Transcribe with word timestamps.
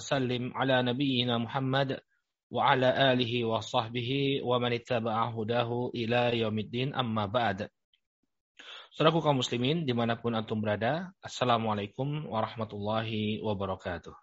Sallim 0.00 0.56
ala 0.56 0.80
nabiyyina 0.80 1.36
Muhammad 1.36 2.00
wa 2.48 2.72
ala 2.72 3.12
alihi 3.12 3.44
wa 3.44 3.60
sahbihi 3.60 4.40
wa 4.40 4.56
man 4.56 4.72
ittaba'a 4.72 5.28
hudahu 5.36 5.92
ila 5.92 6.32
yaumiddin 6.32 6.96
amma 6.96 7.28
ba'd. 7.28 7.68
Saudaraku 8.96 9.20
kaum 9.20 9.38
muslimin 9.38 9.84
di 9.84 9.92
mana 9.92 10.16
pun 10.16 10.32
antum 10.32 10.58
berada, 10.58 11.12
Assalamualaikum 11.20 12.26
warahmatullahi 12.26 13.44
wabarakatuh. 13.44 14.16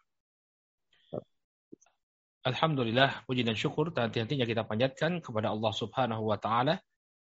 Alhamdulillah, 2.43 3.29
puji 3.29 3.45
dan 3.45 3.53
syukur 3.53 3.93
nanti-nantinya 3.93 4.49
kita 4.49 4.65
panjatkan 4.65 5.21
kepada 5.21 5.53
Allah 5.53 5.71
subhanahu 5.71 6.25
wa 6.25 6.41
ta'ala 6.41 6.81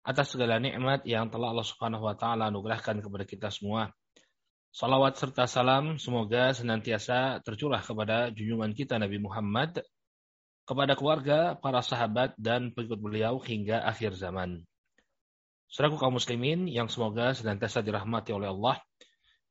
atas 0.02 0.32
segala 0.32 0.56
nikmat 0.56 1.04
yang 1.04 1.28
telah 1.28 1.52
Allah 1.52 1.66
subhanahu 1.68 2.08
wa 2.08 2.16
ta'ala 2.16 2.48
anugerahkan 2.48 2.98
kepada 3.04 3.28
kita 3.28 3.52
semua. 3.52 3.92
Salawat 4.70 5.18
serta 5.18 5.50
salam 5.50 5.98
semoga 5.98 6.54
senantiasa 6.54 7.42
tercurah 7.42 7.82
kepada 7.82 8.30
junjungan 8.30 8.70
kita 8.70 9.02
Nabi 9.02 9.18
Muhammad 9.18 9.82
kepada 10.62 10.94
keluarga, 10.94 11.58
para 11.58 11.82
sahabat, 11.82 12.38
dan 12.38 12.70
pengikut 12.70 13.02
beliau 13.02 13.42
hingga 13.42 13.82
akhir 13.82 14.14
zaman. 14.14 14.62
Saudaraku 15.66 15.98
kaum 15.98 16.14
muslimin 16.14 16.70
yang 16.70 16.86
semoga 16.86 17.34
senantiasa 17.34 17.82
dirahmati 17.82 18.30
oleh 18.30 18.54
Allah. 18.54 18.78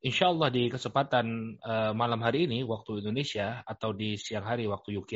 Insya 0.00 0.32
Allah 0.32 0.48
di 0.48 0.72
kesempatan 0.72 1.60
uh, 1.60 1.92
malam 1.92 2.24
hari 2.24 2.48
ini 2.48 2.64
waktu 2.64 3.04
Indonesia 3.04 3.60
atau 3.68 3.92
di 3.92 4.16
siang 4.16 4.48
hari 4.48 4.64
waktu 4.64 4.96
UK, 4.96 5.12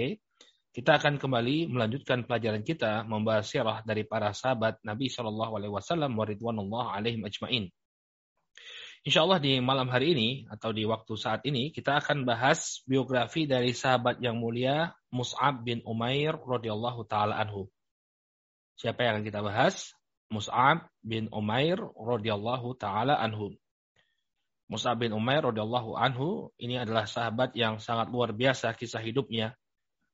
kita 0.76 1.00
akan 1.00 1.16
kembali 1.16 1.72
melanjutkan 1.72 2.28
pelajaran 2.28 2.60
kita 2.60 3.08
membahas 3.08 3.48
sirah 3.48 3.80
dari 3.80 4.04
para 4.04 4.36
sahabat 4.36 4.84
Nabi 4.84 5.08
Shallallahu 5.08 5.56
Alaihi 5.56 5.72
Wasallam 5.72 6.12
waridwanullah 6.12 6.92
alaihim 6.92 7.24
ajmain. 7.24 7.72
Insya 9.04 9.20
Allah 9.20 9.36
di 9.36 9.60
malam 9.60 9.92
hari 9.92 10.16
ini 10.16 10.28
atau 10.48 10.72
di 10.72 10.88
waktu 10.88 11.12
saat 11.20 11.44
ini 11.44 11.68
kita 11.68 12.00
akan 12.00 12.24
bahas 12.24 12.80
biografi 12.88 13.44
dari 13.44 13.76
sahabat 13.76 14.16
yang 14.24 14.40
mulia 14.40 14.96
Mus'ab 15.12 15.60
bin 15.60 15.84
Umair 15.84 16.40
radhiyallahu 16.40 17.04
taala 17.04 17.36
anhu. 17.36 17.68
Siapa 18.80 19.04
yang 19.04 19.20
akan 19.20 19.24
kita 19.28 19.44
bahas? 19.44 19.92
Mus'ab 20.32 20.88
bin 21.04 21.28
Umair 21.36 21.76
radhiyallahu 21.84 22.80
taala 22.80 23.20
anhu. 23.20 23.52
Mus'ab 24.72 24.96
bin 24.96 25.12
Umair 25.12 25.52
radhiyallahu 25.52 26.00
anhu 26.00 26.48
ini 26.56 26.80
adalah 26.80 27.04
sahabat 27.04 27.52
yang 27.52 27.76
sangat 27.84 28.08
luar 28.08 28.32
biasa 28.32 28.72
kisah 28.72 29.04
hidupnya 29.04 29.52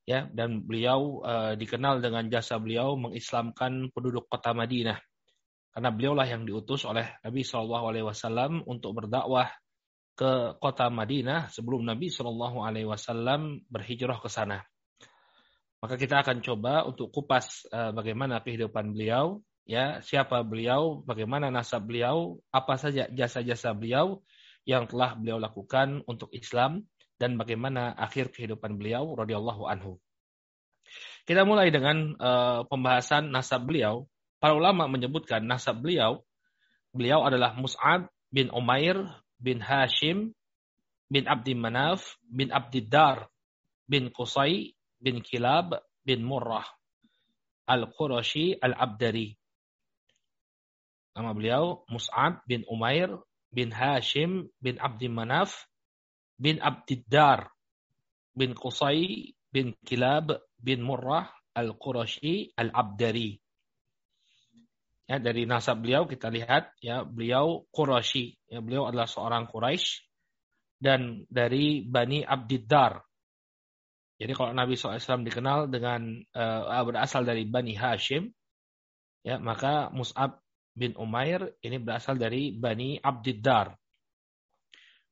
ya 0.02 0.26
dan 0.34 0.66
beliau 0.66 1.22
uh, 1.22 1.54
dikenal 1.54 2.02
dengan 2.02 2.26
jasa 2.26 2.58
beliau 2.58 2.98
mengislamkan 2.98 3.94
penduduk 3.94 4.26
kota 4.26 4.50
Madinah 4.50 4.98
karena 5.70 5.90
beliaulah 5.94 6.26
yang 6.26 6.42
diutus 6.42 6.82
oleh 6.82 7.06
Nabi 7.22 7.46
Shallallahu 7.46 7.84
Alaihi 7.90 8.06
Wasallam 8.06 8.66
untuk 8.66 8.98
berdakwah 8.98 9.50
ke 10.18 10.58
kota 10.58 10.90
Madinah 10.90 11.48
sebelum 11.48 11.86
Nabi 11.86 12.10
Shallallahu 12.10 12.60
Alaihi 12.60 12.90
Wasallam 12.90 13.64
berhijrah 13.70 14.18
ke 14.18 14.28
sana. 14.28 14.66
Maka 15.80 15.96
kita 15.96 16.20
akan 16.20 16.44
coba 16.44 16.84
untuk 16.84 17.08
kupas 17.08 17.64
uh, 17.72 17.88
bagaimana 17.96 18.44
kehidupan 18.44 18.92
beliau, 18.92 19.40
ya 19.64 20.04
siapa 20.04 20.44
beliau, 20.44 21.00
bagaimana 21.08 21.48
nasab 21.48 21.88
beliau, 21.88 22.36
apa 22.52 22.76
saja 22.76 23.08
jasa-jasa 23.08 23.72
beliau 23.72 24.20
yang 24.68 24.84
telah 24.84 25.16
beliau 25.16 25.40
lakukan 25.40 26.04
untuk 26.04 26.28
Islam 26.36 26.84
dan 27.16 27.40
bagaimana 27.40 27.96
akhir 27.96 28.28
kehidupan 28.36 28.76
beliau 28.76 29.16
radhiyallahu 29.16 29.64
anhu. 29.72 29.96
Kita 31.24 31.48
mulai 31.48 31.72
dengan 31.72 32.12
uh, 32.20 32.68
pembahasan 32.68 33.32
nasab 33.32 33.64
beliau 33.64 34.04
Para 34.40 34.56
ulama 34.56 34.88
menyebutkan 34.88 35.44
nasab 35.44 35.84
beliau, 35.84 36.24
beliau 36.96 37.28
adalah 37.28 37.52
Mus'ab 37.60 38.08
bin 38.32 38.48
Umair 38.48 38.96
bin 39.36 39.60
Hashim 39.60 40.32
bin 41.12 41.28
Abdi 41.28 41.52
Manaf 41.52 42.16
bin 42.24 42.48
Abdiddar 42.48 43.28
bin 43.84 44.08
Qusay 44.08 44.72
bin 44.96 45.20
Kilab 45.20 45.76
bin 46.08 46.24
Murrah 46.24 46.64
Al-Qurashi 47.68 48.56
Al-Abdari. 48.56 49.36
Nama 51.12 51.36
beliau 51.36 51.84
Mus'ab 51.92 52.40
bin 52.48 52.64
Umair 52.64 53.12
bin 53.52 53.68
Hashim 53.68 54.48
bin 54.56 54.80
Abdi 54.80 55.12
Manaf 55.12 55.68
bin 56.40 56.64
Abdiddar 56.64 57.52
bin 58.32 58.56
Qusay 58.56 59.36
bin 59.52 59.76
Kilab 59.84 60.32
bin 60.56 60.80
Murrah 60.80 61.28
Al-Qurashi 61.52 62.56
Al-Abdari. 62.56 63.36
Ya, 65.10 65.18
dari 65.18 65.42
nasab 65.42 65.82
beliau 65.82 66.06
kita 66.06 66.30
lihat 66.30 66.78
ya 66.78 67.02
beliau 67.02 67.66
Quraisy, 67.74 68.46
ya 68.46 68.62
beliau 68.62 68.86
adalah 68.86 69.10
seorang 69.10 69.50
Quraisy 69.50 70.06
dan 70.78 71.26
dari 71.26 71.82
Bani 71.82 72.22
Abdiddar. 72.22 73.02
Jadi 74.22 74.30
kalau 74.38 74.54
Nabi 74.54 74.78
SAW 74.78 75.26
dikenal 75.26 75.66
dengan 75.66 76.14
uh, 76.30 76.86
berasal 76.86 77.26
dari 77.26 77.42
Bani 77.42 77.74
Hashim, 77.74 78.30
ya 79.26 79.42
maka 79.42 79.90
Mus'ab 79.90 80.38
bin 80.78 80.94
Umair 80.94 81.58
ini 81.58 81.82
berasal 81.82 82.14
dari 82.14 82.54
Bani 82.54 82.94
Abdiddar. 83.02 83.74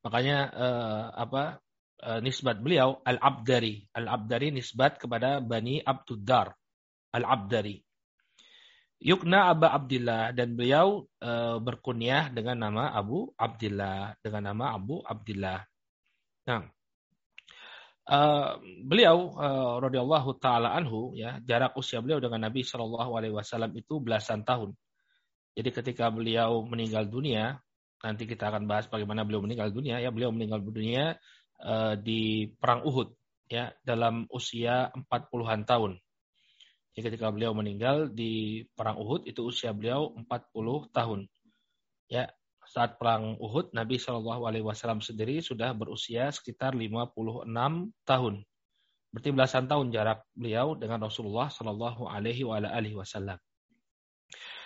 Makanya 0.07 0.39
uh, 0.55 1.05
apa 1.27 1.59
uh, 2.07 2.23
nisbat 2.23 2.63
beliau 2.63 3.03
Al-Abdari. 3.03 3.83
Al-Abdari 3.99 4.55
nisbat 4.55 5.03
kepada 5.03 5.43
Bani 5.43 5.83
Abdiddar. 5.83 6.55
Al-Abdari. 7.11 7.88
Yukna 8.99 9.55
Aba 9.55 9.71
Abdillah 9.79 10.35
dan 10.35 10.59
beliau 10.59 11.07
e, 11.23 11.31
berkunyah 11.63 12.35
dengan 12.35 12.67
nama 12.67 12.91
Abu 12.91 13.31
Abdillah 13.39 14.19
dengan 14.19 14.51
nama 14.51 14.75
Abu 14.75 14.99
Abdillah. 15.07 15.63
Nah, 16.51 16.67
e, 18.03 18.19
beliau 18.83 19.39
e, 19.39 19.49
radhiyallahu 19.87 20.43
taala 20.43 20.75
anhu 20.75 21.15
ya 21.15 21.39
jarak 21.47 21.79
usia 21.79 22.03
beliau 22.03 22.19
dengan 22.19 22.51
Nabi 22.51 22.67
Shallallahu 22.67 23.15
alaihi 23.15 23.35
wasallam 23.39 23.71
itu 23.79 24.03
belasan 24.03 24.43
tahun. 24.43 24.75
Jadi 25.55 25.71
ketika 25.71 26.11
beliau 26.11 26.67
meninggal 26.67 27.07
dunia, 27.07 27.55
nanti 28.03 28.27
kita 28.27 28.51
akan 28.51 28.67
bahas 28.67 28.91
bagaimana 28.91 29.23
beliau 29.23 29.47
meninggal 29.47 29.71
dunia 29.71 30.03
ya 30.03 30.11
beliau 30.11 30.35
meninggal 30.35 30.59
dunia 30.59 31.15
e, 31.63 31.75
di 32.03 32.51
perang 32.51 32.83
Uhud 32.83 33.15
ya 33.47 33.71
dalam 33.87 34.27
usia 34.35 34.91
40-an 34.91 35.63
tahun. 35.63 36.03
Jadi 36.99 37.15
ketika 37.15 37.31
beliau 37.31 37.55
meninggal 37.55 38.11
di 38.11 38.67
perang 38.75 38.99
Uhud 38.99 39.23
itu 39.23 39.47
usia 39.47 39.71
beliau 39.71 40.19
40 40.19 40.91
tahun. 40.91 41.31
Ya, 42.11 42.27
saat 42.67 42.99
perang 42.99 43.39
Uhud 43.39 43.71
Nabi 43.71 44.03
Shallallahu 44.03 44.43
alaihi 44.51 44.67
wasallam 44.67 44.99
sendiri 44.99 45.39
sudah 45.39 45.79
berusia 45.79 46.35
sekitar 46.35 46.75
56 46.75 47.15
tahun. 48.03 48.35
Berarti 49.15 49.31
belasan 49.31 49.71
tahun 49.71 49.95
jarak 49.95 50.27
beliau 50.35 50.75
dengan 50.75 50.99
Rasulullah 51.07 51.47
Shallallahu 51.47 52.11
alaihi 52.11 52.43
wasallam. 52.99 53.39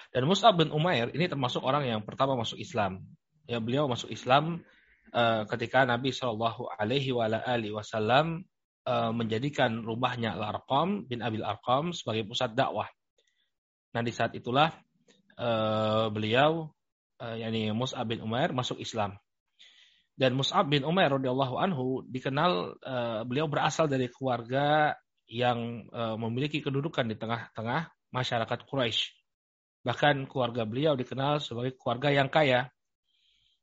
Dan 0.09 0.25
Mus'ab 0.25 0.57
bin 0.57 0.73
Umair 0.73 1.13
ini 1.13 1.29
termasuk 1.29 1.61
orang 1.61 1.85
yang 1.85 2.01
pertama 2.01 2.33
masuk 2.33 2.57
Islam. 2.57 3.05
Ya, 3.45 3.61
beliau 3.61 3.93
masuk 3.93 4.09
Islam 4.09 4.65
uh, 5.13 5.45
ketika 5.53 5.85
Nabi 5.85 6.17
Shallallahu 6.17 6.81
alaihi 6.81 7.13
wasallam 7.77 8.49
Eh, 8.83 9.13
menjadikan 9.15 9.87
rumahnya 9.87 10.35
Al-Arqam 10.35 11.07
bin 11.07 11.23
Abil 11.23 11.47
Arqam 11.47 11.95
sebagai 11.95 12.27
pusat 12.27 12.51
dakwah. 12.59 12.91
Nah 13.95 14.03
di 14.03 14.11
saat 14.11 14.35
itulah 14.35 14.75
uh, 15.39 16.11
beliau 16.11 16.73
uh, 17.23 17.37
yakni 17.39 17.71
Mus'ab 17.71 18.11
bin 18.11 18.19
Umair 18.27 18.51
masuk 18.51 18.83
Islam. 18.83 19.15
Dan 20.19 20.35
Mus'ab 20.35 20.67
bin 20.67 20.83
Umair 20.83 21.15
radhiyallahu 21.15 21.63
anhu 21.63 22.03
dikenal 22.11 22.75
uh, 22.83 23.23
beliau 23.23 23.47
berasal 23.47 23.87
dari 23.87 24.11
keluarga 24.11 24.99
yang 25.31 25.87
memiliki 26.19 26.61
kedudukan 26.61 27.09
di 27.09 27.17
tengah-tengah 27.17 27.89
masyarakat 28.13 28.59
Quraisy. 28.69 29.15
Bahkan 29.87 30.27
keluarga 30.27 30.67
beliau 30.67 30.99
dikenal 30.99 31.41
sebagai 31.41 31.79
keluarga 31.79 32.13
yang 32.13 32.29
kaya. 32.29 32.69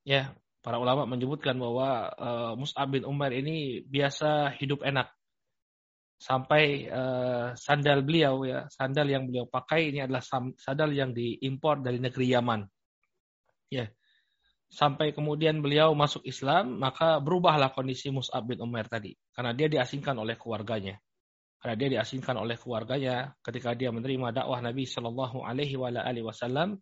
Ya, 0.01 0.33
para 0.59 0.77
ulama 0.79 1.07
menyebutkan 1.07 1.55
bahwa 1.55 2.11
uh, 2.19 2.53
Mus'ab 2.59 2.91
bin 2.91 3.07
Umar 3.07 3.31
ini 3.31 3.83
biasa 3.87 4.55
hidup 4.59 4.83
enak. 4.83 5.07
Sampai 6.19 6.91
uh, 6.91 7.55
sandal 7.55 8.03
beliau 8.03 8.43
ya, 8.43 8.67
sandal 8.67 9.07
yang 9.07 9.23
beliau 9.31 9.47
pakai 9.47 9.87
ini 9.87 10.03
adalah 10.03 10.19
sandal 10.59 10.91
yang 10.91 11.15
diimpor 11.15 11.79
dari 11.79 11.95
negeri 12.03 12.35
Yaman. 12.35 12.67
Ya. 13.71 13.87
Sampai 14.69 15.15
kemudian 15.15 15.63
beliau 15.63 15.95
masuk 15.95 16.21
Islam, 16.27 16.77
maka 16.77 17.17
berubahlah 17.23 17.71
kondisi 17.71 18.11
Mus'ab 18.11 18.45
bin 18.51 18.59
Umar 18.59 18.85
tadi. 18.91 19.15
Karena 19.31 19.55
dia 19.55 19.71
diasingkan 19.71 20.13
oleh 20.19 20.35
keluarganya. 20.35 20.99
karena 21.59 21.75
dia 21.75 21.99
diasingkan 21.99 22.39
oleh 22.39 22.55
keluarganya 22.55 23.35
ketika 23.43 23.75
dia 23.75 23.91
menerima 23.91 24.31
dakwah 24.31 24.63
Nabi 24.63 24.87
Shallallahu 24.87 25.43
Alaihi 25.43 25.75
Wasallam 26.23 26.79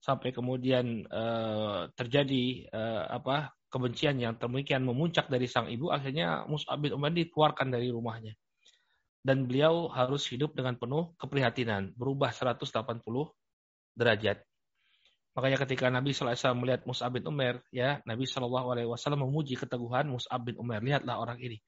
sampai 0.00 0.32
kemudian 0.32 1.04
uh, 1.12 1.92
terjadi 1.92 2.66
uh, 2.72 3.04
apa 3.20 3.52
kebencian 3.70 4.18
yang 4.18 4.34
demikian 4.34 4.82
memuncak 4.82 5.30
dari 5.30 5.46
sang 5.46 5.70
ibu 5.70 5.92
akhirnya 5.92 6.48
Mus'ab 6.48 6.80
bin 6.82 6.96
Umair 6.96 7.14
dikeluarkan 7.14 7.70
dari 7.70 7.92
rumahnya. 7.92 8.34
Dan 9.20 9.44
beliau 9.44 9.92
harus 9.92 10.24
hidup 10.32 10.56
dengan 10.56 10.80
penuh 10.80 11.12
keprihatinan 11.20 11.92
berubah 11.92 12.32
180 12.32 13.04
derajat. 13.92 14.40
Makanya 15.36 15.58
ketika 15.62 15.86
Nabi 15.92 16.10
SAW 16.10 16.56
melihat 16.56 16.82
Mus'ab 16.88 17.20
bin 17.20 17.28
Umair 17.28 17.60
ya 17.70 18.00
Nabi 18.08 18.24
SAW 18.24 18.90
memuji 19.20 19.54
keteguhan 19.60 20.08
Mus'ab 20.08 20.40
bin 20.42 20.56
Umair. 20.56 20.80
Lihatlah 20.80 21.20
orang 21.20 21.38
ini. 21.38 21.60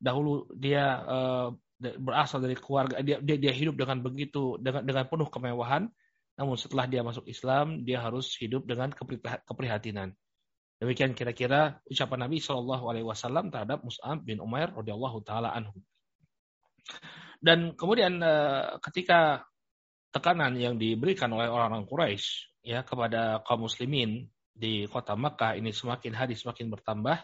Dahulu 0.00 0.48
dia 0.56 1.04
uh, 1.04 1.48
berasal 1.78 2.40
dari 2.40 2.56
keluarga 2.56 3.04
dia, 3.04 3.20
dia 3.20 3.36
dia 3.36 3.52
hidup 3.52 3.76
dengan 3.76 4.00
begitu 4.00 4.56
dengan 4.58 4.82
dengan 4.82 5.04
penuh 5.06 5.28
kemewahan 5.28 5.86
namun 6.34 6.58
setelah 6.58 6.90
dia 6.90 7.06
masuk 7.06 7.30
Islam, 7.30 7.86
dia 7.86 8.02
harus 8.02 8.34
hidup 8.42 8.66
dengan 8.66 8.90
keprihatinan. 9.46 10.14
Demikian 10.82 11.14
kira-kira 11.14 11.78
ucapan 11.86 12.26
Nabi 12.26 12.42
Shallallahu 12.42 12.84
Alaihi 12.90 13.06
Wasallam 13.06 13.54
terhadap 13.54 13.86
Mus'ab 13.86 14.26
bin 14.26 14.42
Umair 14.42 14.74
radhiyallahu 14.74 15.22
taala 15.22 15.54
anhu. 15.54 15.78
Dan 17.38 17.78
kemudian 17.78 18.18
eh, 18.18 18.76
ketika 18.82 19.46
tekanan 20.10 20.58
yang 20.58 20.74
diberikan 20.74 21.30
oleh 21.30 21.46
orang-orang 21.46 21.86
Quraisy 21.86 22.26
ya 22.66 22.82
kepada 22.82 23.44
kaum 23.46 23.70
muslimin 23.70 24.26
di 24.54 24.86
kota 24.90 25.14
Makkah 25.14 25.54
ini 25.54 25.70
semakin 25.70 26.14
hari 26.14 26.34
semakin 26.34 26.70
bertambah, 26.70 27.18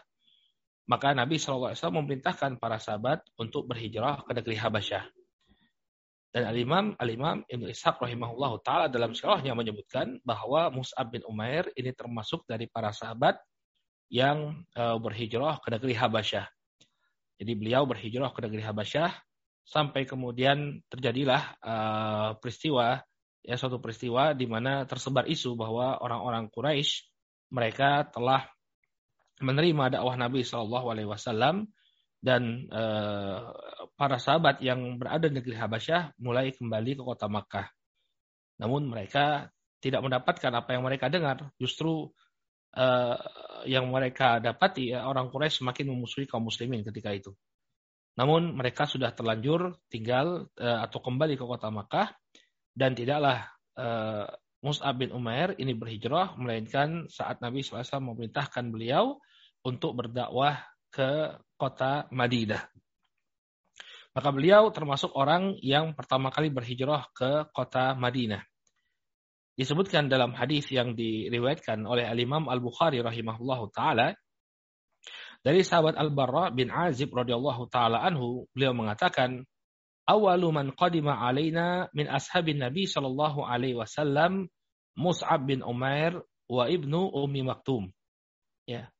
maka 0.87 1.07
Nabi 1.11 1.39
SAW 1.39 1.75
memerintahkan 1.75 2.59
para 2.59 2.79
sahabat 2.79 3.23
untuk 3.35 3.67
berhijrah 3.67 4.23
ke 4.23 4.31
negeri 4.35 4.55
Habasyah. 4.59 5.03
Dan 6.31 6.47
Al-Imam 6.47 6.95
Al-Imam 6.95 7.43
Ibnu 7.43 7.67
Ishaq 7.67 7.99
rahimahullah 7.99 8.51
taala 8.63 8.85
dalam 8.87 9.11
sirahnya 9.11 9.51
menyebutkan 9.51 10.23
bahwa 10.23 10.71
Mus'ab 10.71 11.11
bin 11.11 11.27
Umair 11.27 11.67
ini 11.75 11.91
termasuk 11.91 12.47
dari 12.47 12.71
para 12.71 12.95
sahabat 12.95 13.35
yang 14.07 14.63
uh, 14.79 14.95
berhijrah 14.95 15.59
ke 15.59 15.67
negeri 15.75 15.95
Habasyah. 15.95 16.47
Jadi 17.35 17.51
beliau 17.55 17.83
berhijrah 17.83 18.31
ke 18.31 18.39
negeri 18.47 18.63
Habasyah 18.63 19.11
sampai 19.67 20.07
kemudian 20.07 20.79
terjadilah 20.87 21.55
uh, 21.59 22.29
peristiwa 22.39 23.03
ya 23.41 23.57
suatu 23.57 23.81
peristiwa 23.81 24.37
di 24.37 24.45
mana 24.45 24.85
tersebar 24.85 25.25
isu 25.25 25.57
bahwa 25.57 25.99
orang-orang 25.99 26.47
Quraisy 26.47 27.09
mereka 27.51 28.07
telah 28.07 28.47
menerima 29.41 29.97
dakwah 29.97 30.15
Nabi 30.15 30.45
Shallallahu 30.45 30.87
Alaihi 30.93 31.09
Wasallam 31.09 31.67
dan 32.21 32.69
uh, 32.69 33.49
para 33.97 34.21
sahabat 34.21 34.61
yang 34.61 35.01
berada 35.01 35.25
di 35.25 35.41
negeri 35.41 35.57
Habasyah 35.57 36.21
mulai 36.21 36.53
kembali 36.53 37.01
ke 37.01 37.03
kota 37.03 37.25
Makkah. 37.25 37.67
Namun 38.61 38.85
mereka 38.85 39.49
tidak 39.81 40.05
mendapatkan 40.05 40.53
apa 40.53 40.69
yang 40.77 40.85
mereka 40.85 41.09
dengar. 41.09 41.49
Justru 41.57 42.13
uh, 42.77 43.17
yang 43.65 43.89
mereka 43.89 44.37
dapati 44.37 44.93
ya, 44.93 45.09
orang 45.09 45.33
Quraisy 45.33 45.65
semakin 45.65 45.89
memusuhi 45.89 46.29
kaum 46.29 46.45
muslimin 46.45 46.85
ketika 46.85 47.09
itu. 47.09 47.33
Namun 48.21 48.53
mereka 48.53 48.85
sudah 48.85 49.09
terlanjur 49.17 49.81
tinggal 49.89 50.45
uh, 50.61 50.79
atau 50.85 51.01
kembali 51.01 51.33
ke 51.33 51.45
kota 51.49 51.73
Makkah 51.73 52.13
dan 52.77 52.93
tidaklah 52.93 53.49
uh, 53.81 54.29
Mus'ab 54.61 55.01
bin 55.01 55.09
Umair 55.09 55.57
ini 55.57 55.73
berhijrah 55.73 56.37
melainkan 56.37 57.09
saat 57.09 57.41
Nabi 57.41 57.65
SAW 57.65 58.13
memerintahkan 58.13 58.69
beliau 58.69 59.17
untuk 59.65 59.97
berdakwah 59.97 60.61
ke 60.93 61.33
kota 61.61 62.09
Madinah. 62.09 62.65
Maka 64.17 64.29
beliau 64.33 64.73
termasuk 64.73 65.13
orang 65.13 65.61
yang 65.61 65.93
pertama 65.93 66.33
kali 66.33 66.49
berhijrah 66.49 67.05
ke 67.13 67.53
kota 67.53 67.93
Madinah. 67.93 68.41
Disebutkan 69.53 70.09
dalam 70.09 70.33
hadis 70.33 70.65
yang 70.73 70.97
diriwayatkan 70.97 71.85
oleh 71.85 72.09
Al-Imam 72.09 72.49
Al-Bukhari 72.49 72.97
rahimahullahu 73.05 73.69
taala 73.69 74.17
dari 75.41 75.61
sahabat 75.61 75.97
Al-Barra 75.97 76.49
bin 76.49 76.69
Azib 76.69 77.13
radhiyallahu 77.13 77.69
taala 77.69 78.01
anhu, 78.01 78.45
beliau 78.53 78.77
mengatakan, 78.77 79.45
"Awalu 80.05 80.49
man 80.53 80.67
qadima 80.73 81.17
alaina 81.17 81.89
min 81.97 82.05
ashabin 82.09 82.61
Nabi 82.61 82.85
sallallahu 82.85 83.45
alaihi 83.45 83.77
wasallam 83.77 84.49
Mus'ab 84.97 85.45
bin 85.45 85.65
Umair 85.65 86.19
wa 86.45 86.69
ibnu 86.69 87.09
Ummi 87.09 87.41
Maktum." 87.41 87.89
Ya 88.69 88.93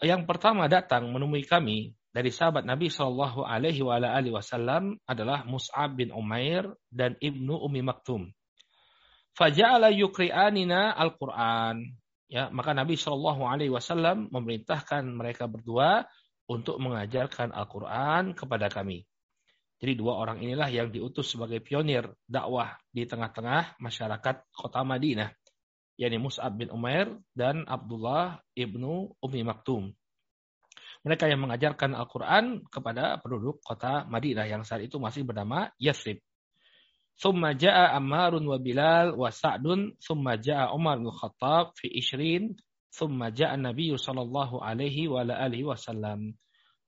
yang 0.00 0.24
pertama 0.24 0.64
datang 0.72 1.12
menemui 1.12 1.44
kami 1.44 1.92
dari 2.12 2.32
sahabat 2.32 2.64
Nabi 2.64 2.88
Shallallahu 2.88 3.44
Alaihi 3.44 3.84
Wasallam 4.32 4.96
adalah 5.04 5.44
Mus'ab 5.44 5.96
bin 5.96 6.08
Umair 6.12 6.68
dan 6.88 7.16
ibnu 7.20 7.60
Umi 7.60 7.84
Maktum. 7.84 8.32
Faja'ala 9.32 9.92
yukri'anina 9.92 10.92
Al-Quran. 10.96 11.96
Ya, 12.28 12.48
maka 12.48 12.72
Nabi 12.72 12.96
Shallallahu 12.96 13.44
Alaihi 13.44 13.72
Wasallam 13.72 14.32
memerintahkan 14.32 15.04
mereka 15.08 15.48
berdua 15.48 16.08
untuk 16.48 16.80
mengajarkan 16.80 17.52
Al-Quran 17.52 18.36
kepada 18.36 18.68
kami. 18.72 19.04
Jadi 19.82 19.98
dua 19.98 20.14
orang 20.14 20.38
inilah 20.38 20.70
yang 20.70 20.94
diutus 20.94 21.34
sebagai 21.34 21.58
pionir 21.58 22.06
dakwah 22.22 22.78
di 22.92 23.02
tengah-tengah 23.02 23.82
masyarakat 23.82 24.46
kota 24.54 24.86
Madinah 24.86 25.41
yakni 26.00 26.18
Mus'ab 26.20 26.56
bin 26.56 26.72
Umair 26.72 27.12
dan 27.36 27.64
Abdullah 27.68 28.40
ibnu 28.56 29.12
Umi 29.20 29.40
Maktum. 29.44 29.92
Mereka 31.02 31.26
yang 31.26 31.42
mengajarkan 31.42 31.98
Al-Quran 31.98 32.62
kepada 32.70 33.18
penduduk 33.18 33.58
kota 33.66 34.06
Madinah 34.06 34.46
yang 34.46 34.62
saat 34.62 34.86
itu 34.86 35.02
masih 35.02 35.26
bernama 35.26 35.66
Yathrib. 35.74 36.22
Thumma 37.18 37.58
ja'a 37.58 37.92
Ammarun 37.98 38.46
wa 38.46 38.58
Bilal 38.62 39.12
wa 39.18 39.28
Sa'dun, 39.28 39.98
thumma 39.98 40.38
ja'a 40.38 40.70
Umar 40.70 41.02
bin 41.02 41.10
Khattab 41.10 41.74
fi 41.74 41.90
ishrin, 41.90 42.54
thumma 42.94 43.34
ja'a 43.34 43.58
Nabi 43.58 43.90
sallallahu 43.98 44.62
alaihi 44.62 45.10
wa 45.10 45.26
alihi 45.26 45.66
wasallam. 45.66 46.38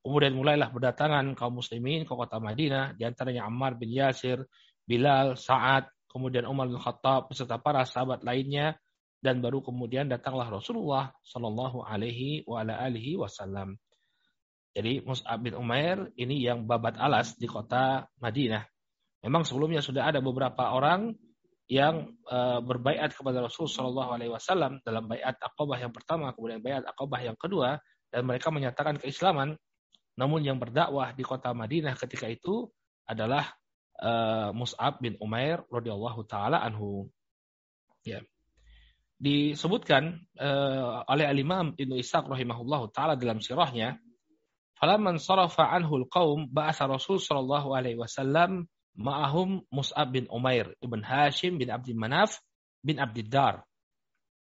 Kemudian 0.04 0.36
mulailah 0.36 0.70
berdatangan 0.70 1.34
kaum 1.34 1.58
muslimin 1.58 2.06
ke 2.06 2.12
kota 2.14 2.38
Madinah, 2.38 2.94
di 2.94 3.02
antaranya 3.02 3.50
Ammar 3.50 3.74
bin 3.74 3.90
Yasir, 3.90 4.46
Bilal, 4.84 5.34
Sa'ad, 5.34 5.90
kemudian 6.06 6.46
Umar 6.46 6.70
bin 6.70 6.78
Khattab 6.78 7.34
beserta 7.34 7.58
para 7.58 7.82
sahabat 7.82 8.22
lainnya 8.22 8.78
dan 9.24 9.40
baru 9.40 9.64
kemudian 9.64 10.12
datanglah 10.12 10.52
Rasulullah 10.52 11.16
Shallallahu 11.24 11.80
Alaihi 11.80 12.44
Wasallam. 12.44 13.80
Jadi 14.76 15.00
Mus'ab 15.00 15.40
bin 15.40 15.56
Umair 15.56 16.12
ini 16.20 16.44
yang 16.44 16.68
babat 16.68 17.00
alas 17.00 17.32
di 17.40 17.48
kota 17.48 18.04
Madinah. 18.20 18.68
Memang 19.24 19.48
sebelumnya 19.48 19.80
sudah 19.80 20.12
ada 20.12 20.20
beberapa 20.20 20.76
orang 20.76 21.16
yang 21.72 22.12
uh, 22.28 22.60
berbaiat 22.60 23.16
kepada 23.16 23.40
Rasul 23.40 23.64
Shallallahu 23.64 24.12
Alaihi 24.12 24.32
Wasallam 24.36 24.84
dalam 24.84 25.08
baiat 25.08 25.40
akobah 25.40 25.80
yang 25.80 25.96
pertama, 25.96 26.36
kemudian 26.36 26.60
baiat 26.60 26.84
akobah 26.84 27.24
yang 27.24 27.38
kedua, 27.40 27.80
dan 28.12 28.28
mereka 28.28 28.52
menyatakan 28.52 29.00
keislaman. 29.00 29.56
Namun 30.20 30.44
yang 30.44 30.60
berdakwah 30.60 31.16
di 31.16 31.24
kota 31.24 31.56
Madinah 31.56 31.96
ketika 31.96 32.28
itu 32.28 32.68
adalah 33.08 33.56
uh, 34.04 34.52
Mus'ab 34.52 35.00
bin 35.00 35.16
Umair 35.16 35.64
radhiyallahu 35.72 36.28
taala 36.28 36.60
anhu. 36.60 37.08
Ya 38.04 38.20
disebutkan 39.18 40.20
uh, 40.36 41.06
oleh 41.06 41.26
al-Imam 41.30 41.72
Ibnu 41.78 41.94
Ishaq 41.98 42.26
rahimahullah 42.26 42.90
taala 42.90 43.14
dalam 43.14 43.38
sirahnya 43.38 43.98
falamman 44.76 45.22
sarafa 45.22 45.70
anhu 45.70 46.04
al-qaum 46.04 46.50
ba'atha 46.50 46.90
Rasul 46.90 47.22
sallallahu 47.22 47.72
alaihi 47.72 47.96
wasallam 47.96 48.66
ma'ahum 48.98 49.62
Mus'ab 49.70 50.14
bin 50.14 50.26
Umair 50.30 50.74
ibn 50.82 51.02
Hashim 51.02 51.58
bin 51.58 51.70
Abdul 51.70 51.98
Manaf 51.98 52.38
bin 52.82 52.98
Abdiddar 53.02 53.66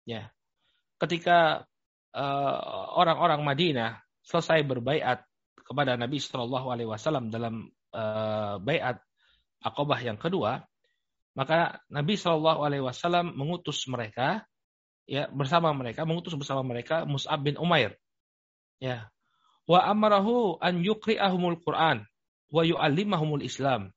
ya. 0.05 0.29
Ketika 1.01 1.65
eh, 2.13 2.57
orang-orang 2.97 3.41
uh, 3.41 3.47
Madinah 3.47 3.91
selesai 4.21 4.61
berbaiat 4.65 5.25
kepada 5.65 5.97
Nabi 5.97 6.21
Shallallahu 6.21 6.67
Alaihi 6.69 6.89
Wasallam 6.89 7.33
dalam 7.33 7.71
uh, 7.95 8.59
baiat 8.61 9.01
akobah 9.63 9.97
yang 10.03 10.19
kedua, 10.19 10.61
maka 11.33 11.79
Nabi 11.89 12.19
Shallallahu 12.19 12.61
Alaihi 12.61 12.85
Wasallam 12.85 13.33
mengutus 13.33 13.87
mereka 13.89 14.45
ya 15.09 15.27
bersama 15.31 15.73
mereka 15.73 16.05
mengutus 16.05 16.33
bersama 16.37 16.65
mereka 16.65 17.03
Mus'ab 17.07 17.41
bin 17.41 17.57
Umair 17.57 17.97
ya 18.81 19.09
wa 19.65 19.79
amarahu 19.85 20.57
an 20.61 20.81
yuqri'ahumul 20.81 21.61
Quran 21.61 22.05
wa 22.51 22.61
yu'allimahumul 22.65 23.45
Islam 23.45 23.93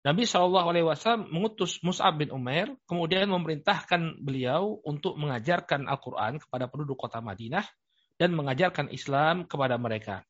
Nabi 0.00 0.24
Shallallahu 0.24 0.72
Alaihi 0.72 0.86
Wasallam 0.88 1.28
mengutus 1.28 1.76
Mus'ab 1.84 2.16
bin 2.16 2.32
Umair, 2.32 2.72
kemudian 2.88 3.28
memerintahkan 3.28 4.24
beliau 4.24 4.80
untuk 4.80 5.20
mengajarkan 5.20 5.84
Al-Quran 5.84 6.40
kepada 6.40 6.72
penduduk 6.72 6.96
kota 6.96 7.20
Madinah 7.20 7.68
dan 8.16 8.32
mengajarkan 8.32 8.88
Islam 8.88 9.44
kepada 9.44 9.76
mereka. 9.76 10.24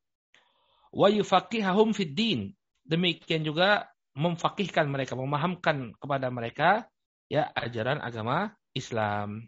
Wa 0.91 1.07
yufaqihahum 1.07 1.95
fid 1.95 2.19
din. 2.19 2.41
Demikian 2.83 3.47
juga 3.47 3.87
memfakihkan 4.19 4.91
mereka, 4.91 5.15
memahamkan 5.15 5.95
kepada 6.03 6.27
mereka 6.35 6.91
ya 7.31 7.47
ajaran 7.55 8.03
agama 8.03 8.51
Islam. 8.75 9.47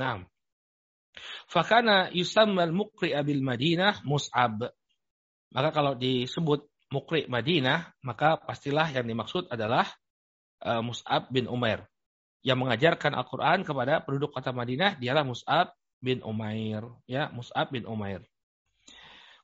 Nah, 0.00 0.24
fakana 1.44 2.08
yusammal 2.16 2.72
muqri'a 2.72 3.20
bil 3.20 3.44
Madinah 3.44 4.00
Mus'ab. 4.08 4.72
Maka 5.52 5.68
kalau 5.76 5.92
disebut 5.98 6.64
mukri 6.90 7.26
Madinah, 7.28 7.92
maka 8.02 8.38
pastilah 8.40 8.88
yang 8.90 9.06
dimaksud 9.06 9.46
adalah 9.52 9.86
uh, 10.62 10.80
Mus'ab 10.80 11.30
bin 11.30 11.46
Umair. 11.46 11.86
Yang 12.40 12.58
mengajarkan 12.64 13.12
Al-Quran 13.12 13.62
kepada 13.66 14.00
penduduk 14.00 14.32
kota 14.32 14.50
Madinah 14.50 14.96
dialah 14.96 15.26
Mus'ab 15.26 15.76
bin 16.00 16.24
Umair. 16.24 16.86
Ya, 17.04 17.28
Mus'ab 17.30 17.68
bin 17.70 17.84
Umair. 17.84 18.24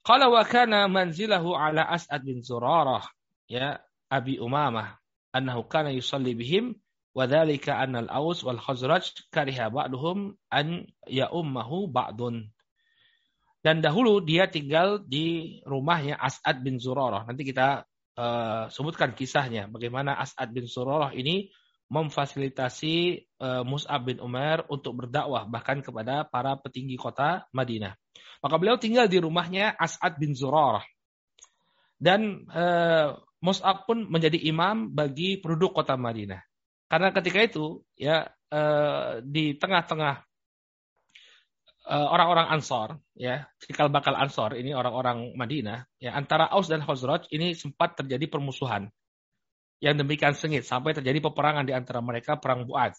Qala 0.06 0.30
wa 0.30 0.42
kana 0.46 0.86
manzilahu 0.86 1.58
ala 1.58 1.84
As'ad 1.90 2.22
bin 2.22 2.40
Zurarah. 2.40 3.04
Ya, 3.50 3.82
Abi 4.06 4.38
Umamah. 4.38 4.96
Annahu 5.34 5.66
kana 5.66 5.90
yusalli 5.92 6.32
bihim. 6.32 6.78
Al-Aus 7.16 8.44
wal 8.44 8.61
Khazraj 8.61 9.32
kariha 9.32 9.73
ba'duhum 9.73 10.37
an 10.52 10.85
ya'ummahu 11.08 11.88
ba'dun. 11.88 12.52
Dan 13.64 13.80
dahulu 13.80 14.20
dia 14.20 14.46
tinggal 14.46 15.02
di 15.02 15.58
rumahnya 15.64 16.20
As'ad 16.20 16.61
bin 16.61 16.76
Zurarah. 16.78 17.25
Nanti 17.25 17.42
kita 17.42 17.88
uh, 18.14 18.68
sebutkan 18.68 19.16
kisahnya. 19.16 19.66
Bagaimana 19.66 20.14
As'ad 20.20 20.52
bin 20.52 20.68
Zurarah 20.68 21.11
ini 21.16 21.50
memfasilitasi 21.90 23.26
uh, 23.42 23.62
Mus'ab 23.66 24.06
bin 24.06 24.18
Umar 24.18 24.66
untuk 24.70 25.02
berdakwah 25.02 25.46
bahkan 25.46 25.82
kepada 25.82 26.26
para 26.26 26.58
petinggi 26.58 26.99
kota 26.99 27.46
Madinah. 27.54 27.94
Maka 28.42 28.54
beliau 28.58 28.78
tinggal 28.78 29.11
di 29.11 29.18
rumahnya 29.18 29.75
As'ad 29.75 30.18
bin 30.18 30.37
Zurarah. 30.37 30.85
Dan 31.96 32.46
uh, 32.52 33.18
Mus'ab 33.40 33.88
pun 33.88 34.04
menjadi 34.06 34.37
imam 34.46 34.92
bagi 34.92 35.40
penduduk 35.40 35.75
kota 35.75 35.96
Madinah. 35.99 36.38
Karena 36.87 37.11
ketika 37.11 37.43
itu 37.43 37.83
ya 37.99 38.31
uh, 38.55 39.19
di 39.23 39.59
tengah-tengah 39.59 40.26
Eh, 41.87 41.95
orang-orang 41.95 42.50
Ansor, 42.50 42.99
ya, 43.14 43.47
cikal 43.62 43.87
bakal 43.95 44.19
Ansor 44.19 44.59
ini 44.59 44.75
orang-orang 44.75 45.38
Madinah, 45.38 45.87
ya 46.02 46.19
antara 46.19 46.50
Aus 46.50 46.66
dan 46.66 46.83
Khazraj 46.83 47.31
ini 47.31 47.55
sempat 47.55 47.95
terjadi 47.95 48.26
permusuhan 48.26 48.90
yang 49.78 49.95
demikian 49.95 50.35
sengit 50.35 50.66
sampai 50.66 50.99
terjadi 50.99 51.23
peperangan 51.23 51.62
di 51.62 51.71
antara 51.71 52.02
mereka 52.02 52.43
perang 52.43 52.66
Buad. 52.66 52.90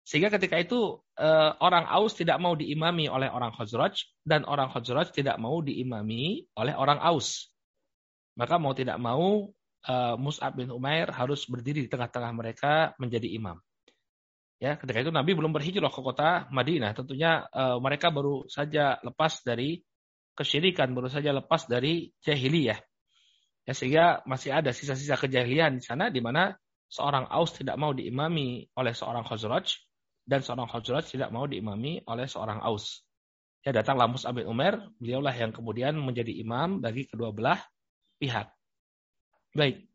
Sehingga 0.00 0.32
ketika 0.32 0.56
itu 0.56 0.96
uh, 1.20 1.60
orang 1.60 1.84
Aus 1.92 2.16
tidak 2.16 2.40
mau 2.40 2.56
diimami 2.56 3.04
oleh 3.04 3.28
orang 3.28 3.52
Khazraj 3.52 4.00
dan 4.24 4.48
orang 4.48 4.72
Khazraj 4.72 5.12
tidak 5.12 5.36
mau 5.36 5.60
diimami 5.60 6.48
oleh 6.56 6.72
orang 6.72 6.96
Aus. 7.04 7.52
Maka 8.32 8.56
mau 8.56 8.72
tidak 8.72 8.96
mau 8.96 9.52
uh, 9.86 10.14
Mus'ab 10.18 10.58
bin 10.58 10.68
Umair 10.74 11.08
harus 11.14 11.46
berdiri 11.46 11.86
di 11.86 11.90
tengah-tengah 11.90 12.32
mereka 12.34 12.92
menjadi 12.98 13.30
imam. 13.30 13.58
Ya, 14.56 14.80
ketika 14.80 15.04
itu 15.04 15.12
Nabi 15.12 15.36
belum 15.36 15.52
berhijrah 15.52 15.92
ke 15.92 16.00
kota 16.00 16.48
Madinah. 16.48 16.96
Tentunya 16.96 17.44
uh, 17.52 17.76
mereka 17.76 18.08
baru 18.08 18.48
saja 18.48 18.96
lepas 19.04 19.44
dari 19.44 19.84
kesyirikan, 20.32 20.96
baru 20.96 21.12
saja 21.12 21.32
lepas 21.36 21.68
dari 21.68 22.08
jahiliyah. 22.24 22.80
Ya, 23.66 23.72
sehingga 23.74 24.24
masih 24.24 24.54
ada 24.56 24.70
sisa-sisa 24.72 25.18
kejahilian 25.18 25.76
di 25.76 25.84
sana 25.84 26.08
di 26.08 26.22
mana 26.22 26.54
seorang 26.88 27.26
Aus 27.28 27.52
tidak 27.52 27.76
mau 27.76 27.92
diimami 27.92 28.64
oleh 28.78 28.94
seorang 28.94 29.26
Khazraj 29.26 29.66
dan 30.24 30.40
seorang 30.40 30.70
Khazraj 30.70 31.04
tidak 31.10 31.28
mau 31.34 31.44
diimami 31.44 32.00
oleh 32.06 32.24
seorang 32.24 32.62
Aus. 32.62 33.04
Ya 33.66 33.74
datanglah 33.74 34.06
Mus'ab 34.06 34.38
bin 34.38 34.46
Umar, 34.46 34.78
beliaulah 35.02 35.34
yang 35.34 35.50
kemudian 35.50 35.98
menjadi 35.98 36.30
imam 36.30 36.78
bagi 36.78 37.10
kedua 37.10 37.34
belah 37.34 37.58
pihak. 38.22 38.55
Baik. 39.56 39.88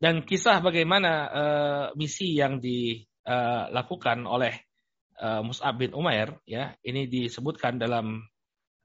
Dan 0.00 0.24
kisah 0.28 0.60
bagaimana 0.60 1.12
uh, 1.28 1.86
misi 1.96 2.36
yang 2.36 2.60
di 2.60 3.00
uh, 3.24 3.72
lakukan 3.72 4.24
oleh 4.28 4.52
uh, 5.20 5.40
Mus'ab 5.44 5.76
bin 5.76 5.92
Umair 5.92 6.36
ya 6.48 6.72
ini 6.80 7.04
disebutkan 7.04 7.76
dalam 7.76 8.24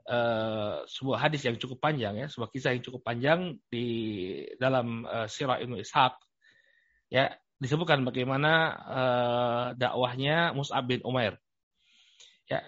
uh, 0.08 0.84
sebuah 0.88 1.28
hadis 1.28 1.48
yang 1.48 1.56
cukup 1.56 1.80
panjang 1.80 2.20
ya 2.20 2.28
sebuah 2.28 2.52
kisah 2.52 2.76
yang 2.76 2.84
cukup 2.84 3.02
panjang 3.04 3.56
di 3.72 3.88
dalam 4.60 5.08
uh, 5.08 5.28
Sirah 5.28 5.60
Ibnu 5.64 5.80
Ishaq 5.80 6.14
ya 7.12 7.32
disebutkan 7.60 8.04
bagaimana 8.04 8.52
uh, 8.76 9.66
dakwahnya 9.80 10.52
Mus'ab 10.52 10.84
bin 10.84 11.00
Umair 11.08 11.40
ya 12.52 12.60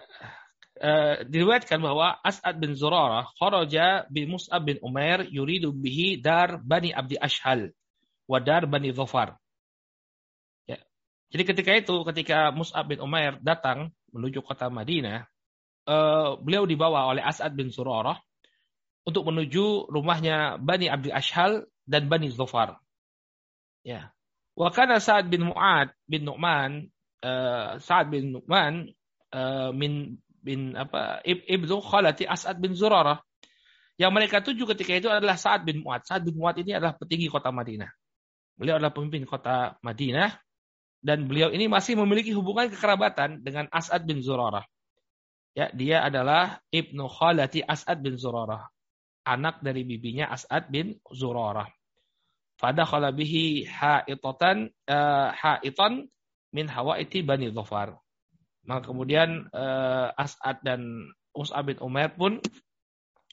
diriwayatkan 1.27 1.81
bahwa 1.81 2.21
As'ad 2.21 2.61
bin 2.61 2.77
Zurarah 2.77 3.29
kharaja 3.37 4.05
bi 4.13 4.29
Mus'ab 4.29 4.65
bin 4.67 4.77
Umair 4.85 5.25
yuridu 5.27 5.73
bihi 5.73 6.21
dar 6.21 6.61
Bani 6.61 6.93
Abdi 6.93 7.17
Ashhal 7.17 7.73
wa 8.29 8.37
dar 8.37 8.69
Bani 8.69 8.93
Dhafar. 8.93 9.37
Jadi 11.27 11.43
ketika 11.43 11.71
itu, 11.75 11.95
ketika 12.07 12.55
Mus'ab 12.55 12.87
bin 12.87 13.03
Umair 13.03 13.35
datang 13.43 13.91
menuju 14.15 14.39
kota 14.39 14.71
Madinah, 14.71 15.27
uh, 15.87 16.39
beliau 16.39 16.63
dibawa 16.63 17.11
oleh 17.11 17.19
As'ad 17.19 17.51
bin 17.51 17.67
Surarah 17.67 18.15
untuk 19.07 19.27
menuju 19.27 19.91
rumahnya 19.91 20.59
Bani 20.59 20.87
Abdul 20.87 21.15
Ashhal 21.15 21.67
dan 21.87 22.11
Bani 22.11 22.31
Zufar. 22.31 22.79
Ya. 23.83 24.11
Wa 24.57 24.71
Sa'ad 24.73 25.31
bin 25.31 25.47
Mu'ad 25.47 25.95
bin 26.09 26.27
Nu'man 26.27 26.91
uh, 27.23 27.79
Sa'ad 27.79 28.11
bin 28.11 28.35
Nu'man 28.35 28.91
uh, 29.31 29.71
min 29.71 30.19
bin 30.41 30.77
apa 30.77 31.21
ibnu 31.25 31.81
khalati 31.81 32.25
As'ad 32.27 32.57
bin 32.61 32.73
Zurarah. 32.73 33.21
Yang 33.97 34.11
mereka 34.13 34.37
tuju 34.45 34.69
ketika 34.69 34.93
itu 34.93 35.09
adalah 35.09 35.33
Sa'ad 35.33 35.65
bin 35.65 35.81
Mu'ad. 35.81 36.05
Sa'ad 36.05 36.21
bin 36.21 36.37
Mu'ad 36.37 36.61
ini 36.61 36.77
adalah 36.77 36.93
petinggi 36.93 37.33
kota 37.33 37.49
Madinah. 37.49 37.89
Beliau 38.53 38.77
adalah 38.77 38.93
pemimpin 38.93 39.25
kota 39.25 39.73
Madinah 39.81 40.37
dan 41.01 41.25
beliau 41.25 41.49
ini 41.49 41.65
masih 41.65 41.97
memiliki 41.97 42.33
hubungan 42.33 42.69
kekerabatan 42.69 43.41
dengan 43.41 43.65
As'ad 43.73 44.05
bin 44.05 44.21
Zurarah. 44.21 44.65
Ya, 45.57 45.73
dia 45.73 46.05
adalah 46.05 46.61
ibnu 46.69 47.09
khalati 47.09 47.65
As'ad 47.65 48.05
bin 48.05 48.17
Zurarah, 48.17 48.69
anak 49.25 49.65
dari 49.65 49.81
bibinya 49.81 50.29
As'ad 50.29 50.69
bin 50.69 51.01
Zurarah. 51.09 51.65
Fada 52.57 52.85
bihi 53.13 53.65
ha'itatan 53.69 54.69
uh, 54.89 55.29
ha'itan 55.33 56.09
min 56.53 56.65
hawaiti 56.65 57.21
bani 57.21 57.53
Dhafar. 57.53 57.97
Maka 58.67 58.91
kemudian 58.91 59.47
uh, 59.55 60.11
As'ad 60.11 60.59
dan 60.59 61.07
Mus'ab 61.31 61.71
bin 61.71 61.79
Umair 61.79 62.11
pun 62.11 62.43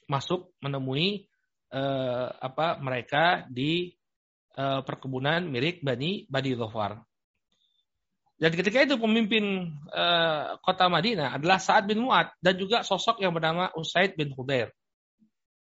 masuk 0.07 0.55
menemui 0.63 1.27
uh, 1.75 2.31
apa 2.39 2.79
mereka 2.79 3.43
di 3.51 3.91
uh, 4.55 4.79
perkebunan 4.87 5.43
milik 5.43 5.83
Bani 5.83 6.23
Bani 6.31 6.55
Dhafar. 6.55 7.03
Dan 8.35 8.51
ketika 8.51 8.83
itu 8.83 8.95
pemimpin 8.99 9.75
uh, 9.91 10.59
kota 10.59 10.87
Madinah 10.91 11.35
adalah 11.39 11.59
Sa'ad 11.59 11.87
bin 11.87 12.03
Mu'ad 12.03 12.35
dan 12.39 12.55
juga 12.59 12.83
sosok 12.83 13.23
yang 13.23 13.31
bernama 13.31 13.71
Usaid 13.75 14.15
bin 14.19 14.31
Hudair. 14.35 14.71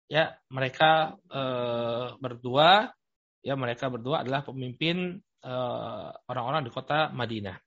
Ya, 0.09 0.37
mereka 0.53 1.17
uh, 1.33 2.17
berdua 2.21 2.93
ya 3.41 3.57
mereka 3.57 3.89
berdua 3.89 4.21
adalah 4.21 4.45
pemimpin 4.45 5.21
orang-orang 6.29 6.63
uh, 6.63 6.65
di 6.69 6.71
kota 6.71 7.11
Madinah. 7.11 7.57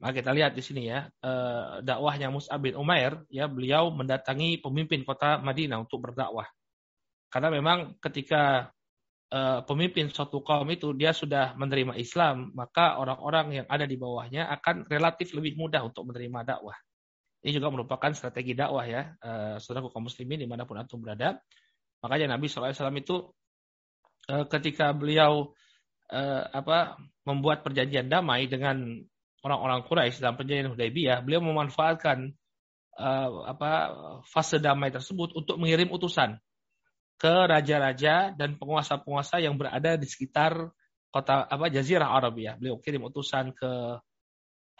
Maka 0.00 0.24
kita 0.24 0.32
lihat 0.32 0.56
di 0.56 0.64
sini 0.64 0.88
ya, 0.88 1.04
uh, 1.20 1.84
dakwahnya 1.84 2.32
Mus'ab 2.32 2.64
bin 2.64 2.72
Umair 2.72 3.20
ya 3.28 3.44
beliau 3.52 3.92
mendatangi 3.92 4.56
pemimpin 4.64 5.04
kota 5.04 5.36
Madinah 5.44 5.84
untuk 5.84 6.00
berdakwah. 6.08 6.48
Karena 7.28 7.52
memang 7.52 8.00
ketika 8.00 8.72
uh, 9.28 9.60
pemimpin 9.68 10.08
suatu 10.08 10.40
kaum 10.40 10.64
itu 10.72 10.96
dia 10.96 11.12
sudah 11.12 11.52
menerima 11.52 12.00
Islam, 12.00 12.48
maka 12.56 12.96
orang-orang 12.96 13.60
yang 13.60 13.66
ada 13.68 13.84
di 13.84 14.00
bawahnya 14.00 14.48
akan 14.48 14.88
relatif 14.88 15.36
lebih 15.36 15.60
mudah 15.60 15.84
untuk 15.84 16.08
menerima 16.08 16.48
dakwah. 16.48 16.80
Ini 17.44 17.60
juga 17.60 17.68
merupakan 17.68 18.12
strategi 18.16 18.52
dakwah 18.52 18.84
ya, 18.84 19.16
saudara 19.64 19.88
kaum 19.88 20.04
muslimin 20.08 20.44
di 20.44 20.48
mana 20.48 20.68
pun 20.68 20.76
antum 20.76 21.00
berada. 21.00 21.40
Makanya 22.04 22.36
Nabi 22.36 22.52
SAW 22.52 22.76
itu 23.00 23.32
ketika 24.28 24.92
beliau 24.92 25.48
apa 26.52 27.00
membuat 27.24 27.64
perjanjian 27.64 28.12
damai 28.12 28.44
dengan 28.44 29.00
orang-orang 29.40 29.84
Quraisy 29.86 30.20
dalam 30.20 30.36
perjanjian 30.36 30.72
Hudaybiyah, 30.72 31.24
beliau 31.24 31.40
memanfaatkan 31.44 32.32
uh, 32.96 33.30
apa 33.48 33.70
fase 34.28 34.60
damai 34.60 34.92
tersebut 34.92 35.32
untuk 35.36 35.56
mengirim 35.56 35.88
utusan 35.92 36.36
ke 37.20 37.32
raja-raja 37.48 38.32
dan 38.32 38.56
penguasa-penguasa 38.56 39.44
yang 39.44 39.60
berada 39.60 40.00
di 40.00 40.08
sekitar 40.08 40.72
kota 41.12 41.44
apa 41.44 41.68
Jazirah 41.68 42.08
Arab 42.08 42.40
ya. 42.40 42.56
Beliau 42.56 42.80
kirim 42.80 43.04
utusan 43.08 43.52
ke 43.52 44.00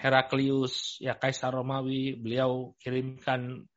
Heraklius, 0.01 0.97
ya 0.97 1.13
Kaisar 1.13 1.53
Romawi, 1.53 2.17
beliau 2.17 2.73
kirimkan 2.81 3.69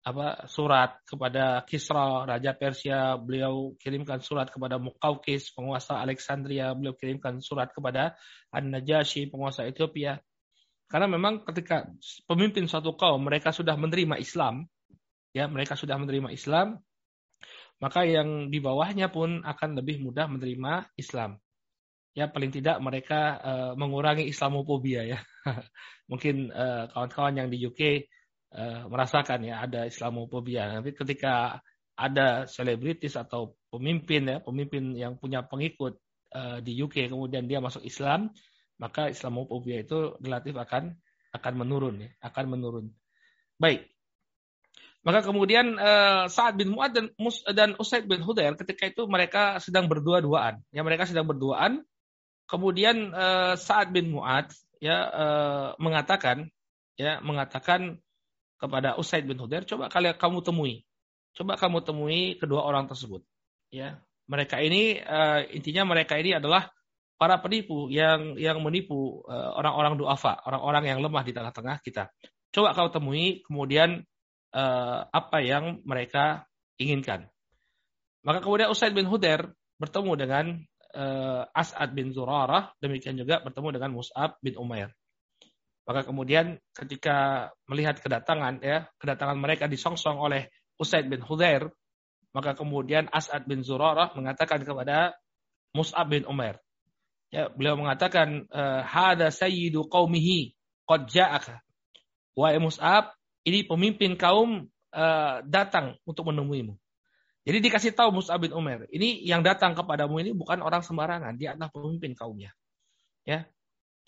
apa 0.00 0.48
surat 0.48 0.96
kepada 1.04 1.60
Kisra 1.68 2.24
raja 2.24 2.56
Persia, 2.56 3.20
beliau 3.20 3.76
kirimkan 3.76 4.24
surat 4.24 4.48
kepada 4.48 4.80
Muqawqis 4.80 5.52
penguasa 5.52 6.00
Alexandria, 6.00 6.72
beliau 6.72 6.96
kirimkan 6.96 7.44
surat 7.44 7.68
kepada 7.68 8.16
An-Najasyi 8.48 9.28
penguasa 9.28 9.68
Ethiopia. 9.68 10.16
Karena 10.88 11.06
memang 11.06 11.44
ketika 11.44 11.86
pemimpin 12.24 12.64
suatu 12.64 12.96
kaum 12.96 13.28
mereka 13.28 13.52
sudah 13.52 13.76
menerima 13.76 14.16
Islam, 14.16 14.64
ya 15.36 15.46
mereka 15.46 15.76
sudah 15.76 16.00
menerima 16.00 16.32
Islam, 16.32 16.80
maka 17.78 18.08
yang 18.08 18.48
di 18.48 18.58
bawahnya 18.58 19.12
pun 19.12 19.44
akan 19.44 19.70
lebih 19.78 20.00
mudah 20.00 20.26
menerima 20.32 20.96
Islam. 20.96 21.36
Ya 22.16 22.26
paling 22.26 22.50
tidak 22.50 22.82
mereka 22.82 23.38
uh, 23.38 23.72
mengurangi 23.76 24.26
Islamophobia 24.26 25.06
ya. 25.06 25.20
Mungkin 26.10 26.50
eh, 26.50 26.84
kawan-kawan 26.90 27.38
yang 27.38 27.48
di 27.54 27.62
UK 27.62 28.02
eh, 28.54 28.82
merasakan 28.86 29.46
ya 29.46 29.62
ada 29.64 29.86
Islamophobia. 29.86 30.80
Tapi 30.80 30.90
ketika 30.94 31.62
ada 32.00 32.48
selebritis 32.48 33.14
atau 33.14 33.54
pemimpin 33.68 34.24
ya, 34.24 34.38
pemimpin 34.40 34.96
yang 34.96 35.20
punya 35.20 35.44
pengikut 35.44 36.00
uh, 36.32 36.58
di 36.64 36.80
UK 36.80 37.12
kemudian 37.12 37.44
dia 37.44 37.60
masuk 37.60 37.84
Islam, 37.84 38.32
maka 38.80 39.12
Islamophobia 39.12 39.84
itu 39.84 40.16
relatif 40.24 40.56
akan 40.56 40.96
akan 41.36 41.52
menurun 41.54 42.08
ya, 42.08 42.10
akan 42.24 42.44
menurun. 42.56 42.86
Baik. 43.60 43.84
Maka 45.00 45.24
kemudian 45.24 45.80
uh, 45.80 46.28
Sa'ad 46.28 46.60
bin 46.60 46.76
Mu'ad 46.76 46.92
dan 46.92 47.06
Mus 47.16 47.40
dan 47.56 47.72
Usaid 47.80 48.04
bin 48.04 48.20
Hudair 48.20 48.52
ketika 48.56 48.84
itu 48.88 49.08
mereka 49.08 49.56
sedang 49.60 49.88
berdua-duaan. 49.88 50.60
Ya 50.72 50.84
mereka 50.84 51.08
sedang 51.08 51.24
berduaan. 51.24 51.84
Kemudian 52.44 53.12
uh, 53.16 53.56
Sa'ad 53.56 53.96
bin 53.96 54.12
Mu'ad 54.12 54.52
ya 54.80 55.08
uh, 55.08 55.68
mengatakan 55.80 56.52
ya 57.00 57.20
mengatakan 57.24 58.00
kepada 58.60 59.00
Usaid 59.00 59.24
bin 59.24 59.40
Hudair, 59.40 59.64
coba 59.64 59.88
kalian 59.88 60.14
kamu 60.20 60.44
temui. 60.44 60.84
Coba 61.32 61.56
kamu 61.56 61.80
temui 61.80 62.36
kedua 62.36 62.60
orang 62.60 62.84
tersebut. 62.84 63.24
Ya, 63.72 64.02
mereka 64.28 64.60
ini 64.60 65.00
uh, 65.00 65.48
intinya 65.48 65.88
mereka 65.88 66.20
ini 66.20 66.36
adalah 66.36 66.68
para 67.16 67.40
penipu 67.40 67.88
yang 67.88 68.36
yang 68.36 68.60
menipu 68.60 69.24
orang-orang 69.28 69.96
uh, 69.96 69.98
duafa, 70.04 70.40
orang-orang 70.44 70.84
yang 70.92 70.98
lemah 71.00 71.24
di 71.24 71.32
tengah-tengah 71.32 71.80
kita. 71.80 72.12
Coba 72.50 72.74
kau 72.76 72.90
temui, 72.92 73.40
kemudian 73.46 74.04
uh, 74.52 75.00
apa 75.08 75.38
yang 75.40 75.80
mereka 75.86 76.44
inginkan. 76.76 77.30
Maka 78.26 78.44
kemudian 78.44 78.68
Usaid 78.68 78.92
bin 78.92 79.08
Hudair 79.08 79.52
bertemu 79.80 80.12
dengan 80.18 80.44
uh, 80.92 81.48
As'ad 81.56 81.96
bin 81.96 82.12
Zurarah, 82.12 82.74
demikian 82.82 83.16
juga 83.16 83.40
bertemu 83.40 83.68
dengan 83.80 83.90
Mus'ab 83.96 84.36
bin 84.44 84.58
Umair. 84.60 84.92
Maka 85.88 86.06
kemudian 86.06 86.60
ketika 86.76 87.50
melihat 87.66 87.98
kedatangan 87.98 88.60
ya, 88.62 88.86
kedatangan 89.00 89.38
mereka 89.38 89.66
disongsong 89.66 90.20
oleh 90.20 90.52
Usaid 90.76 91.08
bin 91.08 91.24
Hudair, 91.24 91.68
maka 92.30 92.54
kemudian 92.54 93.10
As'ad 93.10 93.44
bin 93.44 93.66
Zurarah 93.66 94.14
mengatakan 94.14 94.62
kepada 94.62 95.18
Mus'ab 95.74 96.10
bin 96.10 96.26
Umair. 96.26 96.62
Ya, 97.30 97.46
beliau 97.50 97.78
mengatakan, 97.78 98.46
eh, 98.50 98.82
"Hada 98.82 99.30
sayyidu 99.30 99.86
qaumihi 99.86 100.54
qad 100.86 101.10
ja'aka." 101.10 101.62
Wahai 102.34 102.62
Mus'ab, 102.62 103.14
ini 103.46 103.66
pemimpin 103.66 104.14
kaum 104.14 104.70
uh, 104.94 105.36
datang 105.46 105.98
untuk 106.06 106.30
menemuimu. 106.30 106.76
Jadi 107.40 107.58
dikasih 107.58 107.92
tahu 107.96 108.20
Mus'ab 108.20 108.44
bin 108.44 108.52
Umar, 108.52 108.84
ini 108.92 109.24
yang 109.24 109.40
datang 109.40 109.72
kepadamu 109.72 110.20
ini 110.20 110.30
bukan 110.36 110.60
orang 110.60 110.84
sembarangan, 110.84 111.34
dia 111.40 111.56
adalah 111.56 111.72
pemimpin 111.72 112.12
kaumnya. 112.12 112.52
Ya. 113.24 113.48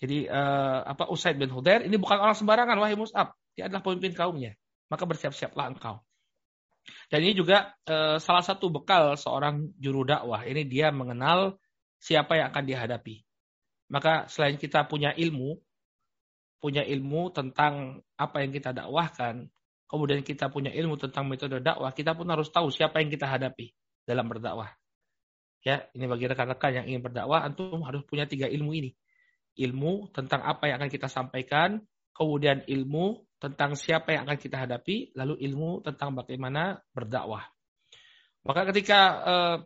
Jadi 0.01 0.27
uh, 0.27 0.79
apa 0.83 1.07
Usaid 1.09 1.39
bin 1.39 1.51
Hudair 1.53 1.85
ini 1.85 1.95
bukan 1.95 2.19
orang 2.19 2.35
sembarangan 2.35 2.77
wahai 2.79 2.97
Mus'ab, 2.97 3.35
dia 3.53 3.69
adalah 3.69 3.85
pemimpin 3.85 4.13
kaumnya. 4.17 4.57
Maka 4.91 5.03
bersiap-siaplah 5.07 5.73
engkau. 5.73 6.03
Dan 7.07 7.23
ini 7.23 7.33
juga 7.37 7.71
uh, 7.87 8.19
salah 8.19 8.43
satu 8.43 8.67
bekal 8.67 9.15
seorang 9.15 9.71
juru 9.79 10.03
dakwah. 10.03 10.43
Ini 10.43 10.67
dia 10.67 10.91
mengenal 10.91 11.55
siapa 12.03 12.35
yang 12.35 12.51
akan 12.51 12.63
dihadapi. 12.67 13.23
Maka 13.87 14.27
selain 14.27 14.59
kita 14.59 14.83
punya 14.89 15.15
ilmu, 15.15 15.55
punya 16.59 16.83
ilmu 16.83 17.31
tentang 17.31 18.03
apa 18.19 18.43
yang 18.43 18.51
kita 18.51 18.75
dakwahkan, 18.75 19.47
kemudian 19.87 20.25
kita 20.25 20.49
punya 20.49 20.73
ilmu 20.73 20.97
tentang 20.97 21.29
metode 21.29 21.61
dakwah, 21.61 21.93
kita 21.93 22.17
pun 22.17 22.27
harus 22.27 22.49
tahu 22.49 22.73
siapa 22.73 22.99
yang 22.99 23.13
kita 23.13 23.29
hadapi 23.29 23.71
dalam 24.03 24.25
berdakwah. 24.27 24.73
Ya, 25.63 25.87
ini 25.95 26.11
bagi 26.11 26.27
rekan-rekan 26.27 26.83
yang 26.83 26.85
ingin 26.91 27.01
berdakwah, 27.05 27.45
antum 27.45 27.79
harus 27.87 28.03
punya 28.03 28.27
tiga 28.27 28.51
ilmu 28.51 28.75
ini. 28.75 28.91
Ilmu 29.53 30.09
tentang 30.09 30.41
apa 30.41 30.65
yang 30.65 30.81
akan 30.81 30.89
kita 30.89 31.05
sampaikan, 31.05 31.81
kemudian 32.13 32.65
ilmu 32.65 33.25
tentang 33.37 33.75
siapa 33.77 34.15
yang 34.15 34.25
akan 34.25 34.39
kita 34.39 34.57
hadapi, 34.65 35.13
lalu 35.13 35.37
ilmu 35.45 35.83
tentang 35.83 36.15
bagaimana 36.15 36.79
berdakwah. 36.95 37.43
Maka 38.43 38.61
ketika 38.71 38.99
uh, 39.23 39.57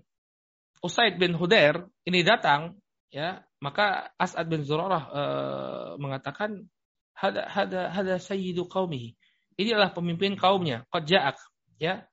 Usaid 0.84 1.18
bin 1.18 1.34
Hudair 1.34 1.86
ini 2.06 2.22
datang, 2.22 2.78
ya, 3.10 3.42
maka 3.58 4.14
As'ad 4.18 4.46
bin 4.50 4.62
Zurarah 4.62 5.04
uh, 5.10 5.90
mengatakan 5.98 6.70
hada 7.18 7.50
hada 7.50 7.90
hada 7.90 8.16
sayyidu 8.22 8.70
qaumihi. 8.70 9.18
Ini 9.58 9.74
adalah 9.74 9.90
pemimpin 9.90 10.38
kaumnya. 10.38 10.86
Qad 10.94 11.10
ja'ak, 11.10 11.38
ya. 11.82 12.06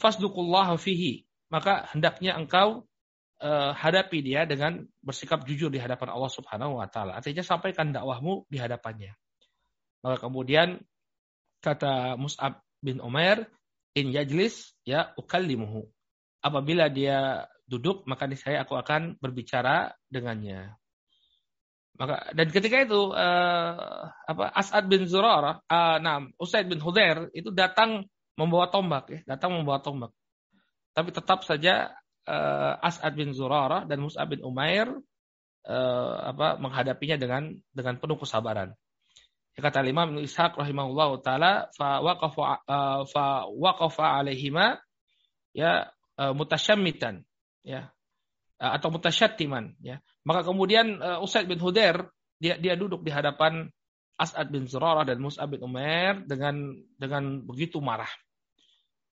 Fasduqullah 0.00 0.72
fihi. 0.80 1.28
Maka 1.52 1.84
hendaknya 1.92 2.40
engkau 2.40 2.88
uh, 3.42 3.74
hadapi 3.74 4.22
dia 4.22 4.46
dengan 4.46 4.86
bersikap 5.02 5.42
jujur 5.44 5.68
di 5.68 5.82
hadapan 5.82 6.14
Allah 6.14 6.30
Subhanahu 6.30 6.78
wa 6.78 6.86
taala. 6.86 7.18
Artinya 7.18 7.42
sampaikan 7.42 7.90
dakwahmu 7.90 8.46
di 8.46 8.62
hadapannya. 8.62 9.12
Maka 10.06 10.16
kemudian 10.22 10.78
kata 11.62 12.14
Mus'ab 12.18 12.62
bin 12.82 13.02
Umair, 13.02 13.46
in 13.98 14.14
yajlis 14.14 14.74
ya 14.86 15.12
ukallimuhu. 15.18 15.86
Apabila 16.42 16.90
dia 16.90 17.46
duduk, 17.70 18.02
maka 18.10 18.26
saya 18.34 18.66
aku 18.66 18.74
akan 18.74 19.18
berbicara 19.22 19.94
dengannya. 20.10 20.74
Maka 22.00 22.32
dan 22.34 22.48
ketika 22.50 22.82
itu 22.82 23.12
uh, 23.12 24.08
apa 24.10 24.44
As'ad 24.56 24.88
bin 24.88 25.06
Zurarah, 25.06 25.60
uh, 25.68 25.96
nah 26.00 26.24
Usaid 26.40 26.66
bin 26.66 26.80
Hudair 26.80 27.28
itu 27.36 27.52
datang 27.52 28.08
membawa 28.34 28.72
tombak 28.72 29.04
ya, 29.12 29.20
datang 29.28 29.54
membawa 29.54 29.78
tombak. 29.78 30.10
Tapi 30.96 31.14
tetap 31.14 31.44
saja 31.44 31.92
uh, 32.28 32.74
As'ad 32.82 33.14
bin 33.14 33.34
Zurarah 33.34 33.86
dan 33.86 34.02
Mus'ab 34.02 34.30
bin 34.30 34.42
Umair 34.42 34.90
uh, 35.66 36.14
apa 36.34 36.58
menghadapinya 36.58 37.16
dengan 37.18 37.42
dengan 37.74 37.98
penuh 37.98 38.18
kesabaran. 38.18 38.74
Kata 39.52 39.84
Imam 39.84 40.16
Ishaq 40.16 40.56
rahimahullah 40.56 41.10
taala 41.20 41.52
fa 41.76 42.00
waqafa 42.00 42.64
uh, 42.64 43.02
fa 43.04 43.44
waqafa 43.52 44.24
alaihima 44.24 44.80
ya 45.52 45.92
uh, 46.16 46.32
mutasyammitan 46.32 47.20
ya 47.60 47.92
atau 48.56 48.94
mutasyattiman 48.94 49.76
ya 49.82 50.00
maka 50.24 50.46
kemudian 50.46 51.02
uh, 51.02 51.20
Usaid 51.20 51.50
bin 51.50 51.60
Hudair 51.60 52.08
dia 52.40 52.56
dia 52.56 52.74
duduk 52.80 53.04
di 53.04 53.12
hadapan 53.12 53.68
As'ad 54.16 54.48
bin 54.54 54.70
Zurarah 54.70 55.02
dan 55.02 55.18
Mus'ab 55.18 55.50
bin 55.50 55.60
Umair 55.60 56.22
dengan 56.24 56.78
dengan 56.94 57.42
begitu 57.42 57.82
marah. 57.82 58.10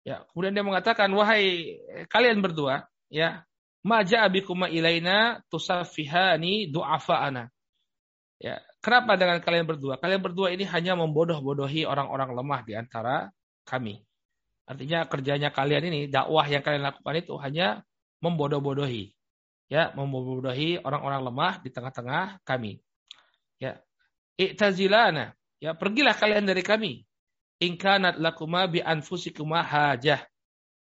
Ya, 0.03 0.23
kemudian 0.31 0.55
dia 0.55 0.63
mengatakan, 0.63 1.11
"Wahai 1.15 1.75
kalian 2.11 2.43
berdua, 2.43 2.87
ya, 3.13 3.45
maja 3.86 4.26
abikuma 4.26 4.73
ilaina 4.73 5.45
tusafihani 5.54 6.73
du'afa'ana." 6.73 7.54
Ya, 8.41 8.60
kenapa 8.82 9.13
dengan 9.15 9.38
kalian 9.39 9.69
berdua? 9.69 10.02
Kalian 10.02 10.19
berdua 10.19 10.49
ini 10.49 10.65
hanya 10.65 10.97
membodoh-bodohi 10.97 11.86
orang-orang 11.86 12.34
lemah 12.34 12.62
di 12.65 12.73
antara 12.73 13.30
kami. 13.63 14.02
Artinya 14.65 15.06
kerjanya 15.06 15.54
kalian 15.54 15.84
ini, 15.88 15.99
dakwah 16.10 16.43
yang 16.49 16.65
kalian 16.65 16.84
lakukan 16.89 17.15
itu 17.21 17.38
hanya 17.38 17.86
membodoh-bodohi 18.19 19.13
ya 19.73 19.89
membodohi 19.97 20.78
orang-orang 20.78 21.21
lemah 21.26 21.54
di 21.65 21.69
tengah-tengah 21.73 22.45
kami. 22.45 22.78
Ya. 23.58 23.82
I'tazilana, 24.38 25.34
ya 25.62 25.78
pergilah 25.78 26.13
kalian 26.13 26.45
dari 26.45 26.62
kami. 26.62 27.06
Ingkanat 27.58 28.17
lakuma 28.21 28.69
bi 28.69 28.82
anfusikuma 28.82 29.62
hajah. 29.65 30.26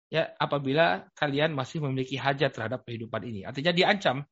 Ya, 0.08 0.32
apabila 0.40 1.12
kalian 1.20 1.52
masih 1.52 1.84
memiliki 1.84 2.16
hajat 2.16 2.56
terhadap 2.56 2.88
kehidupan 2.88 3.28
ini. 3.28 3.44
Artinya 3.44 3.76
diancam 3.76 4.24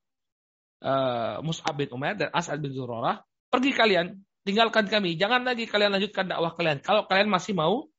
uh, 0.80 1.44
Mus'ab 1.44 1.76
bin 1.76 1.92
Umar 1.92 2.16
dan 2.16 2.32
As'ad 2.32 2.64
bin 2.64 2.72
Zurarah, 2.72 3.20
pergi 3.52 3.76
kalian, 3.76 4.24
tinggalkan 4.48 4.88
kami. 4.88 5.20
Jangan 5.20 5.44
lagi 5.44 5.68
kalian 5.68 6.00
lanjutkan 6.00 6.32
dakwah 6.32 6.56
kalian 6.56 6.80
kalau 6.80 7.04
kalian 7.12 7.28
masih 7.28 7.52
mau 7.60 7.92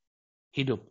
hidup. 0.57 0.89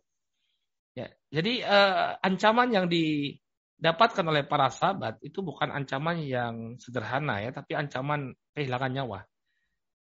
Ya, 0.94 1.10
jadi 1.34 1.66
uh, 1.66 2.22
ancaman 2.22 2.70
yang 2.70 2.86
di 2.86 3.34
dapatkan 3.76 4.24
oleh 4.24 4.46
para 4.48 4.72
sahabat 4.72 5.20
itu 5.20 5.44
bukan 5.44 5.68
ancaman 5.68 6.22
yang 6.22 6.78
sederhana 6.78 7.42
ya, 7.42 7.50
tapi 7.50 7.74
ancaman 7.74 8.32
kehilangan 8.54 8.94
nyawa. 8.94 9.26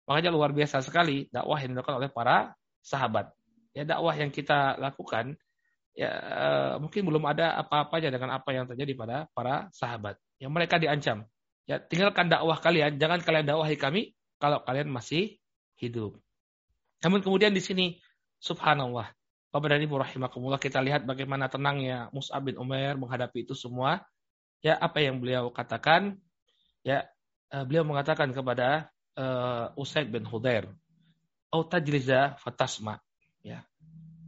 Makanya 0.05 0.29
luar 0.29 0.53
biasa 0.53 0.85
sekali 0.85 1.27
dakwah 1.33 1.57
yang 1.57 1.73
dilakukan 1.73 1.97
oleh 1.97 2.13
para 2.13 2.53
sahabat. 2.85 3.33
Ya 3.73 3.83
dakwah 3.83 4.13
yang 4.13 4.29
kita 4.29 4.77
lakukan 4.77 5.35
ya 5.95 6.11
uh, 6.11 6.73
mungkin 6.83 7.07
belum 7.07 7.23
ada 7.23 7.55
apa-apanya 7.55 8.11
dengan 8.11 8.35
apa 8.35 8.51
yang 8.51 8.67
terjadi 8.67 8.93
pada 8.93 9.17
para 9.31 9.71
sahabat. 9.71 10.19
Yang 10.37 10.51
mereka 10.51 10.75
diancam. 10.77 11.25
Ya 11.65 11.81
tinggalkan 11.81 12.29
dakwah 12.29 12.59
kalian, 12.59 12.99
jangan 13.01 13.23
kalian 13.23 13.47
dakwahi 13.47 13.79
kami 13.79 14.01
kalau 14.37 14.61
kalian 14.61 14.91
masih 14.91 15.39
hidup. 15.79 16.19
Namun 17.01 17.23
kemudian 17.23 17.55
di 17.55 17.63
sini 17.63 17.97
subhanallah 18.43 19.09
Bapak 19.55 19.71
dan 19.71 19.87
Ibu 19.87 19.95
rahimakumullah 20.03 20.59
kita 20.59 20.83
lihat 20.83 21.07
bagaimana 21.07 21.47
tenangnya 21.47 22.11
Mus'ab 22.11 22.43
bin 22.43 22.59
Umair 22.59 22.99
menghadapi 22.99 23.47
itu 23.47 23.55
semua. 23.55 24.03
Ya, 24.59 24.75
apa 24.75 24.99
yang 24.99 25.23
beliau 25.23 25.47
katakan? 25.47 26.19
Ya, 26.83 27.07
uh, 27.55 27.63
beliau 27.63 27.87
mengatakan 27.87 28.35
kepada 28.35 28.91
uh, 29.15 29.71
Usaid 29.79 30.11
bin 30.11 30.27
Hudair, 30.27 30.67
"Au 31.55 31.63
tajliza 31.63 32.35
fatasma." 32.43 32.99
Ya. 33.47 33.63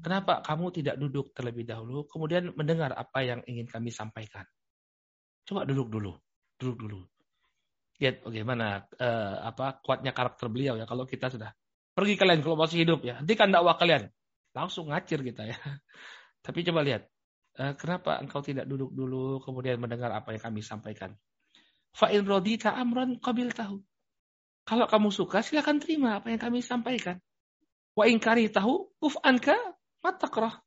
Kenapa 0.07 0.39
kamu 0.39 0.71
tidak 0.71 0.95
duduk 0.95 1.35
terlebih 1.35 1.67
dahulu 1.67 2.07
kemudian 2.07 2.55
mendengar 2.55 2.95
apa 2.95 3.27
yang 3.27 3.43
ingin 3.43 3.67
kami 3.67 3.91
sampaikan? 3.91 4.47
Coba 5.43 5.67
duduk 5.67 5.91
dulu, 5.91 6.15
duduk 6.55 6.77
dulu. 6.79 6.99
Lihat 7.99 8.23
bagaimana 8.23 8.87
uh, 9.03 9.51
apa 9.51 9.83
kuatnya 9.83 10.15
karakter 10.15 10.47
beliau 10.47 10.79
ya 10.79 10.87
kalau 10.87 11.03
kita 11.03 11.27
sudah 11.27 11.51
pergi 11.91 12.15
kalian 12.15 12.39
kalau 12.39 12.55
masih 12.55 12.87
hidup 12.87 13.03
ya. 13.03 13.19
Hentikan 13.19 13.51
dakwah 13.51 13.75
kalian 13.75 14.07
langsung 14.55 14.95
ngacir 14.95 15.19
kita 15.27 15.43
ya. 15.43 15.59
Tapi 16.47 16.63
coba 16.63 16.87
lihat 16.87 17.03
uh, 17.59 17.75
kenapa 17.75 18.23
engkau 18.23 18.39
tidak 18.39 18.63
duduk 18.63 18.95
dulu 18.95 19.43
kemudian 19.43 19.75
mendengar 19.75 20.15
apa 20.15 20.31
yang 20.31 20.39
kami 20.39 20.63
sampaikan? 20.63 21.19
Fa'in 21.91 22.23
rodita 22.23 22.79
amran 22.79 23.19
qabil 23.19 23.51
tahu. 23.51 23.83
Kalau 24.63 24.87
kamu 24.87 25.11
suka 25.11 25.43
silakan 25.43 25.83
terima 25.83 26.23
apa 26.23 26.31
yang 26.31 26.39
kami 26.39 26.63
sampaikan. 26.63 27.19
Wa 27.91 28.07
ingkari 28.07 28.47
tahu 28.47 28.87
uf 29.03 29.19
anka 29.19 29.75
matakrah. 30.01 30.59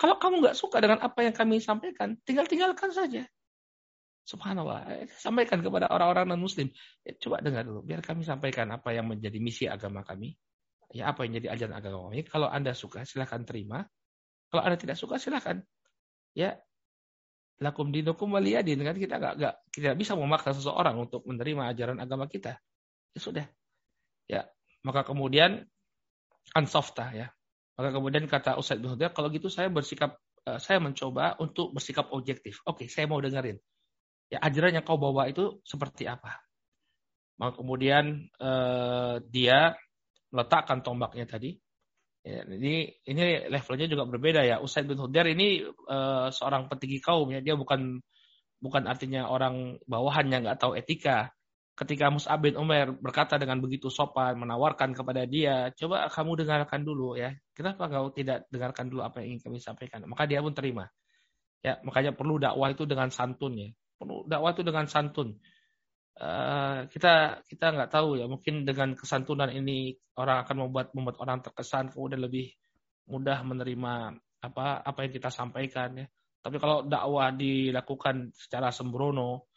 Kalau 0.00 0.16
kamu 0.16 0.40
nggak 0.40 0.56
suka 0.56 0.80
dengan 0.80 0.98
apa 1.04 1.20
yang 1.20 1.36
kami 1.36 1.60
sampaikan, 1.60 2.16
tinggal 2.24 2.48
tinggalkan 2.48 2.88
saja. 2.88 3.28
Subhanallah. 4.24 5.08
Sampaikan 5.18 5.60
kepada 5.60 5.90
orang-orang 5.90 6.30
non-muslim. 6.30 6.70
Ya, 7.02 7.18
coba 7.18 7.42
dengar 7.42 7.66
dulu. 7.66 7.82
Biar 7.82 8.00
kami 8.00 8.22
sampaikan 8.22 8.70
apa 8.70 8.94
yang 8.94 9.10
menjadi 9.10 9.38
misi 9.42 9.66
agama 9.66 10.06
kami. 10.06 10.38
Ya, 10.94 11.10
apa 11.10 11.26
yang 11.26 11.42
jadi 11.42 11.52
ajaran 11.52 11.74
agama 11.74 12.08
kami. 12.08 12.22
Kalau 12.30 12.46
Anda 12.46 12.72
suka, 12.72 13.02
silahkan 13.02 13.42
terima. 13.42 13.82
Kalau 14.48 14.62
Anda 14.62 14.78
tidak 14.78 14.96
suka, 14.96 15.18
silahkan. 15.18 15.58
Ya, 16.32 16.62
lakum 17.58 17.90
dinukum 17.90 18.30
waliyadin. 18.30 18.80
Kan 18.86 18.96
kita 18.96 19.18
nggak 19.18 19.34
nggak 19.36 19.54
tidak 19.74 19.94
bisa 19.98 20.14
memaksa 20.14 20.54
seseorang 20.54 20.96
untuk 20.96 21.26
menerima 21.26 21.74
ajaran 21.74 21.98
agama 21.98 22.30
kita. 22.30 22.54
Ya 23.12 23.20
sudah. 23.20 23.46
Ya, 24.30 24.46
maka 24.86 25.02
kemudian 25.02 25.66
ansofta 26.54 27.10
ya. 27.10 27.34
Maka 27.80 27.96
kemudian 27.96 28.28
kata 28.28 28.60
Ustadz 28.60 28.84
bin 28.84 28.92
Hudair, 28.92 29.08
kalau 29.16 29.32
gitu 29.32 29.48
saya 29.48 29.72
bersikap, 29.72 30.20
uh, 30.44 30.60
saya 30.60 30.76
mencoba 30.84 31.40
untuk 31.40 31.72
bersikap 31.72 32.12
objektif. 32.12 32.60
Oke, 32.68 32.92
saya 32.92 33.08
mau 33.08 33.16
dengerin. 33.24 33.56
Ya 34.28 34.36
ajaran 34.44 34.76
yang 34.76 34.84
kau 34.84 35.00
bawa 35.00 35.32
itu 35.32 35.64
seperti 35.64 36.04
apa? 36.04 36.44
Maka 37.40 37.56
kemudian 37.56 38.28
uh, 38.36 39.16
dia 39.24 39.72
meletakkan 40.28 40.84
tombaknya 40.84 41.24
tadi. 41.24 41.56
Ya, 42.20 42.44
ini 42.44 43.00
ini 43.08 43.48
levelnya 43.48 43.88
juga 43.88 44.04
berbeda 44.04 44.44
ya. 44.44 44.60
Usaid 44.60 44.84
bin 44.84 45.00
Hudair 45.00 45.32
ini 45.32 45.64
uh, 45.64 46.28
seorang 46.28 46.68
petinggi 46.68 47.00
kaum 47.00 47.32
ya. 47.32 47.40
Dia 47.40 47.56
bukan 47.56 47.96
bukan 48.60 48.84
artinya 48.84 49.32
orang 49.32 49.80
bawahan 49.88 50.28
yang 50.28 50.44
nggak 50.44 50.60
tahu 50.60 50.76
etika 50.76 51.32
ketika 51.80 52.12
Mus'ab 52.12 52.44
bin 52.44 52.60
Umar 52.60 52.92
berkata 52.92 53.40
dengan 53.40 53.56
begitu 53.56 53.88
sopan, 53.88 54.36
menawarkan 54.36 54.92
kepada 54.92 55.24
dia, 55.24 55.72
coba 55.72 56.12
kamu 56.12 56.44
dengarkan 56.44 56.84
dulu 56.84 57.16
ya. 57.16 57.32
Kenapa 57.56 57.88
kau 57.88 58.12
tidak 58.12 58.44
dengarkan 58.52 58.92
dulu 58.92 59.00
apa 59.00 59.24
yang 59.24 59.40
ingin 59.40 59.48
kami 59.48 59.58
sampaikan? 59.64 60.04
Maka 60.04 60.28
dia 60.28 60.44
pun 60.44 60.52
terima. 60.52 60.92
Ya, 61.64 61.80
makanya 61.80 62.12
perlu 62.12 62.36
dakwah 62.36 62.68
itu 62.68 62.84
dengan 62.84 63.08
santun 63.08 63.56
ya. 63.56 63.68
Perlu 63.96 64.28
dakwah 64.28 64.52
itu 64.52 64.60
dengan 64.60 64.84
santun. 64.92 65.40
Uh, 66.20 66.84
kita 66.92 67.40
kita 67.48 67.66
nggak 67.72 67.88
tahu 67.88 68.20
ya, 68.20 68.28
mungkin 68.28 68.68
dengan 68.68 68.92
kesantunan 68.92 69.48
ini 69.48 69.96
orang 70.20 70.44
akan 70.44 70.68
membuat 70.68 70.92
membuat 70.92 71.16
orang 71.24 71.40
terkesan 71.40 71.88
kemudian 71.88 72.20
lebih 72.20 72.52
mudah 73.08 73.40
menerima 73.40 74.20
apa 74.44 74.84
apa 74.84 74.98
yang 75.08 75.12
kita 75.16 75.32
sampaikan 75.32 75.96
ya. 75.96 76.06
Tapi 76.44 76.60
kalau 76.60 76.84
dakwah 76.84 77.32
dilakukan 77.32 78.36
secara 78.36 78.68
sembrono, 78.68 79.48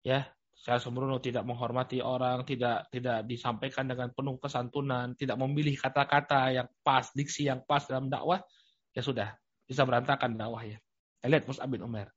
ya 0.00 0.24
secara 0.58 0.82
sembrono 0.82 1.22
tidak 1.22 1.46
menghormati 1.46 2.02
orang, 2.02 2.42
tidak 2.42 2.90
tidak 2.90 3.22
disampaikan 3.30 3.86
dengan 3.86 4.10
penuh 4.10 4.42
kesantunan, 4.42 5.14
tidak 5.14 5.38
memilih 5.38 5.78
kata-kata 5.78 6.50
yang 6.50 6.68
pas, 6.82 7.06
diksi 7.14 7.46
yang 7.46 7.62
pas 7.62 7.86
dalam 7.86 8.10
dakwah, 8.10 8.42
ya 8.90 9.00
sudah 9.00 9.38
bisa 9.62 9.86
berantakan 9.86 10.34
dakwahnya. 10.34 10.82
Lihat 11.22 11.46
Mus'ab 11.46 11.70
bin 11.70 11.86
Umar. 11.86 12.10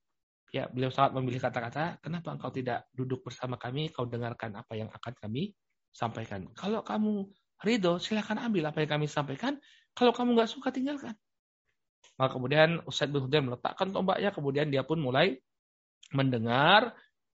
Ya, 0.52 0.68
beliau 0.68 0.92
sangat 0.92 1.16
memilih 1.16 1.40
kata-kata, 1.40 2.02
kenapa 2.04 2.36
engkau 2.36 2.52
tidak 2.52 2.90
duduk 2.92 3.24
bersama 3.24 3.56
kami, 3.56 3.88
kau 3.88 4.04
dengarkan 4.04 4.52
apa 4.60 4.76
yang 4.76 4.92
akan 4.92 5.14
kami 5.16 5.56
sampaikan. 5.96 6.44
Kalau 6.52 6.84
kamu 6.84 7.32
ridho, 7.64 8.02
silakan 8.04 8.52
ambil 8.52 8.68
apa 8.68 8.84
yang 8.84 9.00
kami 9.00 9.08
sampaikan. 9.08 9.56
Kalau 9.96 10.12
kamu 10.12 10.36
nggak 10.36 10.52
suka, 10.52 10.74
tinggalkan. 10.76 11.16
Maka 12.20 12.36
kemudian 12.36 12.84
Ustadz 12.84 13.16
bin 13.16 13.24
Hudair 13.24 13.44
meletakkan 13.48 13.96
tombaknya, 13.96 14.36
kemudian 14.36 14.68
dia 14.68 14.84
pun 14.84 15.00
mulai 15.00 15.40
mendengar 16.12 16.92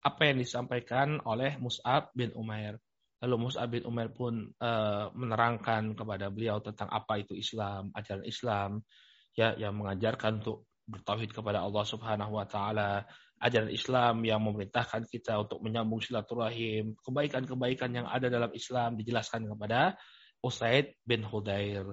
apa 0.05 0.21
yang 0.29 0.37
disampaikan 0.37 1.17
oleh 1.25 1.57
Mus'ab 1.57 2.13
bin 2.13 2.29
Umair. 2.37 2.77
Lalu 3.25 3.49
Mus'ab 3.49 3.73
bin 3.73 3.89
Umair 3.89 4.13
pun 4.13 4.53
uh, 4.61 5.09
menerangkan 5.17 5.97
kepada 5.97 6.29
beliau 6.29 6.61
tentang 6.61 6.93
apa 6.93 7.17
itu 7.17 7.33
Islam, 7.33 7.89
ajaran 7.97 8.21
Islam, 8.21 8.85
ya 9.33 9.57
yang 9.57 9.73
mengajarkan 9.81 10.45
untuk 10.45 10.69
bertauhid 10.85 11.33
kepada 11.33 11.65
Allah 11.65 11.81
Subhanahu 11.89 12.37
wa 12.37 12.45
taala, 12.45 13.09
ajaran 13.41 13.73
Islam 13.73 14.21
yang 14.21 14.45
memerintahkan 14.45 15.09
kita 15.09 15.41
untuk 15.41 15.65
menyambung 15.65 16.05
silaturahim, 16.05 16.93
kebaikan-kebaikan 17.01 17.89
yang 17.97 18.05
ada 18.05 18.29
dalam 18.29 18.53
Islam 18.53 19.01
dijelaskan 19.01 19.49
kepada 19.49 19.97
Usaid 20.45 20.93
bin 21.01 21.25
Hudair. 21.25 21.89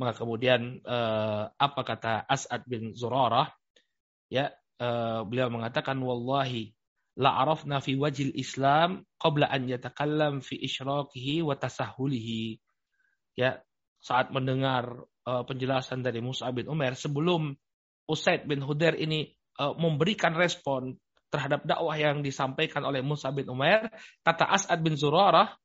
Maka 0.00 0.24
kemudian 0.24 0.80
uh, 0.88 1.52
apa 1.52 1.80
kata 1.84 2.24
As'ad 2.24 2.64
bin 2.64 2.96
Zurarah? 2.96 3.52
Ya, 4.32 4.56
uh, 4.80 5.20
beliau 5.28 5.52
mengatakan 5.52 6.00
wallahi 6.00 6.72
la 7.16 7.32
arafna 7.40 7.80
fi 7.80 7.96
wajil 7.96 8.32
Islam 8.36 9.04
qabla 9.16 9.48
an 9.48 9.64
yatakallam 9.68 10.44
fi 10.44 10.60
isyrakihi 10.60 11.40
wa 11.40 11.56
tasahulihi. 11.56 12.60
Ya, 13.36 13.60
saat 14.00 14.32
mendengar 14.32 15.08
uh, 15.28 15.44
penjelasan 15.44 16.04
dari 16.04 16.20
Musa 16.20 16.48
bin 16.52 16.68
Umar 16.68 16.96
sebelum 16.96 17.56
Usaid 18.06 18.44
bin 18.48 18.62
Hudair 18.62 18.96
ini 18.96 19.32
uh, 19.60 19.76
memberikan 19.76 20.36
respon 20.36 20.96
terhadap 21.28 21.66
dakwah 21.66 21.96
yang 21.98 22.22
disampaikan 22.22 22.86
oleh 22.86 23.02
Musa 23.02 23.34
bin 23.34 23.50
Umar, 23.50 23.90
kata 24.22 24.46
As'ad 24.46 24.78
bin 24.80 24.94
Zurarah, 24.94 25.58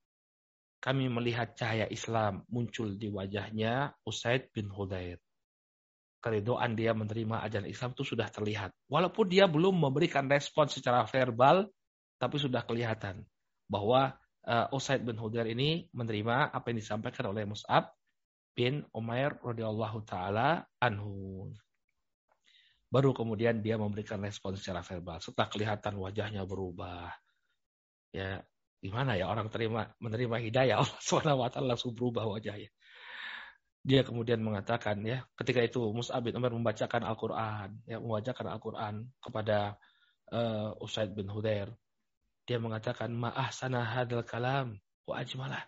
kami 0.81 1.07
melihat 1.07 1.53
cahaya 1.53 1.85
Islam 1.87 2.41
muncul 2.49 2.97
di 2.97 3.07
wajahnya 3.13 3.93
Usaid 4.03 4.49
bin 4.49 4.73
Hudair 4.73 5.21
keridoan 6.21 6.77
dia 6.77 6.93
menerima 6.93 7.41
ajaran 7.41 7.67
Islam 7.67 7.97
itu 7.97 8.05
sudah 8.05 8.29
terlihat. 8.29 8.71
Walaupun 8.87 9.25
dia 9.27 9.49
belum 9.49 9.73
memberikan 9.73 10.29
respon 10.29 10.69
secara 10.69 11.03
verbal, 11.09 11.67
tapi 12.21 12.37
sudah 12.37 12.61
kelihatan 12.61 13.25
bahwa 13.65 14.13
uh, 14.45 14.69
Usaid 14.71 15.01
bin 15.01 15.17
Hudair 15.17 15.49
ini 15.49 15.89
menerima 15.91 16.53
apa 16.53 16.69
yang 16.69 16.77
disampaikan 16.77 17.33
oleh 17.33 17.49
Mus'ab 17.49 17.89
bin 18.53 18.85
Umair 18.93 19.41
radhiyallahu 19.41 20.05
taala 20.05 20.69
anhu. 20.77 21.49
Baru 22.91 23.17
kemudian 23.17 23.65
dia 23.65 23.81
memberikan 23.81 24.21
respon 24.21 24.53
secara 24.53 24.85
verbal. 24.85 25.17
Setelah 25.23 25.49
kelihatan 25.49 25.97
wajahnya 25.97 26.43
berubah. 26.45 27.09
Ya, 28.11 28.43
gimana 28.83 29.15
ya 29.15 29.31
orang 29.31 29.47
terima 29.47 29.89
menerima 29.97 30.37
hidayah 30.37 30.77
Allah 30.83 30.99
SWT 30.99 31.57
langsung 31.63 31.95
berubah 31.95 32.27
wajahnya 32.27 32.69
dia 33.81 34.05
kemudian 34.05 34.41
mengatakan 34.45 35.01
ya 35.01 35.25
ketika 35.33 35.65
itu 35.65 35.81
Mus'ab 35.89 36.21
bin 36.21 36.37
Umar 36.37 36.53
membacakan 36.53 37.01
Al-Qur'an 37.01 37.81
ya 37.89 37.97
membacakan 37.97 38.45
Al-Qur'an 38.53 39.09
kepada 39.17 39.77
uh, 40.29 40.77
Usaid 40.77 41.17
bin 41.17 41.25
Hudair 41.25 41.73
dia 42.45 42.57
mengatakan 42.57 43.13
ma'ah 43.13 43.47
sana 43.53 43.85
hadal 43.85 44.25
kalam 44.25 44.75
wa 45.05 45.13
ajmalah. 45.17 45.63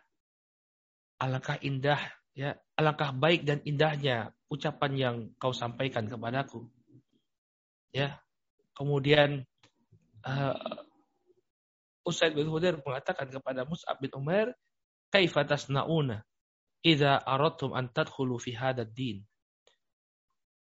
Alangkah 1.21 1.55
indah 1.61 2.01
ya 2.33 2.57
alangkah 2.75 3.13
baik 3.13 3.45
dan 3.45 3.61
indahnya 3.63 4.33
ucapan 4.49 4.91
yang 4.97 5.15
kau 5.37 5.53
sampaikan 5.53 6.09
kepadaku. 6.09 6.67
Ya 7.93 8.19
kemudian 8.73 9.45
uh, 10.25 10.57
Usaid 12.03 12.35
bin 12.35 12.49
Hudair 12.49 12.81
mengatakan 12.81 13.29
kepada 13.29 13.63
Mus'ab 13.63 14.01
bin 14.01 14.11
Umar 14.17 14.51
kaifa 15.13 15.45
tasnauna 15.45 16.25
idza 16.83 17.17
aradtum 17.23 17.71
an 17.71 17.89
tadkhulu 17.89 18.37
fi 18.37 18.51
hadzal 18.53 18.91
din. 18.91 19.23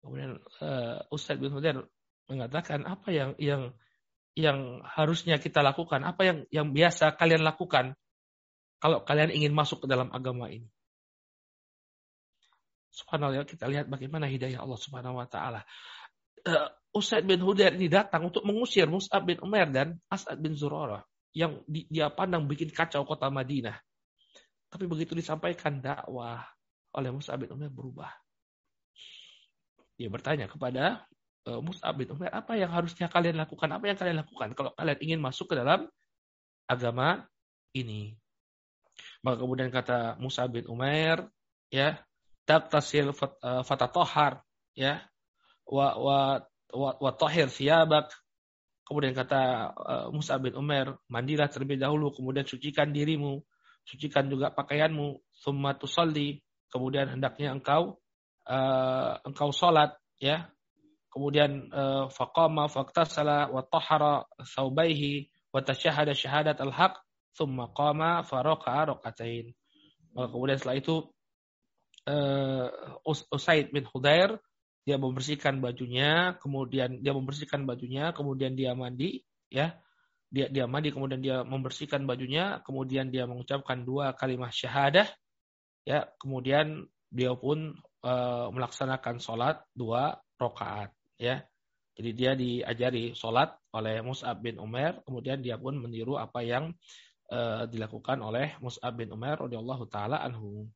Kemudian 0.02 0.42
uh, 0.62 1.06
Ustadz 1.14 1.40
bin 1.40 1.54
Hudair 1.54 1.86
mengatakan 2.28 2.84
apa 2.84 3.10
yang 3.14 3.32
yang 3.40 3.72
yang 4.38 4.86
harusnya 4.86 5.42
kita 5.42 5.66
lakukan, 5.66 6.06
apa 6.06 6.22
yang 6.26 6.38
yang 6.54 6.68
biasa 6.74 7.18
kalian 7.18 7.42
lakukan 7.42 7.98
kalau 8.78 9.02
kalian 9.02 9.34
ingin 9.34 9.54
masuk 9.54 9.86
ke 9.86 9.88
dalam 9.90 10.14
agama 10.14 10.50
ini. 10.50 10.70
Subhanallah 12.94 13.46
kita 13.46 13.70
lihat 13.70 13.86
bagaimana 13.90 14.26
hidayah 14.26 14.62
Allah 14.62 14.80
Subhanahu 14.82 15.22
wa 15.22 15.28
taala. 15.30 15.62
Uh, 16.46 16.70
Usaid 16.98 17.30
bin 17.30 17.42
Hudair 17.46 17.78
ini 17.78 17.90
datang 17.90 18.30
untuk 18.30 18.42
mengusir 18.42 18.90
Mus'ab 18.90 19.22
bin 19.22 19.38
Umar 19.46 19.70
dan 19.70 20.02
As'ad 20.10 20.42
bin 20.42 20.58
Zurarah 20.58 21.06
yang 21.38 21.62
dia 21.70 22.10
pandang 22.10 22.50
bikin 22.50 22.74
kacau 22.74 23.06
kota 23.06 23.30
Madinah. 23.30 23.78
Tapi 24.68 24.84
begitu 24.86 25.16
disampaikan 25.16 25.80
dakwah 25.80 26.44
oleh 26.96 27.10
Musa 27.12 27.36
bin 27.40 27.52
Umar 27.56 27.72
berubah. 27.72 28.12
Dia 29.98 30.12
bertanya 30.12 30.46
kepada 30.46 31.08
uh, 31.48 31.62
Musa 31.64 31.88
bin 31.96 32.12
Umar, 32.12 32.30
apa 32.36 32.54
yang 32.60 32.70
harusnya 32.70 33.08
kalian 33.08 33.40
lakukan? 33.40 33.70
Apa 33.72 33.86
yang 33.90 33.98
kalian 33.98 34.18
lakukan 34.22 34.54
kalau 34.54 34.72
kalian 34.76 35.00
ingin 35.02 35.20
masuk 35.24 35.50
ke 35.50 35.56
dalam 35.58 35.88
agama 36.68 37.26
ini? 37.72 38.14
Maka 39.24 39.42
kemudian 39.42 39.72
kata 39.72 40.20
Musa 40.22 40.46
bin 40.52 40.68
Umar, 40.70 41.32
ya, 41.72 41.98
taktasil 42.46 43.14
fatatohar, 43.66 44.44
ya, 44.78 45.02
wa 45.66 45.98
wa 45.98 46.20
wa, 46.74 46.90
wa 47.00 47.12
tohir 47.16 47.50
siabak. 47.50 48.12
Kemudian 48.88 49.12
kata 49.12 49.42
uh, 49.76 50.08
Musa 50.16 50.40
bin 50.40 50.56
Umar, 50.56 50.96
mandilah 51.12 51.52
terlebih 51.52 51.76
dahulu, 51.76 52.14
kemudian 52.16 52.48
sucikan 52.48 52.94
dirimu 52.94 53.44
sucikan 53.88 54.28
juga 54.28 54.52
pakaianmu, 54.52 55.24
summa 55.32 55.72
tusalli, 55.80 56.44
kemudian 56.68 57.08
hendaknya 57.08 57.56
engkau 57.56 57.96
uh, 58.44 59.16
engkau 59.24 59.56
salat 59.56 59.96
ya. 60.20 60.52
kemudian 61.08 61.72
uh, 61.72 62.12
faqama 62.12 62.68
faqtasala 62.70 63.50
wa 63.50 63.64
tahara 63.66 64.28
thawbaihi 64.44 65.32
wa 65.50 65.64
tashahada 65.64 66.14
syahadat 66.14 66.60
al-haq 66.62 67.00
thumma 67.34 67.72
qama 67.74 68.22
faraqa'a 68.28 68.94
raqatain. 68.94 69.56
Kemudian 70.14 70.58
setelah 70.58 70.78
itu 70.78 71.10
uh, 72.10 72.68
Usaid 73.08 73.70
bin 73.70 73.86
Hudair 73.86 74.42
dia 74.88 74.96
membersihkan 74.96 75.60
bajunya, 75.60 76.40
kemudian 76.40 77.04
dia 77.04 77.12
membersihkan 77.12 77.68
bajunya, 77.68 78.16
kemudian 78.16 78.56
dia 78.56 78.72
mandi, 78.72 79.20
ya. 79.52 79.76
Dia 80.28 80.52
dia 80.52 80.68
mandi, 80.68 80.92
kemudian 80.92 81.24
dia 81.24 81.44
membersihkan 81.48 82.04
bajunya, 82.04 82.60
kemudian 82.68 83.08
dia 83.08 83.24
mengucapkan 83.24 83.88
dua 83.88 84.12
kalimat 84.12 84.52
syahadah, 84.52 85.08
ya. 85.88 86.04
Kemudian 86.20 86.84
dia 87.08 87.32
pun 87.40 87.80
uh, 88.04 88.48
melaksanakan 88.52 89.24
sholat 89.24 89.64
dua 89.72 90.20
rakaat, 90.36 90.92
ya. 91.16 91.48
Jadi 91.98 92.10
dia 92.14 92.32
diajari 92.38 93.18
sholat 93.18 93.58
oleh 93.74 94.06
Mus'ab 94.06 94.38
bin 94.44 94.62
Umar, 94.62 95.02
kemudian 95.08 95.42
dia 95.42 95.58
pun 95.58 95.80
meniru 95.80 96.20
apa 96.20 96.46
yang 96.46 96.76
uh, 97.32 97.66
dilakukan 97.66 98.22
oleh 98.22 98.54
Mus'ab 98.62 98.94
bin 99.00 99.10
Umar 99.10 99.42
radhiyallahu 99.42 99.90
taala 99.90 100.22
anhu. 100.22 100.70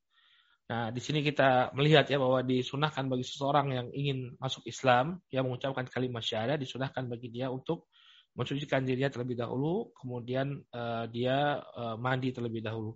Nah, 0.71 0.87
di 0.87 1.03
sini 1.03 1.19
kita 1.19 1.75
melihat 1.75 2.07
ya 2.07 2.15
bahwa 2.15 2.39
disunahkan 2.47 3.11
bagi 3.11 3.27
seseorang 3.27 3.75
yang 3.75 3.87
ingin 3.91 4.39
masuk 4.39 4.63
Islam, 4.63 5.19
yang 5.27 5.43
mengucapkan 5.43 5.83
kalimat 5.91 6.23
syahadat, 6.23 6.63
disunahkan 6.63 7.11
bagi 7.11 7.27
dia 7.27 7.51
untuk 7.51 7.91
mensucikan 8.37 8.87
dirinya 8.87 9.11
terlebih 9.11 9.39
dahulu, 9.39 9.91
kemudian 9.95 10.63
uh, 10.71 11.05
dia 11.11 11.59
uh, 11.61 11.95
mandi 11.99 12.31
terlebih 12.31 12.63
dahulu. 12.63 12.95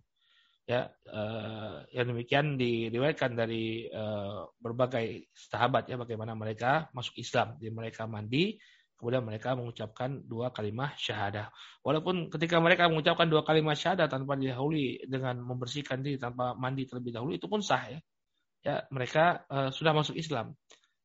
Ya, 0.66 0.90
uh, 1.14 1.86
yang 1.94 2.10
demikian 2.10 2.58
diriwayatkan 2.58 3.38
dari 3.38 3.86
uh, 3.86 4.50
berbagai 4.58 5.30
sahabat 5.38 5.94
ya 5.94 5.96
bagaimana 6.02 6.34
mereka 6.34 6.90
masuk 6.90 7.22
Islam, 7.22 7.62
jadi 7.62 7.70
mereka 7.70 8.10
mandi, 8.10 8.58
Kemudian 8.96 9.28
mereka 9.28 9.60
mengucapkan 9.60 10.24
dua 10.24 10.56
kalimat 10.56 10.96
syahadah. 10.96 11.52
Walaupun 11.84 12.32
ketika 12.32 12.64
mereka 12.64 12.88
mengucapkan 12.88 13.28
dua 13.28 13.44
kalimat 13.44 13.76
syahadah 13.76 14.08
tanpa 14.08 14.40
didahului 14.40 15.04
dengan 15.12 15.36
membersihkan 15.44 16.00
diri 16.00 16.16
tanpa 16.16 16.56
mandi 16.56 16.88
terlebih 16.88 17.12
dahulu 17.12 17.36
itu 17.36 17.52
pun 17.52 17.60
sah 17.60 17.92
ya. 17.92 18.00
Ya, 18.66 18.76
mereka 18.90 19.46
uh, 19.52 19.70
sudah 19.70 19.92
masuk 19.92 20.16
Islam. 20.16 20.56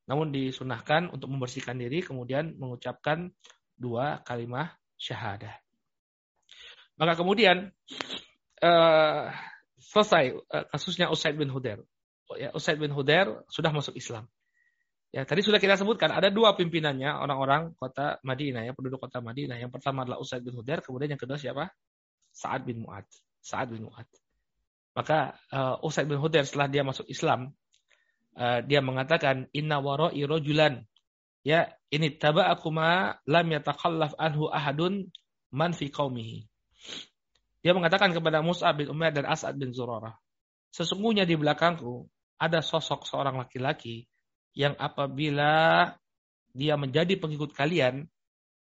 Namun 0.07 0.31
disunahkan 0.31 1.11
untuk 1.11 1.29
membersihkan 1.29 1.77
diri 1.77 2.01
kemudian 2.01 2.57
mengucapkan 2.57 3.35
dua 3.81 4.21
kalimat 4.29 4.77
syahadah. 5.01 5.57
Maka 7.01 7.17
kemudian 7.17 7.73
uh, 8.61 9.33
selesai 9.81 10.37
uh, 10.37 10.65
kasusnya 10.69 11.09
Usaid 11.09 11.41
bin 11.41 11.49
Hudair. 11.49 11.81
Ya, 12.37 12.53
Usaid 12.53 12.77
bin 12.77 12.93
Hudair 12.93 13.41
sudah 13.49 13.73
masuk 13.73 13.97
Islam. 13.97 14.29
Ya, 15.11 15.27
tadi 15.27 15.43
sudah 15.43 15.59
kita 15.59 15.75
sebutkan 15.75 16.15
ada 16.15 16.31
dua 16.31 16.55
pimpinannya 16.55 17.11
orang-orang 17.11 17.75
kota 17.75 18.23
Madinah 18.23 18.63
ya, 18.63 18.77
penduduk 18.77 19.03
kota 19.03 19.19
Madinah. 19.19 19.59
Yang 19.59 19.81
pertama 19.81 20.07
adalah 20.07 20.23
Usaid 20.23 20.45
bin 20.45 20.55
Hudair, 20.55 20.85
kemudian 20.85 21.17
yang 21.17 21.19
kedua 21.19 21.41
siapa? 21.41 21.73
Sa'ad 22.31 22.63
bin 22.63 22.87
Mu'ad. 22.87 23.09
Sa'ad 23.43 23.75
bin 23.75 23.91
Mu'ad. 23.91 24.07
Maka 24.95 25.35
uh, 25.51 25.83
Usaid 25.83 26.07
bin 26.07 26.21
Hudair 26.23 26.47
setelah 26.47 26.71
dia 26.71 26.87
masuk 26.87 27.11
Islam, 27.11 27.51
uh, 28.39 28.63
dia 28.63 28.79
mengatakan 28.85 29.51
inna 29.51 29.83
wara'i 29.83 30.23
rajulan 30.23 30.87
ya 31.47 31.71
ini 31.91 32.13
taba'akuma 32.15 33.21
lam 33.25 33.47
yatakhallaf 33.51 34.17
anhu 34.17 34.49
ahadun 34.51 35.09
man 35.51 35.75
fi 35.75 35.89
qaumihi. 35.91 36.47
Dia 37.61 37.77
mengatakan 37.77 38.17
kepada 38.17 38.41
Mus'ab 38.41 38.81
bin 38.81 38.89
Umair 38.89 39.13
dan 39.13 39.29
As'ad 39.29 39.61
bin 39.61 39.77
Zurarah, 39.77 40.17
sesungguhnya 40.73 41.29
di 41.29 41.37
belakangku 41.37 42.09
ada 42.41 42.65
sosok 42.65 43.05
seorang 43.05 43.37
laki-laki 43.37 44.09
yang 44.57 44.73
apabila 44.81 45.93
dia 46.51 46.75
menjadi 46.81 47.21
pengikut 47.21 47.53
kalian, 47.53 48.09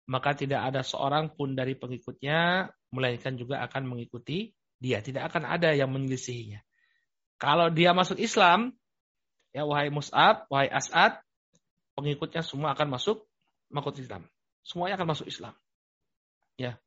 maka 0.09 0.33
tidak 0.33 0.73
ada 0.73 0.81
seorang 0.81 1.29
pun 1.31 1.53
dari 1.53 1.77
pengikutnya, 1.77 2.65
melainkan 2.89 3.37
juga 3.37 3.61
akan 3.63 3.85
mengikuti 3.85 4.51
dia. 4.81 4.99
Tidak 5.05 5.21
akan 5.21 5.45
ada 5.45 5.71
yang 5.71 5.93
menyelisihinya. 5.93 6.59
Kalau 7.39 7.69
dia 7.71 7.93
masuk 7.93 8.19
Islam, 8.19 8.73
ya 9.53 9.63
wahai 9.63 9.93
Mus'ab, 9.93 10.49
wahai 10.51 10.67
As'ad, 10.67 11.21
pengikutnya 11.99 12.39
semua 12.39 12.71
akan 12.71 12.95
masuk 12.95 13.27
makut 13.67 13.99
Islam. 13.99 14.23
Semuanya 14.63 14.95
akan 14.95 15.11
masuk 15.11 15.27
Islam. 15.27 15.51
Ya. 16.55 16.79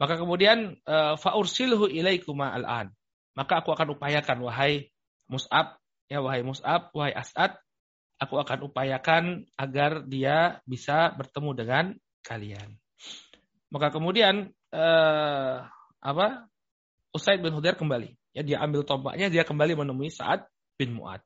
Maka 0.00 0.16
kemudian 0.16 0.80
eh, 0.80 1.14
faursilhu 1.20 1.92
ilaikuma 1.92 2.52
al-an. 2.56 2.96
Maka 3.36 3.60
aku 3.60 3.76
akan 3.76 4.00
upayakan 4.00 4.40
wahai 4.40 4.88
Mus'ab, 5.28 5.76
ya 6.08 6.24
wahai 6.24 6.40
Mus'ab, 6.40 6.88
wahai 6.96 7.12
As'ad, 7.12 7.60
aku 8.16 8.40
akan 8.40 8.72
upayakan 8.72 9.44
agar 9.60 10.08
dia 10.08 10.64
bisa 10.64 11.12
bertemu 11.12 11.50
dengan 11.52 11.84
kalian. 12.24 12.80
Maka 13.68 13.92
kemudian 13.92 14.52
eh, 14.72 15.56
apa? 16.00 16.26
Usaid 17.12 17.40
bin 17.40 17.52
Hudair 17.52 17.76
kembali. 17.76 18.12
Ya 18.36 18.44
dia 18.44 18.60
ambil 18.60 18.84
tombaknya, 18.84 19.32
dia 19.32 19.44
kembali 19.48 19.72
menemui 19.80 20.12
Sa'ad 20.12 20.44
bin 20.76 20.92
Mu'ad. 20.96 21.24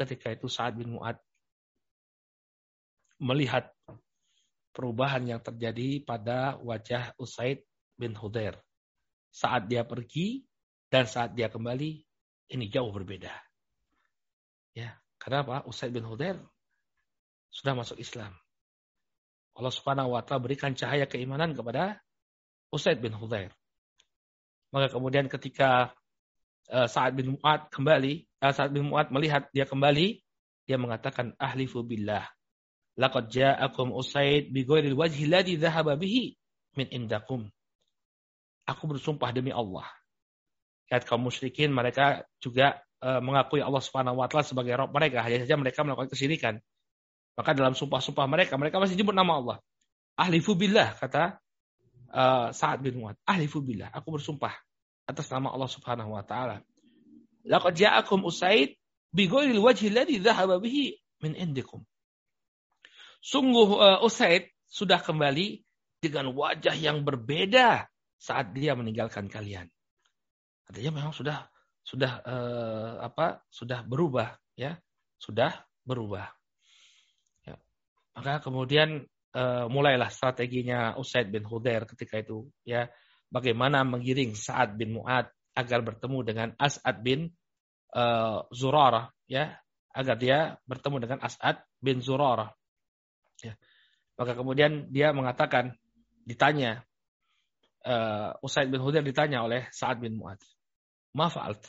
Ketika 0.00 0.32
itu 0.32 0.48
Sa'ad 0.48 0.80
bin 0.80 0.96
Mu'ad 0.96 1.20
melihat 3.20 3.70
perubahan 4.72 5.22
yang 5.28 5.40
terjadi 5.44 6.00
pada 6.02 6.56
wajah 6.58 7.12
Usaid 7.20 7.62
bin 8.00 8.16
Hudair. 8.16 8.56
Saat 9.30 9.70
dia 9.70 9.84
pergi 9.86 10.42
dan 10.90 11.06
saat 11.06 11.36
dia 11.36 11.52
kembali, 11.52 12.02
ini 12.50 12.66
jauh 12.66 12.90
berbeda. 12.90 13.30
Ya, 14.74 14.98
Kenapa? 15.20 15.60
Usaid 15.68 15.92
bin 15.92 16.08
Hudair 16.08 16.40
sudah 17.52 17.76
masuk 17.76 18.00
Islam. 18.00 18.32
Allah 19.52 19.68
Subhanahu 19.68 20.16
wa 20.16 20.24
taala 20.24 20.40
berikan 20.48 20.72
cahaya 20.72 21.04
keimanan 21.04 21.52
kepada 21.52 22.00
Usaid 22.72 23.04
bin 23.04 23.12
Hudair. 23.12 23.52
Maka 24.72 24.88
kemudian 24.88 25.28
ketika 25.28 25.92
uh, 26.72 26.88
Sa'ad 26.88 27.20
bin 27.20 27.36
Mu'ad 27.36 27.68
kembali, 27.68 28.24
uh, 28.40 28.52
Sa'ad 28.54 28.72
bin 28.72 28.88
Mu'ad 28.88 29.12
melihat 29.12 29.52
dia 29.52 29.68
kembali, 29.68 30.24
dia 30.64 30.80
mengatakan 30.80 31.36
ahlifu 31.36 31.84
billah. 31.84 32.24
Laqad 32.98 33.30
ja'akum 33.30 33.94
Usaid 33.94 34.50
bi 34.50 34.66
ghairil 34.66 34.96
wajhi 34.98 35.28
alladhi 35.28 35.60
dhahaba 35.60 35.94
bihi 35.94 36.34
min 36.74 36.86
indakum. 36.90 37.46
Aku 38.66 38.86
bersumpah 38.86 39.30
demi 39.34 39.50
Allah. 39.54 39.86
Lihat 40.90 41.06
kaum 41.06 41.22
musyrikin 41.22 41.70
mereka 41.70 42.26
juga 42.42 42.82
Eh, 43.00 43.20
mengakui 43.24 43.64
Allah 43.64 43.80
Subhanahu 43.80 44.20
wa 44.20 44.28
taala 44.28 44.44
sebagai 44.44 44.76
Rabb 44.76 44.92
mereka, 44.92 45.24
hanya 45.24 45.40
saja 45.40 45.56
mereka 45.56 45.80
melakukan 45.80 46.12
kesyirikan. 46.12 46.60
Maka 47.32 47.56
dalam 47.56 47.72
sumpah-sumpah 47.72 48.28
mereka, 48.28 48.60
mereka 48.60 48.76
masih 48.76 48.92
nyebut 48.92 49.16
nama 49.16 49.40
Allah. 49.40 49.56
Ahlifu 50.20 50.52
billah 50.52 50.92
kata 51.00 51.40
uh, 52.12 52.52
Sa'ad 52.52 52.84
bin 52.84 53.00
Mu'ad. 53.00 53.16
Ahlifu 53.24 53.64
billah, 53.64 53.88
aku 53.88 54.20
bersumpah 54.20 54.52
atas 55.08 55.32
nama 55.32 55.48
Allah 55.48 55.70
Subhanahu 55.72 56.12
wa 56.12 56.20
taala. 56.28 56.60
Laqad 57.48 57.72
ja'akum 57.72 58.20
Usaid 58.20 58.76
bi 59.16 59.24
ghairil 59.24 59.64
wajhi 59.64 59.88
alladhi 59.88 60.20
dhahaba 60.20 60.60
bihi 60.60 61.00
min 61.24 61.32
indikum. 61.40 61.80
Sungguh 63.20 63.68
uh, 63.76 64.00
Usaid 64.04 64.48
sudah 64.64 65.00
kembali 65.02 65.60
dengan 66.00 66.32
wajah 66.32 66.72
yang 66.72 67.04
berbeda 67.04 67.84
saat 68.16 68.52
dia 68.56 68.72
meninggalkan 68.72 69.28
kalian. 69.28 69.68
Artinya 70.68 71.02
memang 71.02 71.12
sudah 71.12 71.50
sudah 71.82 72.22
eh, 72.22 72.92
apa 73.02 73.42
sudah 73.50 73.82
berubah 73.82 74.38
ya. 74.54 74.78
Sudah 75.20 75.52
berubah. 75.84 76.30
Ya. 77.44 77.56
maka 78.16 78.40
kemudian 78.40 79.04
eh, 79.34 79.64
mulailah 79.66 80.08
strateginya 80.08 80.96
Usaid 80.96 81.28
bin 81.28 81.42
Hudair 81.42 81.84
ketika 81.90 82.22
itu 82.22 82.48
ya. 82.62 82.86
Bagaimana 83.30 83.86
menggiring 83.86 84.34
Sa'ad 84.34 84.74
bin 84.74 84.98
Mu'ad 84.98 85.30
agar 85.54 85.86
bertemu 85.86 86.18
dengan 86.26 86.48
As'ad 86.54 87.02
bin 87.02 87.34
eh, 87.92 88.38
Zurarah 88.54 89.10
ya. 89.26 89.58
Agar 89.90 90.16
dia 90.22 90.54
bertemu 90.70 90.96
dengan 91.02 91.18
As'ad 91.26 91.66
bin 91.82 91.98
Zurarah 91.98 92.54
ya 93.40 93.54
maka 94.20 94.36
kemudian 94.36 94.92
dia 94.92 95.16
mengatakan 95.16 95.72
ditanya 96.28 96.84
uh, 97.88 98.36
Usaid 98.44 98.68
bin 98.68 98.80
Hudair 98.84 99.04
ditanya 99.04 99.42
oleh 99.44 99.68
Sa'ad 99.72 100.00
bin 100.00 100.20
Mu'ad 100.20 100.40
ma 101.16 101.26
fa'alt? 101.30 101.62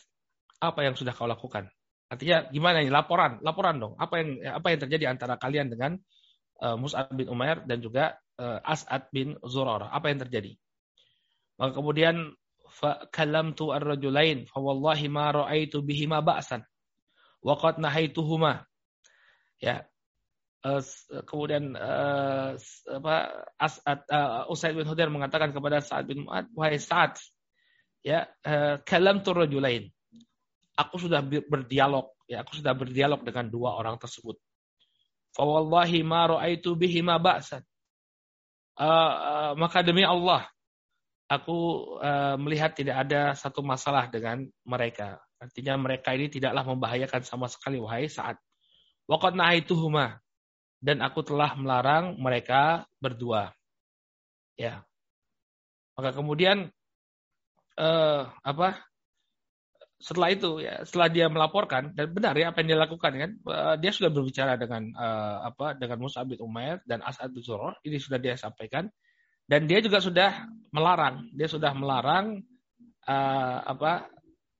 Apa 0.61 0.85
yang 0.85 0.93
sudah 0.93 1.13
kau 1.15 1.25
lakukan? 1.25 1.69
Artinya 2.11 2.51
gimana 2.51 2.83
ini 2.83 2.91
laporan, 2.91 3.39
laporan 3.41 3.79
dong. 3.79 3.93
Apa 3.97 4.19
yang 4.21 4.29
apa 4.43 4.67
yang 4.75 4.79
terjadi 4.83 5.05
antara 5.09 5.39
kalian 5.39 5.71
dengan 5.71 5.97
uh, 6.61 6.75
Mus'ab 6.77 7.09
bin 7.15 7.31
Umair 7.31 7.63
dan 7.65 7.79
juga 7.79 8.19
uh, 8.37 8.59
As'ad 8.61 9.09
bin 9.09 9.39
Zurarah? 9.41 9.89
Apa 9.89 10.11
yang 10.11 10.19
terjadi? 10.21 10.53
Maka 11.57 11.71
kemudian 11.79 12.35
fa 12.67 14.59
wallahi 14.59 15.07
ma 15.07 15.27
ra'aitu 15.31 15.79
bihima 15.81 16.19
ba'san 16.19 16.61
wa 17.41 17.55
qad 17.57 17.79
nahaituhuma. 17.79 18.67
Ya. 19.63 19.87
Uh, 20.61 20.77
kemudian 21.25 21.73
uh, 21.73 22.53
Usaid 24.45 24.77
bin 24.77 24.85
Hudair 24.85 25.09
mengatakan 25.09 25.49
kepada 25.49 25.81
Sa'ad 25.81 26.05
bin 26.05 26.29
Mu'ad, 26.29 26.53
"Wahai 26.53 26.77
Sa'ad, 26.77 27.17
ya 28.05 28.29
uh, 28.45 28.77
kalam 28.85 29.25
turajulain. 29.25 29.89
Aku 30.77 31.01
sudah 31.01 31.25
berdialog, 31.25 32.13
ya 32.29 32.45
aku 32.45 32.61
sudah 32.61 32.77
berdialog 32.77 33.25
dengan 33.25 33.49
dua 33.49 33.73
orang 33.73 33.97
tersebut. 33.97 34.37
Fa 35.33 35.41
wallahi 35.49 36.05
ma 36.05 36.29
ra'aitu 36.29 36.77
bihi 36.77 37.01
ma 37.01 37.17
ba'san. 37.17 37.65
Uh, 38.77 38.85
uh, 38.85 39.51
maka 39.57 39.81
demi 39.81 40.05
Allah, 40.05 40.45
aku 41.25 41.57
uh, 42.01 42.37
melihat 42.37 42.77
tidak 42.77 43.01
ada 43.07 43.33
satu 43.33 43.65
masalah 43.65 44.13
dengan 44.13 44.45
mereka. 44.61 45.17
Artinya 45.41 45.73
mereka 45.73 46.13
ini 46.13 46.29
tidaklah 46.29 46.61
membahayakan 46.69 47.25
sama 47.25 47.49
sekali 47.49 47.81
wahai 47.81 48.05
saat. 48.05 48.37
Waqad 49.09 49.33
nahaituhuma 49.33 50.21
dan 50.81 50.99
aku 51.05 51.21
telah 51.21 51.53
melarang 51.53 52.17
mereka 52.17 52.89
berdua. 52.97 53.53
Ya. 54.57 54.81
Maka 55.93 56.17
kemudian 56.17 56.73
eh, 57.77 58.21
apa? 58.25 58.81
Setelah 60.01 60.33
itu 60.33 60.57
ya, 60.65 60.81
setelah 60.81 61.13
dia 61.13 61.29
melaporkan 61.29 61.93
dan 61.93 62.09
benar 62.09 62.33
ya 62.33 62.49
apa 62.49 62.65
yang 62.65 62.73
dia 62.73 62.79
lakukan 62.81 63.13
kan, 63.13 63.31
eh, 63.37 63.75
dia 63.77 63.91
sudah 63.93 64.09
berbicara 64.09 64.57
dengan 64.57 64.89
eh, 64.89 65.37
apa? 65.45 65.77
dengan 65.77 66.01
Musa 66.01 66.25
bin 66.25 66.41
Umair 66.41 66.81
dan 66.89 67.05
As'ad 67.05 67.29
bin 67.29 67.45
Zuror, 67.45 67.77
ini 67.85 68.01
sudah 68.01 68.17
dia 68.17 68.33
sampaikan 68.33 68.89
dan 69.45 69.69
dia 69.69 69.77
juga 69.85 70.01
sudah 70.01 70.49
melarang, 70.73 71.29
dia 71.37 71.45
sudah 71.45 71.71
melarang 71.77 72.41
eh, 73.05 73.59
apa? 73.61 74.09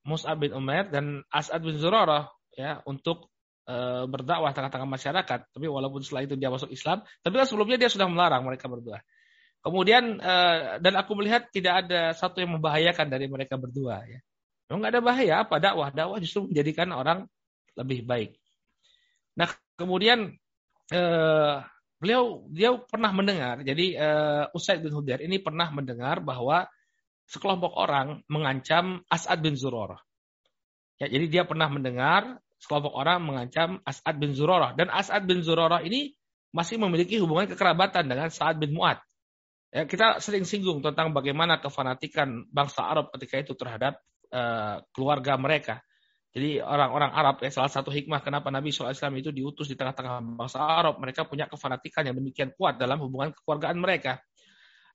Musa 0.01 0.33
bin 0.37 0.53
Umair 0.53 0.89
dan 0.89 1.25
As'ad 1.29 1.61
bin 1.61 1.77
Zurarah 1.77 2.29
ya 2.53 2.81
untuk 2.85 3.30
e, 3.71 3.75
berdakwah 4.11 4.51
tengah-tengah 4.51 4.89
masyarakat. 4.91 5.39
Tapi 5.55 5.67
walaupun 5.71 6.03
setelah 6.03 6.27
itu 6.27 6.35
dia 6.35 6.51
masuk 6.51 6.67
Islam, 6.67 7.07
tapi 7.23 7.39
kan 7.39 7.47
sebelumnya 7.47 7.79
dia 7.79 7.87
sudah 7.87 8.11
melarang 8.11 8.43
mereka 8.43 8.67
berdua. 8.67 8.99
Kemudian 9.63 10.19
e, 10.19 10.33
dan 10.83 10.93
aku 10.99 11.15
melihat 11.15 11.47
tidak 11.55 11.87
ada 11.87 12.11
satu 12.11 12.43
yang 12.43 12.59
membahayakan 12.59 13.07
dari 13.07 13.31
mereka 13.31 13.55
berdua. 13.55 14.03
Ya. 14.03 14.19
Memang 14.67 14.83
nggak 14.83 14.93
ada 14.93 15.01
bahaya 15.01 15.33
apa 15.47 15.55
dakwah? 15.63 15.89
Dakwah 15.95 16.19
justru 16.19 16.51
menjadikan 16.51 16.91
orang 16.91 17.23
lebih 17.79 18.03
baik. 18.03 18.35
Nah 19.39 19.47
kemudian 19.79 20.35
e, 20.91 21.01
beliau 21.95 22.43
dia 22.51 22.75
pernah 22.75 23.15
mendengar. 23.15 23.63
Jadi 23.63 23.95
Usaid 24.51 24.83
bin 24.83 24.91
Hudair 24.91 25.21
ini 25.23 25.37
pernah 25.37 25.69
mendengar 25.69 26.19
bahwa 26.19 26.65
sekelompok 27.31 27.77
orang 27.79 28.25
mengancam 28.27 29.05
As'ad 29.07 29.39
bin 29.39 29.55
Zurarah. 29.55 30.01
Ya, 30.99 31.07
jadi 31.07 31.25
dia 31.31 31.43
pernah 31.47 31.71
mendengar 31.71 32.43
sekelompok 32.61 32.93
orang 32.93 33.25
mengancam 33.25 33.81
As'ad 33.81 34.21
bin 34.21 34.37
Zurarah. 34.37 34.77
Dan 34.77 34.93
As'ad 34.93 35.25
bin 35.25 35.41
Zurarah 35.41 35.81
ini 35.81 36.13
masih 36.53 36.77
memiliki 36.77 37.17
hubungan 37.17 37.49
kekerabatan 37.49 38.05
dengan 38.05 38.29
Sa'ad 38.29 38.59
bin 38.59 38.75
Mu'ad. 38.75 38.99
Ya, 39.71 39.87
kita 39.87 40.19
sering 40.19 40.43
singgung 40.43 40.83
tentang 40.83 41.15
bagaimana 41.15 41.63
kefanatikan 41.63 42.43
bangsa 42.51 42.83
Arab 42.83 43.07
ketika 43.15 43.39
itu 43.39 43.55
terhadap 43.55 44.03
uh, 44.35 44.83
keluarga 44.91 45.39
mereka. 45.39 45.79
Jadi 46.31 46.59
orang-orang 46.59 47.11
Arab, 47.11 47.35
ya, 47.43 47.51
salah 47.51 47.71
satu 47.71 47.87
hikmah 47.91 48.19
kenapa 48.23 48.51
Nabi 48.51 48.71
SAW 48.71 48.95
itu 49.19 49.31
diutus 49.31 49.71
di 49.71 49.75
tengah-tengah 49.79 50.35
bangsa 50.35 50.59
Arab. 50.59 50.99
Mereka 50.99 51.27
punya 51.27 51.47
kefanatikan 51.47 52.03
yang 52.03 52.19
demikian 52.19 52.51
kuat 52.55 52.79
dalam 52.79 52.99
hubungan 52.99 53.31
kekeluargaan 53.31 53.79
mereka. 53.79 54.19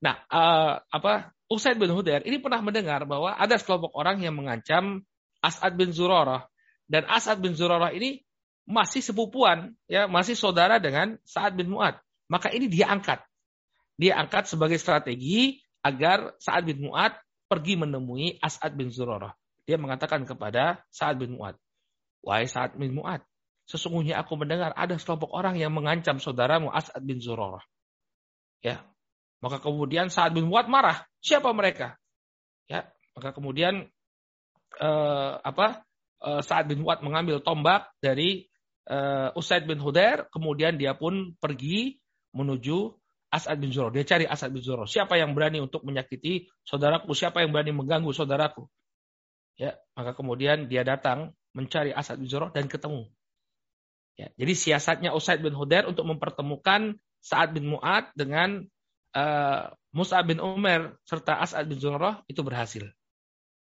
Nah, 0.05 0.21
uh, 0.29 0.77
apa 0.93 1.33
Usaid 1.49 1.81
bin 1.81 1.89
Hudair 1.93 2.21
ini 2.29 2.37
pernah 2.37 2.61
mendengar 2.61 3.09
bahwa 3.09 3.33
ada 3.33 3.57
sekelompok 3.57 3.97
orang 3.97 4.21
yang 4.21 4.37
mengancam 4.37 5.01
As'ad 5.41 5.73
bin 5.81 5.93
Zurarah 5.97 6.45
dan 6.87 7.07
As'ad 7.11 7.43
bin 7.43 7.55
Zurarah 7.59 7.91
ini 7.91 8.23
masih 8.67 9.03
sepupuan, 9.03 9.75
ya 9.87 10.11
masih 10.11 10.35
saudara 10.35 10.83
dengan 10.83 11.19
Sa'ad 11.23 11.55
bin 11.55 11.71
Mu'ad. 11.71 12.03
Maka 12.27 12.51
ini 12.51 12.67
dia 12.67 12.91
angkat. 12.91 13.23
Dia 13.95 14.19
angkat 14.19 14.51
sebagai 14.51 14.77
strategi 14.77 15.63
agar 15.87 16.35
Sa'ad 16.43 16.67
bin 16.67 16.91
Mu'ad 16.91 17.15
pergi 17.47 17.79
menemui 17.79 18.43
As'ad 18.43 18.75
bin 18.75 18.91
Zurarah. 18.91 19.35
Dia 19.67 19.79
mengatakan 19.79 20.27
kepada 20.27 20.83
Sa'ad 20.91 21.23
bin 21.23 21.39
Mu'ad, 21.39 21.55
Wahai 22.27 22.51
Sa'ad 22.51 22.75
bin 22.75 22.99
Mu'ad, 22.99 23.23
sesungguhnya 23.71 24.19
aku 24.19 24.35
mendengar 24.35 24.75
ada 24.75 24.99
sekelompok 24.99 25.31
orang 25.31 25.55
yang 25.59 25.71
mengancam 25.71 26.19
saudaramu 26.19 26.71
As'ad 26.75 27.03
bin 27.07 27.23
Zurarah. 27.23 27.63
Ya, 28.63 28.83
maka 29.39 29.63
kemudian 29.63 30.11
Sa'ad 30.11 30.35
bin 30.35 30.51
Mu'ad 30.51 30.67
marah. 30.67 31.07
Siapa 31.23 31.55
mereka? 31.55 31.95
Ya, 32.67 32.91
maka 33.15 33.31
kemudian 33.31 33.87
eh, 34.83 35.33
apa? 35.39 35.87
Uh, 36.23 36.41
Sa'ad 36.41 36.71
bin 36.71 36.85
Mu'ad 36.85 37.03
mengambil 37.03 37.41
tombak 37.43 37.91
dari 38.01 38.47
uh, 38.89 39.33
Usaid 39.37 39.67
bin 39.69 39.81
Hudair, 39.83 40.29
kemudian 40.31 40.79
dia 40.81 40.95
pun 40.97 41.35
pergi 41.37 41.99
menuju 42.37 42.93
As'ad 43.33 43.59
bin 43.59 43.75
Zuror. 43.75 43.91
Dia 43.91 44.07
cari 44.07 44.25
As'ad 44.25 44.55
bin 44.55 44.63
Zuror. 44.63 44.87
Siapa 44.87 45.19
yang 45.19 45.35
berani 45.35 45.59
untuk 45.59 45.83
menyakiti 45.83 46.47
saudaraku? 46.63 47.11
Siapa 47.13 47.43
yang 47.43 47.51
berani 47.51 47.75
mengganggu 47.75 48.15
saudaraku? 48.15 48.71
Ya, 49.57 49.77
maka 49.97 50.13
kemudian 50.13 50.69
dia 50.69 50.85
datang 50.85 51.33
mencari 51.57 51.91
As'ad 51.91 52.21
bin 52.21 52.29
Zuror 52.29 52.53
dan 52.55 52.71
ketemu. 52.71 53.09
Ya, 54.17 54.33
jadi 54.41 54.53
siasatnya 54.57 55.13
Usaid 55.13 55.45
bin 55.45 55.53
Hudair 55.53 55.85
untuk 55.85 56.09
mempertemukan 56.09 56.97
Sa'ad 57.21 57.53
bin 57.53 57.69
Mu'ad 57.69 58.15
dengan 58.17 58.65
uh, 59.13 59.73
Musa 59.97 60.21
bin 60.25 60.39
Umar 60.41 61.01
serta 61.09 61.41
As'ad 61.41 61.65
bin 61.65 61.81
Zurarah 61.81 62.21
itu 62.29 62.45
berhasil. 62.45 62.85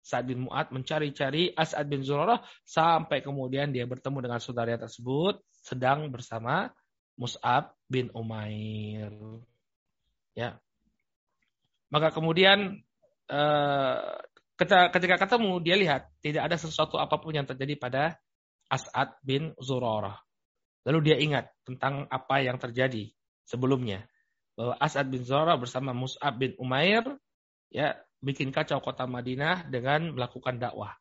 Sa'ad 0.07 0.31
bin 0.31 0.47
Mu'ad 0.47 0.71
mencari-cari 0.71 1.51
As'ad 1.51 1.91
bin 1.91 2.07
Zurarah 2.07 2.39
sampai 2.63 3.27
kemudian 3.27 3.75
dia 3.75 3.83
bertemu 3.91 4.23
dengan 4.23 4.39
saudara 4.39 4.79
tersebut 4.79 5.43
sedang 5.51 6.15
bersama 6.15 6.71
Mus'ab 7.19 7.75
bin 7.91 8.15
Umair. 8.15 9.11
Ya. 10.39 10.63
Maka 11.91 12.15
kemudian 12.15 12.79
eh, 13.27 13.99
ketika 14.95 15.17
ketemu 15.27 15.59
dia 15.59 15.75
lihat 15.75 16.07
tidak 16.23 16.55
ada 16.55 16.57
sesuatu 16.57 17.03
apa 17.03 17.19
pun 17.19 17.35
yang 17.35 17.49
terjadi 17.51 17.75
pada 17.75 18.03
As'ad 18.71 19.19
bin 19.27 19.59
Zurarah. 19.59 20.23
Lalu 20.87 20.99
dia 21.03 21.17
ingat 21.19 21.51
tentang 21.67 22.07
apa 22.07 22.47
yang 22.47 22.63
terjadi 22.63 23.11
sebelumnya 23.43 24.07
bahwa 24.55 24.79
As'ad 24.79 25.11
bin 25.11 25.27
Zurarah 25.27 25.59
bersama 25.59 25.91
Mus'ab 25.91 26.39
bin 26.39 26.55
Umair 26.63 27.03
ya 27.75 27.99
bikin 28.27 28.51
kacau 28.51 28.83
kota 28.83 29.07
Madinah 29.07 29.71
dengan 29.71 30.11
melakukan 30.11 30.59
dakwah. 30.59 30.99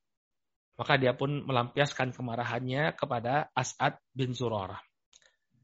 Maka 0.78 1.02
dia 1.02 1.18
pun 1.18 1.42
melampiaskan 1.42 2.14
kemarahannya 2.14 2.94
kepada 2.94 3.50
As'ad 3.58 3.98
bin 4.14 4.38
Zurarah. 4.38 4.78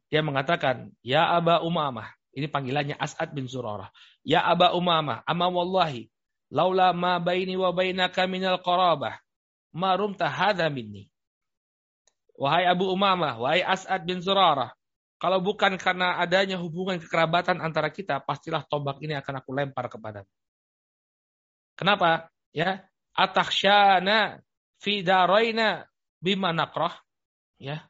Dia 0.10 0.26
mengatakan, 0.26 0.90
Ya 1.06 1.30
Aba 1.30 1.62
Umamah. 1.62 2.10
Ini 2.34 2.50
panggilannya 2.50 2.98
As'ad 2.98 3.38
bin 3.38 3.46
Zurarah. 3.46 3.94
Ya 4.26 4.42
Aba 4.42 4.74
Umamah, 4.74 5.22
amma 5.30 5.52
wallahi, 5.54 6.10
laula 6.50 6.96
ma 6.98 7.22
baini 7.22 7.54
wa 7.54 7.70
bainaka 7.70 8.26
minal 8.26 8.58
qarabah, 8.64 9.22
ma 9.78 9.94
rumta 9.94 10.26
hadha 10.32 10.66
minni. 10.72 11.12
Wahai 12.40 12.66
Abu 12.66 12.90
Umamah, 12.90 13.38
wahai 13.38 13.62
As'ad 13.62 14.08
bin 14.08 14.24
Zurarah, 14.24 14.74
kalau 15.22 15.38
bukan 15.38 15.78
karena 15.78 16.18
adanya 16.18 16.58
hubungan 16.58 16.98
kekerabatan 16.98 17.62
antara 17.62 17.94
kita, 17.94 18.18
pastilah 18.26 18.66
tombak 18.66 18.98
ini 19.06 19.14
akan 19.14 19.38
aku 19.38 19.54
lempar 19.54 19.86
kepadamu. 19.86 20.26
Kenapa? 21.82 22.30
Ya, 22.54 22.86
atakhsyana 23.18 24.46
fi 24.78 25.02
daraina 25.02 25.90
bima 26.22 26.54
nakrah. 26.54 26.94
Ya. 27.58 27.90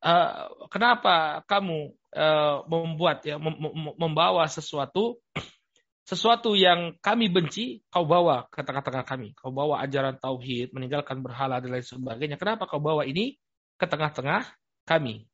Uh, 0.00 0.68
kenapa 0.72 1.44
kamu 1.44 1.92
uh, 2.16 2.64
membuat 2.64 3.24
ya 3.24 3.36
mem 3.36 3.56
membawa 4.00 4.48
sesuatu 4.48 5.20
sesuatu 6.08 6.52
yang 6.52 6.96
kami 7.00 7.32
benci 7.32 7.84
kau 7.92 8.08
bawa 8.08 8.48
ke 8.48 8.64
tengah-tengah 8.64 9.04
kami. 9.04 9.36
Kau 9.36 9.52
bawa 9.52 9.84
ajaran 9.84 10.16
tauhid, 10.16 10.72
meninggalkan 10.72 11.20
berhala 11.20 11.60
dan 11.60 11.76
lain 11.76 11.84
sebagainya. 11.84 12.40
Kenapa 12.40 12.64
kau 12.64 12.80
bawa 12.80 13.04
ini 13.04 13.36
ke 13.76 13.84
tengah-tengah 13.84 14.48
kami? 14.88 15.28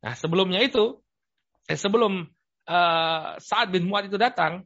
Nah, 0.00 0.16
sebelumnya 0.16 0.64
itu 0.64 1.00
eh, 1.68 1.76
sebelum 1.76 2.24
uh, 2.68 3.28
saat 3.40 3.72
bin 3.72 3.88
Muad 3.88 4.08
itu 4.08 4.20
datang, 4.20 4.64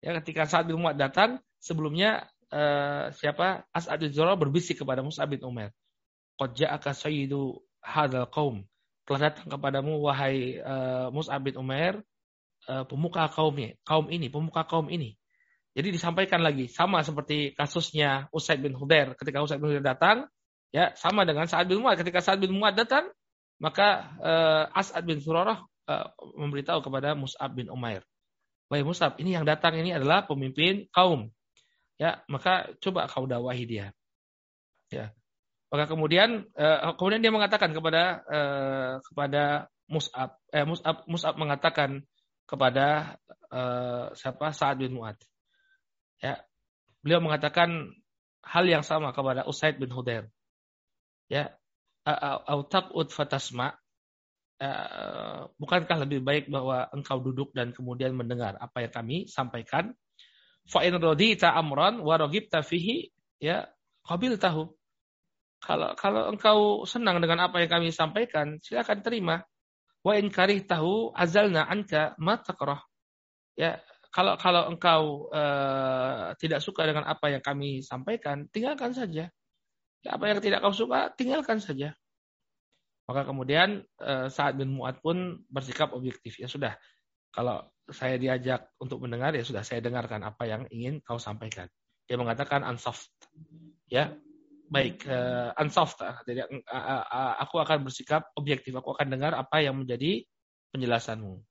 Ya, 0.00 0.16
ketika 0.20 0.48
saat 0.48 0.64
bin 0.64 0.80
Mu'ad 0.80 0.96
datang, 0.96 1.44
sebelumnya 1.60 2.24
uh, 2.48 3.12
siapa? 3.12 3.68
As'ad 3.68 4.00
bin 4.00 4.16
Zurarah 4.16 4.40
berbisik 4.40 4.80
kepada 4.80 5.04
Musa 5.04 5.28
bin 5.28 5.44
Umar. 5.44 5.76
Qad 6.40 6.56
ja'aka 6.56 6.96
sayyidu 6.96 7.60
hadzal 7.84 8.24
qaum. 8.32 8.64
Telah 9.04 9.20
datang 9.28 9.48
kepadamu 9.52 10.00
wahai 10.00 10.56
uh, 10.56 11.12
Musa 11.12 11.36
bin 11.36 11.52
Umar 11.60 12.00
uh, 12.64 12.84
pemuka 12.88 13.28
kaumnya, 13.28 13.76
kaum 13.84 14.08
ini, 14.08 14.32
pemuka 14.32 14.64
kaum 14.64 14.88
ini. 14.88 15.20
Jadi 15.76 15.92
disampaikan 15.92 16.40
lagi 16.40 16.66
sama 16.66 17.04
seperti 17.04 17.52
kasusnya 17.52 18.26
Usaid 18.32 18.58
bin 18.58 18.72
Hudair 18.74 19.14
ketika 19.20 19.44
Usaid 19.44 19.60
bin 19.60 19.76
Hudair 19.76 19.84
datang, 19.84 20.26
ya 20.72 20.96
sama 20.96 21.28
dengan 21.28 21.44
Sa'ad 21.44 21.68
bin 21.68 21.84
Mu'ad 21.84 22.00
ketika 22.00 22.24
Sa'ad 22.24 22.40
bin 22.40 22.56
Mu'ad 22.56 22.72
datang, 22.72 23.04
maka 23.60 24.16
uh, 24.16 24.64
As'ad 24.72 25.04
bin 25.04 25.20
Zurarah 25.20 25.60
uh, 25.86 26.08
memberitahu 26.40 26.80
kepada 26.80 27.12
Mus'ab 27.12 27.52
bin 27.52 27.68
Umair 27.68 28.00
Wahai 28.70 28.86
Musab, 28.86 29.18
ini 29.18 29.34
yang 29.34 29.42
datang 29.42 29.74
ini 29.74 29.90
adalah 29.90 30.22
pemimpin 30.30 30.86
kaum. 30.94 31.26
Ya, 31.98 32.22
maka 32.30 32.70
coba 32.78 33.10
kau 33.10 33.26
dakwahi 33.26 33.66
dia. 33.66 33.86
Ya. 34.94 35.10
Maka 35.74 35.90
kemudian 35.90 36.46
uh, 36.54 36.94
kemudian 36.94 37.18
dia 37.18 37.34
mengatakan 37.34 37.74
kepada 37.74 38.22
uh, 38.30 38.94
kepada 39.02 39.66
Mus'ab, 39.90 40.38
eh 40.54 40.62
Mus'ab 40.62 41.02
Mus'ab 41.10 41.34
mengatakan 41.34 42.06
kepada 42.46 43.18
uh, 43.50 44.14
siapa? 44.14 44.54
Sa'ad 44.54 44.78
bin 44.78 44.94
Mu'ad. 44.94 45.18
Ya. 46.22 46.46
Beliau 47.02 47.18
mengatakan 47.18 47.90
hal 48.46 48.64
yang 48.70 48.86
sama 48.86 49.10
kepada 49.10 49.42
Usaid 49.50 49.82
bin 49.82 49.90
Hudair. 49.90 50.30
Ya. 51.26 51.58
Au 52.06 52.62
taqud 52.64 53.10
fatasma 53.10 53.76
uh, 54.60 55.48
bukankah 55.56 56.04
lebih 56.06 56.20
baik 56.20 56.44
bahwa 56.52 56.86
engkau 56.92 57.18
duduk 57.18 57.50
dan 57.56 57.72
kemudian 57.72 58.12
mendengar 58.12 58.60
apa 58.60 58.84
yang 58.84 58.92
kami 58.92 59.16
sampaikan? 59.26 59.96
Fa 60.68 60.84
in 60.86 60.94
radita 61.00 61.56
amran 61.56 62.04
wa 62.04 62.14
ragibta 62.20 62.60
fihi 62.60 63.10
ya 63.40 63.66
qabil 64.04 64.36
tahu. 64.36 64.68
Kalau 65.60 65.92
kalau 65.96 66.32
engkau 66.32 66.58
senang 66.88 67.20
dengan 67.20 67.48
apa 67.48 67.60
yang 67.60 67.68
kami 67.72 67.88
sampaikan, 67.92 68.60
silakan 68.64 69.00
terima. 69.04 69.44
Wa 70.00 70.16
in 70.16 70.32
karih 70.32 70.64
tahu 70.64 71.12
azalna 71.12 71.68
anka 71.68 72.16
ma 72.16 72.40
takrah. 72.40 72.80
Ya, 73.58 73.76
kalau 74.08 74.40
kalau 74.40 74.72
engkau 74.72 75.28
uh, 75.28 76.32
tidak 76.40 76.64
suka 76.64 76.88
dengan 76.88 77.04
apa 77.04 77.28
yang 77.28 77.44
kami 77.44 77.84
sampaikan, 77.84 78.48
tinggalkan 78.48 78.96
saja. 78.96 79.28
Ya, 80.00 80.10
apa 80.16 80.32
yang 80.32 80.40
tidak 80.40 80.64
kau 80.64 80.72
suka, 80.72 81.12
tinggalkan 81.12 81.60
saja. 81.60 81.92
Maka 83.10 83.26
kemudian 83.26 83.82
uh, 83.98 84.30
Sa'ad 84.30 84.54
bin 84.54 84.70
Mu'ad 84.70 85.02
pun 85.02 85.42
bersikap 85.50 85.90
objektif. 85.90 86.38
Ya 86.38 86.46
sudah, 86.46 86.78
kalau 87.34 87.66
saya 87.90 88.14
diajak 88.14 88.70
untuk 88.78 89.02
mendengar, 89.02 89.34
ya 89.34 89.42
sudah 89.42 89.66
saya 89.66 89.82
dengarkan 89.82 90.22
apa 90.22 90.46
yang 90.46 90.62
ingin 90.70 91.02
kau 91.02 91.18
sampaikan. 91.18 91.66
Dia 92.06 92.14
mengatakan 92.14 92.62
unsoft. 92.62 93.10
Ya, 93.90 94.14
baik 94.70 95.02
uh, 95.10 95.50
unsoft 95.58 95.98
jadi 96.22 96.46
uh, 96.46 97.02
uh, 97.02 97.34
aku 97.42 97.58
akan 97.58 97.82
bersikap 97.82 98.30
objektif 98.38 98.70
aku 98.78 98.94
akan 98.94 99.10
dengar 99.10 99.34
apa 99.34 99.58
yang 99.58 99.82
menjadi 99.82 100.22
penjelasanmu 100.70 101.42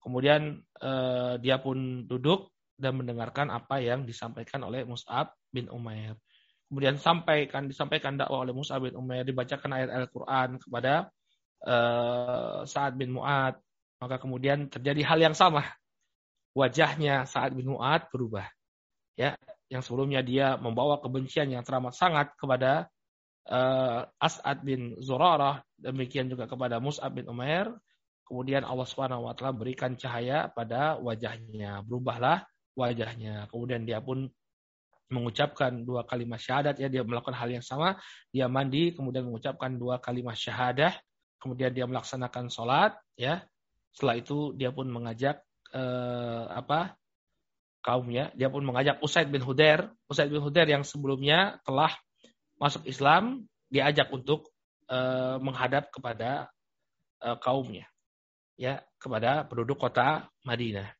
kemudian 0.00 0.64
uh, 0.80 1.36
dia 1.36 1.60
pun 1.60 2.08
duduk 2.08 2.48
dan 2.80 2.96
mendengarkan 2.96 3.52
apa 3.52 3.84
yang 3.84 4.08
disampaikan 4.08 4.64
oleh 4.64 4.88
Mus'ab 4.88 5.36
bin 5.52 5.68
Umair 5.68 6.16
kemudian 6.70 6.96
sampaikan 6.96 7.66
disampaikan 7.66 8.14
dakwah 8.14 8.46
oleh 8.46 8.54
Mus'ab 8.54 8.86
bin 8.86 8.94
Umair 8.94 9.26
dibacakan 9.26 9.70
ayat 9.74 9.90
Al-Qur'an 9.90 10.56
kepada 10.62 11.10
uh, 11.66 12.62
Sa'ad 12.62 12.94
bin 12.94 13.10
Mu'ad 13.10 13.58
maka 14.00 14.16
kemudian 14.22 14.70
terjadi 14.70 15.02
hal 15.04 15.18
yang 15.18 15.36
sama 15.36 15.66
wajahnya 16.54 17.26
Sa'ad 17.26 17.58
bin 17.58 17.74
Mu'ad 17.74 18.08
berubah 18.14 18.46
ya 19.18 19.34
yang 19.70 19.82
sebelumnya 19.82 20.22
dia 20.22 20.58
membawa 20.58 20.98
kebencian 20.98 21.50
yang 21.50 21.62
teramat 21.62 21.94
sangat 21.94 22.34
kepada 22.34 22.90
uh, 23.46 24.02
As'ad 24.18 24.66
bin 24.66 24.98
Zurarah, 24.98 25.62
demikian 25.78 26.26
juga 26.26 26.50
kepada 26.50 26.82
Mus'ab 26.82 27.14
bin 27.14 27.30
Umair. 27.30 27.70
Kemudian 28.26 28.62
Allah 28.62 28.86
Subhanahu 28.86 29.26
wa 29.26 29.34
taala 29.34 29.54
berikan 29.54 29.98
cahaya 29.98 30.50
pada 30.50 30.98
wajahnya, 30.98 31.82
berubahlah 31.82 32.46
wajahnya. 32.78 33.50
Kemudian 33.50 33.82
dia 33.86 33.98
pun 33.98 34.30
mengucapkan 35.10 35.82
dua 35.82 36.06
kalimat 36.06 36.38
syahadat 36.38 36.78
ya 36.78 36.86
dia 36.86 37.02
melakukan 37.02 37.34
hal 37.34 37.50
yang 37.50 37.66
sama 37.66 37.98
dia 38.30 38.46
mandi 38.46 38.94
kemudian 38.94 39.26
mengucapkan 39.26 39.74
dua 39.74 39.98
kalimat 39.98 40.38
syahadah 40.38 40.94
kemudian 41.42 41.74
dia 41.74 41.84
melaksanakan 41.84 42.46
sholat 42.46 42.94
ya 43.18 43.42
setelah 43.90 44.16
itu 44.22 44.54
dia 44.54 44.70
pun 44.70 44.86
mengajak 44.86 45.42
eh, 45.74 46.44
apa 46.46 47.00
kaumnya. 47.80 48.30
Dia 48.36 48.52
pun 48.52 48.62
mengajak 48.64 49.00
Usaid 49.00 49.28
bin 49.32 49.42
Hudair. 49.42 49.88
Usaid 50.06 50.28
bin 50.28 50.40
Hudair 50.40 50.68
yang 50.68 50.84
sebelumnya 50.84 51.58
telah 51.64 51.92
masuk 52.60 52.84
Islam, 52.84 53.48
diajak 53.72 54.12
untuk 54.12 54.52
uh, 54.92 55.40
menghadap 55.40 55.88
kepada 55.88 56.52
uh, 57.24 57.36
kaumnya. 57.40 57.88
Ya, 58.60 58.84
kepada 59.00 59.48
penduduk 59.48 59.80
kota 59.80 60.28
Madinah. 60.44 60.92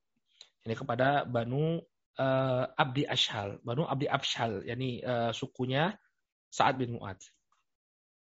Ini 0.65 0.73
kepada 0.73 1.29
Banu 1.29 1.85
uh, 2.19 2.65
Abdi 2.75 3.07
Ashal. 3.07 3.61
Banu 3.63 3.87
Abdi 3.87 4.11
Abshal, 4.11 4.67
yakni 4.67 5.05
uh, 5.05 5.31
sukunya 5.31 5.95
Sa'ad 6.51 6.81
bin 6.81 6.99
Mu'ad. 6.99 7.21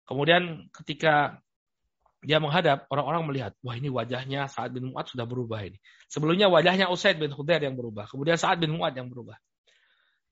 Kemudian 0.04 0.68
ketika 0.74 1.40
dia 2.20 2.36
menghadap, 2.44 2.84
orang-orang 2.92 3.24
melihat, 3.32 3.54
wah 3.64 3.80
ini 3.80 3.88
wajahnya 3.88 4.52
Sa'ad 4.52 4.76
bin 4.76 4.92
Mu'ad 4.92 5.08
sudah 5.08 5.24
berubah 5.24 5.64
ini. 5.64 5.80
Sebelumnya 6.12 6.52
wajahnya 6.52 6.92
Usaid 6.92 7.16
bin 7.16 7.32
Hudair 7.32 7.64
yang 7.64 7.80
berubah. 7.80 8.12
Kemudian 8.12 8.36
Sa'ad 8.36 8.60
bin 8.60 8.76
Mu'ad 8.76 8.92
yang 8.98 9.08
berubah. 9.08 9.40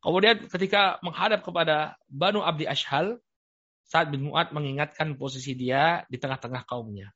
Kemudian 0.04 0.52
ketika 0.52 1.00
menghadap 1.00 1.48
kepada 1.48 1.96
Banu 2.12 2.44
Abdi 2.44 2.68
Ashhal, 2.68 3.24
Sa'ad 3.88 4.12
bin 4.12 4.28
Mu'ad 4.28 4.52
mengingatkan 4.52 5.16
posisi 5.16 5.56
dia 5.56 6.04
di 6.12 6.20
tengah-tengah 6.20 6.68
kaumnya. 6.68 7.16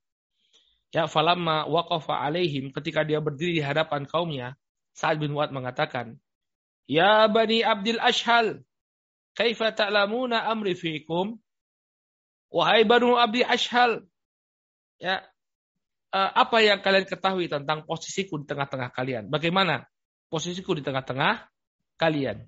Ya, 0.92 1.08
falamma 1.08 1.68
waqafa 1.68 2.20
alaihim 2.20 2.72
ketika 2.72 3.04
dia 3.04 3.20
berdiri 3.20 3.60
di 3.60 3.64
hadapan 3.64 4.08
kaumnya, 4.08 4.56
Sa'ad 4.98 5.18
bin 5.20 5.32
Mu'ad 5.34 5.56
mengatakan, 5.56 6.20
Ya 6.90 7.26
Bani 7.32 7.64
Abdil 7.64 8.02
Ashhal, 8.02 8.64
kaifa 9.38 9.72
ta'lamuna 9.72 10.48
amri 10.52 10.76
fikum? 10.76 11.40
Wahai 12.52 12.84
Banu 12.84 13.16
Abdi 13.16 13.48
Ashhal, 13.48 14.04
ya 15.00 15.24
uh, 16.12 16.32
apa 16.36 16.60
yang 16.60 16.84
kalian 16.84 17.08
ketahui 17.08 17.48
tentang 17.48 17.88
posisiku 17.88 18.44
di 18.44 18.46
tengah-tengah 18.46 18.92
kalian? 18.92 19.32
Bagaimana 19.32 19.88
posisiku 20.28 20.76
di 20.76 20.84
tengah-tengah 20.84 21.48
kalian? 21.96 22.46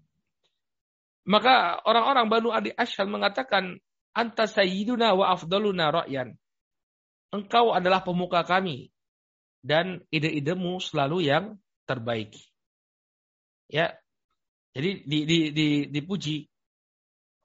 Maka 1.23 1.79
orang-orang 1.87 2.27
Banu 2.27 2.49
Adi 2.51 2.75
Ashal 2.75 3.07
mengatakan, 3.07 3.79
Anta 4.13 4.45
sayyiduna 4.45 5.15
wa 5.17 5.33
afdaluna 5.33 5.89
ra'yan. 5.89 6.35
Engkau 7.33 7.73
adalah 7.73 8.05
pemuka 8.05 8.45
kami. 8.45 8.93
Dan 9.63 10.03
ide-idemu 10.11 10.77
selalu 10.83 11.23
yang 11.25 11.57
terbaik. 11.86 12.36
Ya, 13.71 13.97
jadi 14.73 15.05
di, 15.05 15.19
di, 15.25 15.39
di, 15.53 15.67
dipuji 15.89 16.49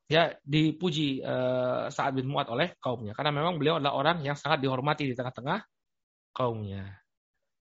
ya 0.08 0.32
dipuji 0.40 1.20
uh, 1.20 1.92
Sa'ad 1.92 2.16
bin 2.16 2.32
Mu'ad 2.32 2.48
oleh 2.48 2.72
kaumnya 2.80 3.12
karena 3.12 3.28
memang 3.28 3.60
beliau 3.60 3.76
adalah 3.76 3.92
orang 3.92 4.24
yang 4.24 4.34
sangat 4.40 4.64
dihormati 4.64 5.04
di 5.04 5.12
tengah-tengah 5.12 5.60
kaumnya. 6.32 7.04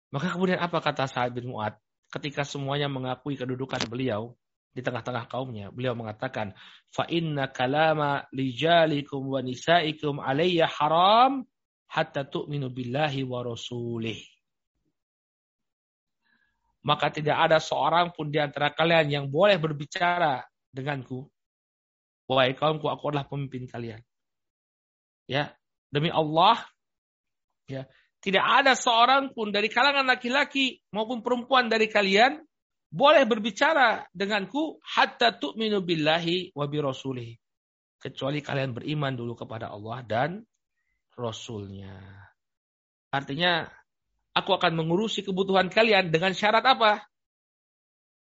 Maka 0.09 0.33
kemudian 0.33 0.57
apa 0.57 0.81
kata 0.81 1.05
Sa'ad 1.05 1.37
bin 1.37 1.53
Mu'ad 1.53 1.77
ketika 2.09 2.41
semuanya 2.41 2.89
mengakui 2.89 3.37
kedudukan 3.37 3.85
beliau 3.85 4.33
di 4.73 4.81
tengah-tengah 4.81 5.29
kaumnya? 5.29 5.69
Beliau 5.69 5.93
mengatakan, 5.93 6.57
"Fa 6.89 7.05
inna 7.05 7.53
kalama 7.53 8.25
lijalikum 8.33 9.29
wa 9.29 9.41
nisaikum 9.45 10.17
alayya 10.17 10.65
haram 10.65 11.45
hatta 11.85 12.25
tu'minu 12.25 12.73
billahi 12.73 13.21
wa 13.21 13.45
rasulih." 13.45 14.32
Maka 16.83 17.07
tidak 17.15 17.47
ada 17.47 17.63
seorang 17.63 18.11
pun 18.11 18.27
di 18.27 18.37
antara 18.37 18.71
kalian 18.75 19.07
yang 19.07 19.25
boleh 19.31 19.55
berbicara 19.55 20.43
denganku 20.67 21.23
Wahai 22.27 22.55
kaumku, 22.55 22.87
aku 22.87 23.11
adalah 23.11 23.27
pemimpin 23.27 23.67
kalian. 23.67 23.99
Ya, 25.27 25.51
demi 25.91 26.07
Allah, 26.07 26.59
ya, 27.67 27.83
tidak 28.23 28.43
ada 28.43 28.75
seorang 28.79 29.35
pun 29.35 29.51
dari 29.51 29.67
kalangan 29.67 30.07
laki-laki 30.07 30.79
maupun 30.95 31.19
perempuan 31.19 31.67
dari 31.67 31.91
kalian 31.91 32.39
boleh 32.87 33.27
berbicara 33.27 34.07
denganku 34.15 34.79
hatta 34.79 35.35
tu'minu 35.35 35.83
billahi 35.83 36.55
wa 36.55 36.65
bi 36.69 36.77
rasulih. 36.79 37.31
Kecuali 37.99 38.39
kalian 38.43 38.75
beriman 38.75 39.15
dulu 39.15 39.35
kepada 39.35 39.71
Allah 39.71 40.03
dan 40.03 40.31
Rasulnya. 41.13 41.93
Artinya, 43.13 43.63
aku 44.33 44.51
akan 44.53 44.73
mengurusi 44.73 45.25
kebutuhan 45.25 45.69
kalian 45.69 46.09
dengan 46.09 46.33
syarat 46.33 46.65
apa? 46.65 47.05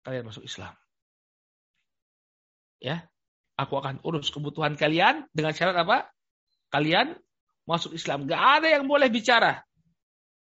Kalian 0.03 0.26
masuk 0.26 0.42
Islam. 0.42 0.74
Ya, 2.82 3.07
Aku 3.62 3.76
akan 3.76 4.00
urus 4.03 4.32
kebutuhan 4.32 4.74
kalian 4.80 5.28
dengan 5.30 5.53
syarat 5.53 5.76
apa? 5.84 6.09
Kalian 6.72 7.14
masuk 7.68 7.92
Islam. 7.92 8.24
Gak 8.24 8.40
ada 8.40 8.68
yang 8.72 8.88
boleh 8.88 9.12
bicara. 9.12 9.61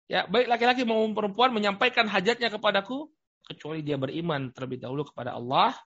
Ya, 0.08 0.24
baik 0.26 0.48
laki-laki 0.48 0.82
maupun 0.82 1.12
perempuan 1.12 1.52
menyampaikan 1.52 2.08
hajatnya 2.08 2.48
kepadaku 2.48 3.12
kecuali 3.46 3.84
dia 3.84 4.00
beriman 4.00 4.50
terlebih 4.50 4.80
dahulu 4.80 5.06
kepada 5.06 5.36
Allah 5.36 5.76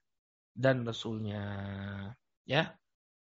dan 0.55 0.87
Rasulnya. 0.87 1.45
Ya, 2.47 2.73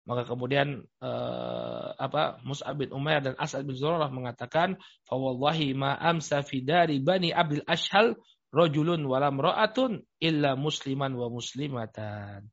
maka 0.04 0.28
kemudian 0.28 0.84
eh, 1.00 1.88
apa 1.96 2.40
Mus'ab 2.44 2.76
bin 2.76 2.92
Umair 2.92 3.24
dan 3.24 3.34
As'ad 3.40 3.64
bin 3.64 3.76
Zurarah 3.76 4.12
mengatakan, 4.12 4.76
"Fa 5.08 5.16
wallahi 5.16 5.72
ma 5.72 5.96
amsa 5.96 6.44
fi 6.44 6.60
Bani 7.00 7.32
Abdul 7.32 7.64
Ashhal 7.64 8.16
rajulun 8.52 9.02
walam 9.08 9.40
ra'atun 9.40 10.04
illa 10.20 10.54
musliman 10.54 11.12
wa 11.16 11.32
muslimatan." 11.32 12.52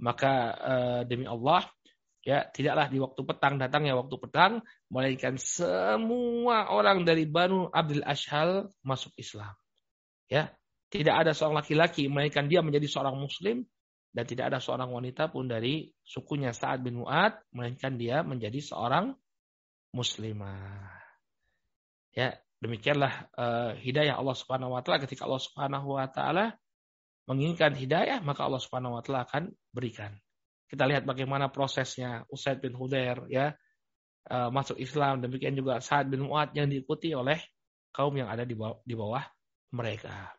maka 0.00 0.32
uh, 0.56 1.00
demi 1.04 1.28
Allah 1.28 1.68
ya 2.24 2.48
tidaklah 2.48 2.88
di 2.88 2.98
waktu 3.00 3.20
petang 3.24 3.60
datangnya 3.60 3.96
waktu 3.96 4.16
petang 4.16 4.52
melainkan 4.88 5.36
semua 5.36 6.72
orang 6.72 7.04
dari 7.04 7.28
Banu 7.28 7.68
Abdul 7.68 8.04
Ashhal 8.04 8.72
masuk 8.84 9.12
Islam. 9.20 9.52
Ya, 10.28 10.52
tidak 10.88 11.14
ada 11.26 11.32
seorang 11.36 11.60
laki-laki 11.60 12.08
melainkan 12.08 12.48
dia 12.48 12.64
menjadi 12.64 12.88
seorang 12.88 13.16
muslim 13.16 13.64
dan 14.10 14.24
tidak 14.26 14.50
ada 14.50 14.58
seorang 14.58 14.90
wanita 14.90 15.30
pun 15.30 15.46
dari 15.46 15.86
sukunya 16.02 16.50
Sa'ad 16.50 16.82
bin 16.82 16.98
Mu'ad 17.02 17.46
melainkan 17.54 17.94
dia 17.94 18.26
menjadi 18.26 18.58
seorang 18.58 19.14
muslimah. 19.94 20.90
Ya, 22.10 22.34
demikianlah 22.58 23.30
uh, 23.38 23.72
hidayah 23.78 24.18
Allah 24.18 24.34
Subhanahu 24.34 24.74
wa 24.74 24.82
taala 24.82 24.98
ketika 25.06 25.30
Allah 25.30 25.42
Subhanahu 25.42 25.94
wa 25.94 26.06
taala 26.10 26.58
menginginkan 27.30 27.78
hidayah, 27.78 28.18
maka 28.26 28.42
Allah 28.42 28.58
Subhanahu 28.58 28.98
wa 28.98 29.02
taala 29.06 29.22
akan 29.30 29.54
berikan. 29.70 30.10
Kita 30.66 30.86
lihat 30.90 31.06
bagaimana 31.06 31.50
prosesnya 31.50 32.26
Usaid 32.30 32.62
bin 32.62 32.74
Hudair 32.74 33.26
ya. 33.30 33.54
uh, 34.30 34.50
masuk 34.50 34.78
Islam. 34.78 35.22
Demikian 35.22 35.54
juga 35.54 35.78
Sa'ad 35.78 36.10
bin 36.10 36.26
Mu'ad 36.26 36.50
yang 36.58 36.66
diikuti 36.66 37.14
oleh 37.14 37.38
kaum 37.94 38.14
yang 38.14 38.26
ada 38.26 38.42
di 38.42 38.58
bawah, 38.58 38.82
di 38.82 38.94
bawah 38.98 39.22
mereka. 39.70 40.34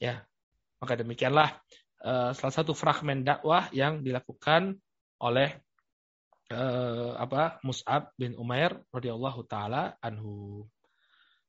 Ya, 0.00 0.24
maka 0.80 0.96
demikianlah 0.96 1.60
salah 2.02 2.54
satu 2.54 2.74
fragmen 2.74 3.22
dakwah 3.22 3.70
yang 3.70 4.02
dilakukan 4.02 4.74
oleh 5.22 5.54
uh, 6.50 7.14
apa 7.16 7.62
Mus'ab 7.62 8.10
bin 8.18 8.34
Umair 8.34 8.74
radhiyallahu 8.90 9.46
taala 9.46 9.94
anhu. 10.02 10.66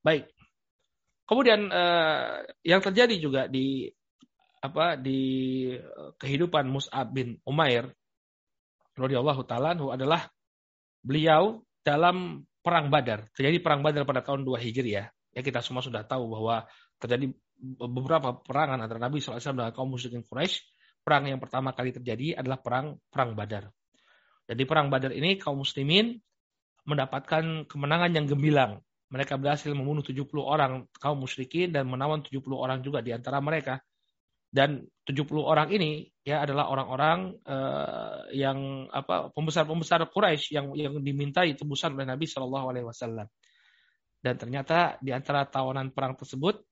Baik. 0.05 0.29
Kemudian 1.25 1.71
uh, 1.71 2.43
yang 2.61 2.83
terjadi 2.83 3.15
juga 3.17 3.41
di 3.49 3.89
apa 4.63 4.95
di 4.95 5.21
kehidupan 6.21 6.69
Mus'ab 6.71 7.11
bin 7.11 7.35
Umair 7.43 7.91
radhiyallahu 8.95 9.43
taala 9.43 9.75
anhu 9.75 9.91
adalah 9.91 10.29
beliau 11.03 11.65
dalam 11.83 12.47
perang 12.63 12.87
Badar. 12.87 13.27
Terjadi 13.35 13.59
perang 13.59 13.83
Badar 13.83 14.07
pada 14.07 14.23
tahun 14.23 14.47
2 14.47 14.55
Hijriah. 14.55 15.11
Ya 15.35 15.41
kita 15.43 15.59
semua 15.59 15.83
sudah 15.83 16.05
tahu 16.07 16.31
bahwa 16.31 16.63
terjadi 17.01 17.35
beberapa 17.63 18.43
perangan 18.43 18.83
antara 18.83 18.99
Nabi 18.99 19.23
SAW 19.23 19.39
dengan 19.39 19.71
kaum 19.71 19.95
musyrikin 19.95 20.27
Quraisy. 20.27 20.59
Perang 21.03 21.27
yang 21.27 21.39
pertama 21.39 21.71
kali 21.71 21.95
terjadi 21.95 22.39
adalah 22.39 22.59
perang 22.59 22.99
perang 23.07 23.35
Badar. 23.35 23.71
Jadi 24.47 24.63
perang 24.67 24.91
Badar 24.91 25.15
ini 25.15 25.39
kaum 25.39 25.63
muslimin 25.63 26.19
mendapatkan 26.83 27.67
kemenangan 27.67 28.11
yang 28.11 28.27
gemilang. 28.27 28.83
Mereka 29.11 29.39
berhasil 29.39 29.71
membunuh 29.71 30.03
70 30.03 30.25
orang 30.43 30.87
kaum 30.99 31.23
musyrikin 31.23 31.71
dan 31.71 31.87
menawan 31.87 32.23
70 32.23 32.43
orang 32.55 32.83
juga 32.83 32.99
di 32.99 33.15
antara 33.15 33.39
mereka. 33.39 33.79
Dan 34.53 34.85
70 35.07 35.33
orang 35.41 35.67
ini 35.73 36.05
ya 36.21 36.45
adalah 36.45 36.69
orang-orang 36.69 37.35
uh, 37.41 38.29
yang 38.29 38.85
apa 38.93 39.33
pembesar-pembesar 39.33 40.05
Quraisy 40.13 40.53
yang 40.53 40.67
yang 40.77 40.93
dimintai 41.01 41.57
tebusan 41.57 41.97
oleh 41.97 42.05
Nabi 42.05 42.29
Shallallahu 42.29 42.67
alaihi 42.69 42.85
wasallam. 42.85 43.27
Dan 44.23 44.39
ternyata 44.39 44.95
di 45.01 45.11
antara 45.11 45.43
tawanan 45.49 45.91
perang 45.91 46.15
tersebut 46.15 46.63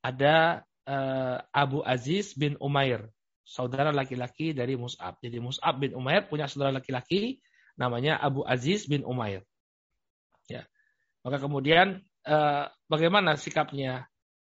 ada 0.00 0.64
uh, 0.88 1.38
Abu 1.52 1.84
Aziz 1.84 2.32
bin 2.36 2.56
Umair, 2.60 3.08
saudara 3.44 3.92
laki-laki 3.92 4.52
dari 4.56 4.74
Mus'ab. 4.76 5.20
Jadi 5.20 5.38
Mus'ab 5.40 5.80
bin 5.80 5.92
Umair 5.96 6.26
punya 6.28 6.48
saudara 6.48 6.74
laki-laki 6.74 7.40
namanya 7.76 8.20
Abu 8.20 8.44
Aziz 8.44 8.88
bin 8.88 9.04
Umair. 9.04 9.44
Ya. 10.48 10.66
Maka 11.24 11.40
kemudian 11.40 12.00
uh, 12.26 12.64
bagaimana 12.88 13.36
sikapnya 13.36 14.08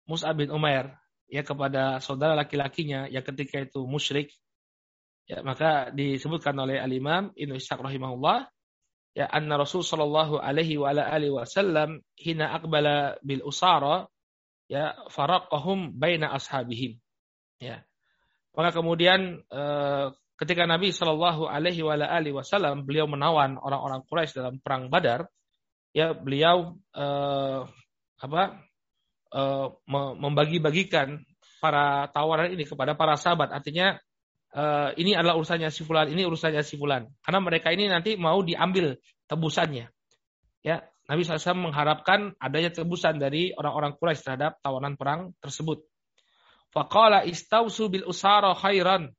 Mus'ab 0.05 0.37
bin 0.41 0.53
Umair 0.53 0.93
ya 1.29 1.41
kepada 1.41 1.99
saudara 2.05 2.37
laki-lakinya 2.37 3.09
yang 3.09 3.25
ketika 3.25 3.65
itu 3.65 3.83
musyrik 3.89 4.31
ya 5.25 5.41
maka 5.41 5.89
disebutkan 5.89 6.53
oleh 6.61 6.77
al-Imam 6.77 7.33
Ibnu 7.33 7.57
Ishaq 7.57 7.81
rahimahullah 7.81 8.45
ya 9.17 9.27
anna 9.33 9.57
Rasul 9.57 9.81
sallallahu 9.81 10.37
alaihi 10.37 10.77
wa 10.77 10.93
ala 10.93 11.09
alihi 11.09 11.33
wasallam 11.33 12.05
hina 12.21 12.53
aqbala 12.53 13.17
bil 13.25 13.41
usara 13.41 14.05
ya 14.71 14.97
faraqahum 15.13 15.93
baina 15.97 16.33
ashabihim 16.33 16.97
ya 17.61 17.85
maka 18.55 18.71
kemudian 18.81 19.43
eh, 19.51 20.07
ketika 20.41 20.65
Nabi 20.65 20.95
sallallahu 20.95 21.51
alaihi 21.51 21.83
wasallam 22.33 22.87
beliau 22.87 23.11
menawan 23.11 23.59
orang-orang 23.59 24.03
Quraisy 24.07 24.39
dalam 24.39 24.57
perang 24.63 24.89
Badar 24.89 25.27
ya 25.95 26.15
beliau 26.15 26.79
eh, 26.95 27.61
apa 28.25 28.43
uh, 29.35 29.67
membagi-bagikan 30.21 31.21
para 31.59 32.09
tawaran 32.15 32.55
ini 32.55 32.65
kepada 32.65 32.95
para 32.95 33.19
sahabat. 33.19 33.51
Artinya 33.51 33.99
uh, 34.55 34.95
ini 34.95 35.19
adalah 35.19 35.35
urusannya 35.37 35.69
si 35.75 35.83
fulan, 35.83 36.09
ini 36.09 36.23
urusannya 36.25 36.63
si 36.63 36.79
fulan. 36.79 37.11
Karena 37.21 37.41
mereka 37.43 37.75
ini 37.75 37.91
nanti 37.91 38.15
mau 38.15 38.41
diambil 38.41 38.97
tebusannya. 39.27 39.91
Ya, 40.65 40.87
Nabi 41.05 41.21
SAW 41.21 41.69
mengharapkan 41.69 42.33
adanya 42.41 42.73
tebusan 42.73 43.21
dari 43.21 43.53
orang-orang 43.53 44.01
Quraisy 44.01 44.25
terhadap 44.25 44.57
tawanan 44.65 44.97
perang 44.97 45.37
tersebut. 45.45 45.85
Faqala 46.73 47.29
istausu 47.29 47.93
bil 47.93 48.09
usara 48.09 48.57
khairan. 48.57 49.13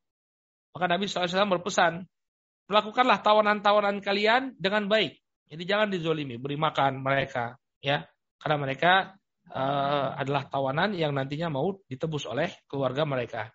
Maka 0.74 0.86
Nabi 0.90 1.06
SAW 1.06 1.54
berpesan, 1.56 2.04
melakukanlah 2.68 3.22
tawanan-tawanan 3.22 4.02
kalian 4.02 4.58
dengan 4.58 4.90
baik. 4.90 5.16
Jadi 5.46 5.64
jangan 5.64 5.88
dizolimi, 5.94 6.42
beri 6.42 6.58
makan 6.58 7.06
mereka. 7.06 7.54
ya 7.80 8.02
Karena 8.42 8.58
mereka 8.58 9.14
uh, 9.54 10.18
adalah 10.18 10.50
tawanan 10.50 10.98
yang 10.98 11.14
nantinya 11.14 11.54
mau 11.54 11.78
ditebus 11.86 12.26
oleh 12.26 12.50
keluarga 12.66 13.06
mereka. 13.06 13.54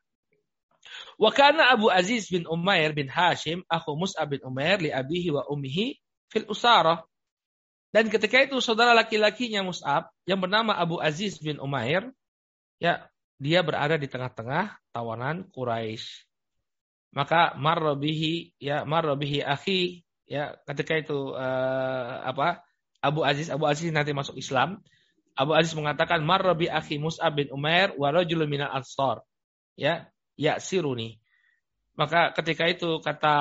Wakana 1.21 1.75
Abu 1.75 1.93
Aziz 1.93 2.33
bin 2.33 2.49
Umair 2.49 2.97
bin 2.97 3.11
Hashim 3.11 3.61
aku 3.69 3.93
Mus'ab 3.99 4.33
bin 4.33 4.41
Umair 4.41 4.81
li 4.81 4.89
abihi 4.89 5.29
wa 5.35 5.45
ummihi 5.45 5.99
fil 6.33 6.49
usarah. 6.49 7.05
Dan 7.91 8.07
ketika 8.07 8.39
itu 8.47 8.63
saudara 8.63 8.95
laki-lakinya 8.95 9.67
Mus'ab 9.67 10.15
yang 10.23 10.39
bernama 10.39 10.79
Abu 10.79 11.03
Aziz 11.03 11.43
bin 11.43 11.59
Umair 11.59 12.07
ya 12.79 13.11
dia 13.41 13.61
berada 13.67 13.99
di 13.99 14.07
tengah-tengah 14.07 14.79
tawanan 14.95 15.51
Quraisy. 15.51 16.07
Maka 17.11 17.59
marrobihi 17.59 18.55
ya 18.63 18.87
marrobihi 18.87 19.43
akhi 19.43 20.07
ya 20.31 20.55
ketika 20.71 20.95
itu 21.03 21.35
uh, 21.35 22.23
apa 22.23 22.63
Abu 23.03 23.27
Aziz 23.27 23.51
Abu 23.51 23.67
Aziz 23.67 23.91
nanti 23.91 24.15
masuk 24.15 24.39
Islam 24.39 24.79
Abu 25.41 25.57
Aziz 25.57 25.73
mengatakan 25.73 26.21
marrabi 26.21 26.69
akhi 26.69 27.01
Mus'ab 27.01 27.33
bin 27.33 27.49
Umair 27.49 27.97
wa 27.97 28.13
rajulun 28.13 28.45
minal 28.45 28.69
ansar. 28.77 29.25
Ya, 29.73 30.13
ya 30.37 30.61
siruni. 30.61 31.17
Maka 31.97 32.37
ketika 32.37 32.69
itu 32.69 33.01
kata 33.01 33.33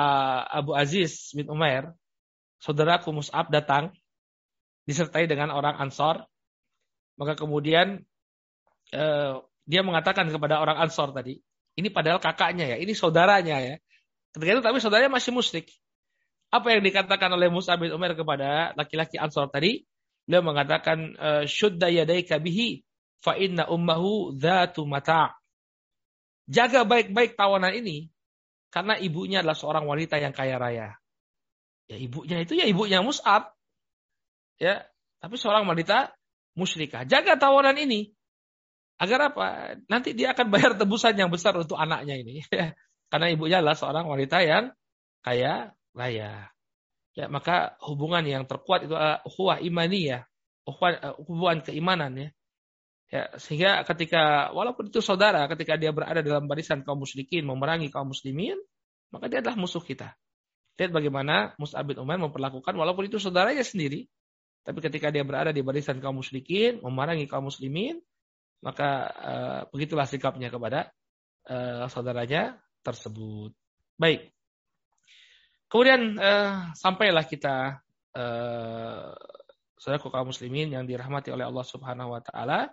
Abu 0.48 0.72
Aziz 0.72 1.28
bin 1.36 1.48
Umair, 1.52 1.92
saudaraku 2.64 3.12
Mus'ab 3.12 3.52
datang 3.52 3.92
disertai 4.90 5.30
dengan 5.30 5.54
orang 5.54 5.78
Ansor. 5.78 6.26
Maka 7.14 7.38
kemudian 7.38 8.02
eh, 8.90 9.34
dia 9.62 9.82
mengatakan 9.86 10.26
kepada 10.26 10.58
orang 10.58 10.82
Ansor 10.82 11.14
tadi, 11.14 11.38
ini 11.78 11.88
padahal 11.94 12.18
kakaknya 12.18 12.74
ya, 12.74 12.76
ini 12.82 12.90
saudaranya 12.98 13.62
ya. 13.62 13.74
Ketika 14.34 14.50
itu 14.58 14.62
tapi 14.66 14.82
saudaranya 14.82 15.14
masih 15.14 15.30
musyrik. 15.30 15.70
Apa 16.50 16.74
yang 16.74 16.82
dikatakan 16.82 17.30
oleh 17.30 17.46
Mus'ab 17.46 17.78
bin 17.78 17.94
Umair 17.94 18.18
kepada 18.18 18.74
laki-laki 18.74 19.14
Ansor 19.14 19.46
tadi? 19.54 19.86
Beliau 20.26 20.42
mengatakan 20.42 21.14
eh, 21.14 21.44
syudda 21.46 21.86
yadaika 21.86 22.42
bihi 22.42 22.82
fa 23.22 23.38
inna 23.38 23.70
ummahu 23.70 24.34
dzatu 24.34 24.82
mata'. 24.82 25.38
Jaga 26.50 26.82
baik-baik 26.82 27.38
tawanan 27.38 27.70
ini 27.78 28.10
karena 28.74 28.98
ibunya 28.98 29.42
adalah 29.42 29.54
seorang 29.54 29.86
wanita 29.86 30.18
yang 30.18 30.34
kaya 30.34 30.58
raya. 30.58 30.98
Ya 31.86 31.98
ibunya 31.98 32.42
itu 32.42 32.58
ya 32.58 32.66
ibunya 32.66 33.02
Mus'ab. 33.02 33.54
Ya, 34.60 34.84
tapi 35.18 35.40
seorang 35.40 35.64
wanita 35.64 36.12
musyrikah. 36.52 37.08
Jaga 37.08 37.40
tawanan 37.40 37.80
ini 37.80 38.12
agar 39.00 39.32
apa? 39.32 39.46
Nanti 39.88 40.12
dia 40.12 40.36
akan 40.36 40.52
bayar 40.52 40.76
tebusan 40.76 41.16
yang 41.16 41.32
besar 41.32 41.56
untuk 41.56 41.80
anaknya 41.80 42.20
ini. 42.20 42.44
Karena 43.10 43.26
ibunya 43.32 43.64
adalah 43.64 43.74
seorang 43.74 44.04
wanita 44.06 44.44
yang 44.44 44.70
kaya 45.24 45.72
raya 45.96 46.52
ya 47.14 47.26
maka 47.26 47.74
hubungan 47.82 48.22
yang 48.22 48.44
terkuat 48.46 48.86
itu 48.86 48.94
adalah 48.94 49.20
ukhuwah 49.26 49.58
imaniyah, 49.58 50.24
ukhuwah, 50.64 50.90
uh, 51.02 51.14
hubungan 51.26 51.58
keimanan 51.66 52.12
ya. 52.14 52.28
Ya, 53.10 53.26
sehingga 53.42 53.82
ketika 53.90 54.54
walaupun 54.54 54.86
itu 54.86 55.02
saudara, 55.02 55.50
ketika 55.50 55.74
dia 55.74 55.90
berada 55.90 56.22
dalam 56.22 56.46
barisan 56.46 56.86
kaum 56.86 57.02
musyrikin 57.02 57.42
memerangi 57.42 57.90
kaum 57.90 58.14
muslimin, 58.14 58.54
maka 59.10 59.26
dia 59.26 59.42
adalah 59.42 59.58
musuh 59.58 59.82
kita. 59.82 60.14
Lihat 60.78 60.94
bagaimana 60.94 61.58
Mus'ab 61.58 61.90
bin 61.90 61.98
Umar 61.98 62.22
memperlakukan 62.22 62.70
walaupun 62.70 63.10
itu 63.10 63.18
saudaranya 63.18 63.66
sendiri, 63.66 64.06
tapi 64.60 64.78
ketika 64.84 65.08
dia 65.08 65.24
berada 65.24 65.50
di 65.50 65.64
barisan 65.64 65.98
kaum 65.98 66.20
musyrikin, 66.20 66.84
memerangi 66.84 67.24
kaum 67.24 67.48
muslimin, 67.48 67.98
maka 68.60 68.90
uh, 69.08 69.60
begitulah 69.72 70.04
sikapnya 70.04 70.52
kepada 70.52 70.92
uh, 71.48 71.88
saudaranya 71.88 72.60
tersebut. 72.84 73.56
Baik. 73.96 74.32
Kemudian 75.70 76.18
uh, 76.18 76.74
sampailah 76.76 77.24
kita 77.24 77.80
uh, 78.12 79.16
saudara 79.80 80.02
kaum 80.02 80.28
muslimin 80.28 80.76
yang 80.76 80.84
dirahmati 80.84 81.32
oleh 81.32 81.48
Allah 81.48 81.64
Subhanahu 81.64 82.12
wa 82.12 82.20
taala 82.20 82.68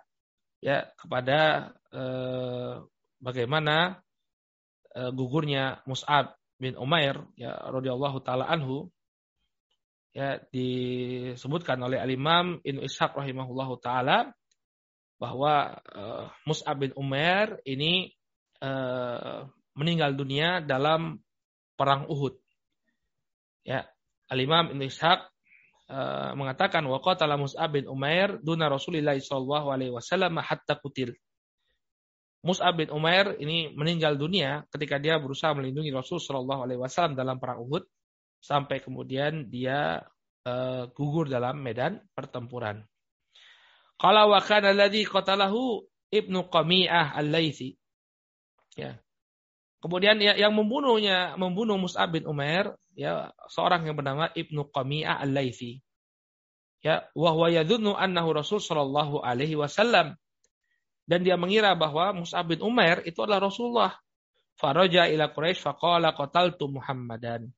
ya 0.60 0.84
kepada 0.98 1.72
uh, 1.94 2.84
bagaimana 3.22 4.02
uh, 4.92 5.10
gugurnya 5.14 5.80
Mus'ab 5.88 6.36
bin 6.58 6.76
Umair 6.76 7.22
ya 7.38 7.54
radhiyallahu 7.54 8.18
taala 8.20 8.50
anhu 8.50 8.90
ya 10.18 10.42
disebutkan 10.50 11.78
oleh 11.78 12.02
Al-Imam 12.02 12.58
Ibnu 12.66 12.82
Ishaq 12.82 13.14
rahimahullahu 13.14 13.78
taala 13.78 14.34
bahwa 15.22 15.78
uh, 15.94 16.26
Mus'ab 16.42 16.82
bin 16.82 16.90
Umair 16.98 17.62
ini 17.62 18.10
uh, 18.58 19.46
meninggal 19.78 20.18
dunia 20.18 20.58
dalam 20.58 21.22
perang 21.78 22.10
Uhud 22.10 22.34
Ya, 23.68 23.84
Al-Imam 24.32 24.72
Ibnu 24.72 24.88
Ishaq 24.88 25.28
uh, 25.92 26.32
mengatakan 26.32 26.80
wa 26.88 27.04
qatala 27.04 27.36
Mus'ab 27.36 27.76
bin 27.76 27.84
Umair 27.84 28.40
duna 28.40 28.72
Rasulillah 28.72 29.12
sallallahu 29.20 29.68
alaihi 29.68 29.92
wasallam 29.92 30.40
hatta 30.40 30.80
kutil. 30.80 31.12
Mus'ab 32.40 32.80
bin 32.80 32.88
Umair 32.88 33.36
ini 33.36 33.76
meninggal 33.76 34.16
dunia 34.16 34.64
ketika 34.72 34.96
dia 34.96 35.20
berusaha 35.20 35.52
melindungi 35.52 35.92
Rasul 35.92 36.16
sallallahu 36.16 36.64
alaihi 36.64 36.80
wasallam 36.80 37.12
dalam 37.12 37.36
perang 37.36 37.60
Uhud 37.60 37.84
sampai 38.38 38.80
kemudian 38.82 39.50
dia 39.50 40.02
uh, 40.46 40.88
gugur 40.94 41.26
dalam 41.26 41.60
medan 41.60 42.00
pertempuran. 42.14 42.86
Qala 43.98 44.30
wa 44.30 44.38
kana 44.38 44.70
alladhi 44.70 45.02
qatalahu 45.02 45.82
Ibnu 46.08 46.48
Qami'ah 46.48 47.18
Al-Laitsi. 47.18 47.74
Ya. 48.78 48.96
Kemudian 49.78 50.18
ya, 50.22 50.34
yang 50.38 50.54
membunuhnya, 50.54 51.34
membunuh 51.34 51.78
Mus'ab 51.78 52.14
bin 52.14 52.24
Umair, 52.26 52.74
ya 52.94 53.30
seorang 53.50 53.86
yang 53.86 53.98
bernama 53.98 54.30
Ibnu 54.32 54.70
Qami'ah 54.70 55.18
Al-Laitsi. 55.22 55.82
Ya, 56.78 57.10
wa 57.10 57.34
huwa 57.34 57.50
yadhunnu 57.50 57.98
annahu 57.98 58.38
Rasul 58.38 58.62
sallallahu 58.62 59.18
alaihi 59.18 59.58
wasallam. 59.58 60.14
Dan 61.08 61.26
dia 61.26 61.34
mengira 61.34 61.74
bahwa 61.74 62.14
Mus'ab 62.22 62.54
bin 62.54 62.62
Umair 62.62 63.02
itu 63.02 63.18
adalah 63.24 63.50
Rasulullah. 63.50 63.92
Faraja 64.54 65.10
ila 65.10 65.30
Quraisy 65.30 65.58
faqala 65.58 66.14
qataltu 66.14 66.70
Muhammadan. 66.70 67.50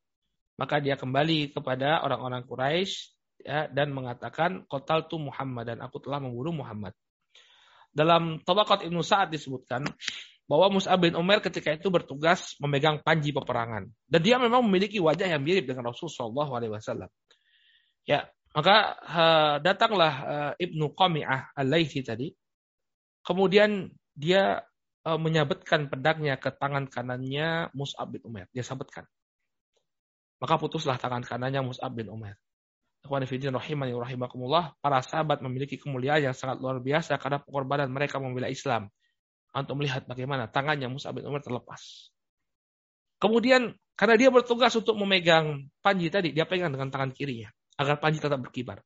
Maka 0.60 0.76
dia 0.84 1.00
kembali 1.00 1.56
kepada 1.56 2.04
orang-orang 2.04 2.44
Quraisy 2.44 2.92
ya, 3.40 3.64
dan 3.72 3.96
mengatakan 3.96 4.68
qataltu 4.68 5.16
Muhammadan. 5.16 5.80
Aku 5.80 6.04
telah 6.04 6.20
membunuh 6.20 6.60
Muhammad. 6.60 6.92
Dalam 7.90 8.44
Tabaqat 8.44 8.84
Ibnu 8.84 9.00
Sa'ad 9.00 9.32
disebutkan 9.32 9.88
bahwa 10.44 10.78
Mus'ab 10.78 11.00
bin 11.00 11.16
Umar 11.16 11.40
ketika 11.40 11.72
itu 11.72 11.88
bertugas 11.88 12.58
memegang 12.58 13.00
panji 13.00 13.30
peperangan 13.30 13.86
dan 14.10 14.20
dia 14.20 14.36
memang 14.36 14.66
memiliki 14.66 14.98
wajah 14.98 15.30
yang 15.30 15.42
mirip 15.42 15.64
dengan 15.64 15.88
Rasulullah 15.88 16.46
SAW. 16.46 17.08
Ya, 18.02 18.26
maka 18.50 18.98
uh, 18.98 19.56
datanglah 19.62 20.14
uh, 20.26 20.52
Ibnu 20.58 20.90
Qami'ah 20.94 21.54
al-Laitsi 21.54 22.02
tadi. 22.02 22.34
Kemudian 23.22 23.94
dia 24.10 24.60
uh, 25.06 25.18
menyabetkan 25.22 25.86
pedangnya 25.86 26.34
ke 26.34 26.50
tangan 26.50 26.90
kanannya 26.90 27.70
Mus'ab 27.70 28.10
bin 28.10 28.22
Umar. 28.26 28.50
Dia 28.50 28.66
sabetkan. 28.66 29.06
Maka 30.40 30.56
putuslah 30.56 30.96
tangan 30.96 31.20
kanannya 31.20 31.60
Mus'ab 31.60 31.92
bin 31.92 32.08
rahimani 33.04 33.92
rahimakumullah, 33.92 34.76
para 34.80 35.00
sahabat 35.04 35.44
memiliki 35.44 35.76
kemuliaan 35.76 36.32
yang 36.32 36.36
sangat 36.36 36.60
luar 36.60 36.80
biasa 36.80 37.16
karena 37.20 37.40
pengorbanan 37.40 37.88
mereka 37.92 38.16
membela 38.16 38.48
Islam 38.48 38.88
untuk 39.50 39.76
melihat 39.82 40.06
bagaimana 40.06 40.46
tangannya 40.46 40.86
Musa 40.86 41.10
bin 41.10 41.26
Umar 41.26 41.42
terlepas. 41.42 42.12
Kemudian 43.20 43.74
karena 43.98 44.16
dia 44.16 44.32
bertugas 44.32 44.72
untuk 44.78 44.96
memegang 44.96 45.68
panji 45.84 46.08
tadi, 46.08 46.32
dia 46.32 46.48
pegang 46.48 46.72
dengan 46.72 46.88
tangan 46.88 47.12
kirinya 47.12 47.52
agar 47.76 48.00
panji 48.00 48.16
tetap 48.16 48.40
berkibar. 48.40 48.80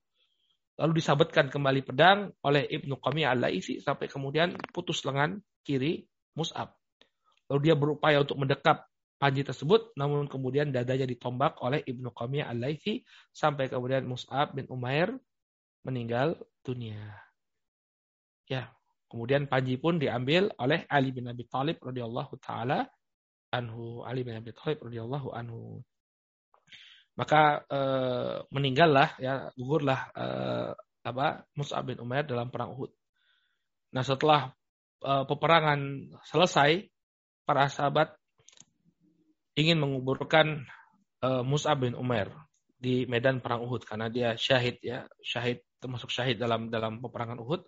Lalu 0.74 0.98
disabetkan 0.98 1.55
kembali 1.55 1.86
pedang 1.86 2.34
oleh 2.42 2.66
Ibnu 2.66 2.98
Qami 2.98 3.22
al-Laisi 3.22 3.78
sampai 3.78 4.11
kemudian 4.11 4.59
putus 4.74 5.07
lengan 5.07 5.38
kiri 5.62 6.02
Mus'ab. 6.34 6.74
Lalu 7.46 7.61
dia 7.62 7.74
berupaya 7.78 8.18
untuk 8.26 8.42
mendekap 8.42 8.90
panji 9.16 9.46
tersebut, 9.46 9.94
namun 9.96 10.26
kemudian 10.26 10.74
dadanya 10.74 11.08
ditombak 11.08 11.60
oleh 11.62 11.80
Ibnu 11.82 12.10
Qami 12.12 12.44
al-Laisi 12.44 13.02
sampai 13.30 13.70
kemudian 13.70 14.04
Mus'ab 14.04 14.52
bin 14.52 14.68
Umair 14.68 15.14
meninggal 15.84 16.36
dunia. 16.64 17.00
Ya, 18.44 18.74
Kemudian 19.14 19.46
panji 19.46 19.78
pun 19.78 20.02
diambil 20.02 20.50
oleh 20.58 20.90
Ali 20.90 21.14
bin 21.14 21.30
Abi 21.30 21.46
Thalib 21.46 21.78
radhiyallahu 21.78 22.34
taala 22.42 22.82
anhu. 23.54 24.02
Ali 24.02 24.26
bin 24.26 24.34
Abi 24.34 24.50
Thalib 24.50 24.82
radhiyallahu 24.82 25.30
anhu. 25.30 25.86
Maka 27.14 27.62
e, 27.70 27.80
meninggallah 28.50 29.14
ya 29.22 29.54
gugurlah 29.54 30.10
e, 30.18 30.26
apa 31.06 31.46
Mus'ab 31.54 31.86
bin 31.86 32.02
Umair 32.02 32.26
dalam 32.26 32.50
perang 32.50 32.74
Uhud. 32.74 32.90
Nah, 33.94 34.02
setelah 34.02 34.50
e, 34.98 35.12
peperangan 35.30 36.10
selesai, 36.26 36.90
para 37.46 37.70
sahabat 37.70 38.18
ingin 39.55 39.78
menguburkan 39.78 40.66
e, 41.22 41.28
Mus'ab 41.46 41.82
bin 41.86 41.94
Umair 41.94 42.30
di 42.74 43.07
medan 43.07 43.40
perang 43.40 43.64
Uhud 43.64 43.86
karena 43.86 44.11
dia 44.12 44.34
syahid 44.34 44.82
ya, 44.84 45.09
syahid 45.22 45.62
termasuk 45.78 46.11
syahid 46.11 46.36
dalam 46.36 46.68
dalam 46.68 47.00
peperangan 47.00 47.40
Uhud 47.40 47.64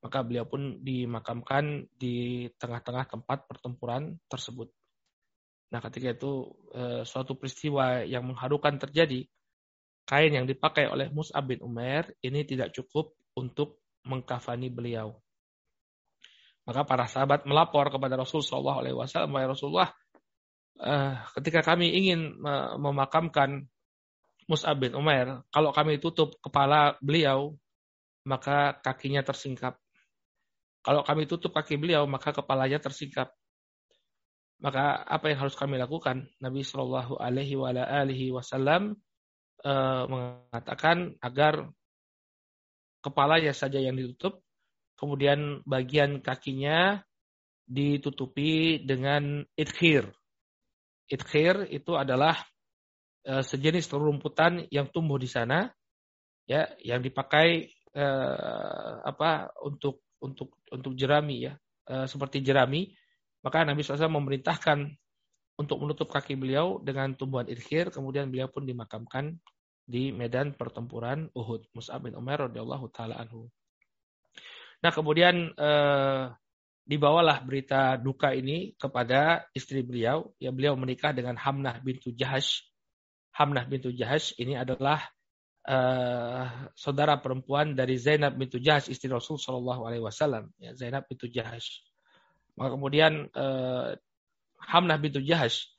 maka 0.00 0.24
beliau 0.24 0.48
pun 0.48 0.80
dimakamkan 0.80 1.84
di 1.92 2.48
tengah-tengah 2.56 3.04
tempat 3.04 3.44
pertempuran 3.44 4.16
tersebut. 4.32 4.72
Nah, 5.70 5.80
ketika 5.84 6.16
itu 6.16 6.50
eh, 6.72 7.02
suatu 7.04 7.36
peristiwa 7.36 8.02
yang 8.08 8.24
mengharukan 8.26 8.80
terjadi, 8.80 9.28
kain 10.08 10.32
yang 10.32 10.48
dipakai 10.48 10.88
oleh 10.88 11.12
Mus'ab 11.12 11.46
bin 11.52 11.60
Umair 11.60 12.10
ini 12.24 12.42
tidak 12.48 12.72
cukup 12.74 13.12
untuk 13.36 13.84
mengkafani 14.08 14.72
beliau. 14.72 15.20
Maka 16.64 16.82
para 16.88 17.04
sahabat 17.04 17.44
melapor 17.44 17.92
kepada 17.92 18.16
Rasul 18.16 18.40
Shallallahu 18.40 18.78
Alaihi 18.82 19.48
Rasulullah, 19.48 19.92
eh, 20.80 21.14
ketika 21.38 21.60
kami 21.62 21.92
ingin 21.92 22.40
memakamkan 22.80 23.68
Mus'ab 24.50 24.82
bin 24.82 24.98
Umair, 24.98 25.46
kalau 25.54 25.70
kami 25.70 26.02
tutup 26.02 26.34
kepala 26.42 26.98
beliau, 26.98 27.54
maka 28.26 28.74
kakinya 28.82 29.22
tersingkap. 29.22 29.78
Kalau 30.80 31.04
kami 31.04 31.28
tutup 31.28 31.52
kaki 31.52 31.76
beliau, 31.76 32.08
maka 32.08 32.32
kepalanya 32.32 32.80
tersingkap. 32.80 33.30
Maka 34.60 35.06
apa 35.06 35.32
yang 35.32 35.46
harus 35.46 35.56
kami 35.56 35.80
lakukan? 35.80 36.28
Nabi 36.40 36.60
Shallallahu 36.66 37.16
Alaihi 37.16 38.32
Wasallam 38.32 38.96
eh, 39.64 40.02
mengatakan 40.08 41.16
agar 41.22 41.68
kepalanya 43.00 43.56
saja 43.56 43.80
yang 43.80 43.96
ditutup, 43.96 44.44
kemudian 45.00 45.64
bagian 45.64 46.20
kakinya 46.20 47.00
ditutupi 47.64 48.82
dengan 48.82 49.46
idkhir. 49.56 50.12
Idkhir 51.10 51.74
itu 51.74 51.98
adalah 51.98 52.38
uh, 53.26 53.42
sejenis 53.42 53.90
rumputan 53.90 54.70
yang 54.70 54.86
tumbuh 54.94 55.18
di 55.18 55.26
sana, 55.26 55.66
ya, 56.46 56.70
yang 56.86 57.02
dipakai 57.02 57.66
uh, 57.98 59.02
apa 59.02 59.50
untuk 59.66 60.06
untuk 60.20 60.60
untuk 60.70 60.92
jerami 60.94 61.48
ya 61.48 61.56
e, 61.88 62.06
seperti 62.06 62.44
jerami. 62.44 62.92
Maka 63.40 63.64
Nabi 63.64 63.80
SAW 63.80 64.20
memerintahkan 64.20 64.78
untuk 65.56 65.76
menutup 65.80 66.08
kaki 66.12 66.36
beliau 66.36 66.76
dengan 66.80 67.16
tumbuhan 67.16 67.48
idkhir 67.48 67.92
kemudian 67.92 68.28
beliau 68.28 68.52
pun 68.52 68.68
dimakamkan 68.68 69.40
di 69.84 70.12
medan 70.12 70.54
pertempuran 70.54 71.32
Uhud. 71.32 71.72
Mus'ab 71.72 72.06
bin 72.06 72.14
Umar 72.14 72.48
radhiyallahu 72.48 72.92
taala 72.92 73.18
anhu. 73.18 73.48
Nah, 74.80 74.92
kemudian 74.94 75.56
e, 75.56 75.70
dibawalah 76.84 77.44
berita 77.44 77.96
duka 78.00 78.34
ini 78.34 78.74
kepada 78.76 79.46
istri 79.54 79.84
beliau 79.84 80.32
ya 80.42 80.50
beliau 80.50 80.74
menikah 80.74 81.14
dengan 81.14 81.38
Hamnah 81.38 81.80
bintu 81.84 82.10
Jahash. 82.12 82.66
Hamnah 83.30 83.64
bintu 83.68 83.94
Jahash 83.94 84.34
ini 84.42 84.58
adalah 84.58 85.06
uh, 85.66 86.70
saudara 86.74 87.18
perempuan 87.20 87.78
dari 87.78 87.94
Zainab 88.00 88.34
bintu 88.34 88.58
Jahash 88.58 88.90
istri 88.90 89.06
Rasul 89.06 89.38
Shallallahu 89.38 89.86
Alaihi 89.86 90.04
Wasallam 90.04 90.50
ya 90.58 90.74
Zainab 90.74 91.06
bintu 91.06 91.30
Jahash 91.30 91.84
maka 92.58 92.76
kemudian 92.76 93.28
uh, 93.32 93.96
Hamnah 94.60 94.98
bintu 95.00 95.24
Jahash 95.24 95.72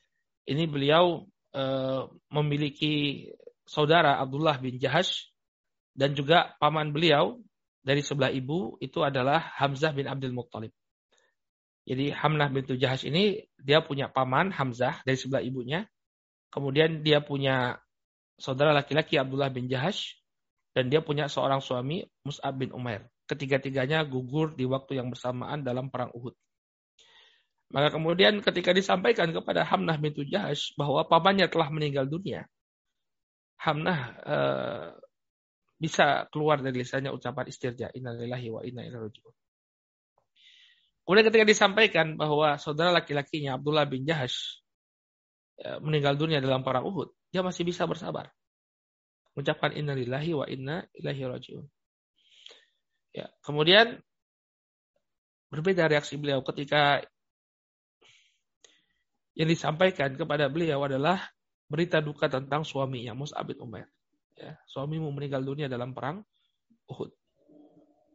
ini 0.50 0.66
beliau 0.66 1.30
uh, 1.54 2.10
memiliki 2.34 3.28
saudara 3.68 4.18
Abdullah 4.18 4.58
bin 4.58 4.82
Jahash 4.82 5.30
dan 5.94 6.18
juga 6.18 6.56
paman 6.58 6.90
beliau 6.90 7.38
dari 7.82 8.02
sebelah 8.02 8.34
ibu 8.34 8.78
itu 8.82 9.02
adalah 9.06 9.54
Hamzah 9.58 9.94
bin 9.94 10.06
Abdul 10.10 10.34
Muttalib. 10.34 10.74
Jadi 11.82 12.14
Hamnah 12.14 12.50
bintu 12.54 12.78
Jahash 12.78 13.10
ini 13.10 13.42
dia 13.58 13.82
punya 13.82 14.06
paman 14.08 14.54
Hamzah 14.54 15.02
dari 15.02 15.18
sebelah 15.18 15.42
ibunya. 15.42 15.90
Kemudian 16.52 17.02
dia 17.02 17.24
punya 17.24 17.80
saudara 18.38 18.76
laki-laki 18.76 19.18
Abdullah 19.18 19.50
bin 19.50 19.66
Jahash 19.72 20.20
dan 20.78 20.88
dia 20.92 21.02
punya 21.02 21.28
seorang 21.28 21.60
suami 21.60 22.06
Mus'ab 22.28 22.54
bin 22.60 22.72
Umair. 22.76 23.08
Ketiga-tiganya 23.26 24.04
gugur 24.04 24.54
di 24.54 24.68
waktu 24.68 25.00
yang 25.00 25.08
bersamaan 25.10 25.64
dalam 25.64 25.88
perang 25.88 26.12
Uhud. 26.12 26.36
Maka 27.72 27.88
kemudian 27.96 28.44
ketika 28.44 28.76
disampaikan 28.76 29.32
kepada 29.32 29.64
Hamnah 29.64 29.96
bin 29.96 30.12
Jahash 30.28 30.76
bahwa 30.76 31.08
pamannya 31.08 31.48
telah 31.48 31.72
meninggal 31.72 32.04
dunia, 32.04 32.44
Hamnah 33.64 34.00
uh, 34.28 34.88
bisa 35.80 36.28
keluar 36.30 36.60
dari 36.60 36.84
lisannya 36.84 37.10
ucapan 37.16 37.48
istirja 37.48 37.88
innalillahi 37.96 38.48
wa 38.52 38.62
inna 38.68 38.84
ilaihi 38.84 39.02
rajiun. 39.08 39.34
Kemudian 41.02 41.26
ketika 41.28 41.46
disampaikan 41.46 42.14
bahwa 42.16 42.56
saudara 42.62 42.94
laki-lakinya 42.94 43.58
Abdullah 43.58 43.90
bin 43.90 44.06
Jahash 44.06 44.62
uh, 45.66 45.82
meninggal 45.82 46.14
dunia 46.16 46.38
dalam 46.38 46.62
perang 46.62 46.86
Uhud, 46.86 47.10
dia 47.34 47.42
masih 47.42 47.66
bisa 47.66 47.90
bersabar. 47.90 48.30
Mengucapkan 49.34 49.74
innalillahi 49.74 50.32
wa 50.36 50.46
inna 50.46 50.86
ilaihi 50.94 51.24
rajiun. 51.26 51.66
Ya, 53.12 53.28
kemudian 53.44 54.00
berbeda 55.52 55.92
reaksi 55.92 56.16
beliau 56.16 56.40
ketika 56.48 57.04
yang 59.36 59.48
disampaikan 59.52 60.16
kepada 60.16 60.48
beliau 60.48 60.84
adalah 60.84 61.20
berita 61.72 62.04
duka 62.04 62.28
tentang 62.28 62.68
suaminya 62.68 63.16
Mus'ab 63.16 63.48
bin 63.48 63.60
Umair. 63.64 63.88
Ya, 64.36 64.60
suamimu 64.68 65.12
meninggal 65.12 65.44
dunia 65.44 65.72
dalam 65.72 65.96
perang 65.96 66.24
Uhud. 66.88 67.12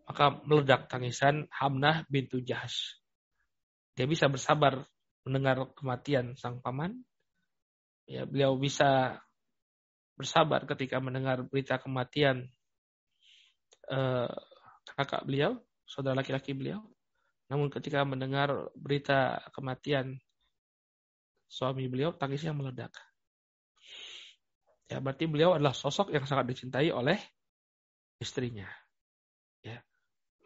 Maka 0.07 0.39
meledak 0.47 0.87
tangisan 0.87 1.51
Hamnah 1.51 2.07
bintu 2.07 2.39
Jahash. 2.39 3.03
Dia 3.99 4.07
bisa 4.07 4.31
bersabar 4.31 4.87
mendengar 5.27 5.75
kematian 5.75 6.39
sang 6.39 6.63
paman, 6.63 7.03
ya 8.07 8.23
beliau 8.23 8.55
bisa 8.55 9.19
bersabar 10.15 10.63
ketika 10.65 11.03
mendengar 11.03 11.43
berita 11.43 11.83
kematian 11.83 12.47
uh, 13.91 14.31
kakak 14.95 15.27
beliau, 15.27 15.59
saudara 15.83 16.23
laki-laki 16.23 16.55
beliau. 16.55 16.87
Namun 17.51 17.71
ketika 17.71 18.07
mendengar 18.07 18.71
berita 18.79 19.43
kematian 19.51 20.19
suami 21.51 21.91
beliau, 21.91 22.15
tangisnya 22.15 22.55
meledak. 22.55 22.95
Ya, 24.87 25.03
berarti 25.03 25.27
beliau 25.27 25.59
adalah 25.59 25.75
sosok 25.75 26.15
yang 26.15 26.23
sangat 26.27 26.47
dicintai 26.55 26.95
oleh 26.95 27.19
istrinya. 28.23 28.71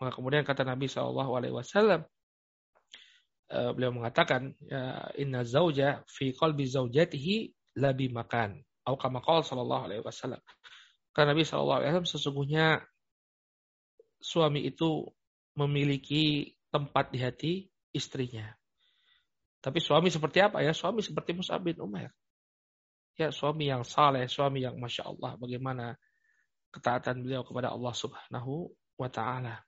Maka 0.01 0.17
kemudian 0.17 0.43
kata 0.49 0.65
Nabi 0.65 0.89
Shallallahu 0.89 1.33
Alaihi 1.37 1.55
Wasallam, 1.55 2.09
uh, 3.53 3.71
beliau 3.77 3.93
mengatakan, 3.93 4.57
ya, 4.65 5.13
Inna 5.21 5.45
zauja 5.45 6.01
fi 6.09 6.33
qalbi 6.33 6.65
zaujatihi 6.65 7.53
labi 7.77 8.09
makan. 8.09 8.65
Kama 8.89 9.21
Shallallahu 9.23 9.93
Alaihi 9.93 10.03
Wasallam. 10.03 10.41
Nabi 11.15 11.45
Shallallahu 11.45 11.79
Alaihi 11.85 11.91
Wasallam 11.93 12.09
sesungguhnya 12.09 12.67
suami 14.17 14.65
itu 14.65 15.05
memiliki 15.53 16.57
tempat 16.73 17.13
di 17.13 17.19
hati 17.21 17.53
istrinya. 17.93 18.57
Tapi 19.61 19.77
suami 19.85 20.09
seperti 20.09 20.41
apa 20.41 20.65
ya? 20.65 20.73
Suami 20.73 21.05
seperti 21.05 21.37
Mus'ab 21.37 21.61
bin 21.61 21.77
Umair. 21.85 22.09
Ya, 23.21 23.29
suami 23.29 23.69
yang 23.69 23.85
saleh, 23.85 24.25
suami 24.25 24.65
yang 24.65 24.81
Masya 24.81 25.13
Allah. 25.13 25.37
Bagaimana 25.37 25.93
ketaatan 26.73 27.21
beliau 27.21 27.45
kepada 27.45 27.69
Allah 27.69 27.93
subhanahu 27.93 28.73
wa 28.97 29.09
ta'ala. 29.13 29.61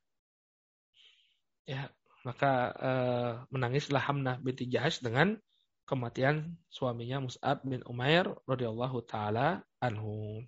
Ya, 1.69 1.91
maka 2.27 2.53
eh, 2.75 3.33
menangislah 3.51 4.03
Hamnah 4.03 4.39
binti 4.43 4.67
Jahash 4.67 5.03
dengan 5.03 5.39
kematian 5.87 6.59
suaminya 6.71 7.23
Mus'ab 7.23 7.63
bin 7.67 7.83
Umair 7.87 8.31
radhiyallahu 8.47 9.03
taala 9.07 9.63
anhu. 9.83 10.43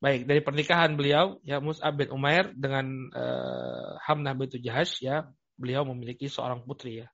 Baik, 0.00 0.28
dari 0.28 0.40
pernikahan 0.44 0.96
beliau 0.96 1.40
ya 1.44 1.60
Mus'ab 1.60 1.96
bin 1.96 2.12
Umair 2.12 2.52
dengan 2.56 2.86
eh, 3.12 3.90
Hamnah 4.04 4.36
binti 4.36 4.60
Jahash 4.60 5.00
ya, 5.00 5.28
beliau 5.56 5.84
memiliki 5.88 6.28
seorang 6.28 6.64
putri 6.64 7.04
ya 7.04 7.08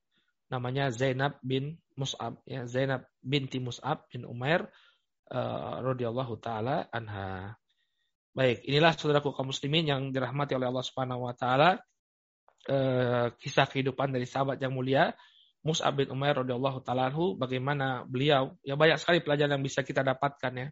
namanya 0.51 0.91
Zainab 0.91 1.39
bin 1.41 1.79
Mus'ab 1.95 2.43
ya 2.43 2.67
Zainab 2.67 3.07
binti 3.23 3.63
Mus'ab 3.63 4.11
bin 4.11 4.27
Umair 4.27 4.67
uh, 5.31 5.79
radhiyallahu 5.81 6.43
taala 6.43 6.91
anha. 6.91 7.55
Baik, 8.35 8.67
inilah 8.67 8.95
saudaraku 8.95 9.35
kaum 9.35 9.51
muslimin 9.51 9.87
yang 9.87 10.03
dirahmati 10.11 10.55
oleh 10.59 10.71
Allah 10.71 10.87
Subhanahu 10.87 11.31
wa 11.31 11.35
taala 11.35 11.79
uh, 12.69 13.33
kisah 13.41 13.65
kehidupan 13.71 14.13
dari 14.13 14.29
sahabat 14.29 14.61
yang 14.61 14.75
mulia 14.75 15.17
Mus'ab 15.61 15.93
bin 16.01 16.09
Umair 16.09 16.41
radhiyallahu 16.41 16.81
taala 16.81 17.13
bagaimana 17.37 18.09
beliau 18.09 18.57
ya 18.65 18.81
banyak 18.81 18.97
sekali 18.97 19.21
pelajaran 19.21 19.61
yang 19.61 19.65
bisa 19.65 19.85
kita 19.85 20.01
dapatkan 20.01 20.53
ya 20.57 20.69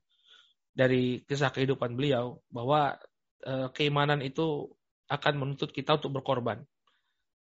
dari 0.72 1.20
kisah 1.28 1.53
kehidupan 1.53 1.93
beliau 1.93 2.41
bahwa 2.49 2.97
uh, 3.45 3.68
keimanan 3.72 4.24
itu 4.24 4.72
akan 5.09 5.34
menuntut 5.41 5.72
kita 5.72 5.97
untuk 5.97 6.20
berkorban. 6.20 6.64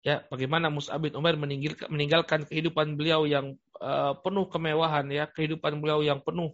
Ya 0.04 0.28
bagaimana 0.28 0.68
Mus'ab 0.68 1.00
bin 1.00 1.16
Umar 1.16 1.40
meninggalkan, 1.40 2.44
kehidupan 2.44 3.00
beliau 3.00 3.24
yang 3.24 3.56
uh, 3.80 4.14
penuh 4.20 4.52
kemewahan 4.52 5.08
ya 5.08 5.32
kehidupan 5.32 5.80
beliau 5.80 6.04
yang 6.04 6.20
penuh 6.20 6.52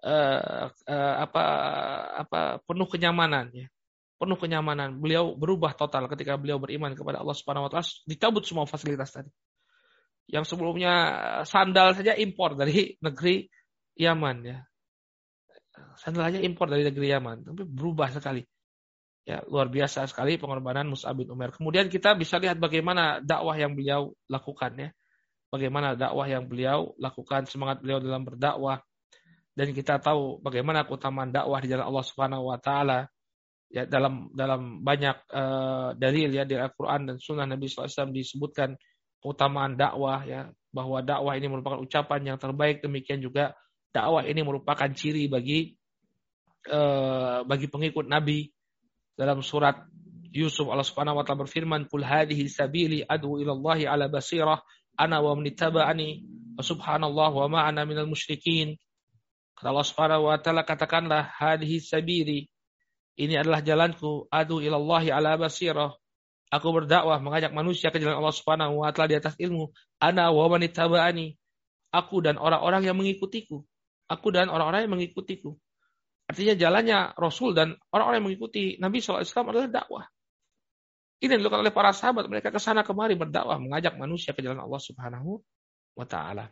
uh, 0.00 0.72
uh, 0.72 1.14
apa 1.20 1.44
apa 2.24 2.40
penuh 2.64 2.88
kenyamanan 2.88 3.52
ya 3.52 3.68
penuh 4.16 4.38
kenyamanan 4.40 4.96
beliau 4.96 5.36
berubah 5.36 5.76
total 5.76 6.08
ketika 6.08 6.40
beliau 6.40 6.56
beriman 6.56 6.96
kepada 6.96 7.20
Allah 7.20 7.36
Subhanahu 7.36 7.68
wa 7.68 7.70
taala 7.70 7.86
dicabut 8.08 8.44
semua 8.48 8.64
fasilitas 8.64 9.12
tadi 9.12 9.28
yang 10.26 10.42
sebelumnya 10.42 10.92
sandal 11.46 11.94
saja 11.94 12.16
impor 12.16 12.56
dari 12.58 12.96
negeri 13.06 13.46
Yaman 13.96 14.36
ya 14.42 14.58
sandal 16.00 16.32
saja 16.32 16.40
impor 16.40 16.72
dari 16.72 16.82
negeri 16.88 17.12
Yaman 17.12 17.44
tapi 17.44 17.62
berubah 17.68 18.08
sekali 18.10 18.42
Ya, 19.26 19.42
luar 19.50 19.66
biasa 19.66 20.06
sekali 20.06 20.38
pengorbanan 20.38 20.86
Mus'ab 20.86 21.18
bin 21.18 21.26
Umar. 21.26 21.50
Kemudian 21.50 21.90
kita 21.90 22.14
bisa 22.14 22.38
lihat 22.38 22.62
bagaimana 22.62 23.18
dakwah 23.18 23.58
yang 23.58 23.74
beliau 23.74 24.14
lakukan 24.30 24.70
ya. 24.78 24.94
Bagaimana 25.50 25.98
dakwah 25.98 26.30
yang 26.30 26.46
beliau 26.46 26.94
lakukan, 26.94 27.50
semangat 27.50 27.82
beliau 27.82 27.98
dalam 27.98 28.22
berdakwah. 28.22 28.78
Dan 29.50 29.74
kita 29.74 29.98
tahu 29.98 30.38
bagaimana 30.38 30.86
keutamaan 30.86 31.34
dakwah 31.34 31.58
di 31.58 31.74
jalan 31.74 31.90
Allah 31.90 32.06
Subhanahu 32.06 32.54
wa 32.54 32.58
taala. 32.62 33.10
Ya, 33.66 33.82
dalam 33.82 34.30
dalam 34.30 34.86
banyak 34.86 35.26
uh, 35.34 35.90
dalil 35.98 36.30
ya 36.30 36.46
di 36.46 36.54
Al-Qur'an 36.54 37.02
dan 37.02 37.18
Sunnah 37.18 37.50
Nabi 37.50 37.66
SAW 37.66 38.14
disebutkan 38.14 38.78
keutamaan 39.18 39.74
dakwah 39.74 40.22
ya 40.22 40.54
bahwa 40.70 41.02
dakwah 41.02 41.34
ini 41.34 41.50
merupakan 41.50 41.82
ucapan 41.82 42.30
yang 42.34 42.38
terbaik. 42.38 42.78
Demikian 42.86 43.18
juga 43.18 43.58
dakwah 43.90 44.22
ini 44.22 44.46
merupakan 44.46 44.86
ciri 44.94 45.26
bagi 45.26 45.74
uh, 46.70 47.42
bagi 47.42 47.66
pengikut 47.66 48.06
Nabi. 48.06 48.54
Dalam 49.18 49.42
surat 49.42 49.82
Yusuf 50.30 50.68
Allah 50.70 50.86
Subhanahu 50.86 51.18
wa 51.18 51.24
taala 51.26 51.48
berfirman 51.48 51.90
kul 51.90 52.04
hadhihi 52.06 52.46
sabili 52.46 53.02
adu 53.02 53.42
ila 53.42 53.50
Allah 53.50 53.98
ala 53.98 54.06
basirah. 54.06 54.62
Ana 54.94 55.20
wa 55.20 55.34
man 55.34 55.44
ittaba'ani 55.44 56.22
wa 56.56 56.62
subhanallah 56.62 57.30
wa 57.34 57.46
ma 57.50 57.60
ana 57.66 57.82
minal 57.82 58.06
musyrikin. 58.06 58.78
Kata 59.58 59.74
Allah 59.74 59.88
Subhanahu 59.88 60.30
wa 60.30 60.38
taala 60.38 60.62
katakanlah 60.62 61.34
hadhihi 61.34 61.82
sabili 61.82 62.46
ini 63.16 63.34
adalah 63.36 63.64
jalanku 63.64 64.28
adu 64.28 64.60
ila 64.60 64.76
Allah 64.76 65.04
ala 65.12 65.30
basirah 65.40 65.92
aku 66.52 66.68
berdakwah 66.70 67.18
mengajak 67.20 67.50
manusia 67.52 67.90
ke 67.90 68.00
jalan 68.00 68.20
Allah 68.20 68.34
Subhanahu 68.36 68.84
wa 68.84 68.92
taala 68.92 69.12
di 69.12 69.18
atas 69.18 69.34
ilmu 69.36 69.72
ana 70.00 70.32
wa 70.32 70.46
aku 71.96 72.16
dan 72.20 72.36
orang-orang 72.36 72.82
yang 72.84 72.96
mengikutiku 72.96 73.64
aku 74.06 74.28
dan 74.30 74.52
orang-orang 74.52 74.86
yang 74.86 74.94
mengikutiku 74.94 75.56
Artinya 76.26 76.54
jalannya 76.58 77.14
Rasul 77.14 77.54
dan 77.54 77.78
orang-orang 77.94 78.18
yang 78.18 78.26
mengikuti 78.26 78.74
Nabi 78.82 78.98
SAW 78.98 79.22
adalah 79.22 79.70
dakwah. 79.70 80.04
Ini 81.22 81.38
dilakukan 81.38 81.62
oleh 81.62 81.72
para 81.72 81.94
sahabat. 81.94 82.26
Mereka 82.26 82.50
ke 82.50 82.58
sana 82.58 82.82
kemari 82.82 83.14
berdakwah, 83.14 83.56
mengajak 83.62 83.94
manusia 83.94 84.34
ke 84.34 84.42
jalan 84.42 84.58
Allah 84.58 84.82
Subhanahu 84.82 85.38
wa 85.94 86.04
taala. 86.04 86.50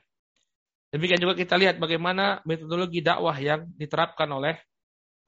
Demikian 0.95 1.19
juga 1.19 1.35
kita 1.35 1.59
lihat 1.59 1.83
bagaimana 1.83 2.39
metodologi 2.47 3.03
dakwah 3.03 3.35
yang 3.35 3.67
diterapkan 3.75 4.31
oleh 4.31 4.63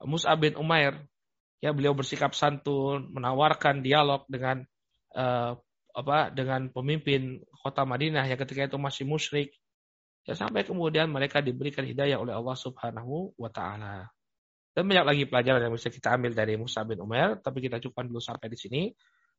Mus'ab 0.07 0.39
bin 0.39 0.55
Umair. 0.55 0.95
Ya, 1.57 1.73
beliau 1.73 1.97
bersikap 1.97 2.37
santun, 2.37 3.09
menawarkan 3.09 3.81
dialog 3.81 4.29
dengan 4.29 4.61
uh, 5.17 5.57
apa 5.97 6.29
dengan 6.29 6.69
pemimpin 6.69 7.41
kota 7.65 7.81
Madinah 7.81 8.29
yang 8.29 8.37
ketika 8.37 8.69
itu 8.69 8.77
masih 8.77 9.09
musyrik. 9.09 9.49
Ya, 10.27 10.37
sampai 10.37 10.67
kemudian 10.67 11.09
mereka 11.09 11.41
diberikan 11.41 11.87
hidayah 11.87 12.21
oleh 12.21 12.35
Allah 12.35 12.53
Subhanahu 12.53 13.33
wa 13.39 13.49
taala. 13.49 14.11
Dan 14.77 14.85
banyak 14.85 15.05
lagi 15.09 15.23
pelajaran 15.25 15.65
yang 15.65 15.73
bisa 15.73 15.89
kita 15.89 16.13
ambil 16.13 16.37
dari 16.37 16.53
Musa 16.53 16.85
bin 16.85 17.01
Umar, 17.01 17.41
tapi 17.41 17.65
kita 17.65 17.81
cukupkan 17.81 18.05
dulu 18.05 18.21
sampai 18.21 18.47
di 18.53 18.57
sini. 18.59 18.81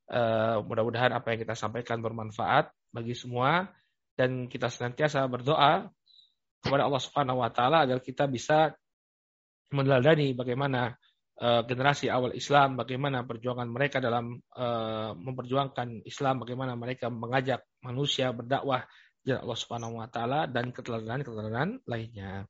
Uh, 0.09 0.64
mudah-mudahan 0.64 1.12
apa 1.12 1.37
yang 1.37 1.45
kita 1.45 1.55
sampaikan 1.55 2.01
bermanfaat 2.01 2.73
bagi 2.91 3.12
semua 3.12 3.69
dan 4.16 4.49
kita 4.49 4.73
senantiasa 4.73 5.23
berdoa 5.29 5.87
kepada 6.59 6.83
Allah 6.89 7.03
Subhanahu 7.05 7.39
wa 7.45 7.53
taala 7.53 7.87
agar 7.87 8.03
kita 8.03 8.27
bisa 8.27 8.75
meneladani 9.71 10.33
bagaimana 10.33 10.97
uh, 11.41 11.62
generasi 11.66 12.11
awal 12.11 12.34
Islam, 12.34 12.78
bagaimana 12.78 13.24
perjuangan 13.24 13.68
mereka 13.70 13.99
dalam 14.03 14.39
uh, 14.59 15.14
memperjuangkan 15.14 16.05
Islam, 16.05 16.43
bagaimana 16.43 16.74
mereka 16.74 17.09
mengajak 17.09 17.64
manusia 17.82 18.34
berdakwah 18.34 18.86
kepada 19.28 19.45
Allah 19.45 19.59
Subhanahu 19.61 20.01
wa 20.01 20.09
taala 20.09 20.41
dan 20.49 20.72
keteladanan-keteladanan 20.72 21.84
lainnya. 21.84 22.49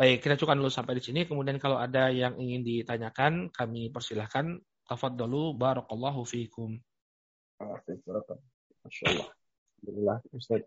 Baik, 0.00 0.24
kita 0.24 0.40
cukupkan 0.40 0.56
dulu 0.56 0.72
sampai 0.72 0.96
di 0.96 1.04
sini. 1.04 1.28
Kemudian 1.28 1.60
kalau 1.60 1.76
ada 1.76 2.08
yang 2.08 2.40
ingin 2.40 2.64
ditanyakan, 2.64 3.52
kami 3.52 3.92
persilahkan. 3.92 4.56
dulu. 5.12 5.52
Barakallahu 5.52 6.24
fiikum. 6.24 6.80
Masya 8.80 9.04
Allah. 9.12 9.28
Alhamdulillah, 9.84 10.18
Ustaz. 10.32 10.64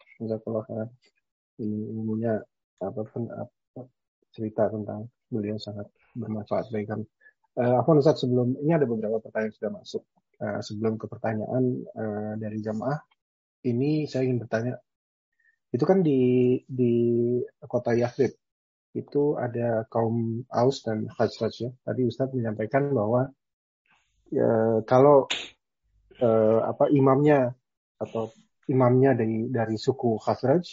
Ini 1.57 1.79
ilmunya 1.97 2.37
apa 2.77 3.01
pun 3.09 3.25
apa, 3.33 3.81
cerita 4.29 4.69
tentang 4.69 5.09
beliau 5.33 5.57
sangat 5.57 5.89
bermanfaat 6.13 6.69
bagi 6.69 6.85
kami. 6.93 7.05
Uh, 7.53 7.79
Afwan 7.81 8.01
Ustaz, 8.01 8.25
sebelum 8.25 8.57
ini 8.61 8.73
ada 8.73 8.89
beberapa 8.89 9.21
pertanyaan 9.21 9.53
yang 9.53 9.57
sudah 9.57 9.71
masuk. 9.71 10.03
Uh, 10.41 10.59
sebelum 10.65 10.97
ke 10.97 11.05
pertanyaan 11.05 11.63
uh, 11.93 12.33
dari 12.35 12.59
jamaah, 12.59 12.97
ini 13.69 14.09
saya 14.09 14.25
ingin 14.25 14.41
bertanya. 14.41 14.73
Itu 15.73 15.85
kan 15.89 16.05
di 16.05 16.57
di 16.69 16.93
kota 17.65 17.97
Yathrib, 17.97 18.33
itu 18.93 19.33
ada 19.41 19.89
kaum 19.89 20.45
Aus 20.53 20.85
dan 20.85 21.09
Khazraj 21.09 21.53
ya. 21.65 21.69
Tadi 21.81 22.01
Ustadz 22.05 22.37
menyampaikan 22.37 22.93
bahwa 22.93 23.25
ya, 24.29 24.85
kalau 24.85 25.25
eh, 26.21 26.59
apa 26.61 26.93
imamnya 26.93 27.49
atau 27.97 28.29
imamnya 28.69 29.17
dari 29.17 29.49
dari 29.49 29.75
suku 29.81 30.21
Khazraj 30.21 30.63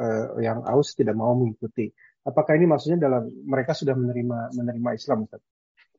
eh, 0.00 0.26
yang 0.40 0.64
Aus 0.64 0.96
tidak 0.96 1.20
mau 1.20 1.36
mengikuti. 1.36 1.92
Apakah 2.24 2.56
ini 2.56 2.66
maksudnya 2.66 3.06
dalam 3.06 3.28
mereka 3.44 3.76
sudah 3.76 3.92
menerima 3.92 4.56
menerima 4.56 4.90
Islam 4.96 5.28
Ustaz? 5.28 5.44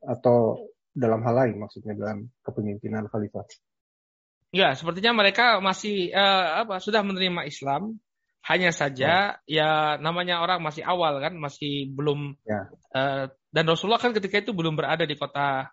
Atau 0.04 0.70
dalam 0.98 1.22
hal 1.22 1.34
lain 1.34 1.62
maksudnya 1.62 1.94
dalam 1.94 2.26
kepemimpinan 2.42 3.06
khalifah? 3.06 3.46
Ya, 4.50 4.72
sepertinya 4.72 5.12
mereka 5.12 5.60
masih 5.60 6.08
uh, 6.10 6.64
apa 6.64 6.80
sudah 6.80 7.04
menerima 7.04 7.44
Islam, 7.44 8.00
hanya 8.48 8.72
saja 8.72 9.36
oh. 9.36 9.44
ya 9.44 10.00
namanya 10.00 10.40
orang 10.40 10.64
masih 10.64 10.80
awal 10.88 11.20
kan, 11.20 11.36
masih 11.36 11.92
belum 11.92 12.32
ya. 12.48 12.64
uh, 12.96 13.28
dan 13.52 13.64
Rasulullah 13.68 14.00
kan 14.00 14.16
ketika 14.16 14.40
itu 14.40 14.56
belum 14.56 14.72
berada 14.72 15.04
di 15.04 15.20
kota 15.20 15.68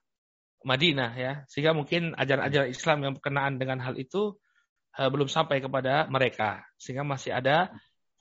Madinah 0.67 1.11
ya, 1.15 1.33
sehingga 1.47 1.71
mungkin 1.71 2.19
ajaran-ajaran 2.19 2.67
Islam 2.67 2.97
yang 3.07 3.13
berkenaan 3.15 3.55
dengan 3.55 3.79
hal 3.79 3.95
itu 3.95 4.35
uh, 4.99 5.07
belum 5.07 5.31
sampai 5.31 5.63
kepada 5.63 6.11
mereka, 6.11 6.67
sehingga 6.75 7.07
masih 7.07 7.31
ada 7.31 7.71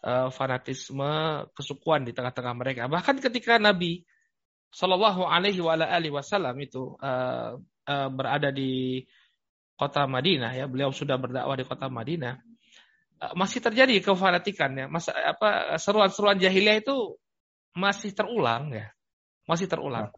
uh, 0.06 0.30
fanatisme 0.30 1.50
kesukuan 1.50 2.06
di 2.06 2.14
tengah-tengah 2.14 2.54
mereka. 2.54 2.86
Bahkan 2.86 3.18
ketika 3.18 3.58
Nabi 3.58 4.06
Shallallahu 4.74 5.22
Alaihi 5.30 5.62
Wasallam 6.10 6.58
itu 6.58 6.98
uh, 6.98 7.54
uh, 7.62 8.08
berada 8.10 8.50
di 8.50 9.06
kota 9.78 10.06
Madinah 10.10 10.50
ya, 10.50 10.66
beliau 10.66 10.90
sudah 10.90 11.14
berdakwah 11.14 11.54
di 11.54 11.62
kota 11.62 11.86
Madinah, 11.86 12.34
uh, 13.22 13.32
masih 13.38 13.62
terjadi 13.62 14.02
kefanatikan 14.02 14.74
ya, 14.74 14.86
masa 14.90 15.14
apa 15.14 15.78
seruan-seruan 15.78 16.42
jahiliyah 16.42 16.82
itu 16.82 17.14
masih 17.78 18.10
terulang 18.14 18.74
ya, 18.74 18.90
masih 19.46 19.70
terulang. 19.70 20.10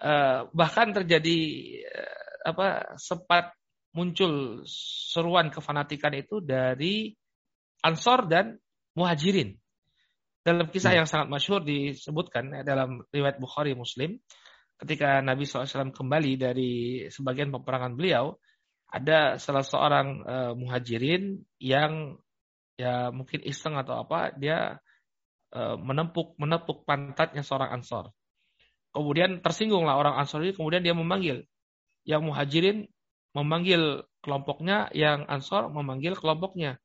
Uh, 0.00 0.48
bahkan 0.56 0.92
terjadi 0.96 1.40
uh, 1.88 2.52
apa 2.52 2.96
sempat 2.96 3.52
muncul 3.92 4.64
seruan 5.12 5.52
kefanatikan 5.52 6.16
itu 6.16 6.40
dari 6.40 7.12
Ansor 7.84 8.28
dan 8.28 8.56
Muhajirin. 8.96 9.59
Dalam 10.40 10.72
kisah 10.72 10.96
ya. 10.96 11.04
yang 11.04 11.08
sangat 11.08 11.28
masyhur 11.28 11.60
disebutkan 11.60 12.48
ya, 12.48 12.62
dalam 12.64 13.04
riwayat 13.12 13.36
Bukhari 13.36 13.76
Muslim, 13.76 14.16
ketika 14.80 15.20
Nabi 15.20 15.44
SAW 15.44 15.92
kembali 15.92 16.32
dari 16.40 16.72
sebagian 17.12 17.52
peperangan 17.52 17.92
beliau, 17.92 18.40
ada 18.88 19.36
salah 19.36 19.62
seorang 19.62 20.08
uh, 20.24 20.52
muhajirin 20.56 21.44
yang 21.60 22.16
ya 22.80 23.12
mungkin 23.12 23.44
iseng 23.44 23.76
atau 23.76 24.00
apa, 24.00 24.32
dia 24.34 24.80
uh, 25.52 25.76
menempuk 25.76 26.34
menepuk 26.40 26.88
pantatnya 26.88 27.44
seorang 27.44 27.76
ansor. 27.76 28.10
Kemudian 28.90 29.44
tersinggunglah 29.44 29.94
orang 29.94 30.18
ansor 30.18 30.42
ini, 30.42 30.56
kemudian 30.56 30.82
dia 30.82 30.96
memanggil. 30.96 31.46
Yang 32.02 32.22
muhajirin 32.26 32.78
memanggil 33.36 34.02
kelompoknya, 34.24 34.90
yang 34.96 35.28
ansor 35.30 35.70
memanggil 35.70 36.16
kelompoknya. 36.18 36.80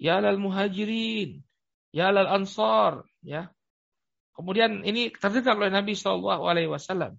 Ya 0.00 0.18
lal 0.18 0.40
muhajirin, 0.40 1.46
ya 1.94 2.10
lal 2.10 2.26
ansor, 2.26 3.06
ya. 3.22 3.46
Kemudian 4.34 4.82
ini 4.82 5.14
terdengar 5.14 5.54
oleh 5.54 5.70
Nabi 5.70 5.94
Shallallahu 5.94 6.42
Alaihi 6.50 6.66
Wasallam. 6.66 7.14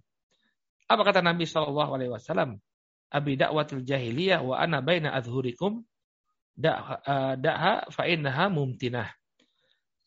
Apa 0.92 1.02
kata 1.08 1.24
Nabi 1.24 1.48
Shallallahu 1.48 1.96
Alaihi 1.96 2.12
Wasallam? 2.12 2.60
Abi 3.08 3.40
dakwatil 3.40 3.88
jahiliyah 3.88 4.44
wa 4.44 4.60
ana 4.60 4.84
baina 4.84 5.16
adhurikum 5.16 5.88
eh, 6.60 7.84
fa 7.88 8.04
innaha 8.04 8.52
mumtinah. 8.52 9.08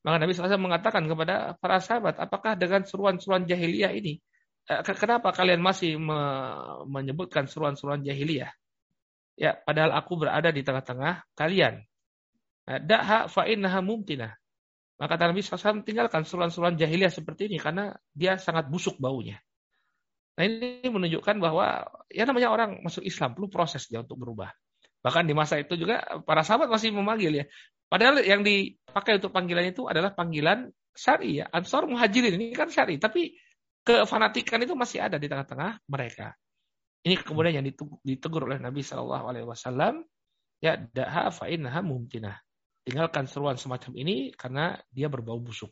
Maka 0.04 0.16
Nabi 0.20 0.30
SAW 0.30 0.60
mengatakan 0.60 1.04
kepada 1.10 1.58
para 1.58 1.82
sahabat, 1.82 2.16
apakah 2.22 2.54
dengan 2.54 2.86
seruan-seruan 2.86 3.48
jahiliyah 3.48 3.92
ini, 3.96 4.20
eh, 4.68 4.80
kenapa 4.84 5.32
kalian 5.32 5.64
masih 5.64 5.96
menyebutkan 6.86 7.48
seruan-seruan 7.48 8.04
jahiliyah? 8.04 8.52
Ya, 9.38 9.56
padahal 9.56 9.94
aku 9.96 10.18
berada 10.18 10.50
di 10.50 10.60
tengah-tengah 10.66 11.24
kalian. 11.32 11.80
Eh, 12.68 12.80
da'ha 12.84 13.32
fa 13.32 13.48
innaha 13.48 13.80
mumtinah. 13.80 14.36
Maka 14.98 15.14
Nabi 15.14 15.46
SAW 15.46 15.86
tinggalkan 15.86 16.26
seruan-seruan 16.26 16.74
jahiliyah 16.74 17.14
seperti 17.14 17.46
ini 17.46 17.62
karena 17.62 17.94
dia 18.10 18.34
sangat 18.34 18.66
busuk 18.66 18.98
baunya. 18.98 19.38
Nah 20.34 20.42
ini 20.42 20.86
menunjukkan 20.90 21.38
bahwa 21.38 21.86
ya 22.10 22.26
namanya 22.26 22.50
orang 22.50 22.82
masuk 22.82 23.06
Islam 23.06 23.38
perlu 23.38 23.46
proses 23.46 23.86
dia 23.86 24.02
untuk 24.02 24.18
berubah. 24.18 24.50
Bahkan 24.98 25.30
di 25.30 25.34
masa 25.38 25.62
itu 25.62 25.78
juga 25.78 26.02
para 26.26 26.42
sahabat 26.42 26.66
masih 26.66 26.90
memanggil 26.90 27.30
ya. 27.30 27.44
Padahal 27.86 28.26
yang 28.26 28.42
dipakai 28.42 29.22
untuk 29.22 29.30
panggilan 29.30 29.70
itu 29.70 29.86
adalah 29.86 30.10
panggilan 30.14 30.66
syari 30.94 31.42
ya. 31.42 31.46
Ansor 31.46 31.86
muhajirin 31.86 32.34
ini 32.34 32.50
kan 32.50 32.66
syari. 32.66 32.98
Tapi 32.98 33.38
kefanatikan 33.86 34.58
itu 34.66 34.74
masih 34.74 35.06
ada 35.06 35.14
di 35.14 35.30
tengah-tengah 35.30 35.86
mereka. 35.86 36.34
Ini 37.06 37.22
kemudian 37.22 37.62
yang 37.62 37.66
ditegur 38.02 38.50
oleh 38.50 38.58
Nabi 38.58 38.82
Shallallahu 38.82 39.24
Alaihi 39.30 39.46
Wasallam 39.46 40.02
ya 40.58 40.74
daha 40.74 41.30
fa'inha 41.30 41.78
mumtinah 41.86 42.34
tinggalkan 42.88 43.28
seruan 43.28 43.60
semacam 43.60 43.92
ini 44.00 44.32
karena 44.32 44.80
dia 44.88 45.12
berbau 45.12 45.36
busuk. 45.36 45.68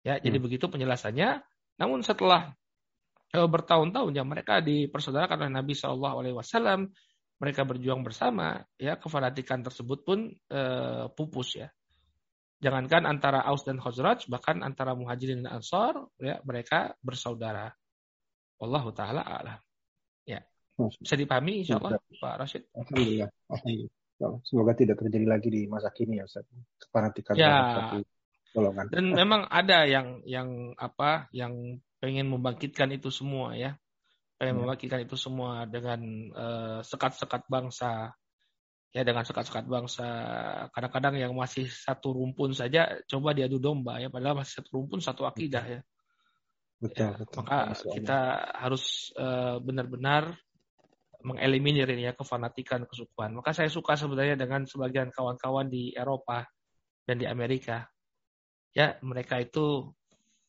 Ya, 0.00 0.16
hmm. 0.16 0.24
jadi 0.24 0.38
begitu 0.40 0.64
penjelasannya. 0.72 1.44
Namun 1.76 2.00
setelah 2.00 2.56
uh, 3.36 3.48
bertahun-tahun 3.48 4.16
ya 4.16 4.24
mereka 4.24 4.64
dipersaudarakan 4.64 5.44
oleh 5.44 5.52
Nabi 5.52 5.76
Shallallahu 5.76 6.16
Alaihi 6.24 6.36
Wasallam, 6.40 6.88
mereka 7.36 7.68
berjuang 7.68 8.00
bersama, 8.00 8.64
ya 8.80 8.96
kefanatikan 8.96 9.60
tersebut 9.60 10.00
pun 10.00 10.32
uh, 10.48 11.12
pupus 11.12 11.60
ya. 11.60 11.68
Jangankan 12.64 13.04
antara 13.04 13.44
Aus 13.44 13.68
dan 13.68 13.76
Khazraj, 13.76 14.24
bahkan 14.32 14.64
antara 14.64 14.96
Muhajirin 14.96 15.44
dan 15.44 15.60
Ansor, 15.60 16.08
ya 16.16 16.40
mereka 16.48 16.96
bersaudara. 17.04 17.68
Allahu 18.56 18.96
taala 18.96 19.20
alam. 19.20 19.60
Ya. 20.24 20.40
Bisa 20.72 21.20
dipahami 21.20 21.60
insya 21.60 21.76
Allah 21.76 22.00
Pak 22.00 22.34
Rashid. 22.40 22.64
Alhamdulillah. 22.72 23.28
Alhamdulillah. 23.52 24.03
Semoga 24.18 24.72
tidak 24.78 25.02
terjadi 25.02 25.26
lagi 25.26 25.48
di 25.50 25.66
masa 25.66 25.90
kini 25.90 26.22
ya 26.22 26.24
Ustaz. 26.24 26.46
Kefanatikan 26.78 27.34
ya. 27.34 27.50
satu 27.74 27.98
golongan. 28.54 28.86
Dan 28.88 29.04
memang 29.10 29.50
ada 29.50 29.82
yang 29.84 30.22
yang 30.22 30.72
apa 30.78 31.26
yang 31.34 31.82
pengen 31.98 32.30
membangkitkan 32.30 32.94
itu 32.94 33.10
semua 33.10 33.58
ya. 33.58 33.74
Pengen 34.38 34.54
ya. 34.54 34.60
membangkitkan 34.62 35.02
itu 35.02 35.18
semua 35.18 35.66
dengan 35.66 36.00
uh, 36.30 36.80
sekat-sekat 36.86 37.50
bangsa. 37.50 38.14
Ya 38.94 39.02
dengan 39.02 39.26
sekat-sekat 39.26 39.66
bangsa. 39.66 40.06
Kadang-kadang 40.70 41.18
yang 41.18 41.34
masih 41.34 41.66
satu 41.66 42.14
rumpun 42.14 42.54
saja 42.54 42.94
coba 43.10 43.34
diadu 43.34 43.58
domba 43.58 43.98
ya 43.98 44.06
padahal 44.06 44.38
masih 44.38 44.62
satu 44.62 44.78
rumpun 44.78 45.02
satu 45.02 45.26
akidah 45.26 45.64
ya. 45.66 45.80
Betul, 46.78 47.10
ya, 47.10 47.10
betul. 47.18 47.36
Maka 47.42 47.58
kita 47.74 48.20
harus 48.54 49.10
uh, 49.18 49.58
benar-benar 49.58 50.38
mengeliminir 51.24 51.88
ini 51.88 52.06
ya 52.06 52.12
kefanatikan 52.12 52.84
kesukuan. 52.84 53.32
Maka 53.32 53.56
saya 53.56 53.72
suka 53.72 53.96
sebenarnya 53.96 54.36
dengan 54.36 54.68
sebagian 54.68 55.08
kawan-kawan 55.08 55.72
di 55.72 55.96
Eropa 55.96 56.44
dan 57.08 57.16
di 57.16 57.24
Amerika. 57.24 57.88
Ya, 58.76 59.00
mereka 59.00 59.40
itu 59.40 59.88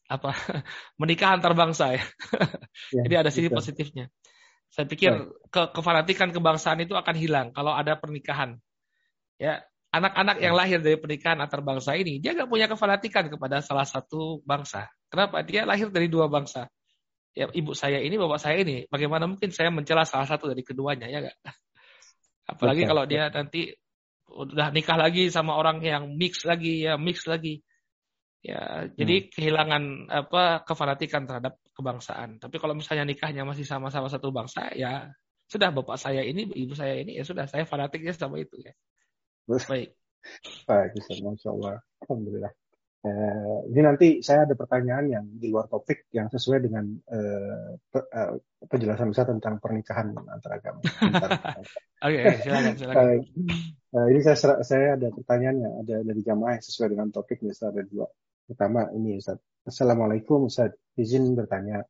apa 0.05 0.35
menikah 1.01 1.39
antar 1.39 1.55
bangsa 1.55 1.95
ya. 1.95 2.03
ya 2.95 3.01
Jadi 3.07 3.15
ada 3.15 3.31
sisi 3.31 3.47
positifnya. 3.47 4.11
Saya 4.67 4.85
pikir 4.91 5.15
ke 5.47 5.71
kefanatikan 5.71 6.35
kebangsaan 6.35 6.83
itu 6.83 6.93
akan 6.99 7.15
hilang 7.15 7.47
kalau 7.55 7.71
ada 7.71 7.95
pernikahan. 7.95 8.59
Ya, 9.39 9.63
anak-anak 9.95 10.43
yang 10.43 10.55
ya. 10.55 10.59
lahir 10.59 10.79
dari 10.83 10.99
pernikahan 10.99 11.39
antar 11.39 11.63
bangsa 11.63 11.95
ini 11.95 12.19
dia 12.19 12.35
nggak 12.35 12.51
punya 12.51 12.67
kefanatikan 12.67 13.31
kepada 13.31 13.63
salah 13.63 13.87
satu 13.87 14.43
bangsa. 14.43 14.91
Kenapa? 15.07 15.39
Dia 15.47 15.63
lahir 15.63 15.87
dari 15.87 16.11
dua 16.11 16.27
bangsa 16.27 16.67
ya 17.35 17.51
ibu 17.51 17.75
saya 17.75 17.99
ini, 17.99 18.15
bapak 18.15 18.39
saya 18.39 18.63
ini. 18.63 18.87
Bagaimana 18.87 19.27
mungkin 19.27 19.51
saya 19.51 19.67
mencela 19.69 20.07
salah 20.07 20.25
satu 20.25 20.47
dari 20.47 20.63
keduanya 20.63 21.11
ya 21.11 21.19
enggak? 21.19 21.37
Apalagi 22.47 22.87
Betul. 22.87 22.89
kalau 22.95 23.03
dia 23.05 23.27
nanti 23.27 23.61
udah 24.31 24.71
nikah 24.73 24.97
lagi 24.97 25.29
sama 25.29 25.59
orang 25.59 25.83
yang 25.83 26.15
mix 26.15 26.47
lagi 26.47 26.87
ya 26.87 26.95
mix 26.95 27.27
lagi. 27.27 27.61
Ya, 28.45 28.85
jadi 28.93 29.25
hmm. 29.25 29.27
kehilangan 29.33 29.83
apa 30.05 30.61
kefanatikan 30.69 31.25
terhadap 31.25 31.57
kebangsaan. 31.73 32.37
Tapi 32.37 32.61
kalau 32.61 32.77
misalnya 32.77 33.01
nikahnya 33.09 33.41
masih 33.41 33.65
sama-sama 33.65 34.05
satu 34.05 34.29
bangsa, 34.29 34.69
ya 34.77 35.09
sudah 35.49 35.73
bapak 35.73 35.97
saya 35.97 36.21
ini, 36.21 36.45
ibu 36.53 36.77
saya 36.77 37.01
ini, 37.01 37.17
ya 37.17 37.25
sudah 37.25 37.49
saya 37.49 37.65
fanatiknya 37.65 38.13
sama 38.13 38.37
itu 38.37 38.53
ya. 38.61 38.69
Baik. 39.49 39.97
Baik, 40.69 40.93
Masya 41.25 41.49
Allah. 41.57 41.81
Alhamdulillah. 42.05 42.53
Eh, 43.05 43.57
ini 43.69 43.81
nanti 43.85 44.07
saya 44.25 44.49
ada 44.49 44.57
pertanyaan 44.57 45.05
yang 45.05 45.25
di 45.37 45.53
luar 45.53 45.69
topik 45.69 46.09
yang 46.09 46.25
sesuai 46.25 46.57
dengan 46.57 46.89
uh, 46.89 47.77
pe, 47.77 48.01
uh, 48.01 48.33
penjelasan 48.65 49.13
saya 49.13 49.29
tentang 49.29 49.61
pernikahan 49.61 50.09
antar 50.25 50.57
agama. 50.57 50.81
Oke, 52.01 52.17
okay, 52.17 52.41
silakan, 52.41 52.73
silakan. 52.73 53.05
uh, 53.93 54.07
ini 54.09 54.19
saya 54.25 54.57
saya 54.65 54.97
ada 54.97 55.13
pertanyaan 55.13 55.85
ada 55.85 56.01
dari 56.01 56.21
jamaah 56.25 56.57
yang 56.57 56.65
sesuai 56.65 56.97
dengan 56.97 57.13
topik 57.13 57.45
nih, 57.45 57.53
ada 57.53 57.85
dua. 57.85 58.09
Pertama 58.49 58.89
ini 58.97 59.21
Ustaz. 59.21 59.37
Assalamualaikum 59.69 60.49
Ustaz. 60.49 60.73
Izin 60.97 61.37
bertanya. 61.37 61.85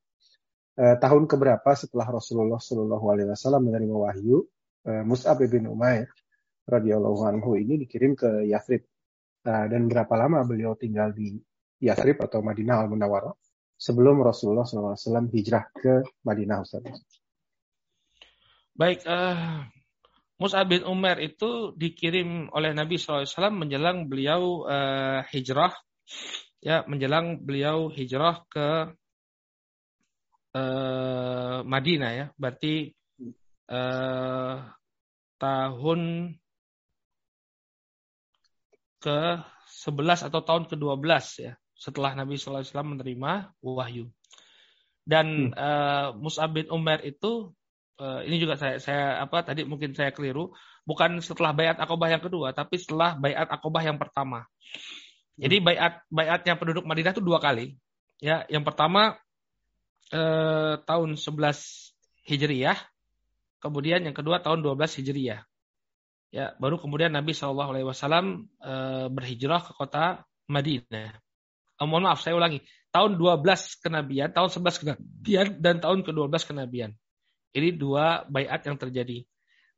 Uh, 0.76 1.00
tahun 1.00 1.32
keberapa 1.32 1.72
setelah 1.80 2.12
Rasulullah 2.12 2.60
Shallallahu 2.60 3.06
Alaihi 3.08 3.32
Wasallam 3.32 3.72
menerima 3.72 3.96
wahyu, 3.96 4.44
uh, 4.84 5.04
Mus'ab 5.08 5.40
bin 5.48 5.64
Umair 5.72 6.12
radhiyallahu 6.68 7.24
anhu 7.24 7.56
ini 7.56 7.80
dikirim 7.88 8.20
ke 8.20 8.52
Yathrib 8.52 8.84
Nah, 9.46 9.70
dan 9.70 9.86
berapa 9.86 10.10
lama 10.18 10.42
beliau 10.42 10.74
tinggal 10.74 11.14
di 11.14 11.38
Yathrib 11.78 12.18
atau 12.18 12.42
Madinah 12.42 12.82
Al-Munawwarah 12.82 13.34
sebelum 13.78 14.26
Rasulullah 14.26 14.66
SAW 14.66 15.30
hijrah 15.30 15.70
ke 15.70 16.02
Madinah 16.26 16.66
Ustaz. 16.66 16.82
Baik, 18.74 19.06
uh, 19.06 19.64
Mus'ab 20.42 20.68
bin 20.68 20.84
Umar 20.84 21.22
itu 21.22 21.78
dikirim 21.78 22.50
oleh 22.52 22.74
Nabi 22.74 22.98
SAW 23.00 23.24
menjelang 23.54 24.10
beliau 24.10 24.66
uh, 24.66 25.24
hijrah, 25.30 25.72
ya 26.60 26.84
menjelang 26.90 27.40
beliau 27.46 27.88
hijrah 27.94 28.44
ke 28.50 28.98
uh, 30.58 31.62
Madinah 31.64 32.12
ya, 32.18 32.26
berarti 32.36 32.92
uh, 33.70 34.60
tahun 35.40 36.02
ke-11 39.06 40.34
atau 40.34 40.42
tahun 40.42 40.66
ke-12 40.66 41.24
ya 41.46 41.54
setelah 41.78 42.18
Nabi 42.18 42.40
SAW 42.40 42.66
menerima 42.66 43.54
wahyu. 43.62 44.10
Dan 45.06 45.54
hmm. 45.54 45.54
uh, 45.54 46.08
Mus'ab 46.18 46.58
bin 46.58 46.66
Umar 46.74 47.06
itu 47.06 47.54
uh, 48.02 48.26
ini 48.26 48.42
juga 48.42 48.58
saya 48.58 48.82
saya 48.82 49.22
apa 49.22 49.46
tadi 49.46 49.62
mungkin 49.62 49.94
saya 49.94 50.10
keliru, 50.10 50.50
bukan 50.88 51.22
setelah 51.22 51.54
bayat 51.54 51.78
akobah 51.78 52.10
yang 52.10 52.24
kedua, 52.24 52.58
tapi 52.58 52.82
setelah 52.82 53.14
bayat 53.14 53.46
akobah 53.46 53.86
yang 53.86 54.02
pertama. 54.02 54.50
Jadi 55.38 55.62
hmm. 55.62 55.66
bayat 55.68 55.94
bayatnya 56.10 56.54
penduduk 56.58 56.88
Madinah 56.88 57.14
itu 57.14 57.22
dua 57.22 57.38
kali. 57.38 57.78
Ya, 58.24 58.48
yang 58.48 58.64
pertama 58.64 59.20
eh, 60.10 60.80
tahun 60.88 61.20
11 61.20 61.36
Hijriyah, 62.26 62.80
kemudian 63.60 64.08
yang 64.08 64.16
kedua 64.16 64.40
tahun 64.40 64.64
12 64.64 65.04
Hijriyah. 65.04 65.44
Ya, 66.36 66.52
baru 66.60 66.76
kemudian 66.76 67.16
Nabi 67.16 67.32
Shallallahu 67.32 67.72
Alaihi 67.72 67.88
Wasallam 67.88 68.52
eh, 68.60 69.08
berhijrah 69.08 69.64
ke 69.64 69.72
kota 69.72 70.28
Madinah. 70.52 71.16
Oh, 71.80 71.88
mohon 71.88 72.12
maaf, 72.12 72.20
saya 72.20 72.36
ulangi. 72.36 72.60
Tahun 72.92 73.16
12 73.16 73.80
kenabian, 73.80 74.36
tahun 74.36 74.52
11 74.52 74.84
kenabian, 74.84 75.48
dan 75.64 75.80
tahun 75.80 76.04
ke-12 76.04 76.44
kenabian. 76.44 76.92
Ini 77.56 77.80
dua 77.80 78.28
bayat 78.28 78.68
yang 78.68 78.76
terjadi. 78.76 79.24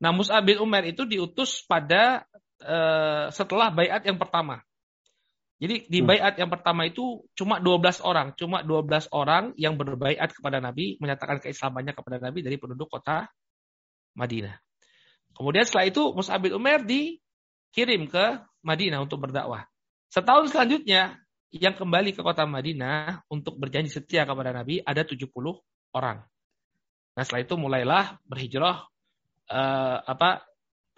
Nah, 0.01 0.09
Mus'ab 0.09 0.45
bin 0.45 0.57
Umar 0.57 0.81
itu 0.85 1.05
diutus 1.05 1.61
pada 1.65 2.25
uh, 2.61 3.29
setelah 3.29 3.69
bayat 3.69 4.05
yang 4.05 4.17
pertama. 4.17 4.61
Jadi 5.57 5.89
di 5.89 6.01
hmm. 6.01 6.09
bayat 6.09 6.33
yang 6.37 6.49
pertama 6.53 6.85
itu 6.85 7.25
cuma 7.33 7.57
12 7.57 8.01
orang, 8.05 8.33
cuma 8.37 8.61
12 8.61 9.09
orang 9.09 9.53
yang 9.57 9.73
berbaiat 9.73 10.33
kepada 10.33 10.61
Nabi, 10.61 11.01
menyatakan 11.01 11.41
keislamannya 11.41 11.97
kepada 11.97 12.21
Nabi 12.21 12.45
dari 12.45 12.61
penduduk 12.61 12.89
kota 12.93 13.25
Madinah. 14.13 14.66
Kemudian 15.38 15.69
setelah 15.69 15.85
itu 15.85 16.01
Mus'ab 16.17 16.41
bin 16.41 16.57
Umar 16.57 16.81
dikirim 16.81 18.09
ke 18.09 18.41
Madinah 18.65 19.05
untuk 19.05 19.21
berdakwah. 19.21 19.69
Setahun 20.09 20.49
selanjutnya 20.49 21.21
yang 21.53 21.77
kembali 21.77 22.17
ke 22.17 22.25
kota 22.25 22.49
Madinah 22.49 23.21
untuk 23.29 23.61
berjanji 23.61 23.93
setia 23.93 24.25
kepada 24.25 24.49
Nabi 24.49 24.81
ada 24.81 25.05
70 25.05 25.29
orang. 25.93 26.25
Nah 27.13 27.21
setelah 27.21 27.41
itu 27.45 27.53
mulailah 27.53 28.05
berhijrah 28.25 28.89
uh, 29.53 29.97
apa 30.01 30.41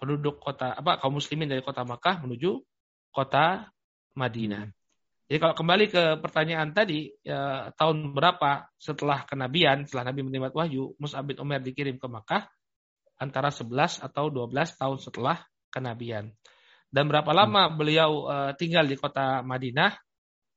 penduduk 0.00 0.40
kota 0.40 0.72
apa 0.72 0.96
kaum 0.96 1.20
muslimin 1.20 1.52
dari 1.52 1.60
kota 1.60 1.84
Makkah 1.84 2.24
menuju 2.24 2.64
kota 3.12 3.68
Madinah. 4.16 4.72
Jadi 5.30 5.38
kalau 5.38 5.54
kembali 5.54 5.86
ke 5.86 6.02
pertanyaan 6.18 6.74
tadi, 6.74 7.06
ya, 7.22 7.70
tahun 7.78 8.10
berapa 8.18 8.66
setelah 8.74 9.22
kenabian, 9.22 9.86
setelah 9.86 10.10
Nabi 10.10 10.26
menerima 10.26 10.50
wahyu, 10.50 10.98
Mus'ab 10.98 11.22
bin 11.22 11.38
Umar 11.38 11.62
dikirim 11.62 12.02
ke 12.02 12.06
Makkah 12.10 12.50
antara 13.20 13.52
11 13.52 14.00
atau 14.00 14.32
12 14.32 14.80
tahun 14.80 14.98
setelah 14.98 15.36
kenabian. 15.68 16.32
Dan 16.90 17.06
berapa 17.06 17.30
lama 17.30 17.70
beliau 17.70 18.26
uh, 18.26 18.52
tinggal 18.58 18.88
di 18.88 18.98
kota 18.98 19.46
Madinah 19.46 19.92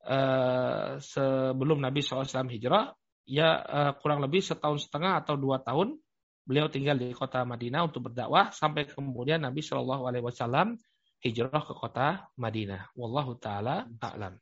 uh, 0.09 0.97
sebelum 0.97 1.78
Nabi 1.78 2.01
SAW 2.01 2.26
hijrah? 2.49 2.95
Ya 3.24 3.61
uh, 3.61 3.91
kurang 4.01 4.20
lebih 4.20 4.41
setahun 4.41 4.89
setengah 4.89 5.22
atau 5.24 5.39
dua 5.39 5.61
tahun 5.61 5.95
beliau 6.43 6.68
tinggal 6.68 6.99
di 6.99 7.16
kota 7.16 7.47
Madinah 7.47 7.88
untuk 7.88 8.11
berdakwah 8.11 8.51
sampai 8.51 8.84
kemudian 8.84 9.39
Nabi 9.39 9.64
Shallallahu 9.64 10.03
Alaihi 10.11 10.26
Wasallam 10.28 10.76
hijrah 11.24 11.64
ke 11.64 11.72
kota 11.72 12.28
Madinah. 12.36 12.91
Wallahu 12.99 13.39
taala 13.39 13.88
a'lam. 13.88 14.36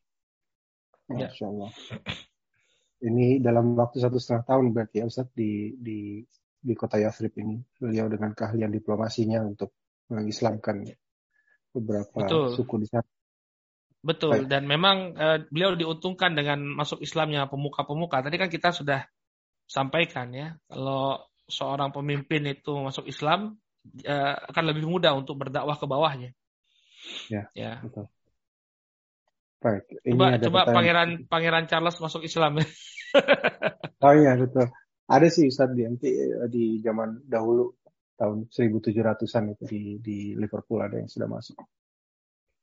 Ya. 1.13 1.29
Allah. 1.45 1.71
Ini 3.01 3.41
dalam 3.41 3.73
waktu 3.77 4.01
satu 4.01 4.17
setengah 4.17 4.45
tahun 4.45 4.65
berarti 4.73 5.01
ya 5.01 5.05
Ustaz 5.09 5.29
di 5.33 5.77
di 5.77 6.21
di 6.61 6.77
kota 6.77 7.01
Yathrib 7.01 7.33
ini 7.41 7.57
beliau 7.81 8.05
dengan 8.05 8.37
keahlian 8.37 8.69
diplomasinya 8.69 9.41
untuk 9.41 9.73
mengislamkan 10.13 10.85
beberapa 11.73 12.21
Betul. 12.21 12.53
suku 12.53 12.75
di 12.85 12.87
sana. 12.87 13.09
Betul 14.01 14.45
Baik. 14.45 14.49
dan 14.49 14.65
memang 14.65 15.13
uh, 15.13 15.37
beliau 15.53 15.77
diuntungkan 15.77 16.33
dengan 16.33 16.61
masuk 16.61 17.01
Islamnya 17.05 17.45
pemuka-pemuka. 17.45 18.25
Tadi 18.25 18.37
kan 18.37 18.49
kita 18.49 18.73
sudah 18.73 19.05
sampaikan 19.69 20.33
ya 20.33 20.57
kalau 20.65 21.21
seorang 21.45 21.93
pemimpin 21.93 22.49
itu 22.49 22.73
masuk 22.81 23.05
Islam 23.05 23.61
uh, 24.05 24.35
akan 24.49 24.63
lebih 24.73 24.89
mudah 24.89 25.13
untuk 25.13 25.37
berdakwah 25.37 25.77
ke 25.77 25.85
bawahnya. 25.85 26.33
Ya, 27.29 27.49
ya. 27.53 27.81
betul. 27.81 28.09
Baik. 29.61 29.85
Ini 30.01 30.17
coba 30.17 30.25
ada 30.33 30.45
coba 30.49 30.61
Pangeran 30.73 31.09
Pangeran 31.29 31.65
Charles 31.69 31.97
masuk 32.01 32.25
Islam. 32.25 32.57
oh 34.05 34.13
iya 34.17 34.33
betul. 34.33 34.65
Ada 35.11 35.27
sih 35.27 35.51
Ustaz 35.51 35.75
di 35.75 35.83
eh, 35.83 36.47
di 36.47 36.79
zaman 36.79 37.27
dahulu 37.27 37.75
tahun 38.15 38.47
1700-an 38.47 39.43
itu 39.51 39.63
di 39.67 39.81
di 39.99 40.17
Liverpool 40.39 40.79
ada 40.79 40.95
yang 40.95 41.11
sudah 41.11 41.27
masuk. 41.27 41.59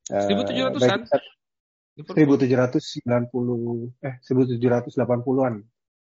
1700-an? 0.09 1.05
Uh, 1.05 2.09
1790 2.09 4.01
eh 4.01 4.15
1780-an. 4.25 5.55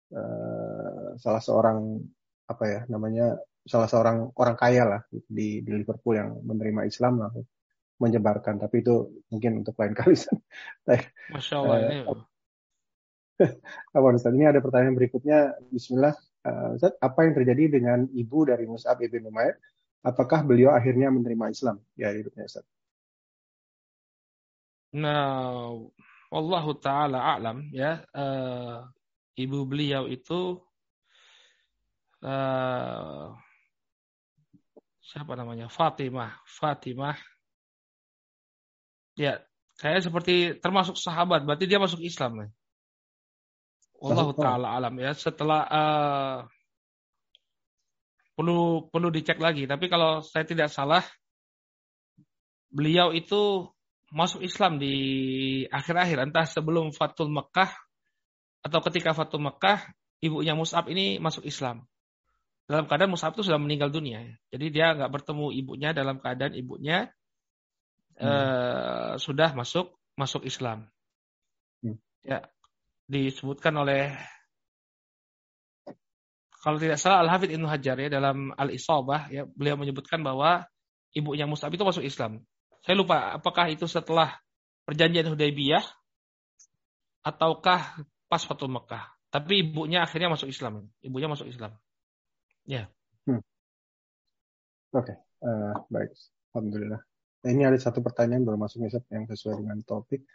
Uh, 0.07 0.15
eh, 0.15 1.11
salah 1.19 1.43
seorang 1.43 1.99
apa 2.47 2.65
ya 2.71 2.81
namanya 2.87 3.35
salah 3.67 3.91
seorang 3.91 4.31
orang 4.39 4.55
kaya 4.55 4.87
lah 4.87 5.03
di, 5.11 5.67
di 5.67 5.71
Liverpool 5.75 6.15
yang 6.15 6.31
menerima 6.47 6.87
Islam 6.87 7.27
lah 7.27 7.35
menyebarkan. 7.99 8.63
Tapi 8.63 8.87
itu 8.87 9.25
mungkin 9.35 9.67
untuk 9.67 9.75
lain 9.83 9.99
kali 9.99 10.15
Masya 11.35 11.55
Allah 11.59 11.77
ini. 11.83 11.97
apa 13.97 14.07
Ustaz 14.15 14.31
ini 14.31 14.47
ada 14.47 14.63
pertanyaan 14.63 14.95
berikutnya. 14.95 15.59
Bismillah 15.75 16.15
uh, 16.47 16.95
apa 17.03 17.19
yang 17.27 17.35
terjadi 17.35 17.65
dengan 17.83 18.07
ibu 18.15 18.47
dari 18.47 18.65
Mus'ab 18.71 19.03
ibn 19.03 19.27
Umair? 19.27 19.59
Apakah 20.07 20.47
beliau 20.47 20.71
akhirnya 20.71 21.11
menerima 21.11 21.51
Islam? 21.51 21.77
Ya 21.99 22.15
hidupnya 22.15 22.47
Ustaz. 22.47 22.63
Nah 24.95 25.75
Allah 26.31 26.65
taala 26.79 27.19
alam 27.35 27.67
ya. 27.75 28.07
Uh, 28.15 28.87
ibu 29.35 29.67
beliau 29.67 30.07
itu 30.07 30.63
uh, 32.23 33.35
siapa 35.03 35.33
namanya? 35.35 35.67
Fatimah 35.67 36.39
Fatimah. 36.47 37.19
Ya 39.19 39.43
saya 39.75 39.99
seperti 40.01 40.57
termasuk 40.63 40.97
sahabat 40.97 41.43
berarti 41.45 41.67
dia 41.67 41.83
masuk 41.83 42.01
Islam 42.01 42.47
nih 42.47 42.53
Allah 44.13 44.31
taala 44.37 44.69
alam 44.77 44.95
ya 45.01 45.13
setelah 45.17 45.61
uh, 45.67 46.39
perlu 48.37 48.87
perlu 48.93 49.09
dicek 49.11 49.41
lagi 49.41 49.65
tapi 49.65 49.89
kalau 49.89 50.21
saya 50.21 50.45
tidak 50.45 50.69
salah 50.69 51.03
beliau 52.69 53.11
itu 53.11 53.67
masuk 54.13 54.45
Islam 54.45 54.79
di 54.79 54.95
akhir-akhir 55.67 56.31
entah 56.31 56.47
sebelum 56.47 56.95
Fatul 56.95 57.33
Mekah 57.33 57.73
atau 58.63 58.79
ketika 58.91 59.17
Fatul 59.17 59.43
Mekah 59.43 59.83
ibunya 60.23 60.55
Mus'ab 60.55 60.87
ini 60.93 61.19
masuk 61.19 61.43
Islam 61.49 61.87
dalam 62.67 62.91
keadaan 62.91 63.15
Mus'ab 63.15 63.33
itu 63.39 63.47
sudah 63.47 63.63
meninggal 63.63 63.95
dunia. 63.95 64.27
Jadi 64.51 64.75
dia 64.75 64.91
nggak 64.91 65.11
bertemu 65.11 65.55
ibunya 65.55 65.95
dalam 65.95 66.19
keadaan 66.19 66.55
ibunya 66.59 67.07
hmm. 68.19 68.27
uh, 68.27 69.13
sudah 69.23 69.55
masuk 69.55 69.95
masuk 70.19 70.43
Islam. 70.43 70.91
Hmm. 71.81 71.97
Ya, 72.27 72.43
disebutkan 73.07 73.75
oleh 73.79 74.11
kalau 76.67 76.83
tidak 76.83 76.99
salah 76.99 77.23
Al 77.23 77.31
Hafidh 77.31 77.55
Ibnu 77.55 77.71
Hajar 77.71 77.95
ya 77.95 78.11
dalam 78.11 78.51
Al 78.59 78.75
Isabah 78.75 79.31
ya 79.31 79.47
beliau 79.47 79.79
menyebutkan 79.79 80.19
bahwa 80.27 80.67
ibunya 81.15 81.47
Mus'ab 81.47 81.71
itu 81.71 81.87
masuk 81.87 82.03
Islam. 82.03 82.43
Saya 82.83 82.99
lupa 82.99 83.39
apakah 83.39 83.71
itu 83.71 83.87
setelah 83.87 84.35
perjanjian 84.83 85.31
Hudaybiyah 85.31 85.83
ataukah 87.23 88.03
pas 88.27 88.43
Fatul 88.43 88.71
Mekah. 88.71 89.15
Tapi 89.31 89.67
ibunya 89.67 90.03
akhirnya 90.07 90.31
masuk 90.31 90.51
Islam. 90.51 90.87
Ibunya 91.03 91.27
masuk 91.27 91.51
Islam. 91.51 91.75
Ya. 92.67 92.91
Hmm. 93.27 93.43
Oke, 94.95 95.15
okay. 95.15 95.17
uh, 95.43 95.75
eh, 95.75 95.75
baik. 95.91 96.11
Alhamdulillah. 96.55 97.01
Ini 97.47 97.63
ada 97.69 97.79
satu 97.79 98.03
pertanyaan 98.03 98.43
baru 98.43 98.59
masuk 98.59 98.87
Ustaz 98.87 99.07
yang 99.11 99.27
sesuai 99.27 99.63
dengan 99.63 99.79
topik 99.87 100.27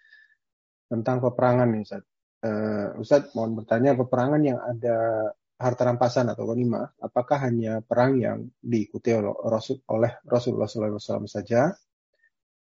tentang 0.87 1.19
peperangan 1.23 1.67
nih 1.71 1.83
Ustaz. 1.83 2.03
Uh, 2.41 2.97
Ustaz 2.97 3.29
mohon 3.37 3.53
bertanya 3.53 3.93
peperangan 3.93 4.41
yang 4.41 4.57
ada 4.57 5.29
harta 5.61 5.85
rampasan 5.85 6.25
atau 6.33 6.49
ghanimah, 6.49 6.97
apakah 6.97 7.37
hanya 7.45 7.85
perang 7.85 8.17
yang 8.17 8.49
diikuti 8.57 9.13
oleh, 9.13 9.29
Rasul, 9.45 9.85
oleh 9.93 10.17
Rasulullah 10.25 10.65
SAW 10.65 11.29
saja? 11.29 11.69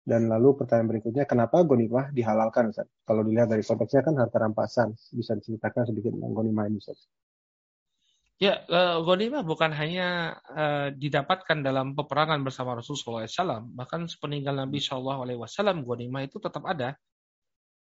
Dan 0.07 0.32
lalu 0.32 0.55
pertanyaan 0.63 0.95
berikutnya, 0.95 1.28
kenapa 1.28 1.68
ghanimah 1.68 2.15
dihalalkan 2.15 2.72
Ustaz? 2.72 2.88
Kalau 3.03 3.28
dilihat 3.28 3.51
dari 3.51 3.59
konteksnya 3.59 4.07
kan 4.07 4.15
harta 4.15 4.39
rampasan, 4.39 4.95
bisa 5.11 5.36
diceritakan 5.36 5.84
sedikit 5.84 6.15
tentang 6.15 6.32
ghanimah 6.32 6.63
ini 6.72 6.80
Ustaz? 6.80 7.11
Ya, 8.39 8.63
uh, 8.72 9.03
bukan 9.43 9.76
hanya 9.76 10.39
uh, 10.47 10.88
didapatkan 10.95 11.59
dalam 11.59 11.91
peperangan 11.91 12.39
bersama 12.39 12.80
Rasulullah 12.80 13.28
SAW, 13.28 13.68
bahkan 13.76 14.07
sepeninggal 14.07 14.55
Nabi 14.55 14.80
Shallallahu 14.80 15.28
Alaihi 15.28 15.39
Wasallam 15.43 15.84
itu 16.24 16.38
tetap 16.39 16.63
ada 16.63 16.95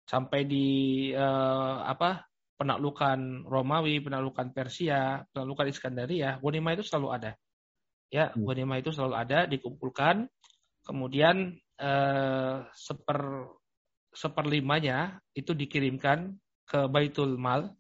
sampai 0.06 0.46
di 0.46 0.68
uh, 1.12 1.86
apa 1.86 2.30
penaklukan 2.56 3.44
Romawi, 3.44 4.00
penaklukan 4.00 4.56
Persia, 4.56 5.26
penaklukan 5.34 5.68
Iskandaria, 5.70 6.40
ghanimah 6.40 6.72
itu 6.80 6.84
selalu 6.88 7.08
ada. 7.12 7.32
Ya, 8.14 8.32
hmm. 8.32 8.48
ghanimah 8.48 8.78
itu 8.80 8.96
selalu 8.96 9.16
ada, 9.18 9.40
dikumpulkan, 9.50 10.30
kemudian 10.88 11.60
uh, 11.82 12.64
seper 12.72 13.52
seperlimanya 14.16 15.20
itu 15.36 15.52
dikirimkan 15.52 16.40
ke 16.64 16.88
Baitul 16.88 17.36
Mal 17.36 17.76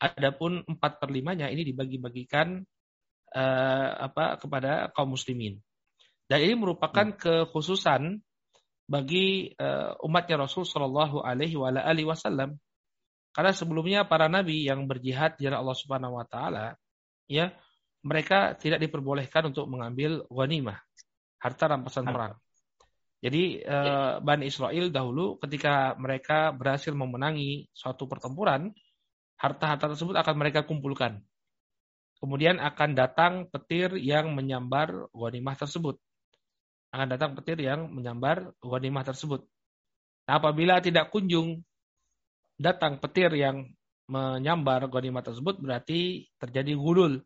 Adapun 0.00 0.64
empat 0.64 0.96
per 0.96 1.12
limanya 1.12 1.52
ini 1.52 1.60
dibagi-bagikan 1.60 2.64
uh, 3.36 3.88
apa 4.00 4.40
kepada 4.40 4.88
kaum 4.96 5.12
muslimin. 5.12 5.60
Dan 6.24 6.40
ini 6.40 6.56
merupakan 6.56 7.12
hmm. 7.12 7.20
kekhususan 7.20 8.24
bagi 8.90 9.54
uh, 9.54 9.94
umatnya 10.02 10.42
Rasul 10.42 10.66
Shallallahu 10.66 11.22
Alaihi 11.22 11.54
Wasallam. 12.02 12.58
Karena 13.30 13.54
sebelumnya 13.54 14.02
para 14.02 14.26
nabi 14.26 14.66
yang 14.66 14.90
berjihad 14.90 15.38
di 15.38 15.46
Allah 15.46 15.78
Subhanahu 15.78 16.18
Wa 16.18 16.26
Taala, 16.26 16.74
ya 17.30 17.54
mereka 18.02 18.58
tidak 18.58 18.82
diperbolehkan 18.82 19.54
untuk 19.54 19.70
mengambil 19.70 20.26
ghanimah, 20.26 20.82
harta 21.38 21.70
rampasan 21.70 22.10
perang. 22.10 22.34
Jadi 23.22 23.62
uh, 23.62 24.18
Bani 24.18 24.50
Israel 24.50 24.90
dahulu 24.90 25.38
ketika 25.38 25.94
mereka 25.94 26.50
berhasil 26.50 26.90
memenangi 26.90 27.70
suatu 27.70 28.10
pertempuran, 28.10 28.74
harta-harta 29.38 29.94
tersebut 29.94 30.18
akan 30.18 30.34
mereka 30.34 30.66
kumpulkan. 30.66 31.22
Kemudian 32.18 32.58
akan 32.58 32.90
datang 32.98 33.32
petir 33.46 33.94
yang 33.94 34.34
menyambar 34.34 35.06
ghanimah 35.14 35.54
tersebut. 35.54 36.02
Akan 36.90 37.06
datang 37.06 37.38
petir 37.38 37.58
yang 37.62 37.90
menyambar 37.90 38.50
ghanimah 38.58 39.06
tersebut. 39.06 39.46
Nah, 40.26 40.42
apabila 40.42 40.82
tidak 40.82 41.14
kunjung 41.14 41.62
datang 42.58 42.98
petir 42.98 43.30
yang 43.34 43.70
menyambar 44.10 44.90
ghanimah 44.90 45.22
tersebut 45.22 45.62
berarti 45.62 46.26
terjadi 46.36 46.74
gulul. 46.74 47.22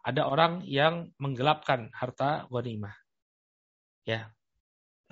Ada 0.00 0.24
orang 0.28 0.64
yang 0.64 1.12
menggelapkan 1.20 1.92
harta 1.92 2.48
ghanimah. 2.48 2.92
Ya. 4.08 4.32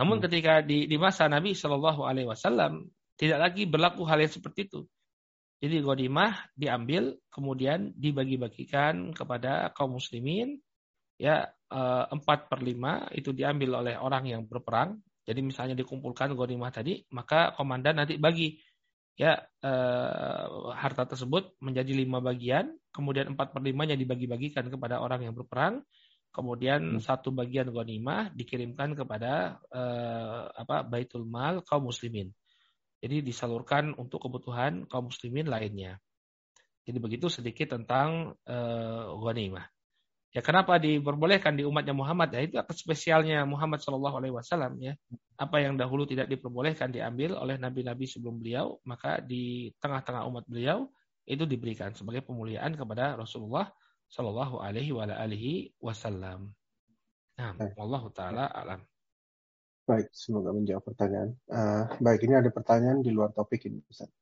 Namun 0.00 0.20
hmm. 0.20 0.24
ketika 0.28 0.64
di, 0.64 0.88
di 0.88 0.96
masa 0.96 1.28
Nabi 1.28 1.52
Shallallahu 1.52 2.04
Alaihi 2.04 2.28
Wasallam 2.28 2.88
tidak 3.18 3.38
lagi 3.50 3.66
berlaku 3.66 4.06
hal 4.06 4.22
yang 4.22 4.32
seperti 4.32 4.70
itu. 4.70 4.86
Jadi 5.58 5.82
ghanimah 5.82 6.54
diambil 6.54 7.18
kemudian 7.34 7.90
dibagi-bagikan 7.98 9.10
kepada 9.10 9.74
kaum 9.74 9.98
muslimin 9.98 10.62
ya 11.18 11.44
eh, 11.50 12.04
empat 12.08 12.48
per 12.48 12.62
lima 12.62 13.10
itu 13.12 13.34
diambil 13.34 13.82
oleh 13.84 13.94
orang 13.98 14.30
yang 14.30 14.42
berperang. 14.46 15.02
Jadi 15.28 15.44
misalnya 15.44 15.76
dikumpulkan 15.76 16.32
ghanimah 16.32 16.72
tadi, 16.72 17.04
maka 17.12 17.52
komandan 17.52 18.00
nanti 18.00 18.16
bagi 18.16 18.56
ya 19.18 19.36
eh, 19.60 20.44
harta 20.72 21.04
tersebut 21.04 21.60
menjadi 21.60 21.92
lima 21.92 22.22
bagian, 22.24 22.72
kemudian 22.94 23.36
empat 23.36 23.52
per 23.52 23.60
limanya 23.60 23.98
dibagi-bagikan 23.98 24.72
kepada 24.72 25.04
orang 25.04 25.28
yang 25.28 25.34
berperang, 25.36 25.84
kemudian 26.32 26.96
hmm. 26.96 27.04
satu 27.04 27.34
bagian 27.34 27.68
ghanimah 27.68 28.32
dikirimkan 28.32 28.96
kepada 28.96 29.60
eh, 29.68 30.42
apa 30.54 30.86
baitul 30.86 31.28
mal 31.28 31.60
kaum 31.66 31.90
muslimin. 31.92 32.32
Jadi 32.98 33.22
disalurkan 33.22 33.94
untuk 33.94 34.26
kebutuhan 34.26 34.88
kaum 34.90 35.12
muslimin 35.12 35.46
lainnya. 35.46 36.00
Jadi 36.88 36.98
begitu 37.04 37.28
sedikit 37.28 37.76
tentang 37.76 38.32
uh, 38.48 39.12
ghanimah. 39.20 39.77
Ya 40.28 40.44
kenapa 40.44 40.76
diperbolehkan 40.76 41.56
di 41.56 41.64
umatnya 41.64 41.96
Muhammad? 41.96 42.28
Ya 42.36 42.44
itu 42.44 42.60
spesialnya 42.76 43.48
Muhammad 43.48 43.80
Shallallahu 43.80 44.16
Alaihi 44.20 44.34
Wasallam 44.36 44.76
ya. 44.76 44.92
Apa 45.40 45.64
yang 45.64 45.80
dahulu 45.80 46.04
tidak 46.04 46.28
diperbolehkan 46.28 46.92
diambil 46.92 47.32
oleh 47.40 47.56
nabi-nabi 47.56 48.04
sebelum 48.04 48.36
beliau, 48.36 48.76
maka 48.84 49.24
di 49.24 49.72
tengah-tengah 49.80 50.28
umat 50.28 50.44
beliau 50.44 50.92
itu 51.24 51.48
diberikan 51.48 51.96
sebagai 51.96 52.24
pemuliaan 52.24 52.76
kepada 52.76 53.16
Rasulullah 53.16 53.72
Shallallahu 54.12 54.60
Alaihi 54.60 55.72
Wasallam. 55.80 56.52
Nah, 57.38 57.54
Allah 57.56 58.02
Taala 58.12 58.44
alam. 58.52 58.80
Baik, 59.88 60.12
semoga 60.12 60.52
menjawab 60.52 60.84
pertanyaan. 60.84 61.32
Uh, 61.48 61.88
baik, 62.04 62.20
ini 62.28 62.36
ada 62.36 62.52
pertanyaan 62.52 63.00
di 63.00 63.08
luar 63.08 63.32
topik 63.32 63.64
ini, 63.72 63.80
Ustaz. 63.88 64.12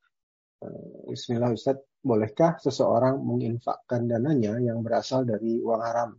Uh, 0.63 1.11
Bismillah, 1.11 1.51
Ustaz. 1.51 1.83
Bolehkah 2.07 2.63
seseorang 2.63 3.19
menginfakkan 3.19 4.07
dananya 4.07 4.63
yang 4.63 4.79
berasal 4.87 5.27
dari 5.27 5.59
uang 5.59 5.83
haram? 5.83 6.15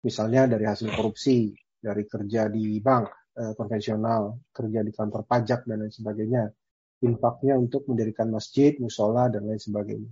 Misalnya 0.00 0.48
dari 0.48 0.64
hasil 0.64 0.88
korupsi, 0.96 1.52
dari 1.76 2.08
kerja 2.08 2.48
di 2.48 2.80
bank 2.80 3.36
uh, 3.36 3.52
konvensional, 3.52 4.40
kerja 4.48 4.80
di 4.80 4.88
kantor 4.88 5.28
pajak, 5.28 5.68
dan 5.68 5.84
lain 5.84 5.92
sebagainya. 5.92 6.48
Infaknya 7.04 7.60
untuk 7.60 7.84
mendirikan 7.92 8.32
masjid, 8.32 8.72
musola, 8.80 9.28
dan 9.28 9.44
lain 9.44 9.60
sebagainya. 9.60 10.08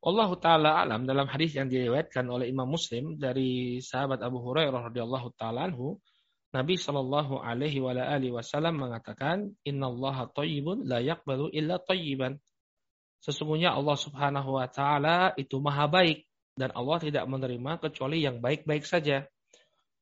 Allah 0.00 0.30
taala 0.38 0.70
alam 0.86 1.02
dalam 1.02 1.26
hadis 1.26 1.58
yang 1.58 1.66
diriwayatkan 1.66 2.24
oleh 2.30 2.46
Imam 2.46 2.70
Muslim 2.70 3.18
dari 3.18 3.82
sahabat 3.82 4.22
Abu 4.22 4.38
Hurairah 4.38 4.86
radhiyallahu 4.88 5.34
taala 5.34 5.66
anhu 5.66 5.98
Nabi 6.50 6.74
Shallallahu 6.74 7.46
Alaihi 7.46 7.78
Wasallam 8.34 8.82
mengatakan, 8.82 9.54
Inna 9.62 9.86
Allah 9.86 10.26
tayyibun 10.34 10.82
la 10.82 10.98
yakbalu 10.98 11.54
illa 11.54 11.78
tayyiban. 11.78 12.42
Sesungguhnya 13.20 13.76
Allah 13.76 13.96
Subhanahu 14.00 14.56
Wa 14.56 14.66
Taala 14.72 15.36
itu 15.36 15.60
maha 15.60 15.86
baik 15.86 16.24
dan 16.56 16.72
Allah 16.72 16.98
tidak 17.00 17.24
menerima 17.28 17.80
kecuali 17.80 18.24
yang 18.24 18.40
baik-baik 18.40 18.84
saja. 18.84 19.24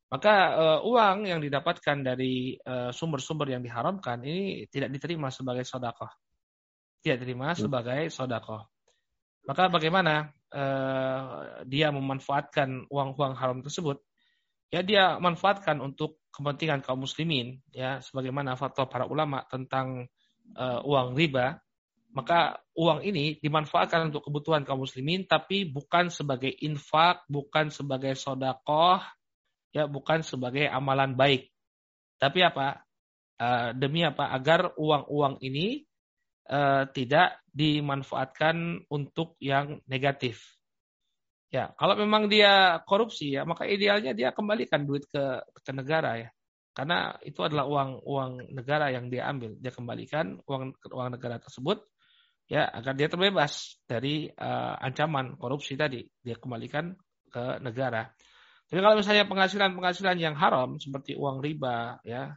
Maka 0.08 0.34
uh, 0.56 0.80
uang 0.88 1.28
yang 1.28 1.36
didapatkan 1.44 2.00
dari 2.00 2.56
eh, 2.56 2.90
sumber-sumber 2.96 3.52
uh, 3.52 3.52
yang 3.52 3.60
diharamkan 3.60 4.24
ini 4.24 4.64
tidak 4.72 4.88
diterima 4.88 5.28
sebagai 5.28 5.68
sodakoh. 5.68 6.08
Tidak 7.04 7.20
diterima 7.20 7.52
hmm. 7.52 7.60
sebagai 7.60 8.00
sodakoh. 8.08 8.72
Maka 9.44 9.68
bagaimana 9.68 10.32
uh, 10.48 11.60
dia 11.68 11.92
memanfaatkan 11.92 12.88
uang-uang 12.88 13.36
haram 13.36 13.60
tersebut? 13.60 14.00
ya 14.68 14.80
dia 14.84 15.16
manfaatkan 15.16 15.80
untuk 15.80 16.20
kepentingan 16.28 16.84
kaum 16.84 17.08
muslimin 17.08 17.56
ya 17.72 18.04
sebagaimana 18.04 18.54
fatwa 18.54 18.84
para 18.84 19.04
ulama 19.08 19.44
tentang 19.48 20.04
uh, 20.54 20.80
uang 20.84 21.16
riba 21.16 21.56
maka 22.12 22.58
uang 22.72 23.04
ini 23.04 23.36
dimanfaatkan 23.38 24.08
untuk 24.08 24.24
kebutuhan 24.26 24.64
kaum 24.64 24.82
muslimin 24.82 25.28
tapi 25.28 25.68
bukan 25.68 26.08
sebagai 26.08 26.50
infak 26.64 27.28
bukan 27.28 27.68
sebagai 27.68 28.16
sodakoh 28.16 29.02
ya 29.72 29.84
bukan 29.84 30.24
sebagai 30.24 30.68
amalan 30.68 31.14
baik. 31.14 31.52
Tapi 32.18 32.42
apa? 32.42 32.82
Uh, 33.38 33.70
demi 33.76 34.02
apa? 34.02 34.34
Agar 34.34 34.74
uang-uang 34.74 35.38
ini 35.44 35.86
uh, 36.50 36.88
tidak 36.90 37.38
dimanfaatkan 37.54 38.88
untuk 38.90 39.38
yang 39.38 39.78
negatif. 39.86 40.58
Ya, 41.48 41.72
kalau 41.80 41.96
memang 41.96 42.28
dia 42.28 42.82
korupsi 42.84 43.32
ya, 43.32 43.46
maka 43.48 43.64
idealnya 43.64 44.12
dia 44.12 44.36
kembalikan 44.36 44.84
duit 44.84 45.08
ke 45.08 45.40
ke 45.64 45.70
negara 45.72 46.20
ya. 46.20 46.28
Karena 46.76 47.16
itu 47.24 47.40
adalah 47.40 47.64
uang 47.64 48.04
uang 48.04 48.32
negara 48.52 48.92
yang 48.92 49.08
dia 49.08 49.26
ambil, 49.30 49.56
dia 49.56 49.72
kembalikan 49.72 50.38
uang 50.44 50.76
uang 50.92 51.08
negara 51.14 51.40
tersebut 51.40 51.82
ya 52.48 52.64
agar 52.72 52.96
dia 52.96 53.12
terbebas 53.12 53.76
dari 53.84 54.26
uh, 54.32 54.74
ancaman 54.80 55.36
korupsi 55.36 55.76
tadi, 55.76 56.02
dia 56.24 56.34
kembalikan 56.40 56.96
ke 57.28 57.60
negara. 57.60 58.08
Tapi 58.68 58.80
kalau 58.80 58.96
misalnya 59.00 59.24
penghasilan-penghasilan 59.28 60.16
yang 60.16 60.36
haram 60.36 60.76
seperti 60.80 61.16
uang 61.16 61.40
riba 61.44 62.00
ya 62.04 62.32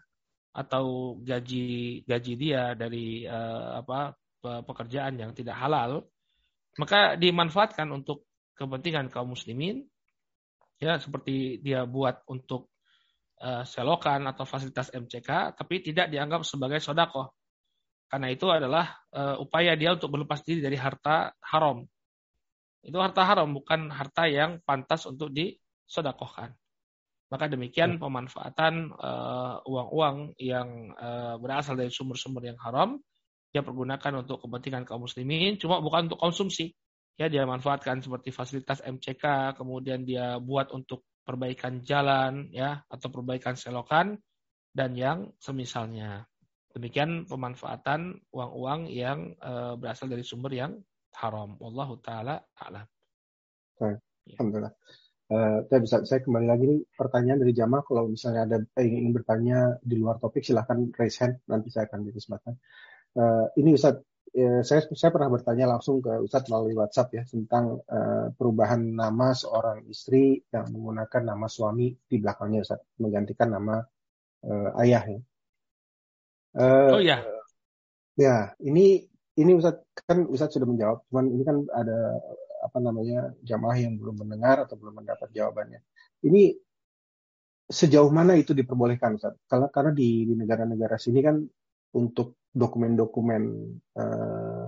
atau 0.51 1.15
gaji 1.23 2.03
gaji 2.03 2.33
dia 2.35 2.75
dari 2.75 3.23
uh, 3.23 3.83
apa 3.83 4.15
pekerjaan 4.41 5.15
yang 5.15 5.31
tidak 5.31 5.55
halal, 5.55 6.07
maka 6.75 7.15
dimanfaatkan 7.15 7.87
untuk 7.91 8.27
kepentingan 8.55 9.07
kaum 9.09 9.33
muslimin 9.33 9.87
ya 10.81 10.97
seperti 10.97 11.61
dia 11.61 11.85
buat 11.85 12.25
untuk 12.29 12.73
uh, 13.41 13.65
selokan 13.65 14.25
atau 14.29 14.45
fasilitas 14.45 14.89
MCK 14.93 15.57
tapi 15.57 15.81
tidak 15.85 16.09
dianggap 16.09 16.41
sebagai 16.41 16.81
sodako 16.81 17.37
karena 18.11 18.27
itu 18.27 18.51
adalah 18.51 18.99
uh, 19.15 19.39
upaya 19.39 19.79
dia 19.79 19.95
untuk 19.95 20.11
berlepas 20.11 20.43
diri 20.43 20.59
dari 20.59 20.75
harta 20.75 21.31
haram 21.39 21.87
itu 22.83 22.97
harta 22.99 23.23
haram 23.23 23.47
bukan 23.55 23.87
harta 23.87 24.27
yang 24.27 24.59
pantas 24.67 25.07
untuk 25.07 25.31
disodakohkan 25.31 26.51
maka 27.31 27.47
demikian 27.47 27.95
hmm. 27.95 28.01
pemanfaatan 28.03 28.91
uh, 28.91 29.63
uang-uang 29.63 30.35
yang 30.35 30.91
uh, 30.99 31.39
berasal 31.39 31.79
dari 31.79 31.87
sumber-sumber 31.87 32.51
yang 32.51 32.59
haram 32.59 32.99
dia 33.55 33.63
pergunakan 33.63 34.27
untuk 34.27 34.43
kepentingan 34.43 34.83
kaum 34.83 35.07
muslimin 35.07 35.55
cuma 35.55 35.79
bukan 35.79 36.11
untuk 36.11 36.19
konsumsi 36.19 36.75
ya 37.21 37.27
dia 37.29 37.45
manfaatkan 37.45 38.01
seperti 38.01 38.33
fasilitas 38.33 38.81
MCK, 38.81 39.53
kemudian 39.53 40.01
dia 40.01 40.41
buat 40.41 40.73
untuk 40.73 41.05
perbaikan 41.21 41.85
jalan 41.85 42.49
ya 42.49 42.81
atau 42.89 43.07
perbaikan 43.13 43.53
selokan 43.53 44.17
dan 44.73 44.97
yang 44.97 45.29
semisalnya. 45.37 46.25
Demikian 46.71 47.27
pemanfaatan 47.27 48.15
uang-uang 48.31 48.87
yang 48.87 49.35
e, 49.39 49.75
berasal 49.75 50.07
dari 50.07 50.23
sumber 50.23 50.55
yang 50.55 50.79
haram. 51.19 51.59
Wallahu 51.59 51.99
taala 51.99 52.39
a'lam. 52.55 52.87
Ya. 53.81 53.97
Alhamdulillah. 54.37 54.73
Uh, 55.31 55.63
saya 55.71 55.79
bisa 55.79 55.97
saya 56.03 56.19
kembali 56.27 56.43
lagi 56.43 56.63
nih 56.67 56.79
pertanyaan 56.91 57.39
dari 57.39 57.55
jamaah 57.55 57.87
kalau 57.87 58.03
misalnya 58.11 58.43
ada 58.43 58.57
yang 58.83 58.99
ingin 58.99 59.13
bertanya 59.15 59.79
di 59.79 59.95
luar 59.95 60.19
topik 60.19 60.43
silahkan 60.43 60.91
raise 60.99 61.23
hand 61.23 61.39
nanti 61.47 61.71
saya 61.71 61.87
akan 61.87 62.03
beri 62.03 62.19
kesempatan. 62.19 62.59
Uh, 63.15 63.47
ini 63.55 63.79
Ustaz 63.79 64.03
ya, 64.35 64.59
saya 64.59 64.83
saya 64.91 65.07
pernah 65.15 65.31
bertanya 65.31 65.71
langsung 65.71 66.03
ke 66.03 66.19
Ustadz 66.19 66.51
melalui 66.51 66.75
WhatsApp 66.75 67.15
ya 67.15 67.23
tentang 67.23 67.79
uh, 67.79 68.27
perubahan 68.35 68.83
nama 68.91 69.31
seorang 69.31 69.87
istri 69.87 70.43
yang 70.51 70.67
menggunakan 70.67 71.23
nama 71.23 71.47
suami 71.47 71.95
di 71.95 72.15
belakangnya 72.19 72.67
Ustadz 72.67 72.99
menggantikan 72.99 73.55
nama 73.55 73.79
uh, 74.43 74.81
ayah 74.83 75.15
ya. 75.15 75.19
Uh, 76.51 76.99
oh 76.99 77.01
ya. 77.01 77.23
Ya, 78.19 78.51
ini 78.59 79.07
ini 79.39 79.51
Ustaz 79.55 79.81
kan 80.03 80.27
Ustaz 80.27 80.51
sudah 80.51 80.67
menjawab, 80.67 81.07
cuman 81.07 81.31
ini 81.31 81.43
kan 81.47 81.63
ada 81.71 82.19
apa 82.61 82.77
namanya 82.77 83.33
jamaah 83.41 83.77
yang 83.79 83.97
belum 83.97 84.21
mendengar 84.21 84.67
atau 84.67 84.75
belum 84.77 85.01
mendapat 85.01 85.31
jawabannya. 85.33 85.79
Ini 86.27 86.53
sejauh 87.71 88.11
mana 88.11 88.35
itu 88.35 88.51
diperbolehkan 88.51 89.15
Ustaz? 89.17 89.39
Karena 89.47 89.71
karena 89.71 89.91
di, 89.95 90.27
di 90.27 90.33
negara-negara 90.35 90.99
sini 90.99 91.19
kan 91.23 91.39
untuk 91.95 92.43
dokumen-dokumen 92.51 93.43
uh, 93.95 94.65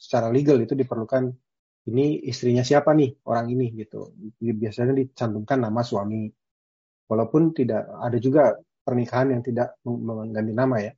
secara 0.00 0.32
legal 0.32 0.58
itu 0.64 0.72
diperlukan 0.72 1.28
ini 1.92 2.24
istrinya 2.24 2.64
siapa 2.64 2.96
nih 2.96 3.20
orang 3.28 3.52
ini 3.52 3.68
gitu. 3.76 4.16
Biasanya 4.40 4.96
dicantumkan 4.96 5.60
nama 5.60 5.84
suami. 5.84 6.30
Walaupun 7.06 7.52
tidak 7.52 7.84
ada 8.00 8.16
juga 8.16 8.56
pernikahan 8.80 9.36
yang 9.36 9.42
tidak 9.44 9.76
mengganti 9.84 10.54
nama 10.56 10.76
ya. 10.80 10.92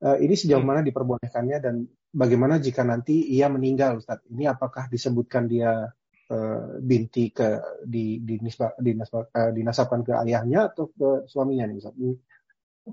Uh, 0.00 0.16
ini 0.16 0.32
sejauh 0.32 0.64
hmm. 0.64 0.70
mana 0.72 0.80
diperbolehkannya 0.80 1.60
dan 1.60 1.84
bagaimana 2.08 2.56
jika 2.56 2.80
nanti 2.80 3.20
ia 3.20 3.52
meninggal 3.52 4.00
Ustaz? 4.00 4.24
Ini 4.32 4.48
apakah 4.48 4.88
disebutkan 4.88 5.44
dia 5.44 5.92
uh, 6.32 6.80
binti 6.80 7.28
ke 7.28 7.60
di 7.84 8.16
di, 8.24 8.40
nisba, 8.40 8.72
di 8.80 8.96
nasab, 8.96 9.28
uh, 9.28 9.52
dinasabkan 9.52 10.00
ke 10.00 10.16
ayahnya 10.24 10.72
atau 10.72 10.88
ke 10.88 11.28
suaminya 11.28 11.68
nih 11.68 11.76
Ustaz? 11.84 11.94
Ini, 12.00 12.16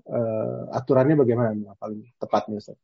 uh, 0.04 0.68
aturannya 0.76 1.16
bagaimana 1.16 1.56
nih 1.56 1.72
paling 1.80 2.04
tepatnya 2.20 2.60
Ustaz? 2.60 2.76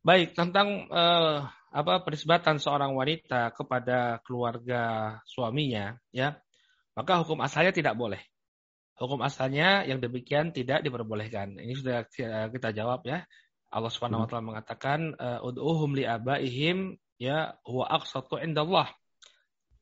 Baik, 0.00 0.32
tentang 0.32 0.88
uh, 0.88 1.44
apa 1.76 1.94
perisbatan 2.08 2.56
seorang 2.56 2.96
wanita 2.96 3.52
kepada 3.52 4.24
keluarga 4.24 5.12
suaminya 5.28 6.00
ya, 6.08 6.40
maka 6.96 7.20
hukum 7.20 7.44
asalnya 7.44 7.76
tidak 7.76 8.00
boleh 8.00 8.24
hukum 8.96 9.20
asalnya 9.20 9.84
yang 9.84 10.00
demikian 10.00 10.50
tidak 10.56 10.80
diperbolehkan. 10.80 11.60
Ini 11.60 11.74
sudah 11.76 12.08
kita 12.48 12.72
jawab 12.72 13.04
ya. 13.04 13.24
Allah 13.68 13.92
Subhanahu 13.92 14.24
wa 14.24 14.26
hmm. 14.26 14.30
taala 14.32 14.44
mengatakan 14.44 14.98
eh, 15.16 15.40
ud'uhum 15.44 15.92
li 15.92 16.04
abaihim 16.08 16.96
ya 17.20 17.56
huwa 17.68 17.92
aqsatu 17.92 18.40
indallah. 18.40 18.88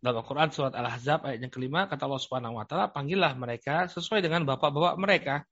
Dalam 0.04 0.20
Al-Qur'an 0.20 0.52
surat 0.52 0.76
Al-Ahzab 0.76 1.24
ayat 1.24 1.40
yang 1.40 1.48
kelima 1.48 1.88
kata 1.88 2.04
Allah 2.04 2.20
Subhanahu 2.20 2.60
wa 2.60 2.66
taala 2.68 2.92
panggillah 2.92 3.32
mereka 3.38 3.88
sesuai 3.88 4.20
dengan 4.20 4.44
bapak-bapak 4.44 5.00
mereka. 5.00 5.46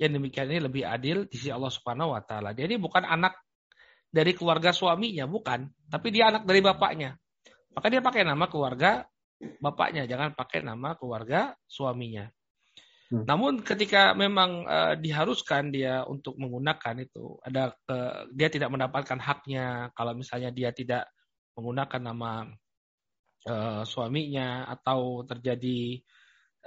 Yang 0.00 0.16
demikian 0.16 0.48
ini 0.48 0.60
lebih 0.64 0.88
adil 0.88 1.28
di 1.28 1.36
sisi 1.36 1.52
Allah 1.52 1.68
Subhanahu 1.68 2.16
wa 2.16 2.22
taala. 2.24 2.56
Jadi 2.56 2.80
bukan 2.80 3.04
anak 3.04 3.36
dari 4.08 4.32
keluarga 4.32 4.72
suaminya, 4.72 5.28
bukan, 5.28 5.70
tapi 5.86 6.08
dia 6.10 6.32
anak 6.32 6.48
dari 6.48 6.64
bapaknya. 6.64 7.14
Maka 7.70 7.86
dia 7.92 8.02
pakai 8.02 8.26
nama 8.26 8.48
keluarga 8.50 9.06
bapaknya, 9.62 10.08
jangan 10.08 10.34
pakai 10.34 10.64
nama 10.64 10.96
keluarga 10.96 11.54
suaminya. 11.68 12.26
Hmm. 13.10 13.26
Namun 13.26 13.66
ketika 13.66 14.14
memang 14.14 14.70
uh, 14.70 14.94
diharuskan 14.94 15.74
dia 15.74 16.06
untuk 16.06 16.38
menggunakan 16.38 16.94
itu, 17.02 17.42
ada 17.42 17.74
uh, 17.90 18.22
dia 18.30 18.46
tidak 18.46 18.70
mendapatkan 18.70 19.18
haknya. 19.18 19.90
Kalau 19.98 20.14
misalnya 20.14 20.54
dia 20.54 20.70
tidak 20.70 21.10
menggunakan 21.58 22.06
nama 22.06 22.46
uh, 23.50 23.82
suaminya 23.82 24.62
atau 24.70 25.26
terjadi 25.26 25.98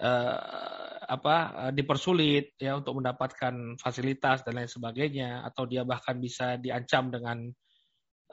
uh, 0.03 0.99
apa 1.07 1.35
uh, 1.55 1.71
dipersulit 1.71 2.59
ya 2.59 2.75
untuk 2.75 2.99
mendapatkan 2.99 3.79
fasilitas 3.79 4.43
dan 4.43 4.59
lain 4.59 4.67
sebagainya 4.67 5.47
atau 5.47 5.63
dia 5.63 5.87
bahkan 5.87 6.19
bisa 6.19 6.59
diancam 6.59 7.07
dengan 7.07 7.47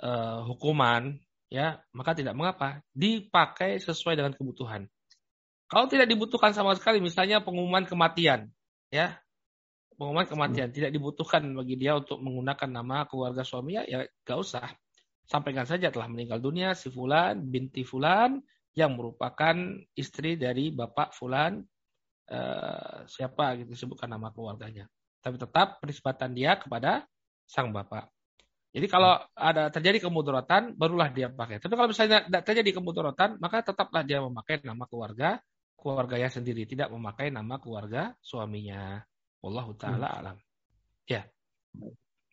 uh, 0.02 0.42
hukuman 0.50 1.14
ya 1.46 1.78
maka 1.94 2.18
tidak 2.18 2.34
mengapa. 2.34 2.82
Dipakai 2.90 3.78
sesuai 3.78 4.18
dengan 4.18 4.34
kebutuhan 4.34 4.90
kalau 5.70 5.86
tidak 5.86 6.10
dibutuhkan 6.10 6.50
sama 6.50 6.74
sekali, 6.74 6.98
misalnya 6.98 7.38
pengumuman 7.38 7.86
kematian, 7.86 8.50
ya, 8.90 9.14
pengumuman 9.94 10.26
kematian 10.26 10.74
hmm. 10.74 10.76
tidak 10.76 10.90
dibutuhkan 10.90 11.46
bagi 11.54 11.78
dia 11.78 11.94
untuk 11.94 12.18
menggunakan 12.18 12.66
nama 12.66 13.06
keluarga 13.06 13.46
suaminya, 13.46 13.86
ya 13.86 14.02
gak 14.26 14.38
usah. 14.42 14.66
Sampaikan 15.30 15.62
saja 15.62 15.94
telah 15.94 16.10
meninggal 16.10 16.42
dunia 16.42 16.74
si 16.74 16.90
Fulan 16.90 17.38
binti 17.46 17.86
Fulan 17.86 18.42
yang 18.74 18.98
merupakan 18.98 19.54
istri 19.94 20.34
dari 20.34 20.74
bapak 20.74 21.14
Fulan 21.14 21.62
eh, 22.26 22.98
siapa 23.06 23.54
gitu 23.62 23.70
sebutkan 23.78 24.10
nama 24.10 24.34
keluarganya. 24.34 24.90
Tapi 25.22 25.38
tetap 25.38 25.78
penisbatan 25.78 26.34
dia 26.34 26.58
kepada 26.58 27.06
sang 27.46 27.70
bapak. 27.70 28.10
Jadi 28.74 28.86
kalau 28.90 29.22
ada 29.34 29.70
terjadi 29.70 30.10
kemudaratan, 30.10 30.74
barulah 30.74 31.14
dia 31.14 31.30
pakai. 31.30 31.62
Tapi 31.62 31.74
kalau 31.78 31.90
misalnya 31.90 32.26
tidak 32.26 32.42
terjadi 32.42 32.70
kemudaratan, 32.82 33.38
maka 33.38 33.66
tetaplah 33.66 34.02
dia 34.02 34.18
memakai 34.18 34.62
nama 34.66 34.86
keluarga 34.86 35.38
keluarganya 35.80 36.28
sendiri, 36.28 36.68
tidak 36.68 36.92
memakai 36.92 37.32
nama 37.32 37.56
keluarga 37.56 38.12
suaminya. 38.20 39.00
Wallahu 39.40 39.72
taala 39.74 40.08
hmm. 40.12 40.18
alam. 40.20 40.36
Ya. 41.08 41.24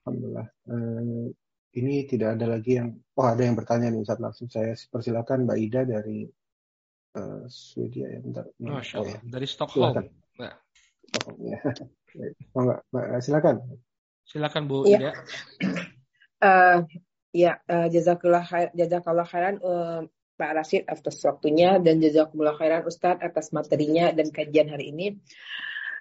Alhamdulillah. 0.03 0.47
Uh, 0.67 1.31
ini 1.77 2.03
tidak 2.09 2.35
ada 2.39 2.57
lagi 2.57 2.79
yang 2.79 2.95
oh 3.15 3.27
ada 3.27 3.41
yang 3.43 3.55
bertanya 3.55 3.87
nih 3.93 4.01
Ustaz 4.03 4.19
langsung 4.19 4.51
saya 4.51 4.75
persilakan 4.91 5.47
Mbak 5.47 5.57
Ida 5.61 5.81
dari 5.87 6.27
uh, 7.15 7.43
Swedia 7.47 8.11
ya 8.11 8.19
bentar. 8.19 8.45
Masya 8.59 8.95
Allah. 8.99 9.07
Oh, 9.07 9.15
ya. 9.15 9.19
Dari 9.23 9.47
Stockholm. 9.47 9.83
Silakan. 9.83 10.05
Nah. 10.37 10.53
Stockholm 11.07 11.39
ya. 11.47 11.59
oh, 12.55 12.61
enggak, 12.65 12.79
Mbak, 12.91 13.05
silakan. 13.23 13.55
Silakan 14.27 14.63
Bu 14.67 14.77
ya. 14.83 14.99
Ida. 14.99 15.11
Uh, 16.37 16.79
ya, 17.33 17.51
uh, 17.65 17.87
jazakallah 17.89 18.43
khair, 18.45 18.69
jazakallah 18.77 19.25
khairan 19.25 19.57
uh, 19.63 20.05
Pak 20.37 20.51
Rashid 20.53 20.85
atas 20.85 21.17
waktunya 21.25 21.81
dan 21.81 21.97
jazakumullah 21.97 22.53
khairan 22.53 22.85
Ustadz 22.85 23.25
atas 23.25 23.49
materinya 23.49 24.13
dan 24.13 24.29
kajian 24.29 24.69
hari 24.69 24.93
ini. 24.93 25.17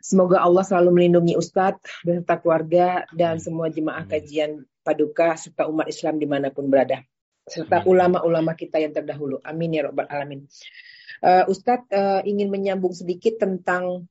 Semoga 0.04 0.44
Allah 0.44 0.62
selalu 0.62 0.92
melindungi 0.92 1.34
Ustadz 1.40 2.04
beserta 2.04 2.36
keluarga 2.38 3.08
dan 3.16 3.40
semua 3.40 3.72
jemaah 3.72 4.04
kajian 4.04 4.62
paduka 4.84 5.34
serta 5.34 5.66
umat 5.66 5.88
Islam 5.88 6.20
di 6.20 6.28
mana 6.28 6.52
pun 6.52 6.68
berada. 6.68 7.00
Serta 7.48 7.82
ulama-ulama 7.88 8.52
kita 8.52 8.76
yang 8.76 8.92
terdahulu. 8.92 9.40
Amin 9.40 9.74
ya 9.74 9.88
Rabbal 9.88 10.06
Alamin. 10.12 10.44
Uh, 11.24 11.48
Ustadz 11.48 11.88
uh, 11.90 12.20
ingin 12.28 12.52
menyambung 12.52 12.92
sedikit 12.92 13.40
tentang 13.40 14.04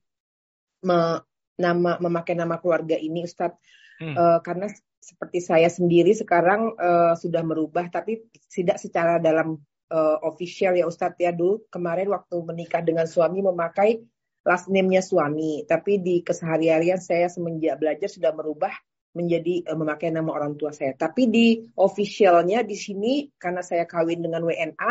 me, 0.82 1.22
nama 1.54 1.96
memakai 2.02 2.34
nama 2.34 2.58
keluarga 2.58 2.98
ini 2.98 3.22
Ustadz. 3.22 3.62
Hmm. 3.96 4.12
Uh, 4.12 4.38
karena 4.44 4.68
seperti 5.00 5.38
saya 5.38 5.70
sendiri 5.70 6.12
sekarang 6.12 6.74
uh, 6.76 7.14
sudah 7.14 7.40
merubah 7.46 7.86
tapi 7.88 8.26
tidak 8.50 8.82
secara 8.82 9.22
dalam 9.22 9.62
uh, 9.90 10.18
official 10.26 10.74
ya 10.74 10.86
Ustadz 10.86 11.18
ya 11.20 11.30
dulu 11.30 11.66
kemarin 11.70 12.10
waktu 12.10 12.36
menikah 12.42 12.82
dengan 12.82 13.06
suami 13.06 13.42
memakai 13.42 14.02
last 14.46 14.70
name-nya 14.70 15.02
suami, 15.02 15.66
tapi 15.66 15.98
di 15.98 16.22
keseharian 16.22 17.02
saya 17.02 17.26
semenjak 17.26 17.82
belajar 17.82 18.06
sudah 18.06 18.30
merubah 18.30 18.70
menjadi 19.16 19.66
uh, 19.66 19.74
memakai 19.74 20.14
nama 20.14 20.30
orang 20.30 20.54
tua 20.54 20.70
saya. 20.70 20.94
Tapi 20.94 21.26
di 21.26 21.46
officialnya 21.74 22.62
di 22.62 22.78
sini 22.78 23.26
karena 23.34 23.66
saya 23.66 23.82
kawin 23.88 24.22
dengan 24.22 24.46
WNA, 24.46 24.90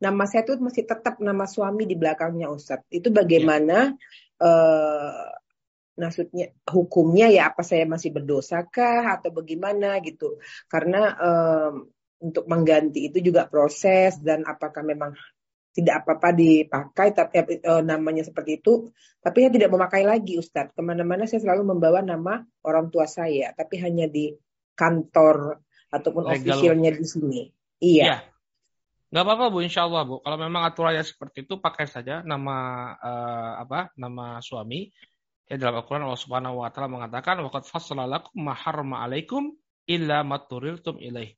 nama 0.00 0.24
saya 0.24 0.48
itu 0.48 0.56
masih 0.56 0.88
tetap 0.88 1.20
nama 1.20 1.44
suami 1.44 1.84
di 1.84 1.96
belakangnya 2.00 2.48
Ustadz. 2.48 2.88
Itu 2.88 3.12
bagaimana 3.12 3.92
ya. 3.92 4.40
uh, 4.40 5.28
maksudnya 5.94 6.50
hukumnya 6.66 7.30
ya 7.30 7.54
apa 7.54 7.62
saya 7.62 7.86
masih 7.86 8.10
berdosakah 8.10 9.20
atau 9.20 9.30
bagaimana 9.30 10.00
gitu. 10.02 10.40
Karena 10.66 11.14
um, 11.14 11.86
untuk 12.24 12.48
mengganti 12.48 13.12
itu 13.12 13.20
juga 13.20 13.44
proses 13.44 14.16
dan 14.24 14.48
apakah 14.48 14.80
memang 14.80 15.12
tidak 15.74 16.06
apa-apa 16.06 16.30
dipakai 16.32 17.12
tapi 17.12 17.58
e, 17.60 17.72
namanya 17.82 18.22
seperti 18.24 18.62
itu. 18.62 18.94
Tapi 19.20 19.36
saya 19.44 19.52
tidak 19.52 19.70
memakai 19.74 20.06
lagi 20.06 20.38
Ustadz. 20.38 20.72
Ke 20.72 20.80
mana-mana 20.80 21.26
saya 21.26 21.42
selalu 21.42 21.76
membawa 21.76 22.00
nama 22.00 22.40
orang 22.64 22.88
tua 22.88 23.04
saya 23.10 23.52
tapi 23.52 23.82
hanya 23.82 24.06
di 24.06 24.32
kantor 24.78 25.60
ataupun 25.90 26.30
officialnya 26.30 26.94
di 26.94 27.04
sini. 27.04 27.42
Iya. 27.82 28.06
Ya. 28.06 28.16
nggak 29.10 29.24
apa-apa 29.26 29.44
bu. 29.50 29.58
Insya 29.66 29.84
Allah 29.84 30.02
bu. 30.06 30.22
Kalau 30.22 30.38
memang 30.38 30.62
aturannya 30.62 31.02
seperti 31.02 31.42
itu 31.44 31.58
pakai 31.58 31.90
saja 31.90 32.22
nama 32.22 32.56
uh, 32.94 33.52
apa 33.66 33.90
nama 33.98 34.38
suami. 34.38 34.94
Ya 35.44 35.60
dalam 35.60 35.84
Al-Quran 35.84 36.08
Allah 36.08 36.22
Subhanahu 36.22 36.64
Wa 36.64 36.72
Taala 36.72 36.88
mengatakan 36.88 37.36
waqad 37.44 37.68
fasalalakum 37.68 38.32
maharma 38.32 39.04
alaikum 39.04 39.52
illa 39.84 40.24
maturiltum 40.24 40.96
ilaih 40.96 41.36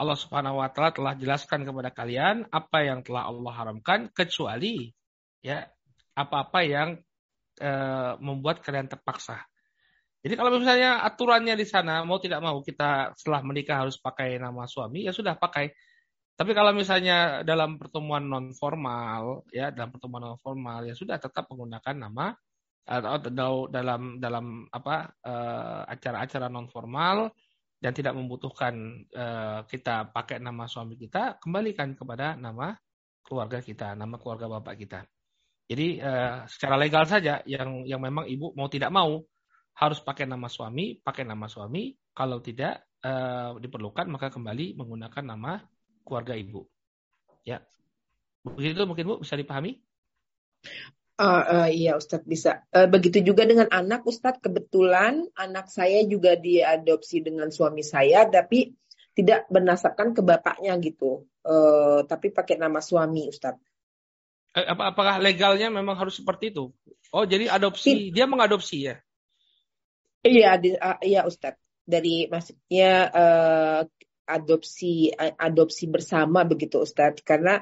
Allah 0.00 0.16
Subhanahu 0.16 0.64
wa 0.64 0.72
taala 0.72 0.96
telah 0.96 1.14
jelaskan 1.20 1.68
kepada 1.68 1.92
kalian 1.92 2.48
apa 2.48 2.78
yang 2.80 3.04
telah 3.04 3.28
Allah 3.28 3.52
haramkan 3.52 4.08
kecuali 4.16 4.88
ya 5.44 5.68
apa-apa 6.16 6.60
yang 6.64 6.96
e, 7.60 7.70
membuat 8.24 8.64
kalian 8.64 8.88
terpaksa. 8.88 9.44
Jadi 10.24 10.34
kalau 10.36 10.56
misalnya 10.56 11.04
aturannya 11.04 11.52
di 11.56 11.68
sana 11.68 12.00
mau 12.08 12.16
tidak 12.16 12.40
mau 12.40 12.64
kita 12.64 13.12
setelah 13.16 13.44
menikah 13.44 13.84
harus 13.84 14.00
pakai 14.00 14.40
nama 14.40 14.64
suami 14.64 15.04
ya 15.04 15.12
sudah 15.12 15.36
pakai. 15.36 15.68
Tapi 16.32 16.56
kalau 16.56 16.72
misalnya 16.72 17.44
dalam 17.44 17.76
pertemuan 17.76 18.24
non 18.24 18.56
formal 18.56 19.44
ya 19.52 19.68
dalam 19.68 19.92
pertemuan 19.92 20.32
non 20.32 20.40
formal 20.40 20.88
ya 20.88 20.96
sudah 20.96 21.20
tetap 21.20 21.44
menggunakan 21.52 22.08
nama 22.08 22.32
atau 22.88 23.68
dalam 23.68 24.16
dalam 24.16 24.64
apa 24.72 25.12
eh, 25.20 25.82
acara-acara 25.92 26.48
non 26.48 26.68
formal 26.72 27.28
dan 27.80 27.96
tidak 27.96 28.12
membutuhkan 28.12 29.04
uh, 29.16 29.64
kita 29.64 30.12
pakai 30.12 30.36
nama 30.36 30.68
suami 30.68 31.00
kita, 31.00 31.40
kembalikan 31.40 31.96
kepada 31.96 32.36
nama 32.36 32.76
keluarga 33.24 33.64
kita, 33.64 33.96
nama 33.96 34.20
keluarga 34.20 34.60
bapak 34.60 34.76
kita. 34.76 35.00
Jadi 35.64 35.96
uh, 36.04 36.44
secara 36.44 36.76
legal 36.76 37.08
saja 37.08 37.40
yang 37.48 37.88
yang 37.88 38.04
memang 38.04 38.28
ibu 38.28 38.52
mau 38.52 38.68
tidak 38.68 38.92
mau 38.92 39.24
harus 39.80 39.98
pakai 40.04 40.28
nama 40.28 40.44
suami, 40.50 41.00
pakai 41.00 41.24
nama 41.24 41.48
suami. 41.48 41.96
Kalau 42.12 42.44
tidak 42.44 42.84
uh, 43.00 43.56
diperlukan 43.56 44.12
maka 44.12 44.28
kembali 44.28 44.76
menggunakan 44.76 45.24
nama 45.24 45.64
keluarga 46.04 46.36
ibu. 46.36 46.68
Ya. 47.48 47.64
Begitu 48.44 48.84
mungkin 48.84 49.04
Bu 49.08 49.14
bisa 49.24 49.36
dipahami? 49.36 49.80
Uh, 51.20 51.44
uh, 51.44 51.68
iya 51.68 52.00
Ustadz 52.00 52.24
bisa. 52.24 52.64
Uh, 52.72 52.88
begitu 52.88 53.20
juga 53.20 53.44
dengan 53.44 53.68
anak 53.68 54.08
Ustadz. 54.08 54.40
Kebetulan 54.40 55.28
anak 55.36 55.68
saya 55.68 56.00
juga 56.08 56.32
diadopsi 56.32 57.20
dengan 57.20 57.52
suami 57.52 57.84
saya, 57.84 58.24
tapi 58.24 58.72
tidak 59.12 59.44
berdasarkan 59.52 60.16
ke 60.16 60.24
bapaknya 60.24 60.80
gitu. 60.80 61.28
Uh, 61.44 62.08
tapi 62.08 62.32
pakai 62.32 62.56
nama 62.56 62.80
suami 62.80 63.28
Ustadz. 63.28 63.60
Apa, 64.56 64.96
apakah 64.96 65.20
legalnya 65.20 65.68
memang 65.68 65.92
harus 65.92 66.16
seperti 66.16 66.56
itu? 66.56 66.72
Oh 67.12 67.28
jadi 67.28 67.52
adopsi, 67.52 68.08
dia 68.08 68.24
mengadopsi 68.24 68.88
ya? 68.88 68.96
Iya, 70.24 70.56
di, 70.56 70.72
uh, 70.72 71.04
iya 71.04 71.28
Ustadz. 71.28 71.60
Dari 71.84 72.32
maksudnya 72.32 73.12
uh, 73.12 73.80
adopsi 74.24 75.12
adopsi 75.20 75.84
bersama 75.84 76.48
begitu 76.48 76.80
Ustadz. 76.80 77.20
Karena 77.20 77.60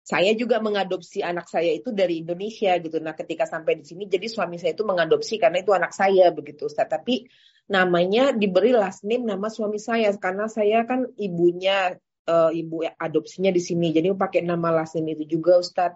saya 0.00 0.32
juga 0.32 0.58
mengadopsi 0.58 1.20
anak 1.20 1.46
saya 1.46 1.76
itu 1.76 1.92
dari 1.92 2.24
Indonesia 2.24 2.72
gitu. 2.80 2.98
Nah, 2.98 3.12
ketika 3.12 3.44
sampai 3.44 3.78
di 3.78 3.84
sini, 3.84 4.08
jadi 4.08 4.26
suami 4.26 4.56
saya 4.56 4.72
itu 4.72 4.82
mengadopsi 4.82 5.36
karena 5.36 5.60
itu 5.60 5.76
anak 5.76 5.92
saya 5.92 6.32
begitu, 6.32 6.66
Ustaz. 6.66 6.88
Tapi 6.88 7.28
namanya 7.70 8.34
diberi 8.34 8.74
last 8.74 9.06
name 9.06 9.28
nama 9.28 9.46
suami 9.46 9.78
saya 9.78 10.10
karena 10.18 10.50
saya 10.50 10.82
kan 10.88 11.06
ibunya 11.14 11.94
uh, 12.26 12.50
ibu 12.50 12.82
adopsinya 12.96 13.52
di 13.52 13.62
sini. 13.62 13.92
Jadi 13.92 14.10
pakai 14.16 14.42
nama 14.42 14.82
last 14.82 14.96
name 14.96 15.14
itu 15.14 15.38
juga, 15.38 15.60
Ustaz. 15.60 15.94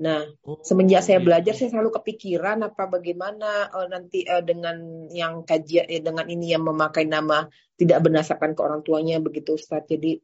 Nah, 0.00 0.24
oh, 0.48 0.56
semenjak 0.64 1.04
saya 1.04 1.20
gitu. 1.20 1.26
belajar, 1.28 1.52
saya 1.52 1.68
selalu 1.76 1.90
kepikiran 2.00 2.64
apa 2.64 2.88
bagaimana 2.88 3.68
uh, 3.68 3.86
nanti 3.90 4.24
uh, 4.24 4.40
dengan 4.40 5.06
yang 5.12 5.44
kajian 5.44 5.84
eh, 5.90 6.00
dengan 6.00 6.24
ini 6.30 6.56
yang 6.56 6.64
memakai 6.64 7.04
nama 7.04 7.44
tidak 7.76 8.00
berdasarkan 8.00 8.56
ke 8.56 8.60
orang 8.64 8.80
tuanya 8.80 9.20
begitu, 9.20 9.60
Ustaz. 9.60 9.84
Jadi 9.84 10.16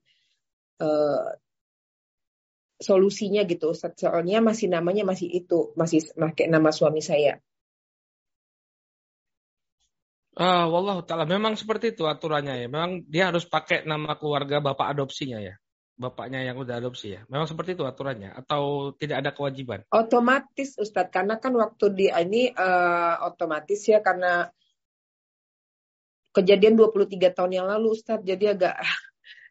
uh, 0.81 1.29
solusinya 2.79 3.43
gitu. 3.45 3.75
Soalnya 3.75 4.39
masih 4.39 4.71
namanya 4.71 5.03
masih 5.03 5.29
itu, 5.29 5.75
masih 5.75 6.07
pakai 6.15 6.47
nama 6.47 6.71
suami 6.71 7.03
saya. 7.03 7.43
Ah, 10.39 10.71
wallahu 10.71 11.03
taala 11.03 11.27
memang 11.27 11.59
seperti 11.59 11.99
itu 11.99 12.07
aturannya 12.07 12.63
ya. 12.63 12.67
Memang 12.71 13.03
dia 13.11 13.35
harus 13.35 13.43
pakai 13.43 13.83
nama 13.83 14.15
keluarga 14.15 14.63
bapak 14.63 14.95
adopsinya 14.95 15.43
ya. 15.43 15.59
Bapaknya 15.99 16.47
yang 16.47 16.55
udah 16.63 16.79
adopsi 16.79 17.19
ya. 17.19 17.27
Memang 17.27 17.51
seperti 17.51 17.75
itu 17.75 17.83
aturannya 17.83 18.31
atau 18.31 18.95
tidak 18.95 19.27
ada 19.27 19.31
kewajiban? 19.35 19.83
Otomatis 19.91 20.79
Ustadz 20.79 21.11
karena 21.11 21.43
kan 21.43 21.59
waktu 21.59 21.91
di 21.91 22.07
ini 22.07 22.55
uh, 22.55 23.27
otomatis 23.27 23.83
ya 23.83 23.99
karena 23.99 24.47
kejadian 26.31 26.79
23 26.79 27.35
tahun 27.35 27.53
yang 27.59 27.67
lalu 27.67 27.99
Ustadz 27.99 28.23
jadi 28.23 28.55
agak 28.55 28.79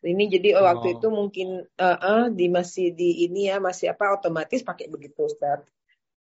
ini 0.08 0.32
jadi 0.32 0.56
oh. 0.58 0.64
waktu 0.64 0.96
itu 0.96 1.08
mungkin 1.12 1.68
uh, 1.76 1.98
uh, 2.00 2.24
di 2.32 2.48
masih 2.48 2.96
di 2.96 3.28
ini 3.28 3.52
ya 3.52 3.60
masih 3.60 3.92
apa 3.92 4.16
otomatis 4.16 4.64
pakai 4.64 4.88
begitu 4.88 5.28
Ustaz. 5.28 5.68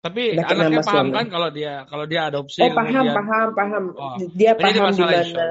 Tapi 0.01 0.33
Udah 0.33 0.49
anaknya 0.49 0.81
paham 0.81 1.07
suami. 1.13 1.17
kan 1.17 1.27
kalau 1.29 1.49
dia 1.53 1.73
kalau 1.89 2.05
dia 2.09 2.21
adopsi. 2.33 2.61
Oh 2.65 2.73
paham 2.73 3.05
kemudian... 3.05 3.17
paham 3.17 3.49
paham. 3.53 3.85
Oh. 3.97 4.17
Dia 4.33 4.53
paham 4.57 4.93
di 4.93 5.05
mana. 5.05 5.49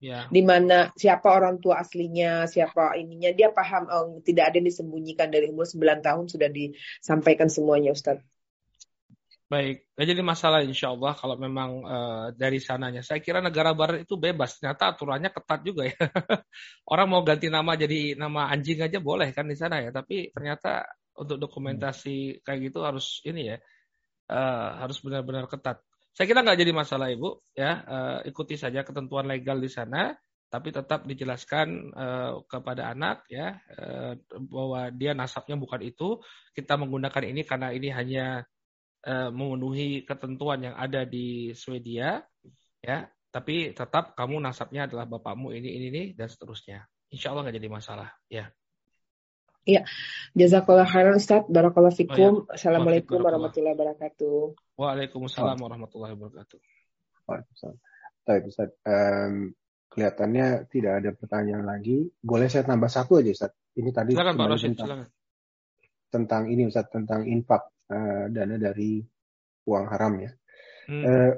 Ya. 0.00 0.24
Di 0.32 0.40
mana 0.40 0.88
siapa 0.96 1.28
orang 1.28 1.60
tua 1.60 1.84
aslinya, 1.84 2.48
siapa 2.48 2.96
ininya 2.96 3.36
dia 3.36 3.52
paham 3.52 3.84
oh, 3.84 4.16
tidak 4.24 4.48
ada 4.48 4.56
yang 4.56 4.68
disembunyikan 4.72 5.28
dari 5.28 5.52
umur 5.52 5.68
9 5.68 6.00
tahun 6.00 6.24
sudah 6.24 6.48
disampaikan 6.48 7.52
semuanya 7.52 7.92
Ustaz. 7.92 8.16
Baik, 9.50 9.90
jadi 9.98 10.22
masalah 10.22 10.62
insya 10.62 10.94
Allah 10.94 11.10
kalau 11.18 11.34
memang 11.34 11.82
uh, 11.82 12.30
dari 12.38 12.62
sananya. 12.62 13.02
Saya 13.02 13.18
kira 13.18 13.42
negara 13.42 13.74
barat 13.74 14.06
itu 14.06 14.14
bebas, 14.14 14.62
ternyata 14.62 14.94
aturannya 14.94 15.26
ketat 15.34 15.66
juga 15.66 15.90
ya. 15.90 15.98
Orang 16.92 17.10
mau 17.10 17.26
ganti 17.26 17.50
nama 17.50 17.74
jadi 17.74 18.14
nama 18.14 18.46
anjing 18.46 18.78
aja 18.78 19.02
boleh 19.02 19.34
kan 19.34 19.50
di 19.50 19.58
sana 19.58 19.82
ya, 19.82 19.90
tapi 19.90 20.30
ternyata 20.30 20.86
untuk 21.18 21.42
dokumentasi 21.42 22.46
kayak 22.46 22.70
gitu 22.70 22.86
harus 22.86 23.18
ini 23.26 23.50
ya, 23.50 23.58
uh, 24.30 24.86
harus 24.86 25.02
benar-benar 25.02 25.50
ketat. 25.50 25.82
Saya 26.14 26.30
kira 26.30 26.46
nggak 26.46 26.58
jadi 26.62 26.70
masalah 26.70 27.10
ibu, 27.10 27.42
ya 27.50 27.82
uh, 27.90 28.18
ikuti 28.22 28.54
saja 28.54 28.86
ketentuan 28.86 29.26
legal 29.26 29.58
di 29.58 29.66
sana, 29.66 30.14
tapi 30.46 30.70
tetap 30.70 31.10
dijelaskan 31.10 31.90
uh, 31.90 32.46
kepada 32.46 32.94
anak 32.94 33.26
ya 33.26 33.58
uh, 33.74 34.14
bahwa 34.46 34.94
dia 34.94 35.10
nasabnya 35.10 35.58
bukan 35.58 35.82
itu. 35.82 36.22
Kita 36.54 36.78
menggunakan 36.78 37.34
ini 37.34 37.42
karena 37.42 37.74
ini 37.74 37.90
hanya 37.90 38.46
uh, 39.06 39.30
memenuhi 39.32 40.04
ketentuan 40.04 40.64
yang 40.64 40.74
ada 40.76 41.04
di 41.04 41.52
Swedia, 41.56 42.24
ya, 42.80 43.08
tapi 43.30 43.72
tetap 43.72 44.18
kamu 44.18 44.40
nasabnya 44.42 44.90
adalah 44.90 45.06
bapakmu 45.06 45.52
ini 45.54 45.68
ini 45.76 45.86
ini 45.92 46.02
dan 46.16 46.26
seterusnya. 46.26 46.84
Insya 47.10 47.34
Allah 47.34 47.48
nggak 47.48 47.56
jadi 47.58 47.70
masalah, 47.70 48.08
ya. 48.30 48.48
Iya, 49.60 49.84
jazakallah 50.32 50.88
khairan 50.88 51.20
Ustaz, 51.20 51.44
barakallahu 51.44 51.92
fikum. 51.92 52.48
Oh, 52.48 52.48
ya. 52.48 52.56
Assalamualaikum 52.56 53.20
warahmatullahi 53.20 53.76
wabarakatuh. 53.76 54.56
Waalaikumsalam 54.80 55.58
warahmatullahi 55.60 56.16
wabarakatuh. 56.16 56.58
Waalaikumsalam. 57.28 57.76
Baik 58.24 58.42
Ustaz, 58.48 58.72
um, 58.88 59.52
kelihatannya 59.92 60.64
tidak 60.72 60.92
ada 61.04 61.10
pertanyaan 61.12 61.66
lagi. 61.68 62.08
Boleh 62.24 62.48
saya 62.48 62.64
tambah 62.64 62.88
satu 62.88 63.20
aja 63.20 63.30
Ustaz? 63.36 63.52
Ini 63.76 63.90
tadi 63.92 64.16
silakan, 64.16 64.34
Pak 64.34 64.46
Rosid, 64.48 64.68
tentang, 64.72 64.86
silakan. 64.88 65.06
tentang 66.08 66.42
ini 66.48 66.62
Ustaz, 66.64 66.86
tentang 66.88 67.20
infak 67.28 67.62
uh, 67.90 68.24
dana 68.30 68.56
dari 68.56 69.02
uang 69.66 69.84
haram 69.90 70.12
ya. 70.22 70.30
Hmm. 70.86 71.02
Uh, 71.04 71.32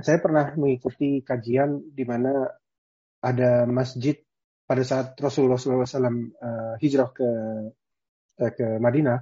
saya 0.00 0.18
pernah 0.18 0.52
mengikuti 0.56 1.20
kajian 1.20 1.92
di 1.92 2.04
mana 2.08 2.48
ada 3.20 3.68
masjid 3.68 4.16
pada 4.64 4.80
saat 4.80 5.12
Rasulullah 5.18 5.60
SAW 5.60 5.76
uh, 5.76 5.92
eh, 5.92 6.74
hijrah 6.80 7.10
ke 7.12 7.28
uh, 8.40 8.52
ke 8.54 8.66
Madinah 8.80 9.20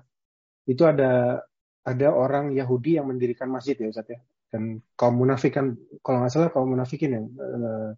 itu 0.70 0.84
ada 0.86 1.42
ada 1.82 2.08
orang 2.12 2.52
Yahudi 2.54 3.00
yang 3.00 3.10
mendirikan 3.10 3.48
masjid 3.50 3.74
ya 3.74 3.90
Ustaz 3.90 4.06
ya 4.06 4.20
dan 4.52 4.84
kaum 4.94 5.18
munafikan 5.18 5.74
kalau 6.04 6.22
nggak 6.22 6.30
salah 6.30 6.52
kaum 6.52 6.68
munafikin 6.76 7.10
yang 7.10 7.26
uh, 7.40 7.90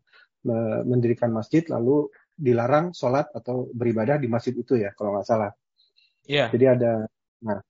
mendirikan 0.89 1.35
masjid 1.37 1.61
lalu 1.69 2.09
dilarang 2.33 2.97
sholat 2.97 3.29
atau 3.37 3.69
beribadah 3.77 4.17
di 4.17 4.25
masjid 4.31 4.57
itu 4.57 4.81
ya 4.81 4.97
kalau 4.97 5.13
nggak 5.13 5.29
salah. 5.29 5.53
Iya. 6.25 6.49
Yeah. 6.49 6.49
Jadi 6.49 6.65
ada 6.65 6.93
nah 7.45 7.61
Eh, 7.61 7.70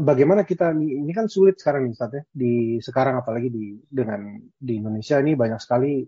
bagaimana 0.00 0.42
kita 0.44 0.72
ini 0.74 1.12
kan 1.14 1.26
sulit 1.26 1.58
sekarang 1.58 1.88
nih 1.88 1.96
ya 1.96 2.22
di 2.30 2.52
sekarang 2.78 3.20
apalagi 3.20 3.48
di 3.48 3.78
dengan 3.86 4.38
di 4.40 4.72
Indonesia 4.78 5.18
ini 5.20 5.32
banyak 5.34 5.60
sekali 5.60 6.04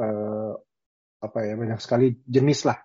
uh, 0.00 0.52
apa 1.24 1.38
ya 1.40 1.54
banyak 1.56 1.80
sekali 1.80 2.12
jenis 2.24 2.68
lah 2.68 2.78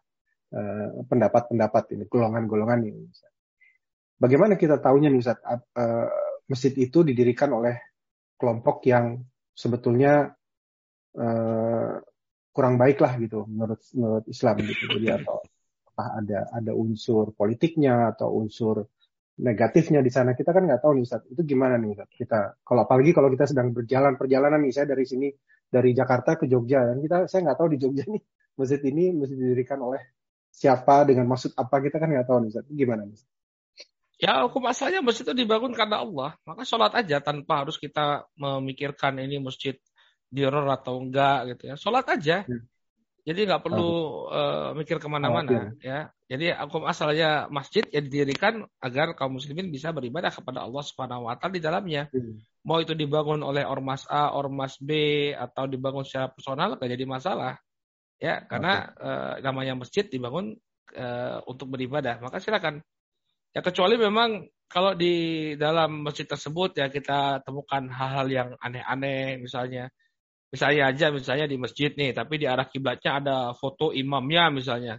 uh, 0.55 1.03
pendapat-pendapat 1.05 1.83
ini 1.97 2.05
golongan-golongan 2.07 2.81
ini. 2.87 3.03
Bagaimana 4.19 4.59
kita 4.59 4.83
tahunya 4.83 5.07
nih 5.11 5.21
Ustaz, 5.23 5.39
uh, 5.43 6.07
masjid 6.47 6.73
itu 6.75 7.03
didirikan 7.07 7.55
oleh 7.55 7.79
kelompok 8.35 8.83
yang 8.87 9.23
sebetulnya 9.55 10.31
uh, 11.15 11.93
kurang 12.51 12.75
baik 12.75 12.99
lah 12.99 13.15
gitu 13.15 13.47
menurut 13.47 13.79
menurut 13.95 14.25
Islam 14.27 14.55
gitu. 14.63 14.83
Jadi 14.99 15.07
atau 15.23 15.39
ada 15.99 16.47
ada 16.51 16.71
unsur 16.71 17.35
politiknya 17.35 18.15
atau 18.15 18.39
unsur 18.39 18.87
negatifnya 19.39 20.03
di 20.03 20.11
sana. 20.11 20.35
Kita 20.35 20.51
kan 20.51 20.67
nggak 20.67 20.83
tahu 20.83 20.99
nih 20.99 21.03
Ustaz. 21.07 21.23
Itu 21.31 21.41
gimana 21.47 21.79
nih 21.79 21.95
Ustaz? 21.95 22.09
Kita 22.11 22.59
kalau 22.61 22.83
apalagi 22.83 23.11
kalau 23.15 23.31
kita 23.31 23.47
sedang 23.47 23.71
berjalan 23.71 24.19
perjalanan 24.19 24.59
nih 24.59 24.73
saya 24.75 24.91
dari 24.91 25.07
sini 25.07 25.31
dari 25.71 25.95
Jakarta 25.95 26.35
ke 26.35 26.45
Jogja. 26.45 26.83
Dan 26.83 26.99
kita 26.99 27.25
saya 27.31 27.49
nggak 27.49 27.57
tahu 27.57 27.69
di 27.73 27.77
Jogja 27.79 28.03
nih 28.05 28.21
masjid 28.59 28.81
ini 28.83 29.03
masjid 29.15 29.37
didirikan 29.39 29.79
oleh 29.79 30.01
siapa 30.51 31.07
dengan 31.07 31.29
maksud 31.29 31.55
apa 31.55 31.75
kita 31.79 31.97
kan 31.97 32.09
nggak 32.11 32.27
tahu 32.27 32.37
nih 32.43 32.49
Ustaz. 32.51 32.65
Gimana 32.67 33.03
nih 33.07 33.19
Ya 34.19 34.43
hukum 34.43 34.67
asalnya 34.67 34.99
masjid 34.99 35.23
itu 35.23 35.47
dibangun 35.47 35.71
karena 35.71 36.03
Allah. 36.03 36.35
Maka 36.43 36.67
sholat 36.67 36.91
aja 36.91 37.23
tanpa 37.23 37.63
harus 37.63 37.79
kita 37.79 38.27
memikirkan 38.35 39.15
ini 39.15 39.39
masjid 39.39 39.79
diror 40.27 40.67
atau 40.67 40.99
enggak 40.99 41.55
gitu 41.55 41.71
ya. 41.71 41.75
Sholat 41.79 42.05
aja. 42.11 42.43
Hmm. 42.43 42.67
Jadi 43.29 43.45
nggak 43.45 43.61
perlu 43.61 44.25
uh, 44.25 44.73
mikir 44.73 44.97
ke 44.97 45.05
mana-mana 45.05 45.69
ya. 45.85 46.09
Jadi 46.25 46.49
hukum 46.49 46.89
asalnya 46.89 47.45
masjid 47.53 47.85
yang 47.93 48.09
didirikan 48.09 48.65
agar 48.81 49.13
kaum 49.13 49.37
muslimin 49.37 49.69
bisa 49.69 49.93
beribadah 49.93 50.33
kepada 50.33 50.65
Allah 50.65 50.81
Subhanahu 50.81 51.29
wa 51.29 51.37
taala 51.37 51.53
di 51.53 51.61
dalamnya. 51.61 52.09
Hmm. 52.09 52.41
Mau 52.65 52.81
itu 52.81 52.97
dibangun 52.97 53.45
oleh 53.45 53.69
ormas 53.69 54.09
A, 54.09 54.33
ormas 54.33 54.81
B 54.81 55.29
atau 55.37 55.69
dibangun 55.69 56.01
secara 56.01 56.33
personal 56.33 56.73
nggak 56.73 56.89
jadi 56.89 57.05
masalah. 57.05 57.61
Ya, 58.17 58.41
karena 58.49 58.89
okay. 58.97 59.05
uh, 59.05 59.33
eh, 59.37 59.45
namanya 59.45 59.73
masjid 59.77 60.09
dibangun 60.09 60.57
uh, 60.97 61.37
untuk 61.45 61.69
beribadah. 61.69 62.17
Maka 62.25 62.41
silakan. 62.41 62.81
Ya 63.53 63.61
kecuali 63.61 63.93
memang 64.01 64.49
kalau 64.65 64.97
di 64.97 65.53
dalam 65.53 66.01
masjid 66.01 66.25
tersebut 66.25 66.81
ya 66.81 66.89
kita 66.89 67.45
temukan 67.45 67.85
hal-hal 67.93 68.27
yang 68.29 68.49
aneh-aneh 68.57 69.37
misalnya 69.37 69.93
Misalnya 70.49 70.89
aja 70.89 71.13
misalnya 71.13 71.45
di 71.45 71.57
masjid 71.61 71.93
nih, 71.93 72.13
tapi 72.13 72.41
di 72.41 72.49
arah 72.49 72.65
kiblatnya 72.65 73.11
ada 73.21 73.37
foto 73.53 73.93
imamnya 73.93 74.49
misalnya. 74.49 74.97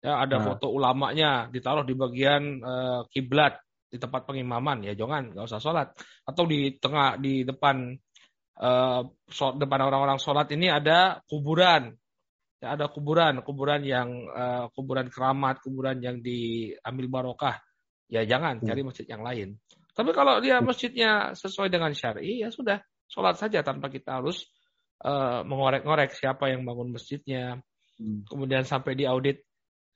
Ya, 0.00 0.16
ada 0.16 0.40
nah. 0.40 0.44
foto 0.50 0.72
ulamanya 0.72 1.52
ditaruh 1.52 1.84
di 1.84 1.92
bagian 1.92 2.64
uh, 2.64 3.04
kiblat 3.12 3.60
di 3.90 4.00
tempat 4.00 4.24
pengimaman 4.24 4.80
ya 4.80 4.96
jangan 4.96 5.34
nggak 5.34 5.44
usah 5.44 5.60
sholat 5.60 5.92
atau 6.24 6.48
di 6.48 6.78
tengah 6.80 7.20
di 7.20 7.44
depan 7.44 7.92
uh, 8.64 9.02
so, 9.28 9.52
depan 9.60 9.80
orang-orang 9.84 10.16
sholat 10.16 10.48
ini 10.56 10.72
ada 10.72 11.20
kuburan 11.28 12.00
Ya, 12.60 12.76
ada 12.76 12.92
kuburan, 12.92 13.40
kuburan 13.40 13.80
yang 13.80 14.28
uh, 14.28 14.68
kuburan 14.76 15.08
keramat, 15.08 15.64
kuburan 15.64 15.96
yang 16.04 16.20
diambil 16.20 17.08
barokah. 17.08 17.56
Ya 18.12 18.28
jangan 18.28 18.60
hmm. 18.60 18.68
cari 18.68 18.82
masjid 18.84 19.06
yang 19.08 19.24
lain. 19.24 19.56
Tapi 19.96 20.12
kalau 20.12 20.44
dia 20.44 20.60
hmm. 20.60 20.68
masjidnya 20.68 21.32
sesuai 21.32 21.72
dengan 21.72 21.96
syari, 21.96 22.44
ya 22.44 22.52
sudah 22.52 22.84
sholat 23.08 23.40
saja 23.40 23.64
tanpa 23.64 23.88
kita 23.88 24.20
harus 24.20 24.44
uh, 25.04 25.40
mengorek-ngorek 25.44 26.12
siapa 26.16 26.52
yang 26.52 26.64
bangun 26.64 26.92
masjidnya. 26.92 27.60
Hmm. 28.00 28.24
Kemudian 28.28 28.64
sampai 28.64 28.96
di 28.96 29.04
audit 29.04 29.44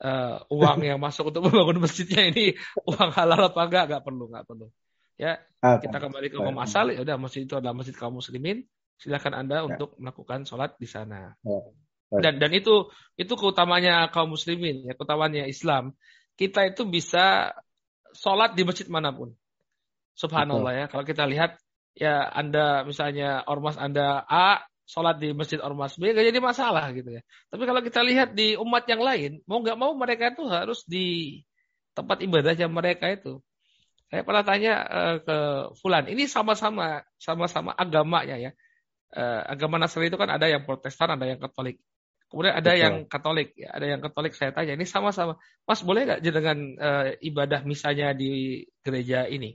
uh, 0.04 0.44
uang 0.52 0.84
yang 0.84 1.00
masuk 1.00 1.32
untuk 1.32 1.48
membangun 1.48 1.84
masjidnya 1.84 2.28
ini 2.28 2.56
uang 2.88 3.10
halal 3.12 3.52
apa 3.52 3.60
enggak? 3.64 3.84
Enggak 3.90 4.02
perlu, 4.04 4.24
enggak 4.32 4.46
perlu. 4.48 4.66
Ya, 5.14 5.38
ah, 5.62 5.78
kita 5.78 6.02
kembali 6.02 6.26
ke 6.26 6.36
hukum 6.42 6.58
asal. 6.58 6.90
Ya 6.90 7.06
udah 7.06 7.14
masjid 7.14 7.46
itu 7.46 7.54
adalah 7.54 7.76
masjid 7.76 7.94
kaum 7.94 8.18
muslimin. 8.18 8.66
Silakan 8.98 9.34
Anda 9.46 9.62
ya. 9.62 9.66
untuk 9.66 9.94
melakukan 9.98 10.42
sholat 10.42 10.74
di 10.78 10.90
sana. 10.90 11.38
Ya. 11.42 11.60
Dan 12.14 12.38
dan 12.42 12.50
itu 12.54 12.90
itu 13.18 13.32
keutamanya 13.34 14.10
kaum 14.10 14.34
muslimin, 14.34 14.86
ya 14.86 14.94
keutamanya 14.98 15.46
Islam. 15.46 15.94
Kita 16.34 16.66
itu 16.66 16.86
bisa 16.86 17.54
sholat 18.14 18.58
di 18.58 18.66
masjid 18.66 18.90
mana 18.90 19.14
pun. 19.14 19.34
Subhanallah 20.14 20.72
Betul. 20.74 20.82
ya. 20.82 20.86
Kalau 20.90 21.04
kita 21.06 21.24
lihat 21.26 21.50
ya 21.94 22.26
Anda 22.26 22.82
misalnya 22.86 23.46
ormas 23.46 23.78
Anda 23.78 24.22
A 24.26 24.66
sholat 24.84 25.16
di 25.16 25.32
masjid 25.32 25.60
ormas 25.64 25.96
B 25.96 26.12
gak 26.12 26.28
jadi 26.28 26.40
masalah 26.44 26.92
gitu 26.92 27.08
ya. 27.16 27.22
Tapi 27.48 27.62
kalau 27.64 27.80
kita 27.80 28.00
lihat 28.04 28.36
di 28.36 28.54
umat 28.60 28.84
yang 28.84 29.00
lain, 29.00 29.40
mau 29.48 29.64
nggak 29.64 29.78
mau 29.80 29.92
mereka 29.96 30.32
itu 30.36 30.44
harus 30.48 30.84
di 30.84 31.40
tempat 31.96 32.20
ibadahnya 32.20 32.68
mereka 32.68 33.08
itu. 33.08 33.40
Saya 34.12 34.22
pernah 34.22 34.44
tanya 34.44 34.74
uh, 34.84 35.16
ke 35.24 35.38
Fulan, 35.80 36.06
ini 36.06 36.28
sama-sama 36.28 37.02
sama-sama 37.18 37.72
agamanya 37.74 38.36
ya. 38.38 38.52
Uh, 39.14 39.42
agama 39.46 39.78
Nasrani 39.78 40.10
itu 40.10 40.18
kan 40.18 40.30
ada 40.30 40.46
yang 40.46 40.66
Protestan, 40.66 41.16
ada 41.16 41.24
yang 41.24 41.40
Katolik. 41.40 41.80
Kemudian 42.28 42.54
ada 42.54 42.74
Betul. 42.74 42.82
yang 42.82 42.94
Katolik, 43.06 43.48
ya, 43.54 43.70
ada 43.72 43.86
yang 43.86 44.00
Katolik. 44.02 44.32
Saya 44.34 44.50
tanya, 44.50 44.74
ini 44.74 44.86
sama-sama, 44.86 45.38
Mas 45.62 45.80
boleh 45.86 46.02
nggak 46.02 46.20
dengan 46.20 46.58
uh, 46.76 47.08
ibadah 47.22 47.62
misalnya 47.62 48.10
di 48.10 48.62
gereja 48.82 49.30
ini? 49.30 49.54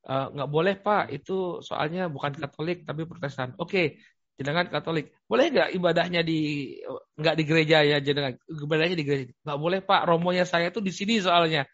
Uh, 0.00 0.32
nggak 0.32 0.48
boleh 0.48 0.74
Pak, 0.80 1.12
itu 1.12 1.60
soalnya 1.60 2.08
bukan 2.08 2.32
Katolik 2.40 2.88
tapi 2.88 3.04
Protestan. 3.04 3.52
Oke, 3.60 4.00
jenengan 4.40 4.72
Katolik, 4.72 5.12
boleh 5.28 5.52
nggak 5.52 5.76
ibadahnya 5.76 6.24
di 6.24 6.72
nggak 7.20 7.34
di 7.36 7.44
gereja 7.44 7.84
ya 7.84 8.00
jenengan 8.00 8.40
ibadahnya 8.48 8.96
di 8.96 9.04
gereja? 9.04 9.32
Nggak 9.44 9.58
boleh 9.60 9.78
Pak, 9.84 10.08
romonya 10.08 10.48
saya 10.48 10.72
tuh 10.72 10.80
di 10.80 10.88
sini 10.88 11.20
soalnya. 11.20 11.68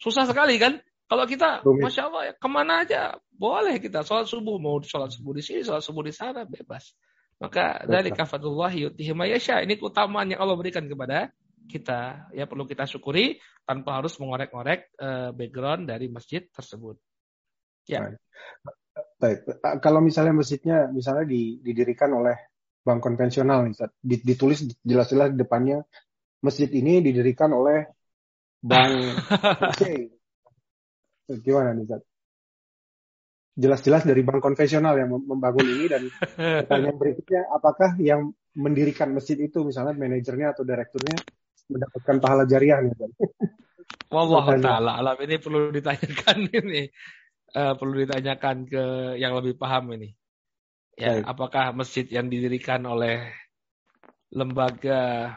Susah 0.00 0.24
sekali 0.24 0.56
kan? 0.56 0.80
Kalau 1.06 1.28
kita, 1.28 1.62
masya 1.62 2.10
Allah, 2.10 2.22
ya, 2.28 2.34
ke 2.34 2.48
mana 2.50 2.82
aja 2.82 3.14
boleh 3.30 3.78
kita 3.78 4.02
sholat 4.02 4.26
subuh 4.26 4.58
mau 4.58 4.80
sholat 4.80 5.12
subuh 5.12 5.36
di 5.36 5.44
sini, 5.44 5.60
sholat 5.60 5.84
subuh 5.84 6.02
di 6.02 6.10
sana 6.10 6.48
bebas. 6.48 6.96
Maka 7.36 7.84
dari 7.84 8.10
kafatullah 8.16 8.72
yutihi 8.72 9.12
mayasya. 9.12 9.60
Ini 9.60 9.76
keutamaan 9.76 10.32
yang 10.32 10.40
Allah 10.40 10.56
berikan 10.56 10.88
kepada 10.88 11.28
kita. 11.68 12.32
Ya 12.32 12.48
perlu 12.48 12.64
kita 12.64 12.88
syukuri 12.88 13.36
tanpa 13.68 14.00
harus 14.00 14.16
mengorek-ngorek 14.16 14.80
uh, 14.96 15.30
background 15.36 15.84
dari 15.84 16.08
masjid 16.08 16.48
tersebut. 16.48 16.96
Ya. 17.84 18.16
Baik. 19.16 19.38
Kalau 19.80 20.00
misalnya 20.04 20.36
masjidnya 20.36 20.92
misalnya 20.92 21.24
didirikan 21.64 22.12
oleh 22.12 22.36
bank 22.84 23.00
konvensional 23.02 23.66
ditulis 24.04 24.62
jelas-jelas 24.84 25.34
di 25.34 25.38
depannya 25.40 25.82
masjid 26.44 26.68
ini 26.70 27.00
didirikan 27.00 27.50
oleh 27.50 27.88
bank 28.60 28.92
C. 29.80 30.12
Gimana 31.26 31.74
nih, 31.74 31.90
Zat? 31.90 32.02
jelas-jelas 33.56 34.04
dari 34.04 34.20
bank 34.20 34.44
konvensional 34.44 35.00
yang 35.00 35.08
membangun 35.16 35.64
ini 35.64 35.84
dan 35.88 36.02
pertanyaan 36.36 36.96
berikutnya 37.00 37.48
apakah 37.48 37.96
yang 37.96 38.36
mendirikan 38.52 39.16
masjid 39.16 39.40
itu 39.40 39.64
misalnya 39.64 39.96
manajernya 39.96 40.52
atau 40.52 40.62
direkturnya 40.68 41.16
mendapatkan 41.72 42.16
pahala 42.20 42.44
jariah 42.44 42.84
nih 42.84 42.92
Wallahu 44.12 44.60
taala 44.60 45.00
alam 45.00 45.16
ini 45.24 45.40
perlu 45.40 45.72
ditanyakan 45.72 46.38
ini 46.60 46.92
uh, 47.54 47.74
perlu 47.78 48.02
ditanyakan 48.02 48.66
ke 48.66 48.84
yang 49.20 49.36
lebih 49.36 49.54
paham 49.54 49.94
ini. 49.94 50.16
Ya, 50.96 51.20
Baik. 51.20 51.24
apakah 51.28 51.64
masjid 51.76 52.08
yang 52.08 52.32
didirikan 52.32 52.80
oleh 52.88 53.28
lembaga 54.32 55.36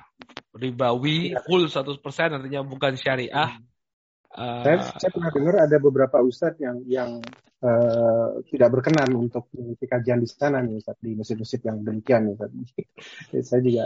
ribawi 0.55 1.35
ya. 1.35 1.43
full 1.43 1.67
100% 1.67 1.99
artinya 2.39 2.63
bukan 2.63 2.95
syariah? 2.95 3.59
Uh, 4.29 4.63
saya, 4.63 4.77
saya 4.97 5.11
pernah 5.11 5.31
dengar 5.33 5.55
ada 5.67 5.77
beberapa 5.81 6.21
ustadz 6.21 6.61
yang 6.61 6.85
yang 6.85 7.17
uh, 7.63 8.39
tidak 8.47 8.69
berkenan 8.71 9.09
untuk 9.17 9.49
mengikuti 9.51 9.85
kajian 9.89 10.19
di 10.21 10.29
sana 10.29 10.63
nih 10.63 10.79
Ustaz, 10.79 10.95
di 11.01 11.11
masjid-masjid 11.17 11.61
yang 11.65 11.77
demikian 11.83 12.21
nih 12.29 12.33
Ustaz. 12.37 12.51
saya 13.49 13.61
juga 13.65 13.85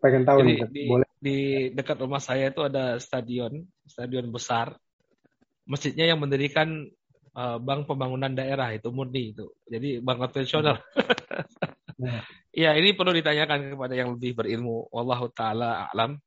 pengen 0.00 0.22
tahu 0.26 0.38
Jadi, 0.42 0.46
nih 0.48 0.56
Ustaz. 0.56 0.72
di, 0.72 0.82
boleh 0.88 1.10
di 1.18 1.38
dekat 1.74 1.96
rumah 1.98 2.22
saya 2.22 2.50
itu 2.50 2.60
ada 2.62 2.98
stadion, 2.98 3.52
stadion 3.86 4.26
besar. 4.30 4.74
Masjidnya 5.68 6.08
yang 6.08 6.20
mendirikan 6.22 6.88
uh, 7.34 7.58
Bank 7.60 7.88
Pembangunan 7.88 8.32
Daerah 8.32 8.72
itu 8.72 8.88
murni 8.94 9.36
itu. 9.36 9.48
Jadi 9.66 10.00
bank 10.00 10.18
konvensional. 10.28 10.76
Nah. 11.98 12.22
Iya, 12.58 12.74
ini 12.74 12.90
perlu 12.90 13.14
ditanyakan 13.14 13.78
kepada 13.78 13.94
yang 13.94 14.18
lebih 14.18 14.34
berilmu. 14.34 14.90
Wallahu 14.90 15.30
taala 15.30 15.86
alam. 15.94 16.18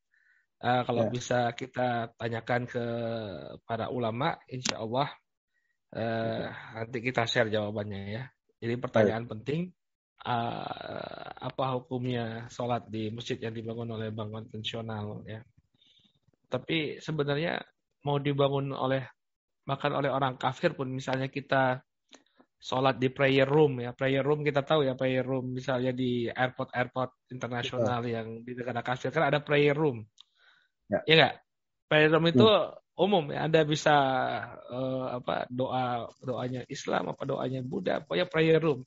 Uh, 0.64 0.80
kalau 0.88 1.08
ya. 1.08 1.12
bisa 1.12 1.40
kita 1.52 2.08
tanyakan 2.16 2.64
ke 2.72 2.86
para 3.68 3.92
ulama, 3.92 4.40
insya 4.48 4.80
Allah 4.80 5.12
Uh, 5.92 6.48
nanti 6.72 7.04
kita 7.04 7.28
share 7.28 7.52
jawabannya 7.52 8.16
ya. 8.16 8.24
Jadi 8.64 8.80
pertanyaan 8.80 9.28
Baik. 9.28 9.32
penting, 9.36 9.62
uh, 10.24 11.28
apa 11.36 11.76
hukumnya 11.76 12.48
sholat 12.48 12.88
di 12.88 13.12
masjid 13.12 13.36
yang 13.36 13.52
dibangun 13.52 14.00
oleh 14.00 14.08
bank 14.08 14.32
konvensional 14.32 15.20
ya? 15.28 15.44
Tapi 16.48 17.04
sebenarnya 17.04 17.60
mau 18.08 18.24
dibangun 18.24 18.72
oleh 18.72 19.04
bahkan 19.72 19.96
oleh 19.96 20.12
orang 20.12 20.36
kafir 20.36 20.76
pun 20.76 20.92
misalnya 20.92 21.32
kita 21.32 21.80
sholat 22.60 23.00
di 23.00 23.08
prayer 23.08 23.48
room 23.48 23.80
ya. 23.80 23.96
Prayer 23.96 24.20
room 24.20 24.44
kita 24.44 24.68
tahu 24.68 24.84
ya 24.84 25.00
prayer 25.00 25.24
room 25.24 25.56
misalnya 25.56 25.96
di 25.96 26.28
airport 26.28 26.76
airport 26.76 27.12
internasional 27.32 28.04
yang 28.04 28.44
di 28.44 28.52
negara 28.52 28.84
kafir 28.84 29.16
kan 29.16 29.32
ada 29.32 29.40
prayer 29.40 29.72
room. 29.72 30.04
Ya, 30.92 31.00
ya 31.08 31.14
nggak? 31.24 31.36
Prayer 31.88 32.12
room 32.12 32.26
itu 32.28 32.44
hmm. 32.44 33.00
umum 33.00 33.24
ya 33.32 33.48
Anda 33.48 33.64
bisa 33.64 33.96
uh, 34.68 35.24
apa 35.24 35.48
doa 35.48 36.12
doanya 36.20 36.68
Islam 36.68 37.16
apa 37.16 37.24
doanya 37.24 37.64
Buddha 37.64 38.04
pokoknya 38.04 38.28
prayer 38.28 38.60
room. 38.60 38.84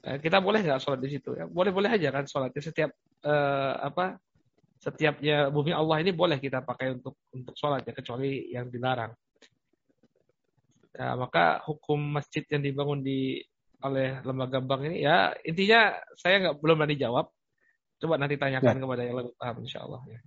Uh, 0.00 0.16
kita 0.16 0.40
boleh 0.40 0.64
nggak 0.64 0.80
sholat 0.80 1.04
di 1.04 1.12
situ 1.12 1.36
ya? 1.36 1.44
Boleh 1.44 1.76
boleh 1.76 1.92
aja 1.92 2.08
kan 2.08 2.24
sholat 2.24 2.56
setiap 2.56 2.88
uh, 3.28 3.84
apa 3.84 4.16
setiapnya 4.80 5.52
bumi 5.52 5.76
Allah 5.76 6.00
ini 6.00 6.16
boleh 6.16 6.40
kita 6.40 6.64
pakai 6.64 6.96
untuk 6.96 7.20
untuk 7.36 7.52
sholat 7.52 7.84
ya 7.84 7.92
kecuali 7.92 8.48
yang 8.48 8.72
dilarang 8.72 9.12
ya, 10.94 11.14
maka 11.18 11.62
hukum 11.66 11.98
masjid 11.98 12.44
yang 12.50 12.62
dibangun 12.62 13.00
di 13.04 13.40
oleh 13.80 14.20
lembaga 14.28 14.60
bank 14.60 14.92
ini 14.92 15.00
ya 15.00 15.32
intinya 15.40 15.96
saya 16.12 16.36
nggak 16.44 16.56
belum 16.60 16.84
berani 16.84 17.00
jawab 17.00 17.32
coba 18.00 18.14
nanti 18.20 18.36
tanyakan 18.36 18.76
ya. 18.76 18.82
kepada 18.84 19.02
yang 19.04 19.16
lebih 19.20 19.34
paham 19.36 19.56
insya 19.60 19.84
Allah 19.84 20.00
ya. 20.08 20.20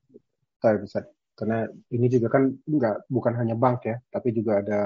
Baik, 0.64 0.88
karena 1.34 1.66
ini 1.90 2.08
juga 2.08 2.28
kan 2.30 2.44
nggak 2.54 3.10
bukan 3.10 3.34
hanya 3.42 3.56
bank 3.58 3.90
ya, 3.90 3.98
tapi 4.14 4.30
juga 4.32 4.62
ada 4.62 4.80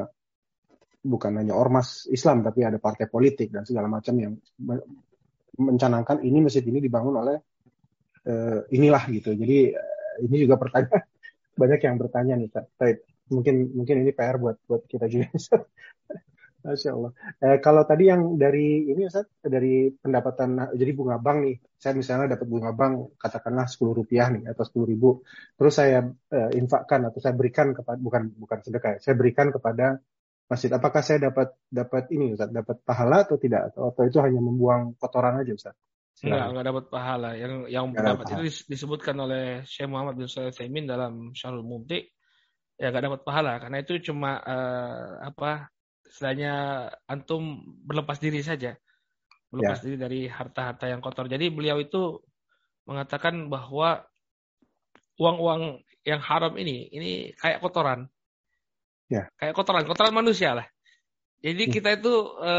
bukan 1.04 1.32
hanya 1.44 1.54
ormas 1.54 2.08
Islam, 2.08 2.42
tapi 2.42 2.64
ada 2.64 2.80
partai 2.80 3.12
politik 3.12 3.52
dan 3.52 3.68
segala 3.68 3.92
macam 3.92 4.16
yang 4.16 4.34
mencanangkan 5.60 6.24
ini 6.24 6.40
masjid 6.40 6.64
ini 6.64 6.80
dibangun 6.80 7.20
oleh 7.20 7.38
uh, 8.26 8.60
inilah 8.72 9.04
gitu. 9.12 9.36
Jadi 9.36 9.76
uh, 9.76 10.16
ini 10.24 10.36
juga 10.48 10.56
pertanyaan 10.56 11.04
banyak 11.62 11.80
yang 11.84 11.96
bertanya 12.00 12.34
nih, 12.40 12.50
Baik, 12.80 12.98
mungkin 13.34 13.72
mungkin 13.76 13.96
ini 14.04 14.12
PR 14.16 14.38
buat 14.40 14.58
buat 14.68 14.84
kita 14.88 15.06
juga. 15.12 15.28
Masya 16.68 16.92
Allah. 16.92 17.12
Eh, 17.40 17.58
kalau 17.64 17.88
tadi 17.88 18.12
yang 18.12 18.36
dari 18.36 18.92
ini 18.92 19.08
Ustaz, 19.08 19.30
dari 19.40 19.88
pendapatan, 19.96 20.76
jadi 20.76 20.92
bunga 20.92 21.16
bank 21.16 21.38
nih, 21.48 21.56
saya 21.80 21.96
misalnya 21.96 22.36
dapat 22.36 22.48
bunga 22.50 22.76
bank 22.76 23.16
katakanlah 23.16 23.72
10 23.72 23.96
rupiah 23.96 24.28
nih 24.28 24.52
atau 24.52 24.68
10 24.68 24.84
ribu, 24.84 25.24
terus 25.56 25.80
saya 25.80 26.04
eh, 26.34 26.50
infakkan 26.60 27.08
atau 27.08 27.20
saya 27.24 27.32
berikan 27.40 27.72
kepada 27.72 27.96
bukan 27.96 28.36
bukan 28.36 28.58
sedekah, 28.68 29.00
saya 29.00 29.16
berikan 29.16 29.48
kepada 29.48 30.04
masjid. 30.52 30.68
Apakah 30.76 31.00
saya 31.00 31.32
dapat 31.32 31.56
dapat 31.72 32.12
ini 32.12 32.36
Ustaz, 32.36 32.52
dapat 32.52 32.84
pahala 32.84 33.24
atau 33.24 33.40
tidak? 33.40 33.72
Atau, 33.72 33.96
atau 33.96 34.04
itu 34.04 34.20
hanya 34.20 34.44
membuang 34.44 35.00
kotoran 35.00 35.40
aja 35.40 35.56
Ustaz? 35.56 35.76
Enggak, 36.18 36.46
enggak 36.50 36.66
dapat 36.66 36.86
pahala. 36.90 37.30
Yang 37.38 37.54
yang 37.70 37.86
dapat 37.94 38.26
itu 38.34 38.66
disebutkan 38.66 39.16
oleh 39.22 39.62
Syekh 39.70 39.88
Muhammad 39.88 40.18
bin 40.18 40.26
Shalih 40.26 40.52
dalam 40.90 41.32
Syarul 41.38 41.62
Mumti 41.62 42.17
ya 42.78 42.94
enggak 42.94 43.06
dapat 43.10 43.22
pahala 43.26 43.54
karena 43.58 43.78
itu 43.82 43.98
cuma 44.14 44.38
uh, 44.38 45.26
apa 45.26 45.74
istilahnya 46.08 46.88
antum 47.06 47.62
berlepas 47.86 48.18
diri 48.18 48.42
saja. 48.42 48.74
Berlepas 49.52 49.80
ya. 49.82 49.84
diri 49.86 49.98
dari 49.98 50.22
harta-harta 50.26 50.88
yang 50.88 51.04
kotor. 51.04 51.28
Jadi 51.28 51.52
beliau 51.52 51.78
itu 51.78 52.22
mengatakan 52.88 53.52
bahwa 53.52 54.08
uang-uang 55.20 55.84
yang 56.08 56.22
haram 56.24 56.56
ini 56.56 56.88
ini 56.94 57.12
kayak 57.36 57.60
kotoran. 57.60 58.08
Ya. 59.12 59.28
Kayak 59.40 59.56
kotoran, 59.56 59.84
kotoran 59.84 60.16
manusia 60.16 60.56
lah. 60.56 60.68
Jadi 61.38 61.70
hmm. 61.70 61.74
kita 61.74 61.90
itu 62.02 62.14
e, 62.42 62.54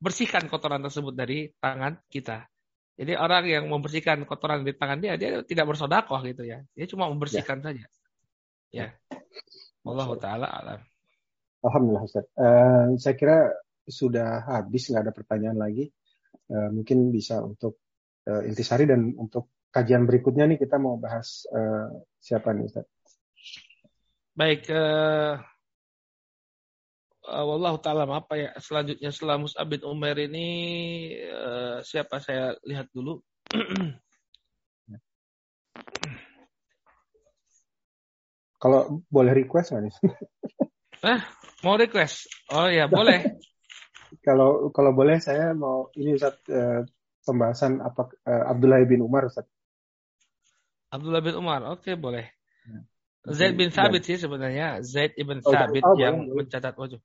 bersihkan 0.00 0.48
kotoran 0.48 0.80
tersebut 0.82 1.12
dari 1.12 1.52
tangan 1.60 2.00
kita. 2.08 2.48
Jadi 2.96 3.12
orang 3.12 3.44
yang 3.44 3.64
membersihkan 3.68 4.24
kotoran 4.24 4.64
di 4.64 4.72
tangan 4.72 4.98
dia, 5.04 5.20
dia 5.20 5.44
tidak 5.44 5.68
bersodakoh 5.68 6.16
gitu 6.24 6.48
ya. 6.48 6.64
Dia 6.72 6.86
cuma 6.88 7.12
membersihkan 7.12 7.60
ya. 7.60 7.64
saja. 7.70 7.84
Ya. 8.74 8.94
Allah 9.86 10.08
Ta'ala 10.18 10.46
alam. 10.50 10.80
Alhamdulillah 11.62 12.04
Ustaz. 12.06 12.26
Uh, 12.34 12.94
saya 12.98 13.14
kira 13.14 13.50
sudah 13.86 14.42
habis, 14.46 14.90
nggak 14.90 15.02
ada 15.06 15.14
pertanyaan 15.14 15.58
lagi. 15.58 15.90
Uh, 16.46 16.70
mungkin 16.70 17.10
bisa 17.10 17.42
untuk 17.42 17.82
uh, 18.30 18.42
intisari 18.46 18.86
dan 18.86 19.14
untuk 19.18 19.50
kajian 19.74 20.06
berikutnya 20.06 20.46
nih 20.46 20.58
kita 20.62 20.78
mau 20.78 20.98
bahas 20.98 21.46
uh, 21.50 21.90
siapa 22.22 22.54
nih 22.54 22.70
Ustaz? 22.70 22.86
Baik, 24.36 24.68
uh, 24.70 25.40
uh, 27.26 27.44
wallahu 27.44 27.78
taala 27.82 28.06
apa 28.06 28.34
ya 28.38 28.50
selanjutnya 28.62 29.10
setelah 29.10 29.36
Mus'ab 29.42 29.66
bin 29.66 29.82
Umair 29.82 30.16
ini 30.22 30.48
uh, 31.26 31.82
siapa 31.82 32.22
saya 32.22 32.54
lihat 32.62 32.90
dulu 32.94 33.20
kalau 38.66 39.06
boleh 39.06 39.32
request 39.32 39.70
nggak 39.70 39.82
nih 39.86 39.94
eh 41.14 41.20
mau 41.62 41.78
request 41.78 42.26
oh 42.50 42.66
ya 42.66 42.90
boleh 42.90 43.22
kalau 44.26 44.74
kalau 44.74 44.90
boleh 44.90 45.22
saya 45.22 45.54
mau 45.54 45.94
ini 45.94 46.18
Ustaz 46.18 46.42
uh, 46.50 46.82
pembahasan 47.22 47.78
apa 47.78 48.10
uh, 48.26 48.50
Abdullah 48.50 48.82
bin 48.82 49.06
Umar 49.06 49.30
Ustaz 49.30 49.46
Abdullah 50.90 51.22
bin 51.22 51.38
Umar 51.38 51.62
oke 51.62 51.86
okay, 51.86 51.94
boleh 51.94 52.26
ya. 52.66 52.78
Zaid 53.30 53.54
bin 53.54 53.70
Thabit 53.70 54.02
sih 54.02 54.18
sebenarnya 54.18 54.82
Zaid 54.82 55.14
ibn 55.14 55.38
oh, 55.46 55.50
Thabit 55.54 55.86
oh, 55.86 55.94
yang 55.94 56.26
boleh. 56.26 56.42
mencatat 56.46 56.74
wajah 56.74 57.02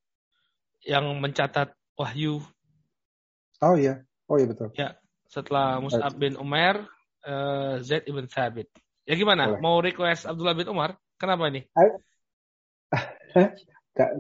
yang 0.81 1.05
mencatat 1.21 1.77
wahyu. 1.93 2.41
Oh 3.61 3.75
iya, 3.77 4.01
oh 4.25 4.41
iya 4.41 4.47
betul. 4.49 4.73
Ya, 4.73 4.97
setelah 5.29 5.77
Mus'ab 5.77 6.17
bin 6.17 6.33
Umar, 6.37 6.89
uh, 7.25 7.77
Zaid 7.85 8.09
ibn 8.09 8.25
Thabit. 8.25 8.69
Ya 9.05 9.13
gimana? 9.13 9.53
Boleh. 9.53 9.61
Mau 9.61 9.77
request 9.81 10.25
Abdullah 10.25 10.57
bin 10.57 10.69
Umar? 10.69 10.97
Kenapa 11.21 11.53
ini? 11.53 11.61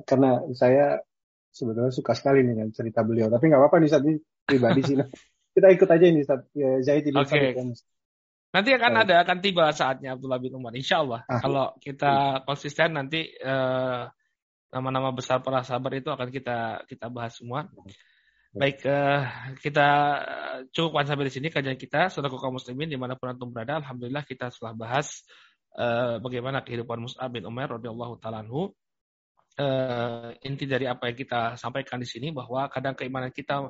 Karena 0.05 0.37
saya 0.53 1.01
sebetulnya 1.49 1.89
suka 1.89 2.13
sekali 2.13 2.45
dengan 2.45 2.69
cerita 2.69 3.01
beliau. 3.01 3.33
Tapi 3.33 3.49
nggak 3.49 3.57
apa-apa 3.57 3.81
nih 3.81 3.89
saat 3.89 4.05
ini 4.05 4.21
pribadi 4.45 4.81
sih. 4.85 4.95
Kita 5.57 5.67
ikut 5.67 5.89
aja 5.89 6.05
ini 6.05 6.21
saat 6.21 6.47
ya, 6.53 6.79
Zaid 6.85 7.09
ibn 7.09 7.25
okay. 7.25 7.57
Thabit. 7.57 7.81
Nanti 8.51 8.69
akan 8.75 8.93
ada 9.03 9.15
akan 9.23 9.37
tiba 9.39 9.71
saatnya 9.71 10.15
Abdullah 10.15 10.39
bin 10.39 10.55
Umar. 10.55 10.75
Insya 10.75 11.03
Allah. 11.03 11.23
Ah. 11.27 11.39
Kalau 11.43 11.65
kita 11.79 12.43
konsisten 12.43 12.95
nanti 12.95 13.31
uh, 13.39 14.07
nama-nama 14.71 15.11
besar 15.15 15.39
para 15.43 15.63
sahabat 15.63 16.03
itu 16.03 16.11
akan 16.11 16.27
kita 16.31 16.83
kita 16.87 17.07
bahas 17.11 17.35
semua. 17.35 17.67
Baik, 18.51 18.83
uh, 18.83 19.23
kita 19.63 19.87
cukupkan 20.75 21.07
sampai 21.07 21.31
di 21.31 21.33
sini 21.35 21.47
kajian 21.47 21.79
kita, 21.79 22.11
saudara 22.11 22.35
kaum 22.35 22.59
muslimin 22.59 22.91
di 22.91 22.99
mana 22.99 23.15
pun 23.15 23.31
antum 23.31 23.47
berada. 23.47 23.79
Alhamdulillah 23.79 24.27
kita 24.27 24.51
telah 24.51 24.75
bahas 24.75 25.23
uh, 25.77 26.17
bagaimana 26.19 26.63
kehidupan 26.65 26.99
Mus'ab 27.03 27.31
bin 27.31 27.45
Umar 27.47 27.77
radhiyallahu 27.77 28.19
taala 28.19 28.43
Uh, 29.51 30.31
inti 30.47 30.63
dari 30.63 30.87
apa 30.87 31.11
yang 31.11 31.17
kita 31.19 31.59
sampaikan 31.59 31.99
di 31.99 32.07
sini 32.07 32.31
bahwa 32.31 32.71
kadang 32.71 32.95
keimanan 32.95 33.35
kita 33.35 33.67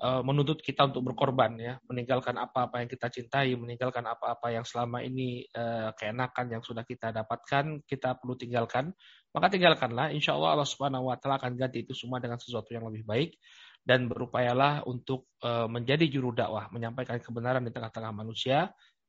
uh, 0.00 0.22
menuntut 0.24 0.64
kita 0.64 0.88
untuk 0.88 1.04
berkorban 1.04 1.52
ya, 1.60 1.76
meninggalkan 1.84 2.32
apa-apa 2.40 2.80
yang 2.80 2.88
kita 2.88 3.12
cintai, 3.12 3.52
meninggalkan 3.52 4.08
apa-apa 4.08 4.56
yang 4.56 4.64
selama 4.64 5.04
ini 5.04 5.44
uh, 5.52 5.92
keenakan 6.00 6.48
yang 6.48 6.62
sudah 6.64 6.80
kita 6.80 7.12
dapatkan, 7.12 7.84
kita 7.84 8.16
perlu 8.16 8.40
tinggalkan 8.40 8.96
maka 9.36 9.52
tinggalkanlah. 9.52 10.16
Insya 10.16 10.32
Allah 10.32 10.56
Allah 10.56 10.64
Subhanahu 10.64 11.12
Wa 11.12 11.20
Taala 11.20 11.36
akan 11.36 11.60
ganti 11.60 11.84
itu 11.84 11.92
semua 11.92 12.24
dengan 12.24 12.40
sesuatu 12.40 12.72
yang 12.72 12.88
lebih 12.88 13.04
baik 13.04 13.36
dan 13.84 14.08
berupayalah 14.08 14.84
untuk 14.88 15.32
menjadi 15.44 16.08
juru 16.12 16.36
dakwah, 16.36 16.68
menyampaikan 16.68 17.20
kebenaran 17.24 17.64
di 17.64 17.72
tengah-tengah 17.72 18.12
manusia. 18.12 18.68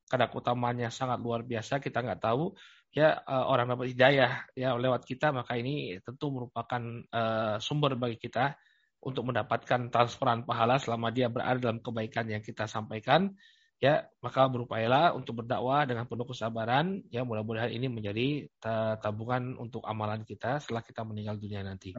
Karena 0.10 0.26
keutamaannya 0.26 0.90
sangat 0.90 1.22
luar 1.22 1.46
biasa, 1.46 1.78
kita 1.78 2.02
nggak 2.02 2.22
tahu 2.26 2.52
ya 2.90 3.22
uh, 3.22 3.46
orang 3.46 3.70
dapat 3.70 3.94
hidayah 3.94 4.50
ya 4.58 4.74
lewat 4.74 5.06
kita, 5.06 5.30
maka 5.30 5.54
ini 5.54 6.02
tentu 6.02 6.34
merupakan 6.34 6.82
uh, 7.14 7.62
sumber 7.62 7.94
bagi 7.94 8.18
kita 8.18 8.58
untuk 9.00 9.30
mendapatkan 9.32 9.88
transferan 9.94 10.44
pahala 10.44 10.82
selama 10.82 11.14
dia 11.14 11.32
berada 11.32 11.56
dalam 11.56 11.80
kebaikan 11.80 12.28
yang 12.28 12.44
kita 12.44 12.68
sampaikan 12.68 13.32
ya 13.80 14.04
maka 14.20 14.44
berupayalah 14.52 15.16
untuk 15.16 15.40
berdakwah 15.40 15.88
dengan 15.88 16.04
penuh 16.04 16.28
kesabaran 16.28 17.00
ya 17.08 17.24
mudah-mudahan 17.24 17.72
ini 17.72 17.88
menjadi 17.88 18.52
tabungan 19.00 19.56
untuk 19.56 19.88
amalan 19.88 20.28
kita 20.28 20.60
setelah 20.60 20.84
kita 20.84 21.08
meninggal 21.08 21.40
dunia 21.40 21.64
nanti. 21.64 21.96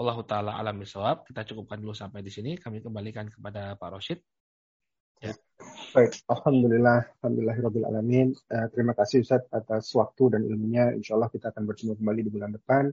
Wallahu 0.00 0.24
taala 0.24 0.56
alam 0.56 0.80
bisawab. 0.80 1.28
Kita 1.28 1.44
cukupkan 1.44 1.84
dulu 1.84 1.92
sampai 1.92 2.24
di 2.24 2.32
sini. 2.32 2.56
Kami 2.56 2.80
kembalikan 2.80 3.28
kepada 3.28 3.76
Pak 3.76 3.88
Roshid. 3.92 4.24
Ya. 5.18 5.34
Baik, 5.90 6.22
alhamdulillah, 6.30 7.10
alhamdulillahirabbil 7.18 7.86
alamin. 7.88 8.30
Uh, 8.46 8.70
terima 8.70 8.94
kasih 8.94 9.26
Ustaz 9.26 9.42
atas 9.50 9.90
waktu 9.98 10.38
dan 10.38 10.46
ilmunya. 10.46 10.94
Insya 10.94 11.18
Allah 11.18 11.32
kita 11.32 11.50
akan 11.50 11.64
bertemu 11.66 11.98
kembali 11.98 12.20
di 12.22 12.30
bulan 12.30 12.54
depan. 12.54 12.92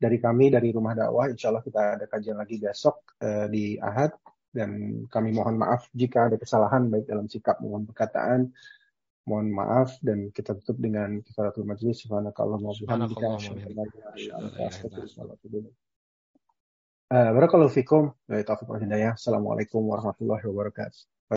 Dari 0.00 0.16
kami 0.18 0.50
dari 0.50 0.72
Rumah 0.72 0.96
Dakwah, 0.96 1.30
insya 1.30 1.52
Allah 1.52 1.62
kita 1.62 2.00
ada 2.00 2.04
kajian 2.08 2.40
lagi 2.40 2.56
besok 2.58 3.14
uh, 3.22 3.46
di 3.46 3.78
Ahad 3.78 4.16
dan 4.50 5.04
kami 5.06 5.30
mohon 5.30 5.60
maaf 5.60 5.86
jika 5.94 6.26
ada 6.26 6.34
kesalahan 6.40 6.90
baik 6.90 7.06
dalam 7.06 7.30
sikap 7.30 7.62
maupun 7.62 7.86
perkataan. 7.86 8.50
Mohon 9.28 9.48
maaf 9.54 10.00
dan 10.02 10.32
kita 10.34 10.58
tutup 10.58 10.80
dengan 10.80 11.22
kifaratul 11.22 11.68
majlis 11.68 12.02
subhanakallahumma 12.02 12.72
wa 12.72 12.78
bihamdika 12.80 13.26
Barakallahu 17.10 17.70
fikum. 17.70 18.10
Assalamualaikum 18.26 19.82
warahmatullahi 19.86 20.42
wabarakatuh. 20.46 21.19